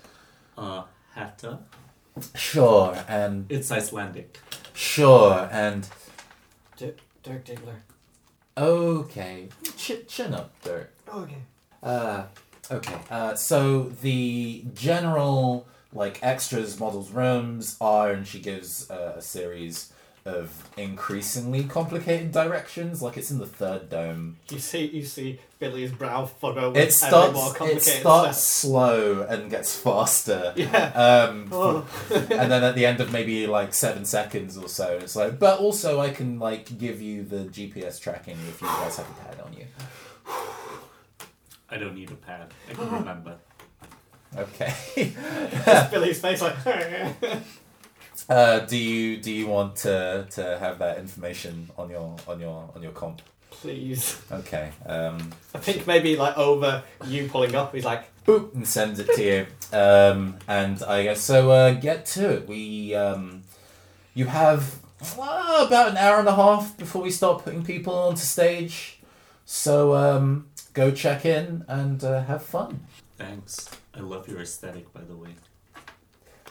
Uh, 0.57 0.85
Hatta. 1.15 1.61
Sure, 2.35 2.97
and 3.09 3.47
It's 3.51 3.71
Icelandic. 3.71 4.39
sure, 4.75 5.49
and 5.53 5.89
D- 6.77 6.93
Dirk 7.23 7.45
Diggler. 7.45 7.81
okay. 8.57 9.49
Ch- 9.77 10.07
chin 10.07 10.35
up, 10.35 10.51
Dirk. 10.63 10.93
Okay. 11.13 11.43
Uh, 11.83 12.25
okay. 12.71 12.97
Uh, 13.11 13.35
so 13.35 13.85
the 14.03 14.65
general 14.75 15.67
like 15.93 16.19
extras 16.23 16.79
models 16.79 17.11
rooms 17.11 17.77
are, 17.81 18.11
and 18.11 18.27
she 18.27 18.41
gives 18.41 18.91
uh, 18.91 19.15
a 19.17 19.23
series 19.23 19.93
of 20.29 20.69
increasingly 20.77 21.65
complicated 21.65 22.31
directions. 22.33 23.03
Like 23.03 23.17
it's 23.17 23.31
in 23.31 23.39
the 23.39 23.47
third 23.47 23.89
dome. 23.91 24.37
You 24.51 24.59
see, 24.59 24.87
you 24.87 25.03
see 25.05 25.41
Billy's 25.59 25.91
brow 25.91 26.27
furrow. 26.27 26.69
with 26.71 26.77
It 26.77 26.93
starts. 26.93 27.35
more 27.35 27.51
It 27.51 27.57
complicated 27.57 28.01
starts 28.01 28.39
step. 28.39 28.71
slow 28.71 29.23
and 29.29 29.51
gets 29.51 29.77
faster. 29.77 30.53
Yeah. 30.57 30.93
Um, 31.31 31.49
Oh. 31.53 31.87
and 32.11 32.51
then 32.53 32.63
at 32.63 32.75
the 32.75 32.87
end 32.87 33.01
of 33.01 33.13
maybe 33.13 33.47
like 33.47 33.75
seven 33.75 34.05
seconds 34.05 34.57
or 34.57 34.69
so, 34.69 34.99
it's 35.03 35.17
like. 35.17 35.39
But 35.39 35.59
also, 35.61 36.01
I 36.01 36.11
can 36.11 36.39
like 36.39 36.79
give 36.79 37.01
you 37.03 37.25
the 37.25 37.45
GPS 37.47 38.01
tracking 38.01 38.37
if 38.49 38.61
you 38.63 38.69
guys 38.69 38.97
have 38.99 39.09
a 39.09 39.15
pad 39.25 39.41
on 39.45 39.53
you. 39.55 39.67
I 41.71 41.77
don't 41.77 41.95
need 41.95 42.11
a 42.11 42.15
pad. 42.15 42.53
I 42.71 42.75
can 42.75 42.91
remember. 43.01 43.37
Okay. 44.37 44.75
Just 45.65 45.91
Billy's 45.91 46.21
face 46.21 46.43
like. 46.43 46.55
Uh, 48.29 48.61
do 48.61 48.77
you 48.77 49.17
do 49.17 49.33
you 49.33 49.47
want 49.47 49.77
to, 49.77 50.27
to 50.31 50.59
have 50.59 50.79
that 50.81 50.99
information 50.99 51.71
on 51.79 51.89
your 51.91 52.17
on 52.27 52.41
your 52.41 52.71
on 52.75 52.83
your 52.83 52.93
comp? 52.93 53.23
Please. 53.51 54.21
Okay. 54.31 54.71
Um, 54.87 55.33
I 55.55 55.59
think 55.59 55.87
maybe 55.87 56.17
like 56.17 56.37
over 56.37 56.83
you 57.07 57.29
pulling 57.29 57.55
up, 57.55 57.75
he's 57.75 57.85
like, 57.85 58.05
boop 58.25 58.55
and 58.55 58.69
sends 58.69 59.01
it 59.01 59.13
to 59.15 59.23
you. 59.23 59.47
Um, 59.73 60.37
and 60.47 60.83
I 60.83 61.05
guess 61.05 61.21
so. 61.23 61.51
Uh, 61.51 61.73
get 61.73 62.05
to 62.07 62.35
it. 62.35 62.49
We 62.49 62.95
um, 62.95 63.43
you 64.15 64.27
have 64.27 64.77
uh, 65.19 65.65
about 65.67 65.89
an 65.89 65.97
hour 65.97 66.19
and 66.19 66.29
a 66.29 66.35
half 66.35 66.77
before 66.77 67.03
we 67.03 67.11
start 67.11 67.45
putting 67.45 67.65
people 67.65 67.95
onto 67.95 68.21
stage. 68.21 69.01
So 69.47 69.95
um, 69.95 70.49
go 70.75 70.91
check 70.91 71.25
in 71.25 71.65
and 71.67 72.05
uh, 72.05 72.25
have 72.25 72.43
fun. 72.43 72.81
Thanks. 73.17 73.71
I 73.95 74.01
love 74.01 74.29
your 74.29 74.41
aesthetic, 74.41 74.93
by 74.93 75.01
the 75.01 75.17
way. 75.17 75.31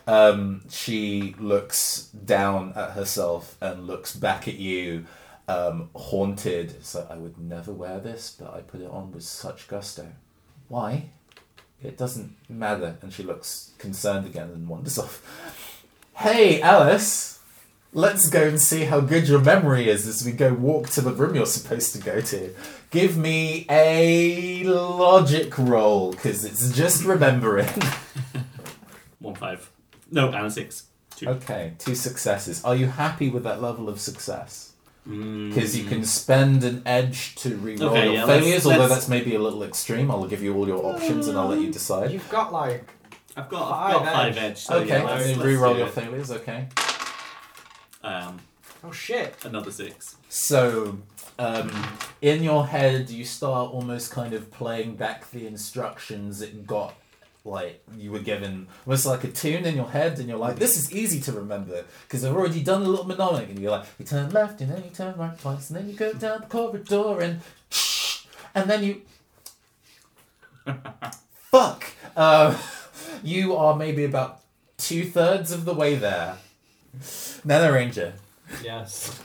Um, 0.07 0.61
she 0.69 1.35
looks 1.37 2.03
down 2.03 2.73
at 2.75 2.91
herself 2.91 3.57
and 3.61 3.85
looks 3.85 4.15
back 4.15 4.47
at 4.47 4.55
you, 4.55 5.05
um, 5.49 5.89
haunted. 5.93 6.83
So 6.85 7.05
I 7.09 7.15
would 7.15 7.37
never 7.37 7.73
wear 7.73 7.99
this, 7.99 8.35
but 8.39 8.53
I 8.53 8.61
put 8.61 8.81
it 8.81 8.89
on 8.89 9.11
with 9.11 9.23
such 9.23 9.67
gusto. 9.67 10.07
Why? 10.69 11.09
It 11.83 11.97
doesn't 11.97 12.35
matter. 12.49 12.97
And 13.01 13.11
she 13.11 13.23
looks 13.23 13.71
concerned 13.77 14.25
again 14.25 14.49
and 14.49 14.67
wanders 14.67 14.97
off. 14.99 15.21
Hey, 16.15 16.61
Alice! 16.61 17.39
Let's 17.93 18.29
go 18.29 18.47
and 18.47 18.61
see 18.61 18.83
how 18.83 18.99
good 18.99 19.27
your 19.27 19.39
memory 19.39 19.89
is 19.89 20.07
as 20.07 20.25
we 20.25 20.31
go 20.31 20.53
walk 20.53 20.89
to 20.89 21.01
the 21.01 21.13
room 21.13 21.35
you're 21.35 21.45
supposed 21.45 21.93
to 21.93 21.99
go 21.99 22.19
to. 22.21 22.53
Give 22.91 23.17
me 23.17 23.65
a 23.69 24.63
logic 24.65 25.57
roll, 25.57 26.11
because 26.11 26.43
it's 26.43 26.71
just 26.75 27.03
remembering. 27.05 27.69
One 29.19 29.35
five. 29.35 29.71
No, 30.11 30.27
and 30.29 30.45
a 30.45 30.51
six. 30.51 30.83
Two. 31.15 31.27
Okay, 31.29 31.73
two 31.79 31.95
successes. 31.95 32.63
Are 32.63 32.75
you 32.75 32.87
happy 32.87 33.29
with 33.29 33.43
that 33.43 33.61
level 33.61 33.89
of 33.89 33.99
success? 33.99 34.73
Mm. 35.07 35.49
Because 35.53 35.75
you 35.77 35.85
can 35.85 36.03
spend 36.03 36.63
an 36.63 36.83
edge 36.85 37.35
to 37.35 37.57
reroll 37.57 37.89
Okay, 37.91 38.05
your 38.05 38.13
yeah, 38.13 38.25
let's- 38.25 38.43
failures, 38.43 38.65
although 38.65 38.77
let's- 38.79 38.93
that's 38.93 39.07
maybe 39.07 39.35
a 39.35 39.39
little 39.39 39.63
extreme. 39.63 40.11
I'll 40.11 40.27
give 40.27 40.43
you 40.43 40.53
all 40.55 40.67
your 40.67 40.85
options 40.85 41.27
and 41.27 41.37
I'll 41.37 41.47
let 41.47 41.59
you 41.61 41.71
decide. 41.71 42.11
you've 42.11 42.29
got 42.29 42.51
like. 42.53 42.87
I've 43.35 43.49
got, 43.49 43.69
Five 43.69 43.95
I've 43.95 44.03
got 44.03 44.13
five 44.13 44.37
edge. 44.37 44.43
edge. 44.43 44.57
So 44.59 44.75
Okay, 44.79 44.87
yeah, 44.89 45.03
let's, 45.03 45.11
and 45.11 45.21
then 45.21 45.37
let's 45.39 45.49
reroll 45.61 45.73
do 45.73 45.77
your 45.79 45.87
it. 45.87 45.93
failures, 45.93 46.31
okay. 46.31 46.67
Um, 48.03 48.39
Oh 48.83 48.91
shit. 48.91 49.35
another 49.43 49.71
six. 49.71 50.15
So, 50.29 50.99
um, 51.39 51.71
in 52.21 52.43
your 52.43 52.67
head, 52.67 53.09
you 53.09 53.25
start 53.25 53.71
almost 53.71 54.11
kind 54.11 54.33
of 54.33 54.51
playing 54.51 54.95
back 54.95 55.29
the 55.31 55.45
instructions 55.47 56.41
it 56.41 56.65
got, 56.67 56.95
like, 57.47 57.81
you 57.97 58.11
were 58.11 58.19
given, 58.19 58.67
almost 58.85 59.05
like 59.05 59.23
a 59.23 59.29
tune 59.29 59.65
in 59.65 59.75
your 59.75 59.89
head, 59.89 60.19
and 60.19 60.27
you're 60.29 60.37
like, 60.37 60.57
this 60.57 60.77
is 60.77 60.91
easy 60.91 61.19
to 61.21 61.31
remember, 61.31 61.83
because 62.03 62.23
I've 62.23 62.35
already 62.35 62.61
done 62.61 62.83
a 62.83 62.85
little 62.85 63.07
mnemonic, 63.07 63.49
and 63.49 63.59
you're 63.59 63.71
like, 63.71 63.85
you 63.97 64.05
turn 64.05 64.29
left, 64.31 64.61
and 64.61 64.71
then 64.71 64.83
you 64.83 64.89
turn 64.89 65.17
right 65.17 65.37
twice, 65.39 65.69
and 65.69 65.79
then 65.79 65.89
you 65.89 65.95
go 65.95 66.13
down 66.13 66.41
the 66.41 66.47
corridor, 66.47 67.21
and 67.21 67.41
shh 67.69 68.25
and 68.55 68.69
then 68.69 68.83
you. 68.83 69.01
Fuck! 71.51 71.85
Uh, 72.15 72.57
you 73.23 73.55
are 73.55 73.75
maybe 73.75 74.03
about 74.03 74.41
two 74.77 75.05
thirds 75.05 75.51
of 75.51 75.65
the 75.65 75.73
way 75.73 75.95
there. 75.95 76.37
Nano 77.45 77.71
Ranger. 77.73 78.13
Yes. 78.63 79.21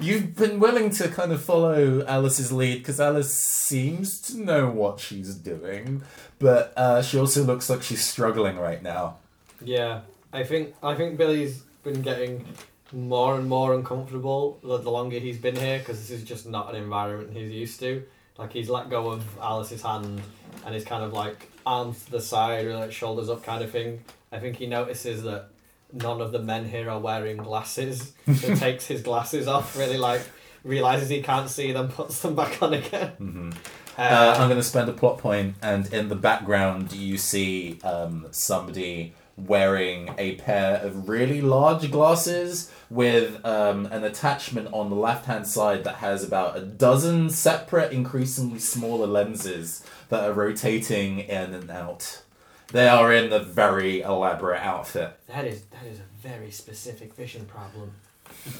You've 0.00 0.36
been 0.36 0.60
willing 0.60 0.90
to 0.90 1.08
kind 1.08 1.32
of 1.32 1.42
follow 1.42 2.04
Alice's 2.06 2.52
lead 2.52 2.78
because 2.78 3.00
Alice 3.00 3.36
seems 3.36 4.20
to 4.22 4.40
know 4.40 4.68
what 4.70 5.00
she's 5.00 5.34
doing, 5.34 6.02
but 6.38 6.72
uh, 6.76 7.02
she 7.02 7.18
also 7.18 7.44
looks 7.44 7.68
like 7.68 7.82
she's 7.82 8.04
struggling 8.04 8.58
right 8.58 8.82
now. 8.82 9.16
Yeah. 9.62 10.02
I 10.32 10.44
think 10.44 10.74
I 10.82 10.94
think 10.94 11.16
Billy's 11.16 11.62
been 11.82 12.02
getting 12.02 12.44
more 12.92 13.36
and 13.38 13.48
more 13.48 13.74
uncomfortable 13.74 14.58
the, 14.62 14.78
longer 14.78 15.18
he's 15.18 15.38
been 15.38 15.56
here 15.56 15.78
because 15.78 16.00
this 16.00 16.10
is 16.10 16.24
just 16.24 16.46
not 16.46 16.70
an 16.70 16.76
environment 16.76 17.32
he's 17.32 17.52
used 17.52 17.80
to. 17.80 18.04
Like 18.36 18.52
he's 18.52 18.68
let 18.70 18.88
go 18.88 19.10
of 19.10 19.24
Alice's 19.38 19.82
hand 19.82 20.20
and 20.64 20.74
he's 20.74 20.84
kind 20.84 21.02
of 21.02 21.12
like 21.12 21.50
arms 21.66 22.04
to 22.04 22.10
the 22.12 22.20
side 22.20 22.66
or 22.66 22.76
like 22.76 22.92
shoulders 22.92 23.28
up 23.28 23.42
kind 23.42 23.62
of 23.62 23.70
thing. 23.70 24.04
I 24.30 24.38
think 24.38 24.56
he 24.56 24.66
notices 24.66 25.22
that 25.24 25.48
none 25.92 26.20
of 26.20 26.32
the 26.32 26.38
men 26.38 26.68
here 26.68 26.90
are 26.90 26.98
wearing 27.00 27.36
glasses. 27.38 28.12
So 28.36 28.54
takes 28.54 28.86
his 28.86 29.02
glasses 29.02 29.48
off, 29.48 29.76
really 29.76 29.96
like 29.98 30.22
realizes 30.64 31.08
he 31.08 31.22
can't 31.22 31.48
see 31.48 31.72
them, 31.72 31.88
puts 31.88 32.20
them 32.20 32.34
back 32.34 32.62
on 32.62 32.74
again. 32.74 33.08
hmm 33.18 33.50
Uh, 33.96 34.02
Uh, 34.02 34.34
I'm 34.38 34.48
going 34.48 34.60
to 34.60 34.62
spend 34.62 34.88
a 34.88 34.92
plot 34.92 35.18
point, 35.18 35.54
and 35.62 35.92
in 35.92 36.08
the 36.08 36.14
background, 36.14 36.92
you 36.92 37.16
see 37.18 37.78
um, 37.82 38.26
somebody 38.30 39.14
wearing 39.36 40.10
a 40.18 40.34
pair 40.36 40.76
of 40.78 41.08
really 41.08 41.40
large 41.40 41.90
glasses 41.90 42.70
with 42.90 43.44
um, 43.46 43.86
an 43.86 44.02
attachment 44.04 44.68
on 44.72 44.90
the 44.90 44.96
left 44.96 45.26
hand 45.26 45.46
side 45.46 45.84
that 45.84 45.96
has 45.96 46.24
about 46.24 46.56
a 46.56 46.60
dozen 46.60 47.30
separate, 47.30 47.92
increasingly 47.92 48.58
smaller 48.58 49.06
lenses 49.06 49.84
that 50.08 50.24
are 50.24 50.32
rotating 50.32 51.20
in 51.20 51.54
and 51.54 51.70
out. 51.70 52.22
They 52.70 52.86
are 52.86 53.12
in 53.12 53.30
the 53.30 53.38
very 53.38 54.02
elaborate 54.02 54.60
outfit. 54.60 55.18
That 55.26 55.46
is 55.46 55.62
that 55.66 55.86
is 55.86 56.00
a 56.00 56.28
very 56.28 56.50
specific 56.50 57.14
vision 57.14 57.46
problem. 57.46 57.92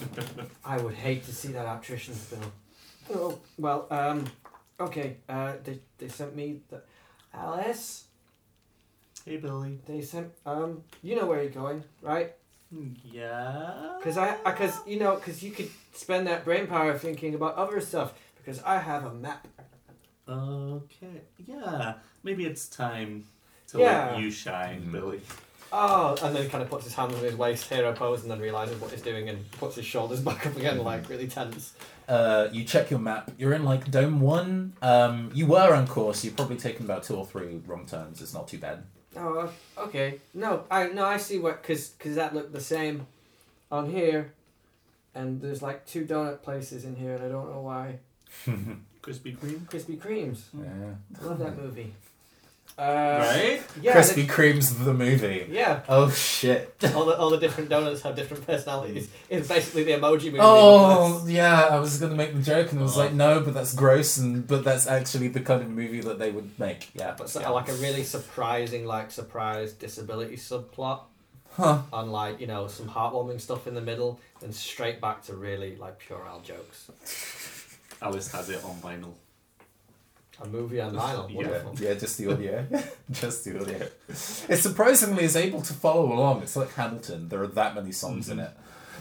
I 0.64 0.78
would 0.78 0.94
hate 0.94 1.24
to 1.26 1.35
see 1.35 1.48
that 1.48 1.66
optician's 1.66 2.24
bill. 2.24 2.52
Oh 3.14 3.39
well, 3.59 3.86
um, 3.90 4.24
okay. 4.80 5.18
Uh, 5.28 5.55
they 5.62 5.80
they 5.98 6.09
sent 6.09 6.35
me 6.35 6.60
the 6.70 6.80
Alice. 7.35 8.05
Hey, 9.26 9.36
Billy. 9.36 9.78
They 9.86 10.01
sent 10.01 10.32
um. 10.47 10.85
You 11.02 11.16
know 11.16 11.26
where 11.26 11.43
you're 11.43 11.52
going, 11.52 11.85
right? 12.01 12.32
Yeah. 13.05 13.97
Because 13.98 14.16
I 14.16 14.36
because 14.36 14.78
you 14.86 14.98
know 14.98 15.16
because 15.16 15.43
you 15.43 15.51
could 15.51 15.70
spend 15.93 16.26
that 16.28 16.47
brain 16.47 16.66
power 16.66 16.97
thinking 16.97 17.35
about 17.35 17.56
other 17.56 17.80
stuff. 17.82 18.14
Because 18.36 18.62
I 18.62 18.78
have 18.78 19.05
a 19.05 19.12
map. 19.12 19.47
Okay. 20.26 21.20
Yeah. 21.47 21.94
Maybe 22.22 22.47
it's 22.47 22.66
time 22.68 23.26
to 23.69 23.78
Yeah. 23.78 24.11
let 24.12 24.20
you 24.20 24.31
shine, 24.31 24.82
Mhm. 24.86 24.93
Billy. 24.93 25.20
oh, 25.73 26.16
and 26.23 26.35
then 26.35 26.43
he 26.45 26.49
kind 26.49 26.62
of 26.62 26.70
puts 26.70 26.85
his 26.85 26.95
hands 26.95 27.15
on 27.15 27.20
his 27.23 27.35
waist, 27.36 27.69
hero 27.69 27.93
pose, 27.93 28.23
and 28.23 28.31
then 28.31 28.40
realizes 28.40 28.81
what 28.81 28.90
he's 28.90 29.03
doing 29.03 29.28
and 29.28 29.51
puts 29.53 29.77
his 29.77 29.85
shoulders 29.85 30.20
back 30.28 30.47
up 30.47 30.57
again, 30.57 30.78
like 30.82 31.09
really 31.09 31.28
tense. 31.28 31.74
Uh, 32.09 32.49
you 32.53 32.65
check 32.65 32.90
your 32.90 33.01
map. 33.01 33.31
You're 33.36 33.53
in 33.53 33.65
like 33.65 33.90
Dome 33.90 34.20
One. 34.20 34.73
Um, 34.81 35.31
you 35.35 35.47
were 35.47 35.74
on 35.74 35.86
course. 35.86 36.24
You've 36.24 36.36
probably 36.36 36.57
taken 36.57 36.86
about 36.86 37.03
two 37.03 37.15
or 37.16 37.27
three 37.27 37.61
wrong 37.66 37.85
turns. 37.86 38.23
It's 38.23 38.32
not 38.32 38.49
too 38.49 38.59
bad. 38.59 38.85
Oh, 39.16 39.51
okay. 39.77 40.20
No, 40.32 40.65
I 40.70 40.86
no, 40.89 41.05
I 41.05 41.19
see 41.19 41.39
what 41.39 41.61
because 41.61 41.89
because 41.90 42.15
that 42.16 42.35
looked 42.35 42.53
the 42.53 42.61
same 42.61 43.07
on 43.70 43.90
here, 43.90 44.32
and 45.15 45.40
there's 45.43 45.61
like 45.61 45.85
two 45.86 46.07
donut 46.07 46.40
places 46.43 46.85
in 46.86 46.97
here, 46.97 47.15
and 47.15 47.24
I 47.24 47.28
don't 47.28 47.51
know 47.51 47.61
why. 47.61 47.99
Krispy 49.03 49.36
Kreme. 49.36 49.66
Krispy 49.66 49.99
Kremes. 49.99 50.40
Yeah. 50.55 50.95
I 51.20 51.24
love 51.24 51.39
that 51.40 51.57
movie. 51.59 51.93
Uh, 52.78 53.18
Right? 53.20 53.60
Yeah. 53.82 53.96
Krispy 53.96 54.24
Kreme's 54.28 54.72
the 54.84 54.94
movie. 54.94 55.46
yeah. 55.50 55.80
Oh 55.88 56.10
shit. 56.10 56.74
All 56.94 57.05
the 57.06 57.16
all 57.18 57.28
the 57.30 57.38
different 57.38 57.68
donuts 57.70 58.02
have 58.02 58.14
different 58.14 58.46
personalities. 58.46 59.09
It's 59.28 59.48
basically 59.48 59.82
the 59.82 59.92
emoji 59.92 60.26
movie. 60.26 60.38
Oh 60.40 61.24
yeah, 61.26 61.66
I 61.72 61.80
was 61.80 61.98
gonna 61.98 62.14
make 62.14 62.34
the 62.34 62.42
joke 62.42 62.70
and 62.70 62.78
I 62.80 62.82
was 62.84 62.96
Oh. 62.96 63.00
like, 63.00 63.12
no, 63.14 63.40
but 63.40 63.52
that's 63.55 63.74
gross, 63.74 64.16
and 64.16 64.46
but 64.46 64.62
that's 64.62 64.86
actually 64.86 65.26
the 65.28 65.40
kind 65.40 65.60
of 65.62 65.68
movie 65.70 66.00
that 66.02 66.18
they 66.20 66.30
would 66.30 66.56
make. 66.59 66.90
Yeah, 66.94 67.14
but 67.18 67.28
so, 67.28 67.40
yeah. 67.40 67.48
like 67.48 67.68
a 67.68 67.74
really 67.74 68.05
surprising, 68.05 68.86
like 68.86 69.10
surprise 69.10 69.72
disability 69.72 70.36
subplot 70.36 71.00
huh? 71.56 71.82
on 71.92 72.12
like 72.12 72.40
you 72.40 72.46
know 72.46 72.68
some 72.68 72.88
heartwarming 72.88 73.40
stuff 73.40 73.66
in 73.66 73.74
the 73.74 73.80
middle, 73.80 74.20
and 74.42 74.55
straight 74.55 75.00
back 75.00 75.24
to 75.24 75.34
really 75.34 75.74
like 75.76 75.98
puerile 75.98 76.40
jokes. 76.44 76.90
Alice 78.00 78.30
has 78.30 78.48
it 78.50 78.62
on 78.64 78.76
vinyl. 78.76 79.14
A 80.40 80.47
movie 80.47 80.81
on 80.81 80.94
vinyl. 80.94 81.28
Yeah. 81.31 81.36
Wonderful. 81.36 81.74
Yeah, 81.81 81.94
just 81.94 82.16
the 82.19 82.31
audio, 82.32 82.65
just 83.10 83.44
the 83.44 83.60
audio. 83.60 83.89
It 84.09 84.56
surprisingly 84.59 85.24
is 85.24 85.35
able 85.35 85.62
to 85.62 85.73
follow 85.74 86.12
along. 86.12 86.43
It's 86.43 86.55
like 86.55 86.73
Hamilton. 86.74 87.28
There 87.28 87.43
are 87.43 87.48
that 87.48 87.74
many 87.74 87.90
songs 87.93 88.28
in 88.28 88.39
it. 88.39 88.51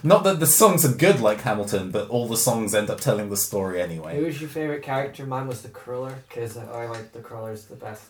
Not 0.02 0.24
that 0.24 0.38
the 0.40 0.46
songs 0.46 0.84
are 0.84 0.94
good 0.94 1.20
like 1.20 1.40
Hamilton, 1.40 1.90
but 1.90 2.08
all 2.08 2.28
the 2.28 2.36
songs 2.36 2.74
end 2.74 2.88
up 2.90 3.00
telling 3.00 3.30
the 3.30 3.36
story 3.36 3.80
anyway. 3.80 4.16
Who 4.16 4.26
was 4.26 4.40
your 4.40 4.50
favorite 4.50 4.82
character? 4.82 5.26
Mine 5.26 5.48
was 5.48 5.62
the 5.62 5.68
Cruller 5.68 6.14
because 6.28 6.56
I 6.56 6.86
like 6.86 7.12
the 7.12 7.20
Crullers 7.20 7.66
the 7.68 7.76
best. 7.76 8.04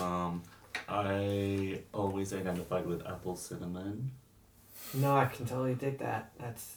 Um, 0.00 0.42
I 0.88 1.80
always 1.92 2.32
identified 2.32 2.86
with 2.86 3.06
Apple 3.06 3.36
Cinnamon. 3.36 4.10
No, 4.94 5.16
I 5.16 5.26
can 5.26 5.46
totally 5.46 5.74
dig 5.74 5.98
that. 5.98 6.32
That's 6.38 6.76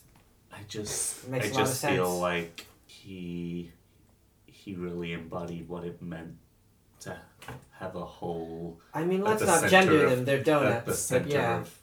I 0.52 0.60
just, 0.68 1.28
Makes 1.28 1.48
I 1.48 1.50
a 1.50 1.52
lot 1.54 1.62
of 1.62 1.68
just 1.68 1.86
feel 1.86 2.06
sense. 2.08 2.22
like 2.22 2.66
he, 2.88 3.72
he 4.68 4.76
really 4.76 5.14
embodied 5.14 5.70
what 5.70 5.86
it 5.86 6.02
meant 6.02 6.36
to 7.00 7.18
have 7.80 7.96
a 7.96 8.04
whole 8.04 8.82
I 8.94 9.06
mean, 9.06 9.22
let's 9.24 9.42
not 9.42 9.62
center 9.62 9.70
gender 9.70 10.04
of- 10.04 10.12
them. 10.12 10.26
They're 10.26 10.40
at 10.40 10.46
the 10.46 10.52
donuts, 10.52 10.86
but 10.86 10.96
center 10.96 11.30
yeah. 11.30 11.60
of 11.60 11.80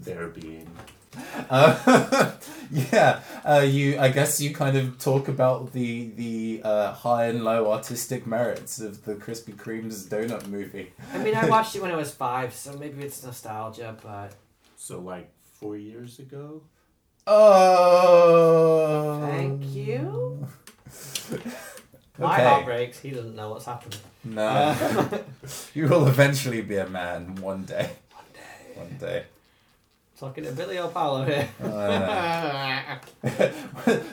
their 0.00 0.26
being. 0.26 0.68
Uh, 1.48 2.32
yeah, 2.70 3.20
uh, 3.44 3.60
you. 3.60 3.96
I 3.98 4.08
guess 4.08 4.40
you 4.40 4.52
kind 4.52 4.76
of 4.76 4.98
talk 4.98 5.28
about 5.28 5.72
the 5.72 6.10
the 6.16 6.62
uh, 6.64 6.92
high 6.92 7.26
and 7.26 7.44
low 7.44 7.70
artistic 7.70 8.26
merits 8.26 8.80
of 8.80 9.04
the 9.04 9.14
Krispy 9.14 9.54
Kreme's 9.54 10.06
donut 10.06 10.48
movie. 10.48 10.92
I 11.14 11.18
mean, 11.18 11.34
I 11.36 11.48
watched 11.54 11.76
it 11.76 11.82
when 11.82 11.92
I 11.92 11.96
was 11.96 12.12
five, 12.12 12.54
so 12.54 12.76
maybe 12.76 13.02
it's 13.04 13.22
nostalgia, 13.22 13.96
but 14.02 14.34
So 14.76 14.98
like 15.00 15.30
four 15.54 15.76
years 15.76 16.18
ago. 16.18 16.62
Oh, 17.26 19.20
Thank 19.22 19.64
you. 19.66 20.48
My 22.18 22.40
heart 22.40 22.64
breaks. 22.64 22.98
He 23.00 23.10
doesn't 23.10 23.34
know 23.36 23.50
what's 23.50 23.64
happening. 23.66 23.98
No, 24.24 24.46
Uh, 24.46 25.18
you 25.74 25.86
will 25.88 26.06
eventually 26.06 26.62
be 26.62 26.76
a 26.76 26.88
man 26.88 27.36
one 27.36 27.64
day. 27.64 27.90
one 28.12 28.24
day. 28.34 28.80
One 28.80 28.96
day. 28.98 29.24
Talking 30.18 30.42
to 30.44 30.52
Billy 30.52 30.78
O'Paulo 30.78 31.24
here. 31.24 31.48
Uh, 31.62 32.96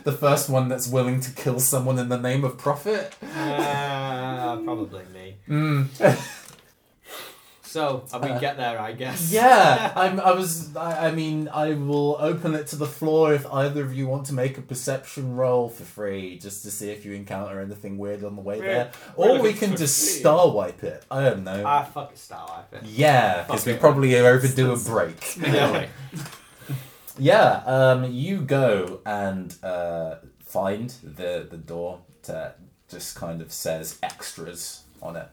the 0.03 0.11
first 0.19 0.49
one 0.49 0.67
that's 0.69 0.87
willing 0.87 1.19
to 1.19 1.31
kill 1.31 1.59
someone 1.59 1.97
in 1.97 2.09
the 2.09 2.17
name 2.19 2.43
of 2.43 2.57
profit. 2.57 3.13
Uh, 3.35 4.57
probably 4.57 5.01
me. 5.13 5.35
Mm. 5.49 5.87
So 7.75 8.05
we 8.23 8.29
Uh, 8.29 8.39
get 8.39 8.55
there, 8.55 8.79
I 8.79 8.93
guess. 8.93 9.31
Yeah, 9.39 9.91
I'm. 10.03 10.17
I 10.21 10.31
was. 10.31 10.73
I, 10.77 11.07
I 11.07 11.11
mean, 11.11 11.49
I 11.49 11.73
will 11.73 12.15
open 12.21 12.55
it 12.55 12.67
to 12.67 12.77
the 12.77 12.85
floor 12.85 13.33
if 13.33 13.45
either 13.51 13.83
of 13.83 13.93
you 13.93 14.07
want 14.07 14.25
to 14.27 14.33
make 14.33 14.57
a 14.57 14.61
perception 14.61 15.35
roll 15.35 15.67
for 15.67 15.83
free, 15.83 16.39
just 16.39 16.63
to 16.63 16.71
see 16.71 16.89
if 16.91 17.03
you 17.05 17.11
encounter 17.11 17.59
anything 17.59 17.97
weird 17.97 18.23
on 18.23 18.37
the 18.37 18.41
way 18.41 18.59
We're- 18.59 18.73
there, 18.73 18.91
we're 19.17 19.29
or 19.39 19.41
we 19.41 19.51
can 19.51 19.75
just 19.75 19.97
free. 19.99 20.19
star 20.21 20.49
wipe 20.51 20.83
it. 20.83 21.03
I 21.11 21.19
don't 21.27 21.43
know. 21.43 21.63
Ah, 21.65 21.83
fuck 21.83 22.11
it, 22.13 22.17
Star 22.17 22.45
Wipe 22.71 22.81
it. 22.83 22.87
yeah, 22.89 23.43
because 23.43 23.65
we 23.65 23.73
it. 23.73 23.79
probably 23.81 24.15
overdue 24.15 24.71
a 24.71 24.77
break. 24.77 25.37
Yeah. 25.37 25.87
Yeah, 27.17 27.61
um, 27.65 28.11
you 28.11 28.39
go 28.41 28.99
and 29.05 29.53
uh, 29.63 30.15
find 30.45 30.89
the 31.03 31.47
the 31.49 31.57
door 31.57 31.99
that 32.27 32.59
just 32.89 33.15
kind 33.15 33.41
of 33.41 33.51
says 33.51 33.99
extras 34.03 34.83
on 35.01 35.15
it. 35.15 35.27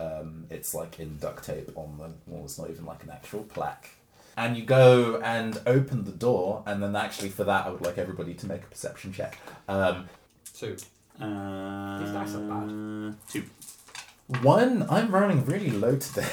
Um, 0.00 0.46
it's 0.50 0.74
like 0.74 1.00
in 1.00 1.16
duct 1.18 1.44
tape 1.44 1.70
on 1.76 1.98
the 1.98 2.30
wall. 2.32 2.44
It's 2.44 2.58
not 2.58 2.70
even 2.70 2.84
like 2.86 3.02
an 3.02 3.10
actual 3.10 3.42
plaque. 3.44 3.90
And 4.36 4.56
you 4.56 4.64
go 4.64 5.20
and 5.22 5.60
open 5.66 6.04
the 6.04 6.12
door, 6.12 6.62
and 6.64 6.80
then 6.80 6.94
actually 6.94 7.30
for 7.30 7.42
that, 7.44 7.66
I 7.66 7.70
would 7.70 7.80
like 7.80 7.98
everybody 7.98 8.34
to 8.34 8.46
make 8.46 8.62
a 8.62 8.66
perception 8.66 9.12
check. 9.12 9.36
Um, 9.68 10.08
Two. 10.56 10.76
Uh, 11.20 11.98
These 11.98 12.12
dice 12.12 12.34
are 12.36 12.40
bad. 12.40 13.16
Two. 13.28 13.44
one, 14.42 14.86
I'm 14.88 15.10
running 15.10 15.44
really 15.44 15.70
low 15.70 15.96
today. 15.96 16.28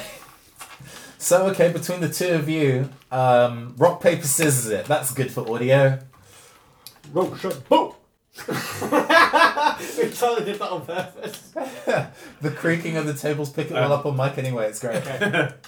so 1.18 1.46
okay, 1.48 1.72
between 1.72 2.00
the 2.00 2.08
two 2.08 2.28
of 2.34 2.48
you, 2.48 2.90
um, 3.10 3.74
rock 3.76 4.00
paper 4.00 4.26
scissors 4.26 4.68
it. 4.68 4.86
That's 4.86 5.12
good 5.12 5.32
for 5.32 5.48
audio. 5.52 5.98
Rope 7.12 7.36
shot. 7.38 7.68
Boom! 7.68 7.92
we 8.48 10.10
totally 10.10 10.44
did 10.44 10.58
that 10.58 10.68
on 10.70 10.84
purpose. 10.84 11.40
the 12.40 12.50
creaking 12.50 12.96
of 12.96 13.06
the 13.06 13.14
tables 13.14 13.50
pick 13.50 13.70
it 13.70 13.76
all 13.76 13.92
Um, 13.92 13.98
up 13.98 14.06
on 14.06 14.16
mic 14.16 14.38
anyway. 14.38 14.68
It's 14.68 14.80
great. 14.80 15.06
Okay. 15.06 15.50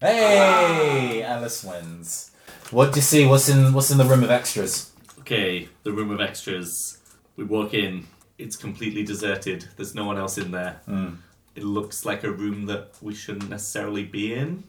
Hey, 0.00 1.22
Alice 1.24 1.64
wins. 1.64 2.30
What 2.70 2.92
do 2.92 2.98
you 2.98 3.02
see? 3.02 3.26
What's 3.26 3.48
in 3.48 3.72
What's 3.72 3.90
in 3.90 3.98
the 3.98 4.04
room 4.04 4.22
of 4.22 4.30
extras? 4.30 4.92
Okay, 5.18 5.68
the 5.82 5.90
room 5.90 6.12
of 6.12 6.20
extras. 6.20 6.98
We 7.34 7.42
walk 7.42 7.74
in. 7.74 8.06
It's 8.38 8.56
completely 8.56 9.02
deserted. 9.02 9.66
There's 9.76 9.96
no 9.96 10.04
one 10.04 10.16
else 10.16 10.38
in 10.38 10.52
there. 10.52 10.80
Mm. 10.88 11.16
It 11.56 11.64
looks 11.64 12.04
like 12.04 12.22
a 12.22 12.30
room 12.30 12.66
that 12.66 12.90
we 13.02 13.12
shouldn't 13.12 13.50
necessarily 13.50 14.04
be 14.04 14.34
in. 14.34 14.62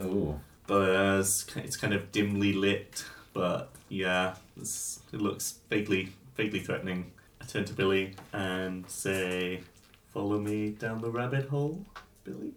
Ooh. 0.00 0.38
There's, 0.68 1.46
it's 1.56 1.76
kind 1.76 1.92
of 1.92 2.12
dimly 2.12 2.52
lit, 2.52 3.04
but 3.32 3.70
yeah, 3.88 4.36
it's, 4.56 5.00
it 5.12 5.20
looks 5.20 5.58
vaguely, 5.68 6.10
vaguely 6.36 6.60
threatening. 6.60 7.12
I 7.40 7.44
turn 7.46 7.64
to 7.64 7.74
Billy 7.74 8.14
and 8.32 8.88
say, 8.88 9.62
"Follow 10.12 10.38
me 10.38 10.70
down 10.70 11.00
the 11.00 11.10
rabbit 11.10 11.48
hole, 11.48 11.84
Billy. 12.24 12.52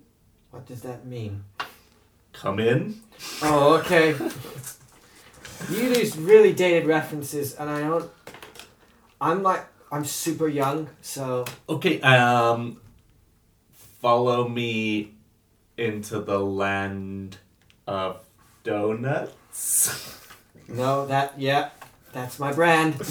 What 0.52 0.66
does 0.66 0.82
that 0.82 1.06
mean? 1.06 1.44
Come 2.34 2.60
in." 2.60 3.02
Oh, 3.42 3.76
okay. 3.80 4.16
you 5.70 5.90
use 5.90 6.18
really 6.18 6.54
dated 6.54 6.88
references, 6.88 7.56
and 7.56 7.70
I 7.70 7.82
don't. 7.82 8.10
I'm 9.22 9.44
like, 9.44 9.66
I'm 9.92 10.06
super 10.06 10.48
young, 10.48 10.90
so. 11.02 11.46
Okay, 11.68 12.00
um, 12.02 12.80
follow 14.02 14.48
me 14.48 15.12
into 15.78 16.20
the 16.20 16.40
land 16.40 17.38
of 17.88 18.22
donuts. 18.64 20.16
No, 20.68 21.08
that, 21.08 21.34
yeah, 21.40 21.70
that's 22.14 22.40
my 22.40 22.52
brand. 22.54 22.94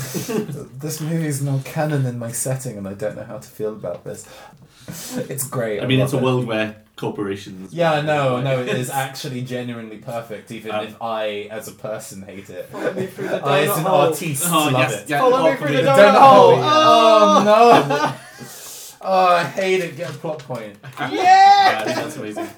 This 0.79 1.01
movie 1.01 1.27
is 1.27 1.43
not 1.43 1.65
canon 1.65 2.07
in 2.07 2.19
my 2.19 2.31
setting, 2.33 2.79
and 2.79 2.87
I 2.89 2.95
don't 2.95 3.17
know 3.17 3.25
how 3.25 3.39
to 3.39 3.49
feel 3.49 3.73
about 3.73 4.05
this. 4.05 4.27
It's 5.29 5.47
great. 5.47 5.83
I 5.83 5.87
mean, 5.87 6.01
it's 6.01 6.13
a 6.13 6.17
it. 6.19 6.23
world 6.23 6.47
where 6.47 6.77
corporations. 6.97 7.73
Yeah, 7.75 8.01
no, 8.01 8.41
no, 8.41 8.61
it 8.63 8.69
is 8.83 8.91
actually 8.91 9.43
genuinely 9.43 9.99
perfect, 9.99 10.51
even 10.51 10.71
Um, 10.73 10.85
if 10.87 11.03
I, 11.03 11.49
as 11.51 11.69
a 11.69 11.73
person, 11.73 12.23
hate 12.23 12.49
it. 12.51 12.67
Follow 12.71 12.93
me 12.95 13.07
through 13.07 13.29
the 13.29 13.45
I, 13.45 13.61
as 13.61 13.77
an 13.77 13.85
hole. 13.85 14.01
artiste, 14.01 14.45
Oh, 14.47 14.71
love 14.73 14.73
yes, 14.73 15.03
it. 15.03 15.11
yeah, 15.11 15.19
Follow 15.21 15.43
me 15.45 15.51
oh, 15.51 15.57
through 15.57 15.77
the 15.77 15.83
donut 15.83 15.97
Donut 15.99 16.19
hole. 16.19 16.57
hole. 16.57 16.65
Oh 16.65 17.43
no! 17.45 18.15
Oh, 19.01 19.27
I 19.37 19.45
hate 19.45 19.81
it. 19.81 19.97
Get 19.97 20.11
a 20.11 20.13
plot 20.15 20.41
point. 20.41 20.77
Yeah! 20.99 21.13
Yeah, 21.13 21.85
that's 21.85 22.17
amazing. 22.17 22.49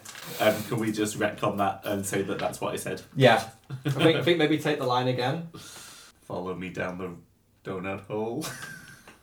Um, 0.41 0.55
can 0.69 0.79
we 0.79 0.91
just 0.91 1.19
retcon 1.19 1.59
that 1.59 1.83
and 1.85 2.05
say 2.07 2.23
that 2.23 2.39
that's 2.39 2.61
what 2.63 2.73
I 2.73 2.77
said? 2.77 3.03
Yeah. 3.15 3.45
I 3.85 3.91
think, 3.91 4.17
I 4.17 4.23
think 4.23 4.39
maybe 4.39 4.57
take 4.59 4.79
the 4.79 4.87
line 4.87 5.07
again. 5.09 5.49
Follow 6.31 6.55
me 6.55 6.69
down 6.69 6.97
the 6.97 7.11
donut 7.69 8.07
hole. 8.07 8.47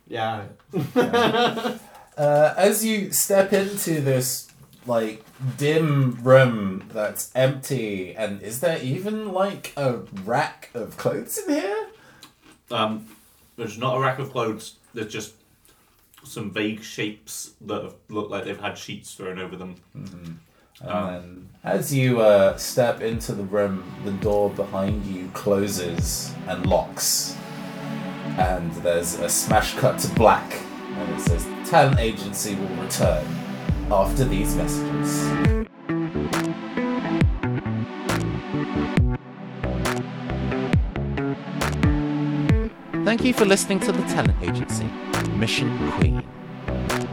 Yeah. 0.07 0.45
Uh, 2.17 2.51
as 2.57 2.83
you 2.83 3.11
step 3.11 3.53
into 3.53 4.01
this 4.01 4.51
like 4.87 5.23
dim 5.55 6.17
room 6.23 6.83
that's 6.91 7.29
empty, 7.35 8.15
and 8.15 8.41
is 8.41 8.59
there 8.59 8.81
even 8.81 9.31
like 9.31 9.71
a 9.77 9.97
rack 10.25 10.71
of 10.73 10.97
clothes 10.97 11.37
in 11.37 11.53
here? 11.53 11.87
Um, 12.71 13.07
there's 13.55 13.77
not 13.77 13.97
a 13.97 13.99
rack 13.99 14.17
of 14.17 14.31
clothes. 14.31 14.77
There's 14.95 15.13
just 15.13 15.35
some 16.23 16.49
vague 16.49 16.81
shapes 16.81 17.51
that 17.61 17.83
have, 17.83 17.93
look 18.09 18.31
like 18.31 18.45
they've 18.45 18.59
had 18.59 18.79
sheets 18.79 19.13
thrown 19.13 19.37
over 19.37 19.55
them. 19.55 19.75
And 20.81 20.89
Oh. 20.91 21.07
then, 21.07 21.49
as 21.63 21.93
you 21.93 22.21
uh, 22.21 22.55
step 22.57 23.01
into 23.01 23.33
the 23.33 23.43
room, 23.43 23.83
the 24.05 24.11
door 24.11 24.49
behind 24.49 25.05
you 25.05 25.29
closes 25.33 26.33
and 26.47 26.65
locks. 26.65 27.35
And 28.37 28.71
there's 28.83 29.15
a 29.19 29.29
smash 29.29 29.75
cut 29.75 29.97
to 29.99 30.13
black, 30.13 30.61
and 30.95 31.15
it 31.15 31.21
says, 31.21 31.45
Talent 31.69 31.99
Agency 31.99 32.55
will 32.55 32.83
return 32.83 33.25
after 33.91 34.23
these 34.25 34.55
messages. 34.55 35.67
Thank 43.05 43.23
you 43.23 43.33
for 43.33 43.45
listening 43.45 43.79
to 43.81 43.91
the 43.91 44.01
Talent 44.03 44.35
Agency, 44.41 44.85
Mission 45.37 45.91
Queen. 45.93 46.23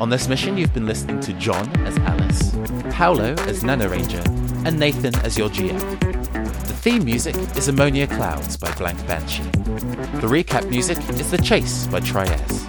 On 0.00 0.08
this 0.10 0.26
mission, 0.26 0.58
you've 0.58 0.74
been 0.74 0.86
listening 0.86 1.20
to 1.20 1.32
John 1.34 1.68
as 1.86 1.96
Alice, 1.98 2.50
Paolo 2.90 3.34
as 3.46 3.62
Nano 3.62 3.88
Ranger, 3.88 4.22
and 4.64 4.76
Nathan 4.76 5.14
as 5.20 5.38
your 5.38 5.48
GM. 5.48 6.00
The 6.32 6.74
theme 6.74 7.04
music 7.04 7.36
is 7.56 7.68
Ammonia 7.68 8.08
Clouds 8.08 8.56
by 8.56 8.74
Blank 8.74 9.06
Banshee. 9.06 9.44
The 9.44 10.26
recap 10.26 10.68
music 10.68 10.98
is 11.10 11.30
The 11.30 11.38
Chase 11.38 11.86
by 11.86 12.00
Trias. 12.00 12.66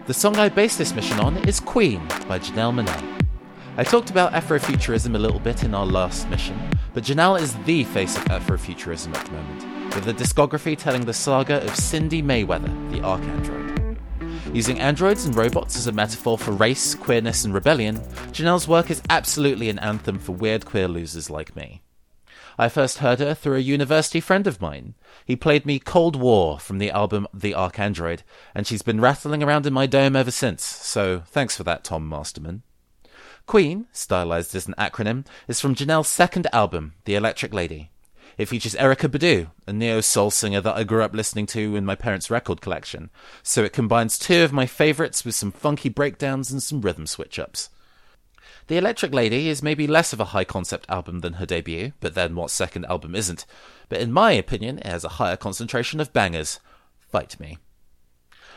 The 0.07 0.13
song 0.13 0.38
I 0.38 0.47
based 0.47 0.77
this 0.77 0.95
mission 0.95 1.19
on 1.19 1.35
is 1.47 1.59
Queen 1.59 1.99
by 2.30 2.39
Janelle 2.39 2.73
Monáe. 2.73 3.27
I 3.76 3.84
talked 3.84 4.09
about 4.09 4.31
Afrofuturism 4.31 5.15
a 5.15 5.19
little 5.19 5.39
bit 5.39 5.65
in 5.65 5.76
our 5.76 5.85
last 5.85 6.30
mission, 6.30 6.57
but 6.93 7.03
Janelle 7.03 7.41
is 7.41 7.55
the 7.65 7.84
face 7.84 8.15
of 8.15 8.23
Afrofuturism 8.26 9.13
at 9.13 9.26
the 9.26 9.31
moment, 9.34 9.74
with 9.95 10.09
a 10.09 10.13
discography 10.13 10.77
telling 10.77 11.05
the 11.05 11.13
saga 11.13 11.63
of 11.63 11.72
Cindi 11.72 12.22
Mayweather, 12.22 12.91
the 12.91 12.99
ArchAndroid. 12.99 13.97
Using 14.53 14.80
androids 14.80 15.26
and 15.26 15.35
robots 15.35 15.77
as 15.77 15.88
a 15.88 15.91
metaphor 15.91 16.38
for 16.38 16.51
race, 16.51 16.93
queerness, 16.93 17.45
and 17.45 17.53
rebellion, 17.53 17.97
Janelle's 18.31 18.67
work 18.67 18.91
is 18.91 19.01
absolutely 19.09 19.69
an 19.69 19.80
anthem 19.80 20.19
for 20.19 20.34
weird 20.34 20.65
queer 20.65 20.88
losers 20.88 21.30
like 21.30 21.55
me. 21.55 21.81
I 22.57 22.69
first 22.69 22.99
heard 22.99 23.19
her 23.19 23.34
through 23.34 23.55
a 23.57 23.59
university 23.59 24.19
friend 24.19 24.47
of 24.47 24.61
mine. 24.61 24.95
He 25.26 25.35
played 25.35 25.65
me 25.65 25.80
Cold 25.80 26.15
War 26.15 26.59
from 26.59 26.77
the 26.77 26.91
album 26.91 27.27
The 27.34 27.53
ArchAndroid, 27.53 28.22
and 28.53 28.67
she's 28.67 28.81
been 28.81 29.01
rattling 29.01 29.43
around 29.43 29.65
in 29.65 29.73
my 29.73 29.85
dome 29.85 30.15
ever 30.15 30.31
since, 30.31 30.63
so 30.63 31.23
thanks 31.26 31.55
for 31.57 31.63
that, 31.63 31.84
Tom 31.84 32.07
Masterman. 32.07 32.63
Queen, 33.45 33.88
stylized 33.91 34.55
as 34.55 34.67
an 34.67 34.76
acronym, 34.77 35.26
is 35.47 35.61
from 35.61 35.76
Janelle's 35.76 36.07
second 36.07 36.47
album, 36.53 36.93
The 37.05 37.15
Electric 37.15 37.53
Lady. 37.53 37.91
It 38.38 38.48
features 38.48 38.76
Erykah 38.76 39.10
Badu, 39.10 39.48
a 39.66 39.72
neo 39.72 40.02
soul 40.02 40.30
singer 40.30 40.60
that 40.60 40.76
I 40.76 40.84
grew 40.84 41.03
up 41.03 41.14
listening 41.14 41.45
to 41.48 41.76
in 41.76 41.86
my 41.86 41.95
parents' 41.95 42.30
record 42.30 42.60
collection, 42.60 43.10
so 43.41 43.64
it 43.64 43.72
combines 43.72 44.20
two 44.20 44.44
of 44.44 44.52
my 44.52 44.66
favorites 44.66 45.24
with 45.24 45.36
some 45.36 45.52
funky 45.52 45.88
breakdowns 45.88 46.52
and 46.52 46.62
some 46.62 46.82
rhythm 46.82 47.07
switch 47.07 47.40
ups. 47.40 47.70
The 48.68 48.78
Electric 48.78 49.14
Lady 49.14 49.48
is 49.48 49.64
maybe 49.64 49.88
less 49.88 50.12
of 50.12 50.20
a 50.20 50.26
high 50.26 50.44
concept 50.44 50.90
album 50.90 51.20
than 51.20 51.34
her 51.34 51.45
debut, 51.45 51.94
but 51.99 52.16
then 52.16 52.36
what 52.36 52.49
second 52.49 52.86
album 52.86 53.16
isn't? 53.16 53.45
But 53.90 54.02
in 54.02 54.12
my 54.12 54.32
opinion, 54.32 54.80
it 54.80 54.88
has 54.88 55.03
a 55.03 55.10
higher 55.10 55.38
concentration 55.38 55.99
of 55.99 56.12
bangers. 56.12 56.60
Fight 56.99 57.40
me. 57.40 57.57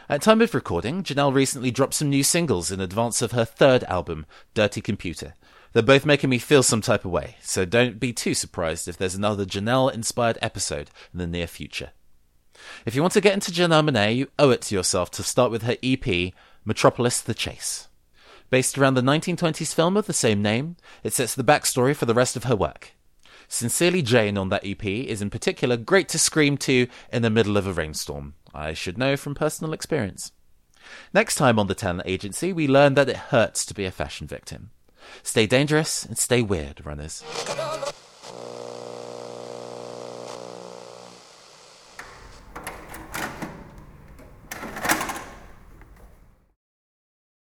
At 0.09 0.23
time 0.23 0.41
of 0.41 0.55
recording, 0.55 1.03
Janelle 1.03 1.35
recently 1.35 1.71
dropped 1.71 1.93
some 1.93 2.09
new 2.09 2.25
singles 2.25 2.73
in 2.73 2.81
advance 2.81 3.21
of 3.21 3.33
her 3.33 3.45
third 3.45 3.85
album, 3.85 4.25
Dirty 4.55 4.81
Computer. 4.81 5.35
They're 5.73 5.83
both 5.83 6.07
making 6.07 6.31
me 6.31 6.39
feel 6.39 6.63
some 6.63 6.81
type 6.81 7.05
of 7.05 7.11
way, 7.11 7.37
so 7.43 7.65
don't 7.65 8.01
be 8.01 8.13
too 8.13 8.35
surprised 8.35 8.89
if 8.89 8.97
there's 8.97 9.15
another 9.15 9.45
Janelle 9.45 9.93
inspired 9.93 10.39
episode 10.41 10.91
in 11.13 11.19
the 11.19 11.27
near 11.27 11.47
future. 11.47 11.91
If 12.87 12.95
you 12.95 13.03
want 13.03 13.13
to 13.15 13.21
get 13.21 13.35
into 13.35 13.53
Janelle 13.53 13.89
Monáe, 13.89 14.17
you 14.17 14.29
owe 14.39 14.51
it 14.51 14.63
to 14.63 14.75
yourself 14.75 15.11
to 15.13 15.23
start 15.23 15.51
with 15.51 15.63
her 15.63 15.77
EP, 15.83 16.33
Metropolis 16.65 17.21
the 17.21 17.35
Chase. 17.35 17.89
Based 18.51 18.79
around 18.79 18.95
the 18.95 19.03
1920s 19.03 19.75
film 19.75 19.97
of 19.97 20.07
the 20.07 20.13
same 20.13 20.41
name, 20.41 20.77
it 21.05 21.13
sets 21.13 21.35
the 21.35 21.45
backstory 21.45 21.95
for 21.95 22.07
the 22.07 22.15
rest 22.15 22.35
of 22.35 22.45
her 22.45 22.57
work. 22.57 22.93
Sincerely 23.47 24.03
Jane 24.03 24.39
on 24.39 24.49
that 24.49 24.67
EP 24.67 24.85
is 24.85 25.23
in 25.23 25.31
particular 25.31 25.77
great 25.77 26.09
to 26.11 26.19
scream 26.19 26.57
to 26.59 26.87
in 27.13 27.23
the 27.23 27.31
middle 27.31 27.57
of 27.57 27.67
a 27.67 27.73
rainstorm. 27.73 28.35
I 28.55 28.73
should 28.73 28.99
know 28.99 29.17
from 29.17 29.35
personal 29.35 29.73
experience. 29.73 30.33
Next 31.13 31.35
time 31.35 31.59
on 31.59 31.67
the 31.67 31.75
Talent 31.75 32.03
Agency, 32.07 32.53
we 32.53 32.67
learn 32.67 32.95
that 32.95 33.09
it 33.09 33.17
hurts 33.17 33.67
to 33.67 33.75
be 33.75 33.85
a 33.85 33.91
fashion 33.91 34.27
victim. 34.27 34.71
Stay 35.23 35.47
dangerous 35.47 36.05
and 36.05 36.19
stay 36.19 36.43
weird, 36.43 36.85
runners. 36.85 37.23